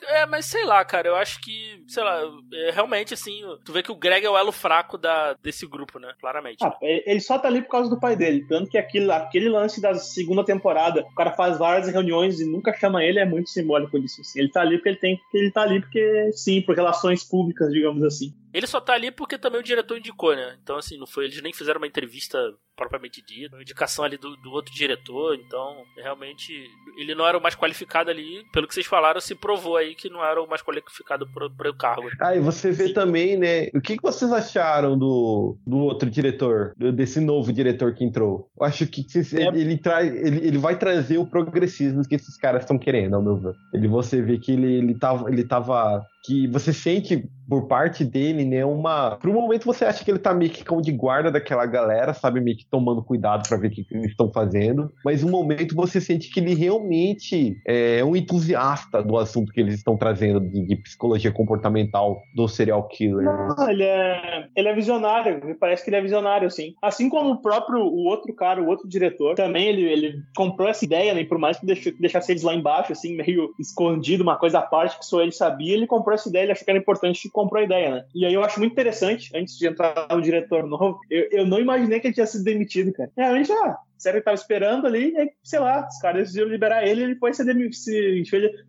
é, 0.08 0.26
mas 0.26 0.46
sei 0.46 0.66
lá, 0.66 0.84
cara, 0.84 1.08
eu 1.08 1.16
acho 1.16 1.40
que, 1.42 1.84
sei 1.88 2.04
lá, 2.04 2.22
é, 2.54 2.72
realmente 2.72 3.14
assim, 3.14 3.42
tu 3.64 3.72
vê 3.72 3.82
que 3.82 3.92
o 3.92 3.96
Greg 3.96 4.26
é 4.26 4.30
o 4.30 4.38
elo 4.38 4.52
fraco 4.52 4.98
da, 4.98 5.34
desse 5.34 5.66
grupo, 5.66 5.98
né? 5.98 6.14
Claramente. 6.20 6.41
Ah, 6.62 6.78
ele 6.82 7.20
só 7.20 7.38
tá 7.38 7.48
ali 7.48 7.62
por 7.62 7.70
causa 7.70 7.90
do 7.90 8.00
pai 8.00 8.16
dele. 8.16 8.46
Tanto 8.48 8.70
que 8.70 8.78
aquele, 8.78 9.12
aquele 9.12 9.50
lance 9.50 9.82
da 9.82 9.96
segunda 9.96 10.44
temporada, 10.44 11.02
o 11.02 11.16
cara 11.16 11.32
faz 11.32 11.58
várias 11.58 11.88
reuniões 11.88 12.40
e 12.40 12.46
nunca 12.46 12.74
chama 12.74 13.04
ele, 13.04 13.20
é 13.20 13.26
muito 13.26 13.50
simbólico 13.50 14.00
disso. 14.00 14.22
Assim. 14.22 14.40
Ele 14.40 14.50
tá 14.50 14.62
ali 14.62 14.78
porque 14.78 14.90
ele 14.90 14.98
tem, 14.98 15.20
ele 15.34 15.52
tá 15.52 15.62
ali 15.62 15.82
porque, 15.82 16.32
sim, 16.34 16.62
por 16.62 16.76
relações 16.76 17.24
públicas, 17.24 17.72
digamos 17.72 18.04
assim. 18.04 18.34
Ele 18.54 18.68
só 18.68 18.80
tá 18.80 18.94
ali 18.94 19.12
porque 19.12 19.38
também 19.38 19.60
o 19.60 19.64
diretor 19.64 19.98
indicou, 19.98 20.36
né? 20.36 20.58
Então, 20.62 20.78
assim, 20.78 20.98
não 20.98 21.08
foi. 21.08 21.26
Eles 21.26 21.42
nem 21.42 21.54
fizeram 21.54 21.80
uma 21.80 21.88
entrevista 21.88 22.38
propriamente 22.76 23.22
dita, 23.22 23.56
uma 23.56 23.62
indicação 23.62 24.04
ali 24.04 24.18
do, 24.18 24.36
do 24.38 24.52
outro 24.52 24.74
diretor. 24.74 25.36
Então, 25.36 25.84
realmente, 25.98 26.52
ele 26.98 27.14
não 27.14 27.28
era 27.28 27.38
o 27.38 27.42
mais 27.42 27.56
qualificado 27.56 28.10
ali. 28.10 28.44
Pelo 28.52 28.68
que 28.68 28.74
vocês 28.74 28.86
falaram, 28.86 29.22
se 29.22 29.36
provou 29.36 29.78
aí 29.78 29.94
que 29.94 30.10
não 30.10 30.24
era 30.24 30.42
o 30.42 30.50
mais 30.50 30.62
qualificado 30.62 31.28
para 31.32 31.70
o 31.70 31.78
cargo. 31.78 32.10
Ah, 32.20 32.36
e 32.36 32.40
você 32.40 32.72
vê 32.72 32.88
Sim. 32.88 32.94
também, 32.94 33.38
né? 33.38 33.68
O 33.74 33.82
que, 33.82 33.98
que 33.98 34.04
vocês 34.04 34.32
acharam 34.32 34.98
do, 34.98 35.58
do 35.66 35.78
outro 35.78 36.10
diretor, 36.10 36.74
desse 36.94 37.20
novo 37.20 37.54
diretor 37.54 37.94
que 37.94 38.04
entrou? 38.04 38.50
Eu 38.60 38.66
acho 38.66 38.88
que 38.88 39.06
ele, 39.34 39.44
é. 39.44 39.62
ele, 39.62 39.78
traz, 39.78 40.14
ele, 40.14 40.48
ele 40.48 40.58
vai 40.58 40.78
trazer 40.78 41.18
o 41.18 41.28
progressismo 41.28 42.02
que 42.08 42.16
esses 42.16 42.36
caras 42.38 42.64
estão 42.64 42.80
querendo, 42.80 43.16
ao 43.16 43.22
meu 43.22 43.38
ver. 43.38 43.54
Ele, 43.74 43.88
você 43.88 44.22
vê 44.22 44.38
que 44.38 44.54
ele, 44.54 44.74
ele, 44.74 44.98
tava, 44.98 45.30
ele 45.30 45.44
tava 45.44 46.04
que 46.24 46.48
você 46.48 46.72
sente 46.72 47.28
por 47.52 47.68
parte 47.68 48.06
dele, 48.06 48.46
né, 48.46 48.64
uma... 48.64 49.18
Por 49.18 49.30
um 49.30 49.34
momento 49.34 49.66
você 49.66 49.84
acha 49.84 50.06
que 50.06 50.10
ele 50.10 50.20
tá 50.20 50.34
meio 50.34 50.50
que 50.50 50.64
cão 50.64 50.80
de 50.80 50.92
guarda 50.92 51.30
daquela 51.30 51.66
galera, 51.66 52.14
sabe, 52.14 52.40
meio 52.40 52.56
que 52.56 52.66
tomando 52.66 53.04
cuidado 53.04 53.46
para 53.48 53.58
ver 53.58 53.68
o 53.68 53.72
que, 53.72 53.84
que, 53.84 53.94
eles 53.94 54.12
estão 54.12 54.32
fazendo, 54.32 54.90
mas 55.04 55.22
um 55.22 55.30
momento 55.30 55.76
você 55.76 56.00
sente 56.00 56.32
que 56.32 56.40
ele 56.40 56.54
realmente 56.54 57.58
é 57.68 58.02
um 58.06 58.16
entusiasta 58.16 59.04
do 59.04 59.18
assunto 59.18 59.52
que 59.52 59.60
eles 59.60 59.76
estão 59.76 59.98
trazendo 59.98 60.40
de, 60.40 60.66
de 60.66 60.76
psicologia 60.78 61.30
comportamental 61.30 62.22
do 62.34 62.48
serial 62.48 62.88
killer. 62.88 63.26
Não, 63.26 63.70
ele 63.70 63.84
é, 63.84 64.48
ele 64.56 64.70
é 64.70 64.74
visionário, 64.74 65.46
me 65.46 65.56
parece 65.56 65.84
que 65.84 65.90
ele 65.90 65.98
é 65.98 66.02
visionário, 66.02 66.48
assim. 66.48 66.74
Assim 66.82 67.10
como 67.10 67.32
o 67.32 67.42
próprio, 67.42 67.82
o 67.82 68.06
outro 68.06 68.34
cara, 68.34 68.62
o 68.62 68.68
outro 68.68 68.88
diretor, 68.88 69.36
também 69.36 69.68
ele, 69.68 69.84
ele 69.84 70.14
comprou 70.38 70.70
essa 70.70 70.86
ideia, 70.86 71.14
né, 71.14 71.26
por 71.26 71.38
mais 71.38 71.60
que 71.60 71.66
deixasse 72.00 72.32
eles 72.32 72.44
lá 72.44 72.56
embaixo, 72.56 72.94
assim, 72.94 73.18
meio 73.18 73.54
escondido, 73.60 74.24
uma 74.24 74.38
coisa 74.38 74.60
à 74.60 74.62
parte 74.62 74.98
que 74.98 75.06
só 75.06 75.22
ele 75.22 75.34
sabia, 75.34 75.74
ele 75.74 75.86
comprou 75.86 76.11
essa 76.14 76.30
ideia, 76.30 76.44
ele 76.44 76.52
achou 76.52 76.66
que 76.66 76.72
era 76.72 76.80
importante 76.80 77.26
e 77.26 77.32
comprou 77.32 77.62
a 77.62 77.66
ideia, 77.66 77.96
né? 77.96 78.06
E 78.14 78.26
aí 78.26 78.34
eu 78.34 78.44
acho 78.44 78.60
muito 78.60 78.72
interessante, 78.72 79.32
antes 79.36 79.58
de 79.58 79.68
entrar 79.68 80.08
no 80.10 80.22
diretor 80.22 80.66
novo, 80.66 81.00
eu, 81.10 81.28
eu 81.32 81.46
não 81.46 81.60
imaginei 81.60 82.00
que 82.00 82.08
ele 82.08 82.14
tinha 82.14 82.26
sido 82.26 82.44
demitido, 82.44 82.94
cara. 82.94 83.12
Realmente, 83.16 83.52
ah, 83.52 83.78
série 84.02 84.20
que 84.20 84.26
tava 84.26 84.36
esperando 84.36 84.88
ali, 84.88 85.12
e 85.12 85.18
aí, 85.18 85.30
sei 85.44 85.60
lá, 85.60 85.88
os 85.88 85.98
caras 86.00 86.24
decidiram 86.24 86.50
liberar 86.50 86.86
ele 86.86 87.02
e 87.02 87.04
ele 87.04 87.16
foi 87.16 87.34
se, 87.34 87.44
se, 87.74 88.24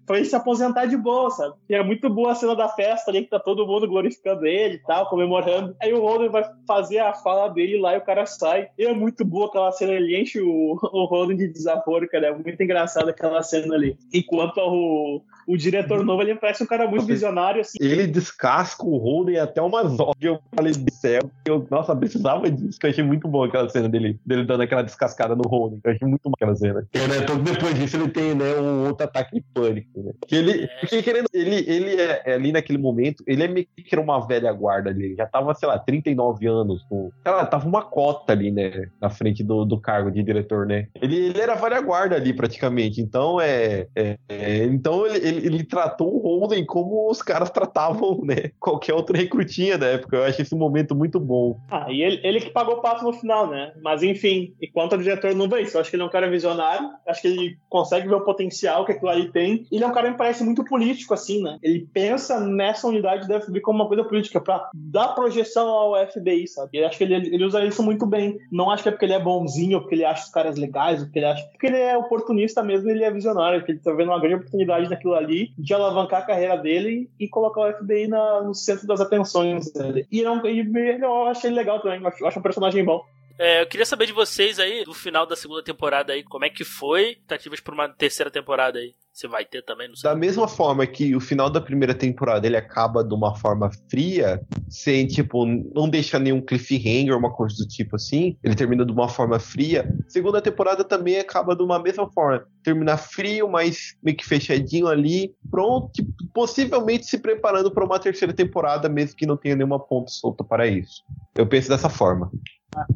foi 0.07 0.25
se 0.25 0.37
aposentar 0.37 0.87
de 0.87 0.97
boa, 0.97 1.31
sabe? 1.31 1.55
E 1.69 1.75
é 1.75 1.83
muito 1.83 2.09
boa 2.11 2.33
a 2.33 2.35
cena 2.35 2.55
da 2.55 2.69
festa 2.69 3.11
ali, 3.11 3.23
que 3.23 3.31
tá 3.31 3.41
todo 3.41 3.67
mundo 3.67 3.89
glorificando 3.89 4.47
ele 4.47 4.75
e 4.75 4.83
tal, 4.83 5.09
comemorando. 5.09 5.75
Aí 5.81 5.93
o 5.93 6.01
Holden 6.01 6.29
vai 6.29 6.45
fazer 6.67 6.99
a 6.99 7.15
fala 7.15 7.49
dele 7.49 7.81
lá 7.81 7.95
e 7.95 7.99
o 7.99 8.05
cara 8.05 8.27
sai. 8.27 8.69
E 8.79 8.85
é 8.85 8.93
muito 8.93 9.25
boa 9.25 9.47
aquela 9.47 9.73
cena, 9.73 9.93
ele 9.93 10.21
enche 10.21 10.41
o, 10.41 10.79
o 10.93 11.05
Holden 11.07 11.37
de 11.37 11.49
desaforo, 11.49 12.09
cara. 12.09 12.27
É 12.27 12.33
muito 12.33 12.63
engraçado 12.63 13.09
aquela 13.09 13.43
cena 13.43 13.75
ali. 13.75 13.97
Enquanto 14.13 14.59
o, 14.59 15.23
o 15.47 15.57
diretor 15.57 16.05
novo, 16.05 16.23
ele 16.23 16.35
parece 16.35 16.63
um 16.63 16.67
cara 16.67 16.87
muito 16.87 17.07
visionário, 17.07 17.61
assim. 17.63 17.79
Ele 17.81 18.07
descasca 18.07 18.85
o 18.85 18.99
Holden 18.99 19.39
até 19.39 19.63
umas 19.63 19.99
horas. 19.99 20.15
Eu 20.21 20.39
falei 20.55 20.73
do 20.73 20.93
céu. 20.93 21.31
Eu, 21.47 21.67
nossa, 21.71 21.97
precisava 21.97 22.51
disso. 22.51 22.79
Eu 22.83 22.91
achei 22.91 23.03
muito 23.03 23.27
boa 23.27 23.47
aquela 23.47 23.69
cena 23.69 23.89
dele, 23.89 24.19
dele 24.27 24.45
dando 24.45 24.63
aquela 24.63 24.83
descascada 24.83 25.22
no 25.29 25.49
Holden. 25.49 25.81
Eu 25.85 25.93
achei 25.93 26.09
muito 26.09 26.23
boa 26.25 26.35
aquela 26.37 26.55
cena. 26.57 26.87
E, 26.93 26.99
né, 26.99 27.19
então, 27.23 27.39
depois 27.39 27.75
disso, 27.75 27.97
ele 27.97 28.09
tem 28.09 28.35
né, 28.35 28.55
um 28.59 28.89
outro 28.89 29.05
ataque 29.05 29.35
de 29.35 29.45
pânico. 29.55 30.03
Né? 30.03 30.13
Que 30.27 30.37
ele, 30.37 30.69
porque 30.81 31.03
querendo, 31.03 31.27
ele, 31.33 31.65
ele 31.69 32.01
é, 32.01 32.23
é, 32.25 32.35
ali 32.35 32.53
naquele 32.53 32.79
momento, 32.79 33.23
ele 33.27 33.43
é 33.43 33.49
meio 33.49 33.67
que 33.67 33.95
era 33.95 34.01
uma 34.01 34.27
velha 34.27 34.53
guarda 34.53 34.91
ali. 34.91 35.05
Ele 35.05 35.17
já 35.17 35.27
tava, 35.27 35.55
sei 35.55 35.69
lá, 35.69 35.79
39 35.79 36.47
anos. 36.47 36.83
Com, 36.89 37.11
sei 37.23 37.33
lá, 37.33 37.47
tava 37.47 37.67
uma 37.67 37.83
cota 37.83 38.33
ali, 38.33 38.51
né? 38.51 38.89
Na 39.01 39.11
frente 39.11 39.43
do, 39.43 39.65
do 39.65 39.81
cargo 39.81 40.11
de 40.11 40.23
diretor, 40.23 40.67
né? 40.67 40.89
Ele, 41.01 41.17
ele 41.17 41.41
era 41.41 41.55
velha 41.55 41.81
guarda 41.81 42.17
ali, 42.17 42.33
praticamente. 42.33 43.01
Então, 43.01 43.41
é. 43.41 43.87
é, 43.95 44.19
é 44.29 44.65
então, 44.65 45.07
ele, 45.07 45.19
ele, 45.27 45.47
ele 45.47 45.65
tratou 45.65 46.15
o 46.15 46.19
Holden 46.19 46.65
como 46.65 47.11
os 47.11 47.23
caras 47.23 47.51
tratavam, 47.51 48.21
né? 48.25 48.51
Qualquer 48.59 48.95
outro 48.95 49.17
recrutinha 49.17 49.79
da 49.79 49.87
época. 49.87 50.17
Eu 50.17 50.25
acho 50.25 50.43
esse 50.43 50.55
momento 50.55 50.95
muito 50.95 51.19
bom. 51.19 51.59
Ah, 51.71 51.87
e 51.91 52.03
ele, 52.03 52.21
ele 52.23 52.41
que 52.41 52.51
pagou 52.51 52.77
o 52.77 52.83
passo 52.83 53.05
no 53.05 53.13
final, 53.13 53.49
né? 53.49 53.73
Mas 53.83 54.03
enfim, 54.03 54.55
enquanto 54.61 54.97
o 54.97 55.03
diretor 55.13 55.35
não 55.35 55.49
vê 55.49 55.63
isso, 55.63 55.77
eu 55.77 55.81
acho 55.81 55.91
que 55.91 55.97
ele 55.97 56.03
é 56.03 56.07
um 56.07 56.11
cara 56.11 56.31
visionário, 56.31 56.91
acho 57.07 57.23
que 57.23 57.29
ele 57.29 57.59
consegue 57.69 58.09
ver 58.09 58.15
o 58.15 58.25
potencial 58.25 58.85
que 58.85 58.93
aquilo 58.93 59.11
ali 59.11 59.31
tem. 59.31 59.67
Ele 59.71 59.85
é 59.85 59.87
um 59.87 59.93
cara 59.93 60.07
que 60.07 60.13
me 60.13 60.19
parece 60.19 60.45
muito 60.45 60.65
político, 60.65 61.15
assim, 61.15 61.43
né? 61.43 61.59
Ele 61.63 61.87
pensa 61.93 62.41
nessa 62.41 62.87
unidade 62.87 63.29
da 63.29 63.41
FBI 63.41 63.61
como 63.61 63.81
uma 63.81 63.89
coisa 63.89 64.05
política, 64.05 64.41
pra 64.41 64.71
dar 64.75 65.09
projeção 65.09 65.69
ao 65.69 66.07
FBI, 66.07 66.49
sabe? 66.49 66.79
Eu 66.79 66.87
acho 66.87 66.99
que 66.99 67.05
ele, 67.05 67.15
ele 67.15 67.45
usa 67.45 67.65
isso 67.65 67.83
muito 67.83 68.07
bem. 68.07 68.39
Não 68.51 68.71
acho 68.71 68.83
que 68.83 68.89
é 68.89 68.93
porque 68.93 69.05
ele 69.05 69.15
é 69.15 69.21
bonzinho, 69.21 69.77
ou 69.77 69.83
porque 69.83 69.95
ele 69.95 70.05
acha 70.05 70.25
os 70.25 70.31
caras 70.31 70.57
legais, 70.57 71.01
ou 71.01 71.07
porque 71.07 71.19
ele 71.19 71.27
acha. 71.27 71.45
Porque 71.51 71.67
ele 71.67 71.79
é 71.79 71.97
oportunista 71.97 72.63
mesmo, 72.63 72.91
ele 72.91 73.05
é 73.05 73.11
visionário, 73.11 73.61
porque 73.61 73.73
ele 73.73 73.81
tá 73.81 73.93
vendo 73.93 74.09
uma 74.09 74.21
grande 74.21 74.37
oportunidade 74.37 74.89
naquilo 74.89 75.15
ali 75.15 75.53
de 75.59 75.75
alavancar 75.75 76.23
a 76.23 76.27
carreira 76.27 76.57
dele 76.57 77.11
e 77.19 77.29
colocar 77.29 77.61
o 77.61 77.73
FBI 77.73 78.09
na, 78.09 78.43
no 78.43 78.55
centro 78.55 78.87
das 78.87 79.01
atenções 79.01 79.73
dele. 79.73 80.07
E, 80.11 80.21
e 80.21 81.01
eu 81.03 81.27
achei 81.27 81.51
legal 81.51 81.81
também, 81.81 82.01
eu 82.21 82.27
acho 82.27 82.39
um 82.39 82.43
personagem 82.43 82.85
bom. 82.85 83.03
É, 83.39 83.63
eu 83.63 83.67
queria 83.67 83.87
saber 83.87 84.07
de 84.07 84.13
vocês 84.13 84.59
aí, 84.59 84.85
do 84.85 84.95
final 84.95 85.27
da 85.27 85.37
segunda 85.37 85.63
temporada 85.63 86.13
aí, 86.13 86.23
como 86.23 86.45
é 86.45 86.51
que 86.51 86.65
foi? 86.65 87.17
Tentativas 87.27 87.61
para 87.61 87.75
uma 87.75 87.89
terceira 87.89 88.31
temporada 88.31 88.79
aí. 88.79 88.95
Você 89.13 89.29
vai 89.29 89.45
ter 89.45 89.63
também, 89.63 89.89
não 89.89 89.95
sei. 89.95 90.09
Da 90.09 90.17
mesma 90.17 90.49
forma 90.49 90.87
que 90.87 91.15
o 91.15 91.21
final 91.21 91.51
da 91.51 91.61
primeira 91.61 91.95
temporada 91.95 92.47
ele 92.47 92.57
acaba 92.57 93.05
de 93.05 93.13
uma 93.13 93.37
forma 93.37 93.71
fria, 93.91 94.41
sem, 94.71 95.07
tipo, 95.07 95.45
não 95.45 95.87
deixa 95.87 96.19
nenhum 96.19 96.41
cliffhanger, 96.41 97.17
uma 97.17 97.31
coisa 97.31 97.55
do 97.57 97.69
tipo 97.69 97.97
assim, 97.97 98.39
ele 98.43 98.55
termina 98.55 98.87
de 98.87 98.93
uma 98.93 99.09
forma 99.09 99.39
fria. 99.39 99.87
Segunda 100.09 100.41
temporada 100.41 100.83
também 100.83 101.19
acaba 101.19 101.55
de 101.55 101.63
uma 101.63 101.79
mesma 101.79 102.11
forma. 102.11 102.47
Termina 102.65 102.97
frio, 102.97 103.49
mas 103.49 103.95
meio 104.03 104.17
que 104.17 104.25
fechadinho 104.25 104.89
ali, 104.89 105.35
pronto, 105.51 105.93
tipo, 105.93 106.11
possivelmente 106.33 107.05
se 107.05 107.19
preparando 107.19 107.71
para 107.71 107.85
uma 107.85 107.99
terceira 107.99 108.33
temporada, 108.33 108.89
mesmo 108.89 109.17
que 109.17 109.27
não 109.27 109.37
tenha 109.37 109.57
nenhuma 109.57 109.79
ponta 109.79 110.11
solta 110.11 110.43
para 110.43 110.67
isso. 110.67 111.05
Eu 111.35 111.47
penso 111.47 111.69
dessa 111.69 111.91
forma. 111.91 112.31
Ah, 112.75 112.87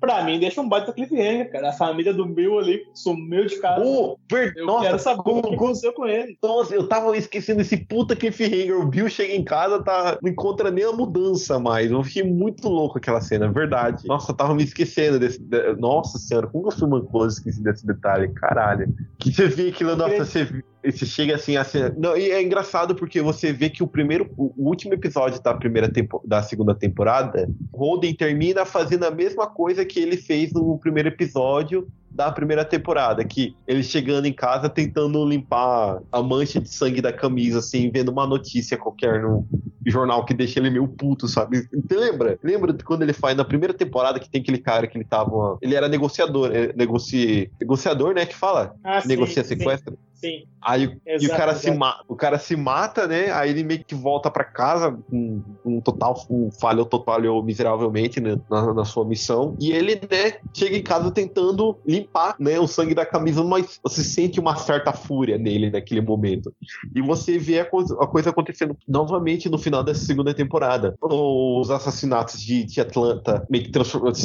pra 0.00 0.24
mim, 0.24 0.38
deixa 0.38 0.60
um 0.60 0.68
baita 0.68 0.92
cliffhanger, 0.92 1.50
cara. 1.50 1.70
A 1.70 1.72
família 1.72 2.12
do 2.12 2.26
Bill 2.26 2.58
ali 2.58 2.82
sumiu 2.94 3.46
de 3.46 3.58
casa. 3.58 3.84
Oh, 3.84 4.16
eu 4.32 4.66
nossa, 4.66 4.84
quero 4.84 4.98
saber 4.98 5.22
como, 5.22 5.40
o 5.40 5.48
que 5.48 5.54
aconteceu 5.54 5.92
com 5.92 6.06
ele. 6.06 6.38
Nossa, 6.42 6.74
eu 6.74 6.86
tava 6.88 7.16
esquecendo 7.16 7.60
esse 7.60 7.76
puta 7.76 8.14
cliffhanger. 8.14 8.78
O 8.78 8.86
Bill 8.86 9.08
chega 9.08 9.34
em 9.34 9.42
casa, 9.42 9.82
tá, 9.82 10.18
não 10.22 10.30
encontra 10.30 10.70
nem 10.70 10.84
a 10.84 10.92
mudança 10.92 11.58
mais. 11.58 11.90
Eu 11.90 12.02
fiquei 12.04 12.22
muito 12.22 12.68
louco 12.68 12.98
aquela 12.98 13.20
cena, 13.20 13.50
verdade. 13.50 14.06
Nossa, 14.06 14.30
eu 14.32 14.36
tava 14.36 14.54
me 14.54 14.62
esquecendo 14.62 15.18
desse. 15.18 15.40
De... 15.40 15.74
Nossa 15.76 16.18
senhora, 16.18 16.46
como 16.46 16.68
eu 16.68 16.72
fui 16.72 16.86
uma 16.86 17.02
coisa 17.02 17.36
esqueci 17.36 17.62
desse 17.62 17.86
detalhe, 17.86 18.28
caralho. 18.28 18.94
Que 19.18 19.32
você 19.32 19.48
vê 19.48 19.68
aquilo, 19.68 19.96
nossa, 19.96 20.24
você 20.24 20.44
viu 20.44 20.62
você 20.90 21.06
chega 21.06 21.34
assim 21.34 21.56
a 21.56 21.64
ser... 21.64 21.94
Não, 21.96 22.16
e 22.16 22.30
é 22.30 22.42
engraçado 22.42 22.94
porque 22.94 23.20
você 23.20 23.52
vê 23.52 23.70
que 23.70 23.82
o 23.82 23.86
primeiro, 23.86 24.30
o 24.36 24.52
último 24.68 24.94
episódio 24.94 25.42
da 25.42 25.54
primeira 25.54 25.88
tempo, 25.88 26.22
da 26.24 26.42
segunda 26.42 26.74
temporada, 26.74 27.48
Holden 27.72 28.14
termina 28.14 28.64
fazendo 28.64 29.04
a 29.04 29.10
mesma 29.10 29.46
coisa 29.46 29.84
que 29.84 30.00
ele 30.00 30.16
fez 30.16 30.52
no 30.52 30.78
primeiro 30.78 31.08
episódio 31.08 31.88
da 32.14 32.30
primeira 32.30 32.64
temporada, 32.64 33.24
que 33.24 33.56
ele 33.66 33.82
chegando 33.82 34.26
em 34.26 34.32
casa 34.32 34.68
tentando 34.68 35.26
limpar 35.26 36.00
a 36.12 36.22
mancha 36.22 36.60
de 36.60 36.68
sangue 36.68 37.02
da 37.02 37.12
camisa, 37.12 37.58
assim, 37.58 37.90
vendo 37.90 38.10
uma 38.10 38.24
notícia 38.24 38.78
qualquer 38.78 39.20
no 39.20 39.44
jornal 39.84 40.24
que 40.24 40.32
deixa 40.32 40.60
ele 40.60 40.70
meio 40.70 40.86
puto, 40.86 41.26
sabe? 41.26 41.68
Lembra? 41.90 42.38
Lembra 42.42 42.72
de 42.72 42.84
quando 42.84 43.02
ele 43.02 43.12
faz 43.12 43.36
na 43.36 43.44
primeira 43.44 43.74
temporada 43.74 44.20
que 44.20 44.30
tem 44.30 44.40
aquele 44.40 44.58
cara 44.58 44.86
que 44.86 44.96
ele 44.96 45.04
tava. 45.04 45.58
Ele 45.60 45.74
era 45.74 45.88
negociador, 45.88 46.50
negoci... 46.76 47.50
negociador, 47.60 48.14
né? 48.14 48.24
Que 48.24 48.36
fala? 48.36 48.76
Ah, 48.84 49.02
Negocia 49.04 49.42
sim, 49.42 49.48
sequestra. 49.48 49.92
Sim. 49.92 49.98
Sim. 50.24 50.44
Aí 50.64 50.96
exato, 51.06 51.24
e 51.24 51.26
o 51.26 51.36
cara, 51.36 51.54
se 51.54 51.70
mata, 51.70 52.04
o 52.08 52.16
cara 52.16 52.38
se 52.38 52.56
mata, 52.56 53.06
né? 53.06 53.30
Aí 53.30 53.50
ele 53.50 53.62
meio 53.62 53.84
que 53.84 53.94
volta 53.94 54.30
para 54.30 54.44
casa 54.44 54.96
com 55.10 55.42
um 55.64 55.80
total 55.80 56.14
um 56.30 56.50
falhou 56.50 56.86
total 56.86 57.42
miseravelmente 57.42 58.18
né? 58.18 58.36
na, 58.50 58.72
na, 58.72 58.84
sua 58.84 59.04
missão. 59.04 59.54
E 59.60 59.70
ele, 59.70 59.96
né, 59.96 60.38
chega 60.54 60.76
em 60.76 60.82
casa 60.82 61.10
tentando 61.10 61.76
limpar 61.86 62.34
né, 62.38 62.58
o 62.58 62.66
sangue 62.66 62.94
da 62.94 63.04
camisa, 63.04 63.44
mas 63.44 63.78
você 63.82 64.02
sente 64.02 64.40
uma 64.40 64.56
certa 64.56 64.92
fúria 64.92 65.36
nele 65.36 65.70
naquele 65.70 66.00
momento. 66.00 66.54
E 66.94 67.02
você 67.02 67.36
vê 67.36 67.60
a 67.60 67.64
coisa, 67.64 67.94
a 68.00 68.06
coisa 68.06 68.30
acontecendo 68.30 68.74
novamente 68.88 69.50
no 69.50 69.58
final 69.58 69.84
dessa 69.84 70.06
segunda 70.06 70.32
temporada. 70.32 70.96
Os 71.02 71.70
assassinatos 71.70 72.40
de, 72.40 72.64
de 72.64 72.80
Atlanta 72.80 73.46
meio 73.50 73.64
que 73.64 73.78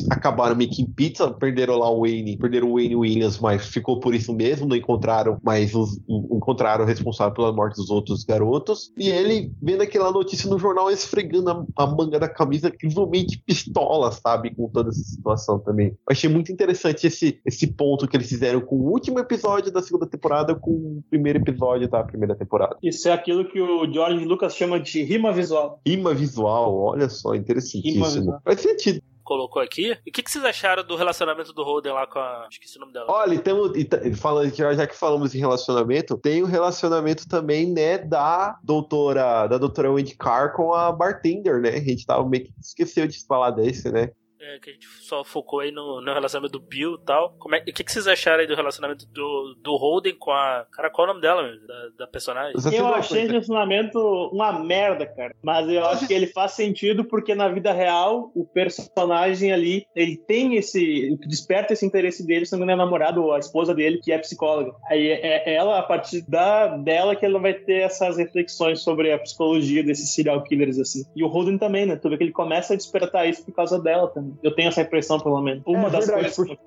acabaram 0.09 0.55
meio 0.55 0.69
que 0.69 0.81
em 0.81 0.85
pizza, 0.85 1.29
perderam 1.31 1.77
lá 1.77 1.89
o 1.89 2.01
Wayne, 2.01 2.37
perderam 2.37 2.69
o 2.69 2.75
Wayne 2.75 2.95
Williams, 2.95 3.39
mas 3.39 3.67
ficou 3.67 3.99
por 3.99 4.15
isso 4.15 4.33
mesmo, 4.33 4.67
não 4.67 4.75
encontraram 4.75 5.37
mais 5.43 5.75
os 5.75 5.88
encontraram 6.07 6.83
o 6.83 6.87
responsável 6.87 7.33
pela 7.33 7.53
morte 7.53 7.75
dos 7.75 7.89
outros 7.89 8.23
garotos. 8.23 8.91
E 8.97 9.09
ele, 9.09 9.51
vendo 9.61 9.81
aquela 9.81 10.11
notícia 10.11 10.49
no 10.49 10.59
jornal, 10.59 10.89
esfregando 10.91 11.49
a, 11.49 11.83
a 11.83 11.87
manga 11.87 12.19
da 12.19 12.29
camisa, 12.29 12.67
incrivelmente 12.67 13.41
pistola, 13.45 14.11
sabe? 14.11 14.53
Com 14.53 14.67
toda 14.69 14.89
essa 14.89 15.01
situação 15.01 15.59
também. 15.59 15.87
Eu 15.87 15.95
achei 16.11 16.29
muito 16.29 16.51
interessante 16.51 17.07
esse, 17.07 17.39
esse 17.45 17.67
ponto 17.67 18.07
que 18.07 18.17
eles 18.17 18.29
fizeram 18.29 18.61
com 18.61 18.75
o 18.75 18.91
último 18.91 19.19
episódio 19.19 19.71
da 19.71 19.81
segunda 19.81 20.05
temporada 20.05 20.55
com 20.55 20.71
o 20.71 21.03
primeiro 21.09 21.39
episódio 21.39 21.89
da 21.89 22.03
primeira 22.03 22.35
temporada. 22.35 22.77
Isso 22.83 23.07
é 23.07 23.11
aquilo 23.11 23.45
que 23.45 23.61
o 23.61 23.91
George 23.91 24.25
Lucas 24.25 24.55
chama 24.55 24.79
de 24.79 25.03
rima 25.03 25.31
visual. 25.31 25.79
Rima 25.85 26.13
visual, 26.13 26.75
olha 26.75 27.09
só, 27.09 27.35
interessantíssimo. 27.35 28.39
Faz 28.43 28.61
sentido 28.61 29.01
colocou 29.29 29.61
aqui. 29.61 29.95
E 30.03 30.09
o 30.09 30.11
que, 30.11 30.23
que, 30.23 30.31
vocês 30.31 30.43
acharam 30.43 30.83
do 30.83 30.95
relacionamento 30.95 31.53
do 31.53 31.63
Holden 31.63 31.93
lá 31.93 32.07
com 32.07 32.17
a. 32.17 32.47
Esqueci 32.49 32.77
o 32.77 32.81
nome 32.81 32.91
dela. 32.91 33.05
Olha, 33.07 33.39
temos. 33.39 33.71
Falando, 34.19 34.51
já 34.55 34.87
que 34.87 34.95
falamos 34.95 35.35
em 35.35 35.39
relacionamento, 35.39 36.17
tem 36.17 36.41
o 36.41 36.47
um 36.47 36.49
relacionamento 36.49 37.27
também, 37.29 37.71
né, 37.71 37.99
da 37.99 38.57
doutora. 38.63 39.45
Da 39.45 39.59
doutora 39.59 39.91
Wendy 39.91 40.15
Carr 40.17 40.53
com 40.53 40.73
a 40.73 40.91
bartender, 40.91 41.61
né? 41.61 41.69
A 41.69 41.79
gente 41.79 42.05
tava 42.05 42.27
meio 42.27 42.45
que 42.45 42.53
esqueceu 42.59 43.07
de 43.07 43.23
falar 43.27 43.51
desse, 43.51 43.91
né? 43.91 44.09
É, 44.41 44.59
que 44.59 44.69
a 44.69 44.73
gente 44.73 44.87
só 45.01 45.23
focou 45.23 45.59
aí 45.59 45.71
no, 45.71 46.01
no 46.01 46.13
relacionamento 46.13 46.57
do 46.57 46.65
Bill 46.65 46.95
e 46.95 47.05
tal. 47.05 47.35
Como 47.37 47.55
é, 47.55 47.59
o 47.59 47.65
que, 47.65 47.83
que 47.83 47.91
vocês 47.91 48.07
acharam 48.07 48.39
aí 48.39 48.47
do 48.47 48.55
relacionamento 48.55 49.05
do, 49.07 49.55
do 49.61 49.75
Holden 49.75 50.15
com 50.15 50.31
a. 50.31 50.65
Cara, 50.71 50.89
qual 50.89 51.07
é 51.07 51.09
o 51.09 51.13
nome 51.13 51.21
dela, 51.21 51.43
mesmo, 51.43 51.67
da, 51.67 51.89
da 51.99 52.07
personagem? 52.07 52.55
Eu 52.73 52.87
achei 52.87 53.25
o 53.25 53.27
relacionamento 53.27 53.99
uma 54.31 54.53
merda, 54.63 55.05
cara. 55.05 55.35
Mas 55.43 55.69
eu 55.69 55.85
acho 55.85 56.07
que 56.07 56.13
ele 56.13 56.27
faz 56.27 56.53
sentido 56.53 57.03
porque 57.03 57.35
na 57.35 57.49
vida 57.49 57.73
real, 57.73 58.31
o 58.33 58.45
personagem 58.45 59.51
ali, 59.51 59.85
ele 59.95 60.17
tem 60.17 60.55
esse. 60.55 61.17
Desperta 61.27 61.73
esse 61.73 61.85
interesse 61.85 62.25
dele, 62.25 62.45
se 62.45 62.55
não 62.55 62.69
é 62.69 62.75
namorado 62.75 63.23
ou 63.23 63.33
a 63.33 63.39
esposa 63.39 63.73
dele, 63.73 63.99
que 64.01 64.11
é 64.11 64.17
psicóloga. 64.17 64.73
Aí 64.89 65.07
é 65.07 65.53
ela, 65.53 65.79
a 65.79 65.83
partir 65.83 66.21
da, 66.29 66.77
dela, 66.77 67.15
que 67.15 67.25
ela 67.25 67.39
vai 67.39 67.53
ter 67.53 67.81
essas 67.81 68.17
reflexões 68.17 68.81
sobre 68.81 69.11
a 69.11 69.19
psicologia 69.19 69.83
desses 69.83 70.13
serial 70.13 70.43
killers, 70.43 70.79
assim. 70.79 71.03
E 71.15 71.23
o 71.23 71.27
Holden 71.27 71.57
também, 71.57 71.85
né? 71.85 71.95
Tu 71.95 72.09
vê 72.09 72.17
que 72.17 72.23
ele 72.23 72.31
começa 72.31 72.73
a 72.73 72.77
despertar 72.77 73.27
isso 73.27 73.43
por 73.43 73.53
causa 73.53 73.79
dela 73.81 74.07
também. 74.07 74.28
Eu 74.43 74.53
tenho 74.55 74.69
essa 74.69 74.81
impressão, 74.81 75.19
pelo 75.19 75.41
menos. 75.41 75.63
Uma 75.65 75.87
é 75.87 75.91
das 75.91 76.07
verdade, 76.07 76.35
coisas. 76.35 76.35
Porque, 76.35 76.59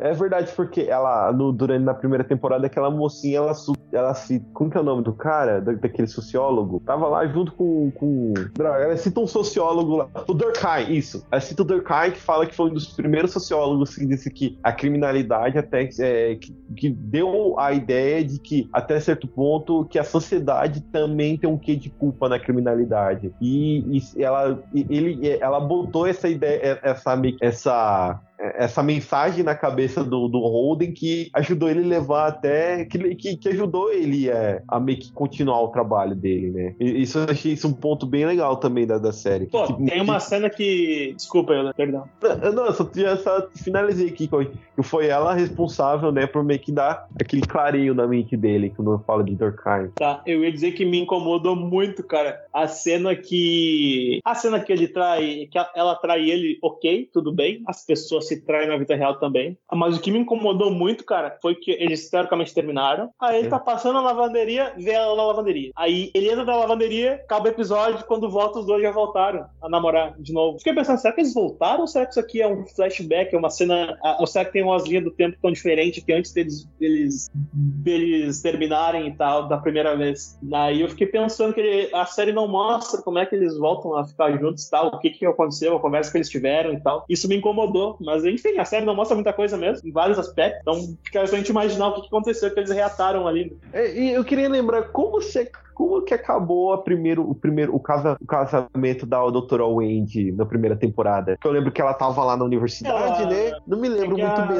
é 0.00 0.12
verdade, 0.12 0.52
porque 0.54 0.80
ela, 0.82 1.32
no, 1.32 1.52
durante 1.52 1.84
na 1.84 1.94
primeira 1.94 2.24
temporada, 2.24 2.66
aquela 2.66 2.90
mocinha, 2.90 3.38
ela, 3.38 3.52
ela 3.92 4.14
se. 4.14 4.40
Como 4.52 4.70
que 4.70 4.76
é 4.76 4.80
o 4.80 4.84
nome 4.84 5.02
do 5.02 5.12
cara? 5.12 5.60
Da, 5.60 5.72
daquele 5.72 6.08
sociólogo? 6.08 6.80
Tava 6.80 7.08
lá 7.08 7.26
junto 7.26 7.52
com. 7.52 7.90
com 7.92 8.34
droga, 8.54 8.84
ela 8.84 8.96
cita 8.96 9.20
um 9.20 9.26
sociólogo 9.26 9.96
lá. 9.96 10.08
O 10.26 10.34
Durkheim, 10.34 10.92
isso. 10.92 11.26
Ela 11.30 11.40
cita 11.40 11.62
o 11.62 11.64
Durkheim 11.64 12.12
que 12.12 12.20
fala 12.20 12.46
que 12.46 12.54
foi 12.54 12.70
um 12.70 12.74
dos 12.74 12.88
primeiros 12.88 13.32
sociólogos 13.32 13.94
que 13.94 14.06
disse 14.06 14.30
que 14.30 14.58
a 14.62 14.72
criminalidade 14.72 15.58
até. 15.58 15.88
É, 15.98 16.34
que, 16.34 16.52
que 16.76 16.90
deu 16.90 17.58
a 17.58 17.72
ideia 17.72 18.24
de 18.24 18.38
que, 18.38 18.68
até 18.72 18.98
certo 19.00 19.26
ponto, 19.28 19.84
que 19.86 19.98
a 19.98 20.04
sociedade 20.04 20.80
também 20.92 21.36
tem 21.36 21.48
um 21.48 21.58
quê 21.58 21.76
de 21.76 21.90
culpa 21.90 22.28
na 22.28 22.38
criminalidade. 22.38 23.32
E, 23.40 23.98
e 23.98 24.22
ela, 24.22 24.62
ele, 24.74 25.38
ela 25.40 25.60
botou 25.60 26.06
essa 26.06 26.28
ideia, 26.28 26.78
essa, 26.82 27.05
essa 27.40 28.20
essa 28.38 28.82
mensagem 28.82 29.42
na 29.42 29.54
cabeça 29.54 30.04
do, 30.04 30.28
do 30.28 30.38
Holden 30.40 30.92
que 30.92 31.30
ajudou 31.32 31.68
ele 31.68 31.84
a 31.84 31.86
levar 31.86 32.28
até. 32.28 32.84
que, 32.84 33.14
que, 33.14 33.36
que 33.36 33.48
ajudou 33.48 33.92
ele 33.92 34.28
é, 34.28 34.62
a 34.68 34.78
meio 34.78 34.98
que 34.98 35.12
continuar 35.12 35.62
o 35.62 35.68
trabalho 35.68 36.14
dele, 36.14 36.50
né? 36.50 36.74
E, 36.78 37.02
isso 37.02 37.18
eu 37.18 37.26
achei 37.30 37.52
isso 37.52 37.68
um 37.68 37.72
ponto 37.72 38.06
bem 38.06 38.26
legal 38.26 38.56
também 38.56 38.86
da, 38.86 38.98
da 38.98 39.12
série. 39.12 39.46
Pô, 39.46 39.66
que, 39.66 39.84
tem 39.84 40.00
uma 40.00 40.20
cena 40.20 40.50
que. 40.50 41.14
Desculpa, 41.16 41.52
eu, 41.52 41.72
perdão. 41.74 42.08
Não, 42.54 42.66
eu 42.66 42.72
só, 42.72 42.88
só 43.16 43.48
finalizei 43.54 44.08
aqui 44.08 44.28
que 44.28 44.82
foi 44.82 45.06
ela 45.06 45.34
responsável, 45.34 46.12
né, 46.12 46.26
por 46.26 46.44
meio 46.44 46.60
que 46.60 46.72
dar 46.72 47.08
aquele 47.20 47.42
clareio 47.42 47.94
na 47.94 48.06
mente 48.06 48.36
dele 48.36 48.72
quando 48.74 48.92
eu 48.92 48.98
falo 49.00 49.22
de 49.22 49.34
Durkheim. 49.34 49.90
Tá, 49.94 50.22
eu 50.26 50.44
ia 50.44 50.52
dizer 50.52 50.72
que 50.72 50.84
me 50.84 51.00
incomodou 51.00 51.56
muito, 51.56 52.02
cara, 52.02 52.40
a 52.52 52.66
cena 52.66 53.14
que. 53.14 54.20
A 54.24 54.34
cena 54.34 54.60
que 54.60 54.72
ele 54.72 54.88
trai. 54.88 55.48
que 55.50 55.58
ela 55.74 55.94
trai 55.94 56.28
ele, 56.28 56.58
ok, 56.62 57.08
tudo 57.12 57.32
bem. 57.32 57.62
As 57.66 57.84
pessoas 57.84 58.25
se 58.26 58.44
traem 58.44 58.68
na 58.68 58.76
vida 58.76 58.94
real 58.94 59.18
também. 59.18 59.56
Mas 59.72 59.96
o 59.96 60.00
que 60.00 60.10
me 60.10 60.18
incomodou 60.18 60.70
muito, 60.70 61.04
cara, 61.04 61.36
foi 61.40 61.54
que 61.54 61.70
eles 61.72 62.10
teoricamente 62.10 62.54
terminaram. 62.54 63.10
Aí 63.20 63.38
ele 63.38 63.48
tá 63.48 63.58
passando 63.58 63.94
na 63.94 64.02
lavanderia, 64.02 64.72
vê 64.76 64.92
ela 64.92 65.16
na 65.16 65.24
lavanderia. 65.24 65.70
Aí 65.76 66.10
ele 66.14 66.28
entra 66.28 66.44
na 66.44 66.56
lavanderia, 66.56 67.14
acaba 67.14 67.46
o 67.46 67.48
episódio, 67.48 68.04
quando 68.06 68.30
volta, 68.30 68.58
os 68.58 68.66
dois 68.66 68.82
já 68.82 68.90
voltaram 68.90 69.46
a 69.62 69.68
namorar 69.68 70.14
de 70.18 70.32
novo. 70.32 70.58
Fiquei 70.58 70.74
pensando, 70.74 70.98
será 70.98 71.14
que 71.14 71.20
eles 71.20 71.34
voltaram 71.34 71.80
ou 71.82 71.86
será 71.86 72.04
que 72.04 72.12
isso 72.12 72.20
aqui 72.20 72.42
é 72.42 72.48
um 72.48 72.66
flashback, 72.66 73.34
é 73.34 73.38
uma 73.38 73.50
cena. 73.50 73.98
Ou 74.18 74.26
será 74.26 74.44
que 74.44 74.52
tem 74.52 74.62
umas 74.62 74.84
linhas 74.84 75.04
do 75.04 75.10
tempo 75.10 75.36
tão 75.40 75.52
diferentes 75.52 76.02
que 76.02 76.12
antes 76.12 76.32
deles, 76.32 76.68
deles, 76.78 77.30
deles 77.32 78.42
terminarem 78.42 79.08
e 79.08 79.16
tal, 79.16 79.48
da 79.48 79.58
primeira 79.58 79.96
vez? 79.96 80.38
Aí 80.52 80.80
eu 80.80 80.88
fiquei 80.88 81.06
pensando 81.06 81.52
que 81.52 81.60
ele, 81.60 81.94
a 81.94 82.06
série 82.06 82.32
não 82.32 82.48
mostra 82.48 83.02
como 83.02 83.18
é 83.18 83.26
que 83.26 83.34
eles 83.34 83.56
voltam 83.58 83.96
a 83.96 84.04
ficar 84.04 84.36
juntos 84.38 84.66
e 84.66 84.70
tal, 84.70 84.88
o 84.88 84.98
que, 84.98 85.10
que 85.10 85.26
aconteceu, 85.26 85.76
a 85.76 85.80
conversa 85.80 86.10
que 86.10 86.18
eles 86.18 86.28
tiveram 86.28 86.72
e 86.72 86.80
tal. 86.80 87.04
Isso 87.08 87.28
me 87.28 87.36
incomodou, 87.36 87.96
mas 88.00 88.15
enfim, 88.24 88.58
a 88.58 88.64
série 88.64 88.86
não 88.86 88.94
mostra 88.94 89.14
muita 89.14 89.32
coisa 89.32 89.56
mesmo, 89.56 89.86
em 89.88 89.92
vários 89.92 90.18
aspectos. 90.18 90.60
Então 90.62 90.96
fica 91.04 91.22
a 91.22 91.26
gente 91.26 91.48
imaginar 91.48 91.88
o 91.88 92.00
que, 92.00 92.06
aconteceu, 92.06 92.52
que 92.52 92.60
eles 92.60 92.70
reataram 92.70 93.26
ali. 93.26 93.56
É, 93.72 93.92
e 93.92 94.12
eu 94.12 94.24
queria 94.24 94.48
lembrar 94.48 94.84
como 94.84 95.20
você 95.20 95.50
como 95.74 96.00
que 96.00 96.14
acabou 96.14 96.72
a 96.72 96.78
primeiro, 96.78 97.28
o 97.28 97.34
primeiro 97.34 97.74
o, 97.76 97.78
casa, 97.78 98.16
o 98.18 98.26
casamento 98.26 99.04
da 99.04 99.18
doutora 99.28 99.66
Wendy 99.66 100.32
na 100.32 100.46
primeira 100.46 100.74
temporada? 100.74 101.36
Que 101.38 101.46
eu 101.46 101.52
lembro 101.52 101.70
que 101.70 101.82
ela 101.82 101.92
tava 101.92 102.24
lá 102.24 102.34
na 102.34 102.44
universidade, 102.44 103.22
Ela- 103.24 103.30
né? 103.30 103.52
Não 103.66 103.78
me 103.78 103.88
lembro 103.88 104.18
É 104.18 104.26
muito 104.26 104.40
a- 104.40 104.46
bem. 104.46 104.58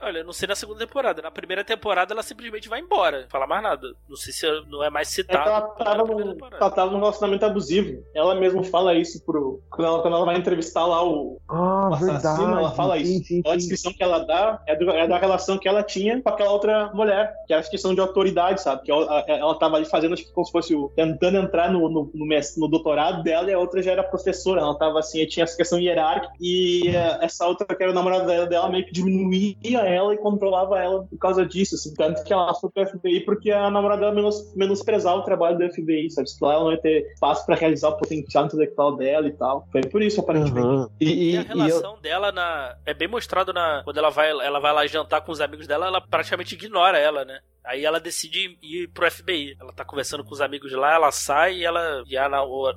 Olha, 0.00 0.18
eu 0.18 0.24
não 0.24 0.32
sei 0.32 0.46
na 0.46 0.54
segunda 0.54 0.80
temporada. 0.86 1.22
Na 1.22 1.30
primeira 1.30 1.64
temporada 1.64 2.12
ela 2.12 2.22
simplesmente 2.22 2.68
vai 2.68 2.80
embora. 2.80 3.22
Não 3.22 3.28
fala 3.28 3.46
mais 3.46 3.62
nada. 3.62 3.88
Não 4.08 4.16
sei 4.16 4.32
se 4.32 4.46
não 4.68 4.82
é 4.84 4.90
mais 4.90 5.08
É 5.08 5.12
citado. 5.12 5.48
ela 5.48 5.60
quanto 5.62 5.78
na 5.78 5.84
tava, 5.84 6.04
num, 6.06 6.36
ela 6.60 6.70
tava 6.70 6.90
num 6.92 6.98
relacionamento 6.98 7.44
abusivo. 7.46 8.02
Ela 8.14 8.34
mesma 8.34 8.62
fala 8.64 8.94
isso 8.94 9.24
pro. 9.24 9.60
Quando 9.70 9.88
ela, 9.88 10.02
quando 10.02 10.14
ela 10.16 10.24
vai 10.26 10.36
entrevistar 10.36 10.84
lá 10.86 11.02
o, 11.04 11.38
Ah, 11.48 11.88
o 11.90 11.94
assassino, 11.94 12.12
verdade. 12.12 12.58
ela 12.60 12.70
fala 12.72 12.96
sim, 12.98 13.02
isso. 13.02 13.24
sim, 13.24 13.42
A 13.46 13.50
sim. 13.52 13.56
descrição 13.56 13.92
que 13.92 14.02
ela 14.02 14.18
dá 14.20 14.62
é, 14.66 14.76
do- 14.76 14.90
é 14.90 15.08
da 15.08 15.18
relação 15.18 15.58
que 15.58 15.66
ela 15.68 15.82
tinha 15.82 16.20
com 16.22 16.28
aquela 16.28 16.50
outra 16.52 16.90
mulher, 16.92 17.34
que 17.46 17.54
é 17.54 17.56
a 17.56 17.60
descrição 17.60 17.94
de 17.94 18.00
autoridade, 18.00 18.60
sabe? 18.62 18.82
Que 18.82 18.90
ela, 18.92 19.24
ela 19.26 19.58
tava 19.58 19.76
ali 19.76 19.86
fazendo, 19.86 20.12
acho 20.14 20.24
que 20.26 20.32
como 20.32 20.44
se 20.46 20.52
fosse 20.52 20.74
o, 20.74 20.88
tentando 20.94 21.38
entrar 21.38 21.70
no, 21.72 21.88
no, 21.88 22.10
no, 22.14 22.26
no 22.58 22.68
doutorado 22.68 23.22
dela 23.22 23.50
e 23.50 23.54
a 23.54 23.58
outra 23.58 23.82
já 23.82 23.92
era 23.92 24.02
professora. 24.04 24.60
Ela 24.60 24.76
tava 24.78 24.98
assim, 24.98 25.24
tinha 25.26 25.44
essa 25.44 25.56
questão 25.56 25.78
hierárquica 25.80 26.32
e 26.40 26.88
eh, 26.88 27.18
essa 27.22 27.46
outra 27.46 27.66
que 27.74 27.82
era 27.82 27.92
o 27.92 27.94
namorado 27.94 28.26
dela, 28.26 28.46
dela 28.46 28.68
meio 28.68 28.84
que 28.84 28.92
diminuía 28.92 29.85
ela 29.86 30.14
e 30.14 30.18
controlava 30.18 30.78
ela 30.78 31.04
por 31.04 31.18
causa 31.18 31.44
disso, 31.46 31.74
assim. 31.74 31.94
Tanto 31.94 32.22
que 32.24 32.32
ela 32.32 32.52
foi 32.54 32.70
pro 32.70 32.86
FBI 32.86 33.20
porque 33.20 33.50
a 33.50 33.70
namorada 33.70 34.00
dela 34.02 34.14
menos, 34.14 34.54
menosprezava 34.54 35.18
o 35.18 35.22
trabalho 35.22 35.58
do 35.58 35.72
FBI, 35.72 36.10
sabe? 36.10 36.28
Que 36.28 36.44
lá 36.44 36.54
ela 36.54 36.64
não 36.64 36.72
ia 36.72 36.80
ter 36.80 37.06
espaço 37.12 37.46
pra 37.46 37.54
realizar 37.56 37.88
o 37.90 37.96
potencial 37.96 38.46
intelectual 38.46 38.96
dela 38.96 39.26
e 39.26 39.32
tal. 39.32 39.66
Foi 39.72 39.80
por 39.82 40.02
isso, 40.02 40.20
aparentemente. 40.20 40.66
Aham. 40.66 40.88
E, 41.00 41.06
E 41.06 41.34
e- 41.34 41.38
a 41.38 41.40
e 41.42 41.44
eu- 41.50 41.56
relação 41.56 41.98
dela 42.00 42.32
na. 42.32 42.76
É 42.84 42.92
bem 42.94 43.08
mostrado 43.08 43.52
na. 43.52 43.82
Quando 43.84 43.98
ela 43.98 44.10
vai, 44.10 44.30
ela 44.30 44.58
vai 44.60 44.72
lá 44.72 44.86
jantar 44.86 45.20
com 45.20 45.32
os 45.32 45.40
amigos 45.40 45.66
dela, 45.66 45.86
ela 45.86 46.00
praticamente 46.00 46.54
ignora 46.54 46.98
ela, 46.98 47.24
né? 47.24 47.38
Aí 47.66 47.84
ela 47.84 47.98
decide 47.98 48.56
ir 48.62 48.88
pro 48.88 49.10
FBI. 49.10 49.56
Ela 49.60 49.72
tá 49.72 49.84
conversando 49.84 50.24
com 50.24 50.32
os 50.32 50.40
amigos 50.40 50.72
lá, 50.72 50.94
ela 50.94 51.10
sai 51.10 51.56
e 51.56 51.64
ela. 51.64 52.04
E 52.06 52.16
a, 52.16 52.26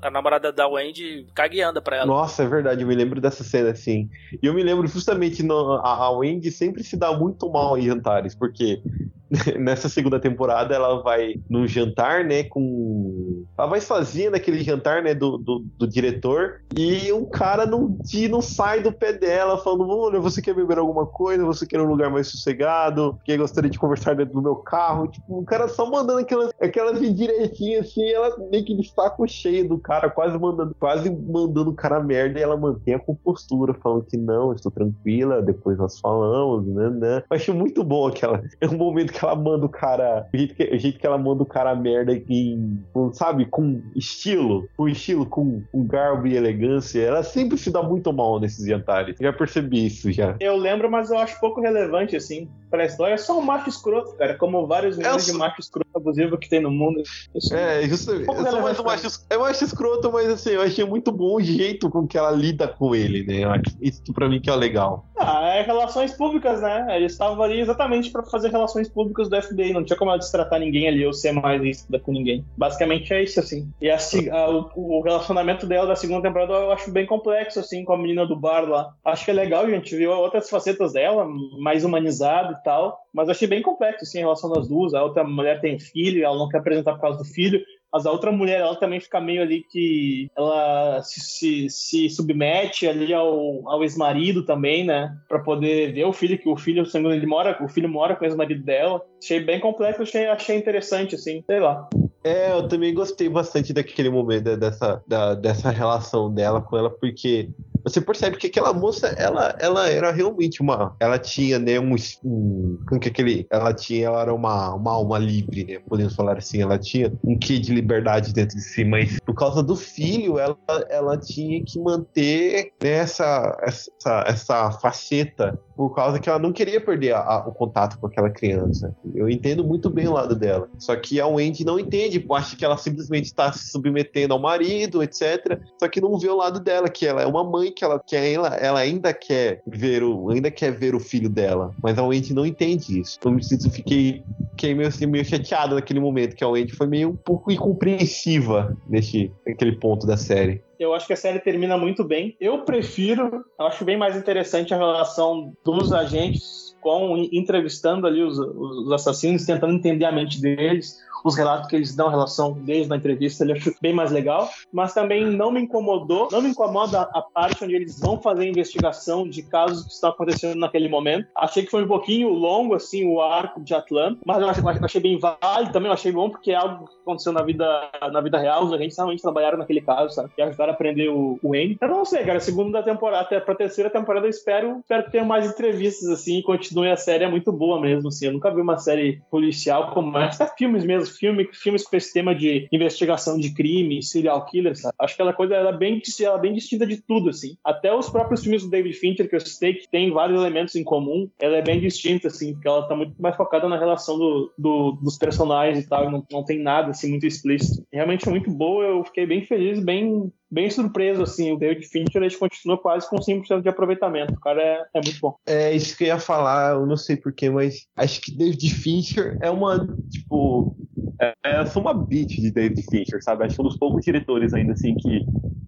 a 0.02 0.10
namorada 0.10 0.52
da 0.52 0.68
Wendy 0.68 1.28
caga 1.34 1.56
e 1.56 1.62
anda 1.62 1.82
pra 1.82 1.98
ela. 1.98 2.06
Nossa, 2.06 2.44
é 2.44 2.48
verdade, 2.48 2.82
eu 2.82 2.88
me 2.88 2.96
lembro 2.96 3.22
dessa 3.22 3.44
cena, 3.44 3.70
assim. 3.70 4.10
E 4.42 4.48
eu 4.48 4.54
me 4.54 4.64
lembro 4.64 4.88
justamente, 4.88 5.44
no, 5.44 5.74
a, 5.76 6.06
a 6.06 6.12
Wendy 6.12 6.52
sempre 6.52 6.84
se 6.84 6.98
dá 6.98 7.16
muito 7.16 7.50
mal 7.50 7.78
em 7.78 7.84
jantares, 7.84 8.34
porque 8.34 8.82
nessa 9.60 9.88
segunda 9.90 10.20
temporada 10.20 10.74
ela 10.74 11.02
vai 11.02 11.36
num 11.50 11.68
jantar, 11.68 12.24
né, 12.24 12.44
com... 12.44 13.46
Ela 13.58 13.68
vai 13.68 13.82
sozinha 13.82 14.32
naquele 14.32 14.64
jantar, 14.64 15.04
né, 15.04 15.14
do, 15.14 15.38
do, 15.38 15.66
do 15.78 15.88
diretor, 15.88 16.62
e 16.76 17.12
um 17.14 17.26
cara 17.26 17.66
não, 17.66 17.98
de- 18.02 18.28
não 18.28 18.42
sai 18.42 18.82
do 18.82 18.92
pé 18.92 19.14
dela, 19.14 19.58
falando, 19.58 19.88
olha, 19.90 20.20
você 20.20 20.42
quer 20.42 20.54
beber 20.54 20.78
alguma 20.78 21.06
coisa? 21.06 21.46
Você 21.46 21.66
quer 21.66 21.82
um 21.82 21.88
lugar 21.88 22.10
mais 22.10 22.28
sossegado? 22.28 23.20
Que 23.24 23.38
gostaria 23.38 23.70
de 23.70 23.80
conversar 23.80 24.16
dentro 24.16 24.34
do 24.34 24.42
meu 24.42 24.56
carro? 24.56 25.08
Tipo, 25.08 25.40
o 25.40 25.46
cara 25.46 25.68
só 25.68 25.90
mandando 25.90 26.20
aquelas, 26.20 26.52
aquelas 26.60 27.02
indiretinhas, 27.02 27.88
assim, 27.88 28.10
ela 28.10 28.36
meio 28.50 28.66
que 28.66 28.76
de 28.76 28.88
saco 28.90 29.28
cheio 29.28 29.68
do 29.68 29.78
cara, 29.78 30.10
quase 30.10 30.38
mandando, 30.38 30.76
quase 30.80 31.10
mandando 31.10 31.72
o 31.72 31.76
cara 31.76 32.02
merda, 32.02 32.40
e 32.40 32.44
ela 32.44 32.58
mantém 32.58 32.96
a 32.96 33.00
compostura, 33.00 33.74
falando 33.74 34.06
que 34.06 34.18
não, 34.18 34.54
estou 34.54 34.72
tranquila, 34.72 35.42
depois 35.42 35.78
nós 35.78 36.00
falamos, 36.00 36.66
né, 36.68 36.90
né. 36.90 37.24
Eu 37.30 37.36
acho 37.36 37.54
muito 37.54 37.84
bom 37.84 38.08
aquela, 38.08 38.42
é 38.60 38.68
um 38.68 38.78
momento 38.78 39.14
que 39.14 39.19
ela 39.26 39.36
manda 39.36 39.66
o 39.66 39.70
cara, 39.70 40.28
o 40.34 40.38
jeito 40.38 40.56
que, 40.56 40.64
o 40.64 40.80
jeito 40.80 41.00
que 41.00 41.06
ela 41.06 41.18
manda 41.18 41.44
o 41.44 41.46
cara 41.46 41.76
merda 41.76 42.14
em, 42.30 42.84
com, 42.94 43.12
sabe, 43.14 43.46
com 43.46 43.82
estilo, 43.96 44.68
com 44.78 44.88
estilo, 44.88 45.26
com, 45.26 45.62
com 45.72 45.86
garbo 45.86 46.28
e 46.28 46.36
elegância, 46.36 47.02
ela 47.02 47.24
sempre 47.24 47.58
se 47.58 47.72
dá 47.72 47.82
muito 47.84 48.12
mal 48.14 48.40
nesses 48.40 48.66
jantares, 48.66 49.16
já 49.20 49.32
percebi 49.34 49.86
isso, 49.88 50.12
já. 50.12 50.36
Eu 50.40 50.56
lembro, 50.58 50.90
mas 50.90 51.10
eu 51.12 51.18
acho 51.18 51.40
pouco 51.40 51.62
relevante, 51.62 52.16
assim, 52.16 52.50
pra 52.70 52.86
história. 52.86 53.14
É 53.14 53.18
só 53.18 53.38
um 53.38 53.42
macho 53.42 53.70
escroto, 53.70 54.16
cara. 54.18 54.36
Como 54.38 54.66
vários 54.68 54.98
milhões 54.98 55.24
sou- 55.24 55.34
de 55.34 55.40
macho 55.40 55.60
escroto 55.60 55.90
abusivo 55.96 56.38
que 56.38 56.48
tem 56.50 56.60
no 56.62 56.72
mundo. 56.72 57.02
Isso- 57.36 57.54
É, 57.56 57.84
justamente. 57.88 58.28
Eu 58.28 58.34
mais 58.36 58.46
relevante 58.46 58.82
um 58.82 58.84
macho, 58.84 59.08
é 59.30 59.38
macho 59.38 59.64
escroto, 59.64 60.12
mas 60.12 60.28
assim, 60.30 60.52
eu 60.52 60.62
achei 60.62 60.86
muito 60.86 61.12
bom 61.12 61.36
o 61.36 61.42
jeito 61.42 61.90
com 61.90 62.06
que 62.08 62.18
ela 62.18 62.32
lida 62.32 62.68
com 62.68 62.94
ele, 62.96 63.24
né? 63.26 63.44
Eu 63.44 63.52
acho 63.52 63.64
Isso 63.82 64.02
pra 64.14 64.30
mim 64.30 64.40
que 64.40 64.50
é 64.50 64.56
legal. 64.56 65.06
Ah, 65.22 65.56
é 65.58 65.62
relações 65.64 66.14
públicas, 66.14 66.62
né? 66.62 66.86
Eles 66.96 67.12
estavam 67.12 67.42
ali 67.44 67.60
exatamente 67.60 68.10
pra 68.10 68.24
fazer 68.24 68.50
relações 68.52 68.88
públicas 68.88 69.28
do 69.30 69.36
FBI. 69.42 69.74
Não 69.74 69.84
tinha 69.84 69.98
como 69.98 70.16
destratar 70.18 70.60
ninguém 70.60 70.88
ali 70.88 71.06
ou 71.06 71.12
ser 71.12 71.34
mais 71.34 71.62
ríspida 71.62 72.00
com 72.00 72.14
ninguém. 72.14 72.46
Basicamente 72.58 73.14
é 73.14 73.22
isso, 73.24 73.40
assim. 73.40 73.70
E 73.82 73.90
a 73.90 73.98
a- 73.98 74.50
o, 74.50 74.72
o 74.76 75.02
relacionamento 75.02 75.68
dela 75.68 75.88
da 75.88 75.96
segunda 75.96 76.22
temporada 76.22 76.54
eu 76.54 76.72
acho 76.72 76.90
bem 76.92 77.06
complexo, 77.06 77.60
assim, 77.60 77.84
com 77.84 77.94
a 77.94 77.98
menina 77.98 78.26
do 78.26 78.36
bar 78.36 78.62
lá. 78.70 78.94
Acho 79.04 79.26
que 79.26 79.32
é 79.32 79.34
legal, 79.34 79.70
gente. 79.70 79.94
Viu 79.96 80.12
outras 80.12 80.50
facetas 80.50 80.94
dela, 80.94 81.28
mais 81.60 81.84
humanizado 81.84 82.54
e 82.54 82.64
tal. 82.64 82.98
Mas 83.14 83.28
achei 83.28 83.48
bem 83.48 83.62
complexo, 83.62 84.04
assim, 84.06 84.20
em 84.20 84.22
relação 84.22 84.50
das 84.50 84.70
duas. 84.70 84.94
A 84.94 85.04
outra 85.04 85.24
mulher 85.24 85.60
tem 85.60 85.78
filho, 85.80 86.24
ela 86.24 86.38
não 86.38 86.48
quer 86.48 86.60
apresentar 86.60 86.94
por 86.94 87.02
causa 87.02 87.18
do 87.18 87.26
filho. 87.26 87.60
Mas 87.92 88.06
a 88.06 88.12
outra 88.12 88.32
mulher, 88.32 88.60
ela 88.62 88.76
também 88.76 89.00
fica 89.00 89.20
meio 89.20 89.42
ali 89.42 89.64
que 89.64 90.30
ela 90.38 91.02
se, 91.02 91.20
se, 91.20 91.70
se 91.70 92.10
submete 92.10 92.88
ali 92.88 93.14
ao, 93.14 93.68
ao 93.68 93.82
ex-marido 93.84 94.46
também, 94.46 94.86
né? 94.86 95.16
Pra 95.28 95.40
poder 95.40 95.92
ver 95.94 96.06
o 96.06 96.14
filho, 96.14 96.38
que 96.38 96.48
o 96.48 96.56
filho, 96.56 96.86
segundo 96.86 97.14
ele 97.16 97.26
mora, 97.26 97.58
o 97.64 97.68
filho 97.68 97.90
mora 97.90 98.16
com 98.16 98.24
o 98.24 98.28
ex-marido 98.28 98.64
dela. 98.64 99.02
Achei 99.22 99.40
bem 99.40 99.60
complexo, 99.60 100.04
achei, 100.04 100.28
achei 100.28 100.58
interessante, 100.58 101.16
assim, 101.16 101.44
sei 101.46 101.60
lá. 101.60 101.90
É, 102.24 102.52
eu 102.52 102.68
também 102.68 102.94
gostei 102.94 103.30
bastante 103.30 103.74
daquele 103.74 104.10
momento, 104.10 104.44
da- 104.44 104.56
dessa, 104.56 105.04
da- 105.08 105.34
dessa 105.36 105.70
relação 105.72 106.32
dela 106.34 106.62
com 106.62 106.78
ela, 106.78 106.90
porque 106.90 107.50
você 107.84 108.02
percebe 108.02 108.38
que 108.38 108.48
aquela 108.48 108.74
moça, 108.74 109.08
ela, 109.18 109.56
ela 109.60 109.90
era 109.90 110.12
realmente 110.12 110.62
uma. 110.62 110.96
Ela 111.00 111.18
tinha, 111.18 111.60
né, 111.60 111.80
um. 111.80 111.96
um 112.24 112.80
como 112.88 113.00
que 113.00 113.10
aquele. 113.10 113.48
Ela 113.50 113.74
tinha, 113.74 114.08
ela 114.08 114.22
era 114.22 114.34
uma, 114.34 114.74
uma 114.74 114.92
alma 114.92 115.18
livre, 115.18 115.66
né? 115.66 115.80
Podemos 115.88 116.16
falar 116.16 116.38
assim. 116.38 116.62
Ela 116.62 116.78
tinha 116.78 117.12
um 117.24 117.38
quê 117.38 117.60
de 117.60 117.74
liberdade 117.74 118.34
dentro 118.34 118.56
de 118.56 118.64
si, 118.64 118.84
mas 118.84 119.20
por 119.22 119.36
causa 119.36 119.62
do 119.64 119.76
filho, 119.76 120.40
ela, 120.40 120.58
ela 120.90 121.18
tinha 121.18 121.64
que 121.64 121.80
manter 121.80 122.74
né, 122.82 122.90
essa, 122.90 123.58
essa, 123.62 124.24
essa 124.28 124.72
faceta 124.72 125.60
por 125.80 125.96
causa 125.96 126.20
que 126.20 126.28
ela 126.28 126.40
não 126.40 126.52
queria 126.52 126.82
perder 126.82 127.14
a, 127.14 127.20
a, 127.20 127.48
o 127.48 127.54
contato 127.54 127.98
com 128.00 128.08
aquela 128.08 128.30
criança. 128.30 128.94
Eu 129.16 129.30
entendo 129.30 129.64
muito 129.64 129.90
bem 129.90 130.10
o 130.10 130.14
lado 130.14 130.36
dela. 130.36 130.68
Só 130.78 130.94
que 130.94 131.22
a 131.22 131.28
Wendy 131.28 131.64
não 131.64 131.80
entende, 131.80 132.26
acha 132.32 132.58
que 132.58 132.66
ela 132.66 132.76
simplesmente 132.76 133.28
está 133.28 133.50
se 133.54 133.70
submetendo 133.72 134.34
ao 134.34 134.42
marido, 134.42 135.02
etc. 135.02 135.58
Só 135.80 135.88
que 135.88 136.02
não 136.02 136.20
vê 136.20 136.28
o 136.28 136.36
lado 136.36 136.60
dela, 136.60 136.90
que 136.90 137.06
ela 137.06 137.22
é 137.22 137.26
uma 137.26 137.46
mãe 137.46 137.69
que 137.72 137.84
ela 137.84 138.00
quer, 138.00 138.32
ela, 138.32 138.56
ela 138.56 138.80
ainda 138.80 139.14
quer 139.14 139.62
ver 139.66 140.04
o, 140.04 140.30
ainda 140.30 140.52
quer 140.52 140.72
ver 140.72 140.96
o 140.96 141.00
filho 141.00 141.30
dela. 141.30 141.74
Mas 141.82 141.98
a 141.98 142.04
Wendy 142.04 142.34
não 142.34 142.46
entende 142.46 143.00
isso. 143.00 143.18
Então 143.20 143.34
eu 143.34 143.72
fiquei, 143.72 144.24
fiquei 144.52 144.74
meio, 144.74 144.90
assim, 144.90 145.06
meio 145.06 145.26
chateado 145.26 145.76
naquele 145.76 146.00
momento, 146.00 146.36
que 146.36 146.44
a 146.44 146.50
Wendy 146.50 146.74
foi 146.74 146.88
meio 146.88 147.10
um 147.10 147.16
pouco 147.16 147.52
incompreensiva 147.52 148.76
nesse, 148.88 149.32
naquele 149.46 149.74
ponto 149.74 150.06
da 150.06 150.18
série. 150.18 150.62
Eu 150.80 150.94
acho 150.94 151.06
que 151.06 151.14
a 151.14 151.18
série 151.18 151.40
termina 151.40 151.78
muito 151.78 152.04
bem. 152.04 152.38
Eu 152.40 152.64
prefiro, 152.64 153.44
eu 153.60 153.66
acho 153.66 153.84
bem 153.84 153.98
mais 153.98 154.16
interessante 154.16 154.74
a 154.74 154.78
relação 154.78 155.54
dos 155.64 155.92
agentes 155.92 156.70
com 156.80 157.18
entrevistando 157.32 158.08
ali 158.08 158.24
os, 158.24 158.40
os 158.40 158.92
assassinos, 158.92 159.46
tentando 159.46 159.74
entender 159.74 160.06
a 160.06 160.12
mente 160.12 160.42
deles 160.42 160.98
os 161.24 161.36
relatos 161.36 161.68
que 161.68 161.76
eles 161.76 161.96
dão 161.96 162.08
em 162.08 162.12
relação 162.12 162.54
desde 162.54 162.92
a 162.92 162.96
entrevista, 162.96 163.44
ele 163.44 163.54
acho 163.54 163.74
bem 163.82 163.94
mais 163.94 164.12
legal. 164.12 164.50
Mas 164.72 164.94
também 164.94 165.26
não 165.26 165.52
me 165.52 165.62
incomodou, 165.62 166.30
não 166.32 166.42
me 166.42 166.50
incomoda 166.50 167.02
a 167.02 167.22
parte 167.22 167.64
onde 167.64 167.76
eles 167.76 168.00
vão 168.00 168.22
fazer 168.22 168.48
investigação 168.48 169.28
de 169.28 169.44
casos 169.44 169.86
que 169.86 169.92
estão 169.92 170.10
acontecendo 170.10 170.58
naquele 170.58 170.90
momento. 170.90 171.28
Achei 171.36 171.64
que 171.64 171.72
foi 171.72 171.84
um 171.84 171.88
pouquinho 171.88 172.30
longo, 172.30 172.76
assim, 172.76 173.06
o 173.06 173.22
arco 173.22 173.62
de 173.62 173.74
Atlanta, 173.74 174.20
mas 174.26 174.42
eu 174.42 174.50
achei, 174.50 174.64
achei 174.84 175.02
bem 175.02 175.20
válido 175.20 175.72
também, 175.72 175.90
eu 175.90 175.94
achei 175.94 176.12
bom 176.12 176.30
porque 176.30 176.52
é 176.52 176.56
algo 176.56 176.88
que 176.88 176.96
aconteceu 177.02 177.34
na 177.34 177.44
vida, 177.44 177.90
na 178.12 178.22
vida 178.22 178.38
real, 178.38 178.64
os 178.64 178.74
agentes 178.74 178.98
realmente 178.98 179.22
trabalharam 179.22 179.58
naquele 179.58 179.82
caso, 179.82 180.14
sabe? 180.14 180.30
E 180.38 180.42
ajudaram 180.42 180.72
a 180.72 180.76
aprender 180.76 181.10
o, 181.10 181.40
o. 181.42 181.56
Eu 181.56 181.88
não 181.88 182.06
sei, 182.06 182.24
cara, 182.24 182.40
segunda 182.40 182.84
temporada, 182.84 183.24
até 183.24 183.40
pra 183.40 183.56
terceira 183.56 183.90
temporada 183.90 184.26
eu 184.26 184.30
espero, 184.30 184.80
espero 184.80 185.10
tenha 185.10 185.26
mais 185.26 185.50
entrevistas, 185.50 186.10
assim, 186.10 186.40
e 186.40 186.44
continue 186.44 186.90
a 186.90 186.96
série, 186.96 187.24
é 187.24 187.30
muito 187.30 187.52
boa 187.52 187.80
mesmo, 187.82 188.08
assim. 188.08 188.28
Eu 188.28 188.34
nunca 188.34 188.54
vi 188.54 188.62
uma 188.62 188.78
série 188.78 189.22
policial 189.30 189.92
como 189.92 190.18
essa, 190.18 190.48
filmes 190.58 190.86
mesmo, 190.86 191.09
filme, 191.18 191.48
filmes 191.54 191.84
com 191.84 191.96
esse 191.96 192.14
tema 192.14 192.34
de 192.36 192.68
investigação 192.72 193.38
de 193.38 193.54
crime, 193.54 194.02
serial 194.04 194.46
killer, 194.46 194.76
sabe? 194.76 194.94
Acho 195.00 195.16
que 195.16 195.22
ela 195.22 195.34
coisa 195.34 195.56
ela 195.56 195.70
é 195.70 195.78
bem, 195.78 196.02
ela 196.22 196.38
é 196.38 196.42
bem 196.42 196.54
distinta 196.54 196.86
de 196.86 197.02
tudo, 197.02 197.30
assim. 197.30 197.56
Até 197.64 197.94
os 197.94 198.10
próprios 198.10 198.42
filmes 198.42 198.64
do 198.64 198.70
David 198.70 198.96
Fincher, 198.96 199.30
que 199.30 199.36
eu 199.36 199.40
citei, 199.40 199.74
que 199.74 199.90
tem 199.90 200.12
vários 200.12 200.40
elementos 200.40 200.76
em 200.76 200.84
comum, 200.84 201.30
ela 201.40 201.58
é 201.58 201.62
bem 201.62 201.80
distinta, 201.80 202.28
assim, 202.28 202.54
porque 202.54 202.68
ela 202.68 202.88
tá 202.88 202.96
muito 202.96 203.14
mais 203.20 203.36
focada 203.36 203.68
na 203.68 203.78
relação 203.78 204.18
do, 204.18 204.52
do 204.58 204.92
dos 205.02 205.18
personagens 205.18 205.86
e 205.86 205.88
tal, 205.88 206.10
não, 206.10 206.26
não 206.32 206.44
tem 206.44 206.60
nada, 206.60 206.92
assim, 206.92 207.10
muito 207.10 207.26
explícito. 207.26 207.84
Realmente 207.92 208.28
é 208.28 208.32
muito 208.32 208.50
boa, 208.52 208.84
eu 208.84 209.04
fiquei 209.04 209.26
bem 209.26 209.46
feliz, 209.46 209.80
bem 209.84 210.32
bem 210.52 210.70
surpreso, 210.70 211.22
assim. 211.22 211.52
O 211.52 211.58
David 211.58 211.86
Fincher 211.88 212.24
ele 212.24 212.36
continua 212.36 212.78
quase 212.78 213.08
com 213.10 213.18
100% 213.18 213.62
de 213.62 213.70
aproveitamento. 213.70 214.34
O 214.34 214.40
cara 214.40 214.62
é, 214.62 214.86
é 214.96 215.02
muito 215.04 215.20
bom. 215.20 215.36
É 215.46 215.76
isso 215.76 215.96
que 215.96 216.06
eu 216.06 216.08
ia 216.08 216.20
falar, 216.20 216.74
eu 216.74 216.86
não 216.86 216.98
sei 216.98 217.16
porquê, 217.16 217.50
mas 217.50 217.88
acho 217.96 218.22
que 218.22 218.36
David 218.36 218.74
Fincher 218.74 219.38
é 219.42 219.50
uma, 219.50 219.88
tipo. 220.10 220.76
É, 221.22 221.60
eu 221.60 221.68
sou 221.68 221.82
uma 221.82 221.94
beat 221.94 222.30
de 222.30 222.52
David 222.52 222.82
Fincher, 222.90 223.22
sabe? 223.22 223.44
Acho 223.44 223.62
um 223.62 223.66
dos 223.66 223.78
poucos 223.78 224.04
diretores 224.04 224.54
ainda, 224.54 224.74
assim, 224.74 224.96
que 224.96 225.26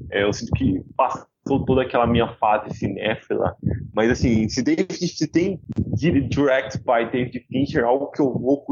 é, 0.09 0.23
eu 0.23 0.31
sinto 0.31 0.51
que 0.53 0.81
passou 0.95 1.65
toda 1.65 1.81
aquela 1.81 2.07
minha 2.07 2.27
fase 2.35 2.75
cinéfila. 2.77 3.55
Mas, 3.93 4.09
assim, 4.09 4.47
se 4.47 4.61
David 4.63 4.93
se 4.93 5.27
tem 5.27 5.59
direct 5.97 6.77
by 6.79 7.11
David 7.11 7.45
Fincher, 7.49 7.83
algo 7.83 8.11
que 8.11 8.21
eu 8.21 8.31
vou 8.31 8.63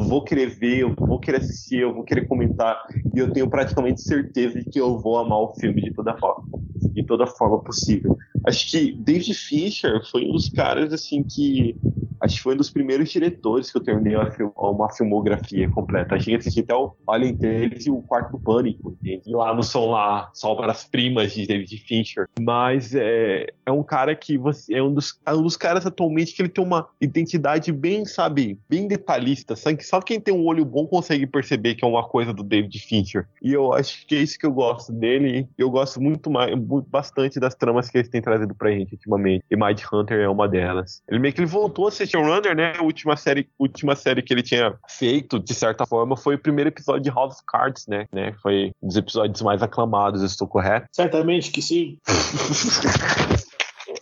eu 0.00 0.04
vou 0.04 0.22
querer 0.22 0.46
ver, 0.46 0.78
eu 0.78 0.94
vou 0.96 1.18
querer 1.18 1.38
assistir, 1.38 1.80
eu 1.80 1.92
vou 1.92 2.04
querer 2.04 2.26
comentar, 2.26 2.80
e 3.14 3.18
eu 3.18 3.32
tenho 3.32 3.50
praticamente 3.50 4.00
certeza 4.00 4.60
de 4.60 4.70
que 4.70 4.80
eu 4.80 4.98
vou 4.98 5.18
amar 5.18 5.38
o 5.38 5.54
filme 5.56 5.82
de 5.82 5.92
toda 5.92 6.16
forma, 6.16 6.44
de 6.92 7.04
toda 7.04 7.26
forma 7.26 7.60
possível. 7.62 8.16
Acho 8.46 8.70
que 8.70 8.92
David 8.92 9.34
Fincher 9.34 10.00
foi 10.10 10.24
um 10.26 10.32
dos 10.32 10.48
caras 10.48 10.92
assim 10.92 11.22
que 11.24 11.76
acho 12.20 12.36
que 12.36 12.42
foi 12.42 12.54
um 12.54 12.58
dos 12.58 12.70
primeiros 12.70 13.10
diretores 13.10 13.70
que 13.70 13.78
eu 13.78 13.82
terminei 13.82 14.14
uma, 14.56 14.90
filmografia 14.92 15.68
completa. 15.68 16.14
A 16.14 16.18
gente 16.18 16.36
assistiu 16.36 16.64
até 16.64 16.74
o 16.74 16.94
Alien 17.08 17.36
3 17.36 17.86
e 17.86 17.90
o 17.90 18.02
Quarto 18.02 18.32
do 18.32 18.38
Pânico? 18.38 18.96
E 19.02 19.20
lá 19.26 19.54
não 19.54 19.62
são 19.62 19.86
lá 19.86 20.30
só 20.34 20.54
para 20.54 20.72
as 20.72 20.84
primas 20.84 21.32
de 21.32 21.46
David 21.46 21.76
Fincher, 21.78 22.28
mas 22.40 22.94
é, 22.94 23.46
é 23.64 23.72
um 23.72 23.82
cara 23.82 24.14
que 24.14 24.36
você 24.36 24.74
é 24.74 24.82
um 24.82 24.92
dos, 24.92 25.18
é 25.24 25.32
um 25.32 25.42
dos 25.42 25.56
caras 25.56 25.86
atualmente 25.86 26.34
que 26.34 26.42
ele 26.42 26.48
tem 26.48 26.64
uma 26.64 26.88
identidade 27.00 27.72
bem, 27.72 28.04
sabe, 28.04 28.58
bem 28.68 28.86
detalhista, 28.86 29.56
sabe? 29.56 29.82
Só 29.84 30.00
quem 30.00 30.20
tem 30.20 30.34
um 30.34 30.46
olho 30.46 30.64
bom 30.64 30.86
consegue 30.86 31.26
perceber 31.26 31.74
que 31.74 31.84
é 31.84 31.88
uma 31.88 32.06
coisa 32.06 32.32
do 32.32 32.42
David 32.42 32.78
Fincher. 32.80 33.26
E 33.42 33.52
eu 33.52 33.72
acho 33.72 34.06
que 34.06 34.14
é 34.14 34.18
isso 34.18 34.38
que 34.38 34.46
eu 34.46 34.52
gosto 34.52 34.92
dele. 34.92 35.48
Eu 35.56 35.70
gosto 35.70 36.00
muito 36.00 36.30
mais, 36.30 36.52
bastante 36.88 37.40
das 37.40 37.54
tramas 37.54 37.88
que 37.88 37.98
ele 37.98 38.08
tem 38.08 38.20
trazido 38.20 38.54
pra 38.54 38.70
gente 38.70 38.94
ultimamente. 38.94 39.44
E 39.50 39.56
Mind 39.56 39.80
Hunter 39.92 40.20
é 40.20 40.28
uma 40.28 40.48
delas. 40.48 41.02
Ele 41.08 41.18
meio 41.18 41.32
que 41.32 41.40
ele 41.40 41.46
voltou 41.46 41.88
a 41.88 41.90
ser 41.90 42.09
showrunner, 42.10 42.54
né? 42.54 42.74
A 42.78 42.82
última 42.82 43.16
série, 43.16 43.48
última 43.58 43.94
série 43.94 44.22
que 44.22 44.32
ele 44.32 44.42
tinha 44.42 44.74
feito, 44.88 45.38
de 45.38 45.54
certa 45.54 45.86
forma, 45.86 46.16
foi 46.16 46.34
o 46.34 46.38
primeiro 46.38 46.68
episódio 46.68 47.02
de 47.02 47.10
House 47.10 47.34
of 47.34 47.42
Cards, 47.46 47.86
né? 47.86 48.06
né? 48.12 48.34
Foi 48.42 48.72
um 48.82 48.88
dos 48.88 48.96
episódios 48.96 49.40
mais 49.42 49.62
aclamados, 49.62 50.22
estou 50.22 50.48
correto? 50.48 50.88
Certamente 50.92 51.50
que 51.50 51.62
sim. 51.62 51.98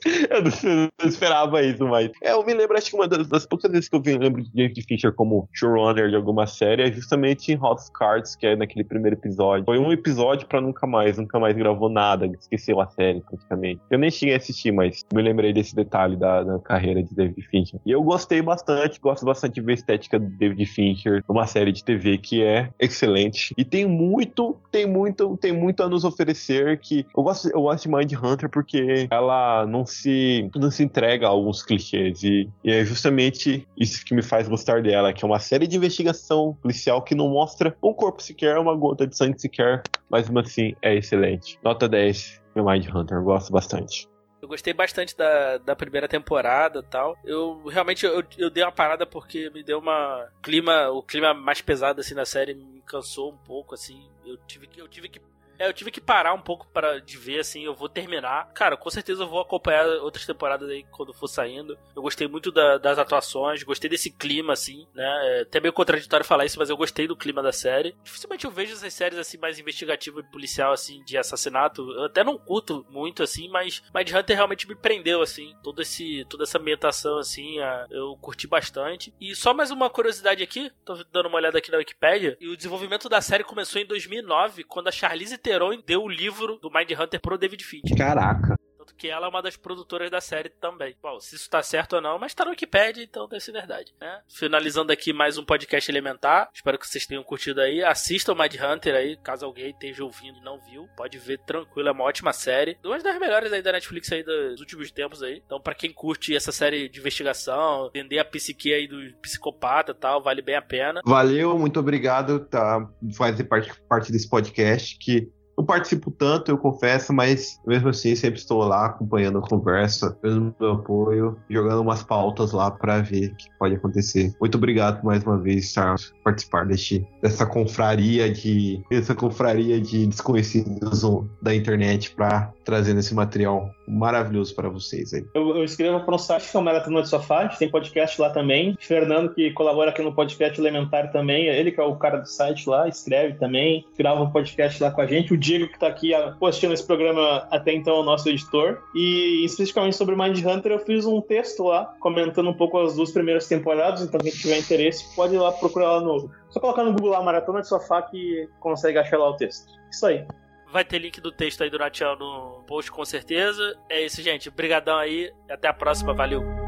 eu 0.31 0.43
não, 0.43 0.91
não, 1.01 1.09
esperava 1.09 1.63
isso, 1.63 1.87
mas. 1.87 2.11
É, 2.23 2.33
eu 2.33 2.45
me 2.45 2.55
lembro, 2.55 2.77
acho 2.77 2.91
que 2.91 2.97
uma 2.97 3.09
das, 3.09 3.27
das 3.29 3.47
poucas 3.47 3.71
vezes 3.71 3.89
que 3.89 3.97
eu 3.97 4.03
vi, 4.03 4.17
lembro 4.17 4.43
de 4.43 4.51
David 4.53 4.83
Fincher 4.83 5.13
como 5.13 5.49
showrunner 5.53 6.09
de 6.09 6.17
alguma 6.17 6.47
série 6.47 6.83
é 6.83 6.93
justamente 6.93 7.53
em 7.53 7.57
House 7.57 7.91
Cards, 7.91 8.37
que 8.37 8.47
é 8.47 8.57
naquele 8.57 8.85
primeiro 8.85 9.17
episódio. 9.17 9.65
Foi 9.65 9.79
um 9.79 9.93
episódio 9.93 10.47
pra 10.47 10.61
nunca 10.61 10.87
mais, 10.87 11.19
nunca 11.19 11.39
mais 11.39 11.57
gravou 11.57 11.89
nada, 11.89 12.27
esqueceu 12.27 12.81
a 12.81 12.87
série 12.89 13.21
praticamente. 13.21 13.81
Eu 13.91 13.99
nem 13.99 14.11
cheguei 14.11 14.35
a 14.35 14.39
assistir, 14.39 14.73
mas 14.73 15.05
me 15.13 15.23
lembrei 15.23 15.53
desse 15.53 15.75
detalhe 15.75 16.17
da, 16.17 16.43
da 16.43 16.59
carreira 16.59 17.03
de 17.03 17.15
David 17.15 17.43
Fincher. 17.49 17.81
E 17.85 17.91
eu 17.91 18.03
gostei 18.03 18.43
bastante, 18.43 19.01
gosto 19.01 19.25
bastante 19.25 19.55
de 19.55 19.61
ver 19.61 19.73
a 19.73 19.75
estética 19.75 20.19
do 20.19 20.27
David 20.27 20.67
Fincher 20.67 21.23
numa 21.29 21.47
série 21.47 21.73
de 21.73 21.83
TV 21.83 22.19
que 22.19 22.43
é 22.43 22.71
excelente. 22.79 23.55
E 23.57 23.65
tem 23.65 23.87
muito, 23.87 24.57
tem 24.71 24.87
muito, 24.87 25.37
tem 25.37 25.53
muito 25.53 25.83
a 25.83 25.89
nos 25.89 26.05
oferecer 26.05 26.79
que 26.79 27.07
eu 27.17 27.23
gosto, 27.23 27.49
eu 27.49 27.63
gosto 27.63 27.89
de 27.89 27.95
Mind 27.95 28.13
Hunter 28.13 28.49
porque 28.49 29.07
ela 29.11 29.67
não 29.67 29.85
se, 29.91 30.51
não 30.55 30.71
se 30.71 30.83
entrega 30.83 31.27
a 31.27 31.31
alguns 31.31 31.63
clichês. 31.63 32.23
E, 32.23 32.49
e, 32.65 32.71
é 32.71 32.85
justamente 32.85 33.67
isso 33.77 34.05
que 34.05 34.15
me 34.15 34.23
faz 34.23 34.49
gostar 34.49 34.83
dela, 34.83 35.13
que 35.13 35.25
é 35.25 35.27
uma 35.27 35.39
série 35.39 35.67
de 35.67 35.77
investigação 35.77 36.57
policial 36.61 37.03
que 37.03 37.15
não 37.15 37.29
mostra 37.29 37.77
um 37.83 37.93
corpo 37.93 38.23
sequer, 38.23 38.59
uma 38.59 38.75
gota 38.75 39.07
de 39.07 39.17
sangue 39.17 39.41
sequer, 39.41 39.83
mas 40.09 40.29
assim 40.37 40.75
é 40.83 40.95
excelente. 40.95 41.59
Nota 41.63 41.89
10 41.89 42.41
meu 42.55 42.65
Mind 42.65 42.87
Hunter, 42.93 43.23
gosto 43.23 43.53
bastante. 43.53 44.09
Eu 44.41 44.49
gostei 44.49 44.73
bastante 44.73 45.17
da, 45.17 45.59
da 45.59 45.75
primeira 45.75 46.09
temporada 46.09 46.83
tal. 46.83 47.17
Eu 47.25 47.65
realmente 47.67 48.07
eu, 48.07 48.23
eu 48.37 48.51
dei 48.51 48.63
uma 48.63 48.73
parada 48.73 49.05
porque 49.05 49.51
me 49.51 49.63
deu 49.63 49.79
uma 49.79 50.29
clima, 50.43 50.89
o 50.91 51.03
clima 51.03 51.35
mais 51.35 51.61
pesado 51.61 52.01
assim 52.01 52.15
na 52.15 52.25
série 52.25 52.55
me 52.55 52.81
cansou 52.83 53.33
um 53.33 53.37
pouco 53.37 53.75
assim. 53.75 54.09
Eu 54.25 54.37
tive 54.47 54.67
que 54.69 54.81
eu 54.81 54.87
tive 54.87 55.09
que 55.09 55.21
é, 55.59 55.69
eu 55.69 55.73
tive 55.73 55.91
que 55.91 56.01
parar 56.01 56.33
um 56.33 56.41
pouco 56.41 56.67
para 56.69 57.01
de 57.01 57.17
ver, 57.17 57.41
assim, 57.41 57.65
eu 57.65 57.75
vou 57.75 57.89
terminar. 57.89 58.53
Cara, 58.53 58.77
com 58.77 58.91
certeza 58.91 59.23
eu 59.23 59.29
vou 59.29 59.41
acompanhar 59.41 59.87
outras 60.01 60.27
temporadas 60.27 60.69
aí 60.69 60.85
quando 60.91 61.13
for 61.13 61.29
saindo. 61.29 61.79
Eu 61.95 62.03
gostei 62.03 62.29
muito 62.29 62.51
da, 62.53 62.79
das 62.79 62.99
atuações, 62.99 63.63
gostei 63.63 63.91
desse 63.91 64.11
clima, 64.11 64.53
assim, 64.53 64.87
né? 64.95 65.39
É 65.39 65.41
até 65.43 65.61
meio 65.61 65.73
contraditório 65.73 66.25
falar 66.25 66.45
isso, 66.45 66.59
mas 66.59 66.71
eu 66.71 66.77
gostei 66.77 67.07
do 67.07 67.17
clima 67.17 67.43
da 67.43 67.53
série. 67.53 67.97
Dificilmente 68.03 68.45
eu 68.45 68.51
vejo 68.51 68.73
essas 68.73 68.93
séries, 68.93 69.19
assim, 69.19 69.39
mais 69.39 69.59
investigativa 69.59 70.21
e 70.21 70.31
policial, 70.31 70.73
assim, 70.73 71.03
de 71.05 71.17
assassinato. 71.17 71.91
Eu 71.93 72.05
até 72.05 72.23
não 72.23 72.39
curto 72.39 72.87
muito, 72.91 73.23
assim, 73.23 73.49
mas 73.49 73.83
Mind 73.95 74.13
Hunter 74.13 74.37
realmente 74.37 74.69
me 74.69 74.75
prendeu, 74.75 75.23
assim. 75.23 75.55
Todo 75.63 75.83
esse, 75.83 76.25
toda 76.29 76.45
essa 76.45 76.59
ambientação, 76.59 77.19
assim, 77.19 77.57
eu 77.91 78.17
curti 78.21 78.47
bastante. 78.47 79.13
E 79.21 79.35
só 79.35 79.53
mais 79.53 79.71
uma 79.71 79.91
curiosidade 79.91 80.43
aqui, 80.43 80.71
tô 80.85 80.95
dando 81.13 81.27
uma 81.27 81.37
olhada 81.37 81.59
aqui 81.59 81.71
na 81.71 81.79
Wikipedia, 81.79 82.37
e 82.41 82.49
o 82.49 82.57
desenvolvimento 82.57 83.09
da 83.09 83.21
série 83.21 83.45
começou 83.45 83.81
em 83.81 83.87
2009, 83.87 84.65
quando 84.65 84.89
a 84.89 84.93
Charlize 84.93 85.37
Theron 85.49 85.81
deu 85.87 86.03
o 86.03 86.09
livro 86.09 86.59
do 86.61 86.71
Mind 86.71 86.91
Hunter 86.91 87.19
pro 87.19 87.39
David 87.39 87.65
Fincher. 87.65 87.97
Caraca 87.97 88.59
que 88.99 89.09
ela 89.09 89.27
é 89.27 89.29
uma 89.31 89.41
das 89.41 89.57
produtoras 89.57 90.11
da 90.11 90.21
série 90.21 90.49
também. 90.49 90.97
Bom, 91.01 91.21
se 91.21 91.37
isso 91.37 91.49
tá 91.49 91.63
certo 91.63 91.95
ou 91.95 92.03
não, 92.03 92.19
mas 92.19 92.35
tá 92.35 92.45
no 92.45 92.51
Wikipedia, 92.51 93.05
então 93.05 93.29
deve 93.29 93.43
ser 93.43 93.53
verdade, 93.53 93.95
né? 94.01 94.21
Finalizando 94.29 94.93
aqui 94.93 95.13
mais 95.13 95.39
um 95.39 95.45
podcast 95.45 95.89
elementar. 95.91 96.51
Espero 96.53 96.79
que 96.79 96.87
vocês 96.87 97.07
tenham 97.07 97.23
curtido 97.23 97.61
aí. 97.61 97.83
Assistam 97.83 98.35
Mind 98.35 98.57
Hunter 98.57 98.95
aí, 98.95 99.17
caso 99.17 99.47
alguém 99.47 99.71
esteja 99.71 100.03
ouvindo 100.03 100.39
e 100.39 100.43
não 100.43 100.59
viu. 100.61 100.89
Pode 100.97 101.17
ver 101.17 101.39
tranquilo, 101.39 101.89
é 101.89 101.93
uma 101.93 102.05
ótima 102.05 102.33
série. 102.33 102.77
Uma 102.85 102.99
das 102.99 103.19
melhores 103.21 103.53
aí 103.53 103.63
da 103.63 103.73
Netflix 103.73 104.11
aí 104.11 104.25
dos 104.25 104.59
últimos 104.59 104.91
tempos 104.91 105.23
aí. 105.23 105.41
Então, 105.47 105.61
para 105.61 105.75
quem 105.75 105.93
curte 105.93 106.35
essa 106.35 106.51
série 106.51 106.89
de 106.89 106.99
investigação, 106.99 107.87
entender 107.87 108.19
a 108.19 108.25
psique 108.25 108.75
aí 108.75 108.89
do 108.89 108.99
psicopata 109.23 109.93
e 109.93 109.95
tal, 109.95 110.21
vale 110.21 110.43
bem 110.43 110.57
a 110.57 110.63
pena. 110.63 111.01
Valeu, 111.05 111.57
muito 111.57 111.79
obrigado, 111.79 112.41
tá? 112.47 112.89
Fazer 113.17 113.45
parte, 113.45 113.73
parte 113.89 114.11
desse 114.11 114.29
podcast 114.29 114.99
que 114.99 115.31
não 115.59 115.65
participo 115.65 116.11
tanto, 116.13 116.53
eu 116.53 116.57
confesso, 116.57 117.13
mas 117.13 117.61
mesmo 117.67 117.89
assim 117.89 118.15
sempre 118.15 118.39
estou 118.39 118.63
lá 118.63 118.87
acompanhando 118.87 119.39
a 119.39 119.43
conversa, 119.43 120.17
dando 120.23 120.55
meu 120.59 120.73
apoio, 120.75 121.37
jogando 121.51 121.83
umas 121.83 122.05
pautas 122.05 122.53
lá 122.53 122.71
para 122.71 123.01
ver 123.01 123.33
o 123.33 123.37
que 123.37 123.47
pode 123.59 123.75
acontecer. 123.75 124.33
Muito 124.41 124.57
obrigado 124.57 125.03
mais 125.05 125.25
uma 125.25 125.37
vez, 125.37 125.75
por 125.75 125.97
participar 126.23 126.65
deste, 126.65 127.05
dessa 127.21 127.45
confraria 127.45 128.31
de 128.33 128.81
essa 128.91 129.15
confraria 129.15 129.81
de 129.81 130.07
desconhecidos 130.07 131.03
da 131.43 131.53
internet 131.53 132.15
para 132.15 132.53
trazendo 132.65 133.01
esse 133.01 133.15
material 133.15 133.69
maravilhoso 133.89 134.55
para 134.55 134.69
vocês 134.69 135.13
aí. 135.15 135.25
Eu, 135.35 135.57
eu 135.57 135.65
escrevo 135.65 136.01
para 136.01 136.15
um 136.15 136.19
site 136.19 136.51
que 136.51 136.57
é 136.57 136.61
o 136.61 136.63
Maratona 136.63 137.03
de 137.03 137.09
Sofá, 137.09 137.49
tem 137.49 137.71
podcast 137.71 138.21
lá 138.21 138.31
também. 138.31 138.77
Fernando, 138.81 139.35
que 139.35 139.51
colabora 139.53 139.91
aqui 139.91 140.03
no 140.03 140.15
podcast 140.15 140.61
Elementar 140.61 141.11
também, 141.11 141.47
ele 141.47 141.73
que 141.73 141.81
é 141.81 141.85
o 141.85 141.97
cara 141.97 142.19
do 142.19 142.27
site 142.27 142.69
lá, 142.69 142.89
escreve 142.89 143.35
também, 143.35 143.85
grava 143.99 144.23
um 144.23 144.31
podcast 144.31 144.83
lá 144.83 144.91
com 144.91 145.01
a 145.01 145.07
gente. 145.07 145.33
O 145.33 145.37
Diego, 145.37 145.69
que 145.69 145.75
está 145.75 145.89
aqui 145.89 146.13
assistindo 146.15 146.75
esse 146.75 146.87
programa 146.87 147.47
até 147.51 147.73
então, 147.73 147.97
é 147.97 148.01
o 148.01 148.05
nosso 148.05 148.29
editor. 148.29 148.83
E 148.95 149.45
especificamente 149.45 149.97
sobre 149.97 150.15
Mind 150.15 150.45
Hunter, 150.45 150.73
eu 150.73 150.79
fiz 150.81 151.07
um 151.07 151.21
texto 151.21 151.65
lá, 151.65 151.95
comentando 152.01 152.51
um 152.51 152.55
pouco 152.55 152.79
as 152.79 152.95
duas 152.95 153.11
primeiras 153.11 153.47
temporadas, 153.47 154.03
então 154.03 154.21
quem 154.21 154.33
tiver 154.33 154.59
interesse 154.59 155.05
pode 155.15 155.35
ir 155.35 155.39
lá 155.39 155.53
procurar 155.53 155.93
lá 155.95 156.01
no. 156.01 156.31
Só 156.51 156.61
colocar 156.61 156.85
no 156.85 156.93
Google 156.93 157.11
lá 157.11 157.23
Maratona 157.23 157.61
de 157.61 157.69
Sofá 157.69 158.03
que 158.03 158.49
consegue 158.61 158.99
achar 158.99 159.19
lá 159.19 159.31
o 159.31 159.37
texto. 159.37 159.67
Isso 159.91 160.07
aí. 160.07 160.25
Vai 160.71 160.85
ter 160.85 160.99
link 160.99 161.21
do 161.21 161.33
texto 161.33 161.63
aí 161.63 161.71
do 161.71 161.79
Rachel 161.79 162.17
no 162.17 162.63
post 162.67 162.91
com 162.91 163.05
certeza. 163.05 163.79
É 163.89 164.05
isso, 164.05 164.23
gente. 164.23 164.49
Obrigadão 164.49 164.97
aí. 164.99 165.33
Até 165.49 165.69
a 165.69 165.73
próxima. 165.73 166.13
Valeu. 166.13 166.68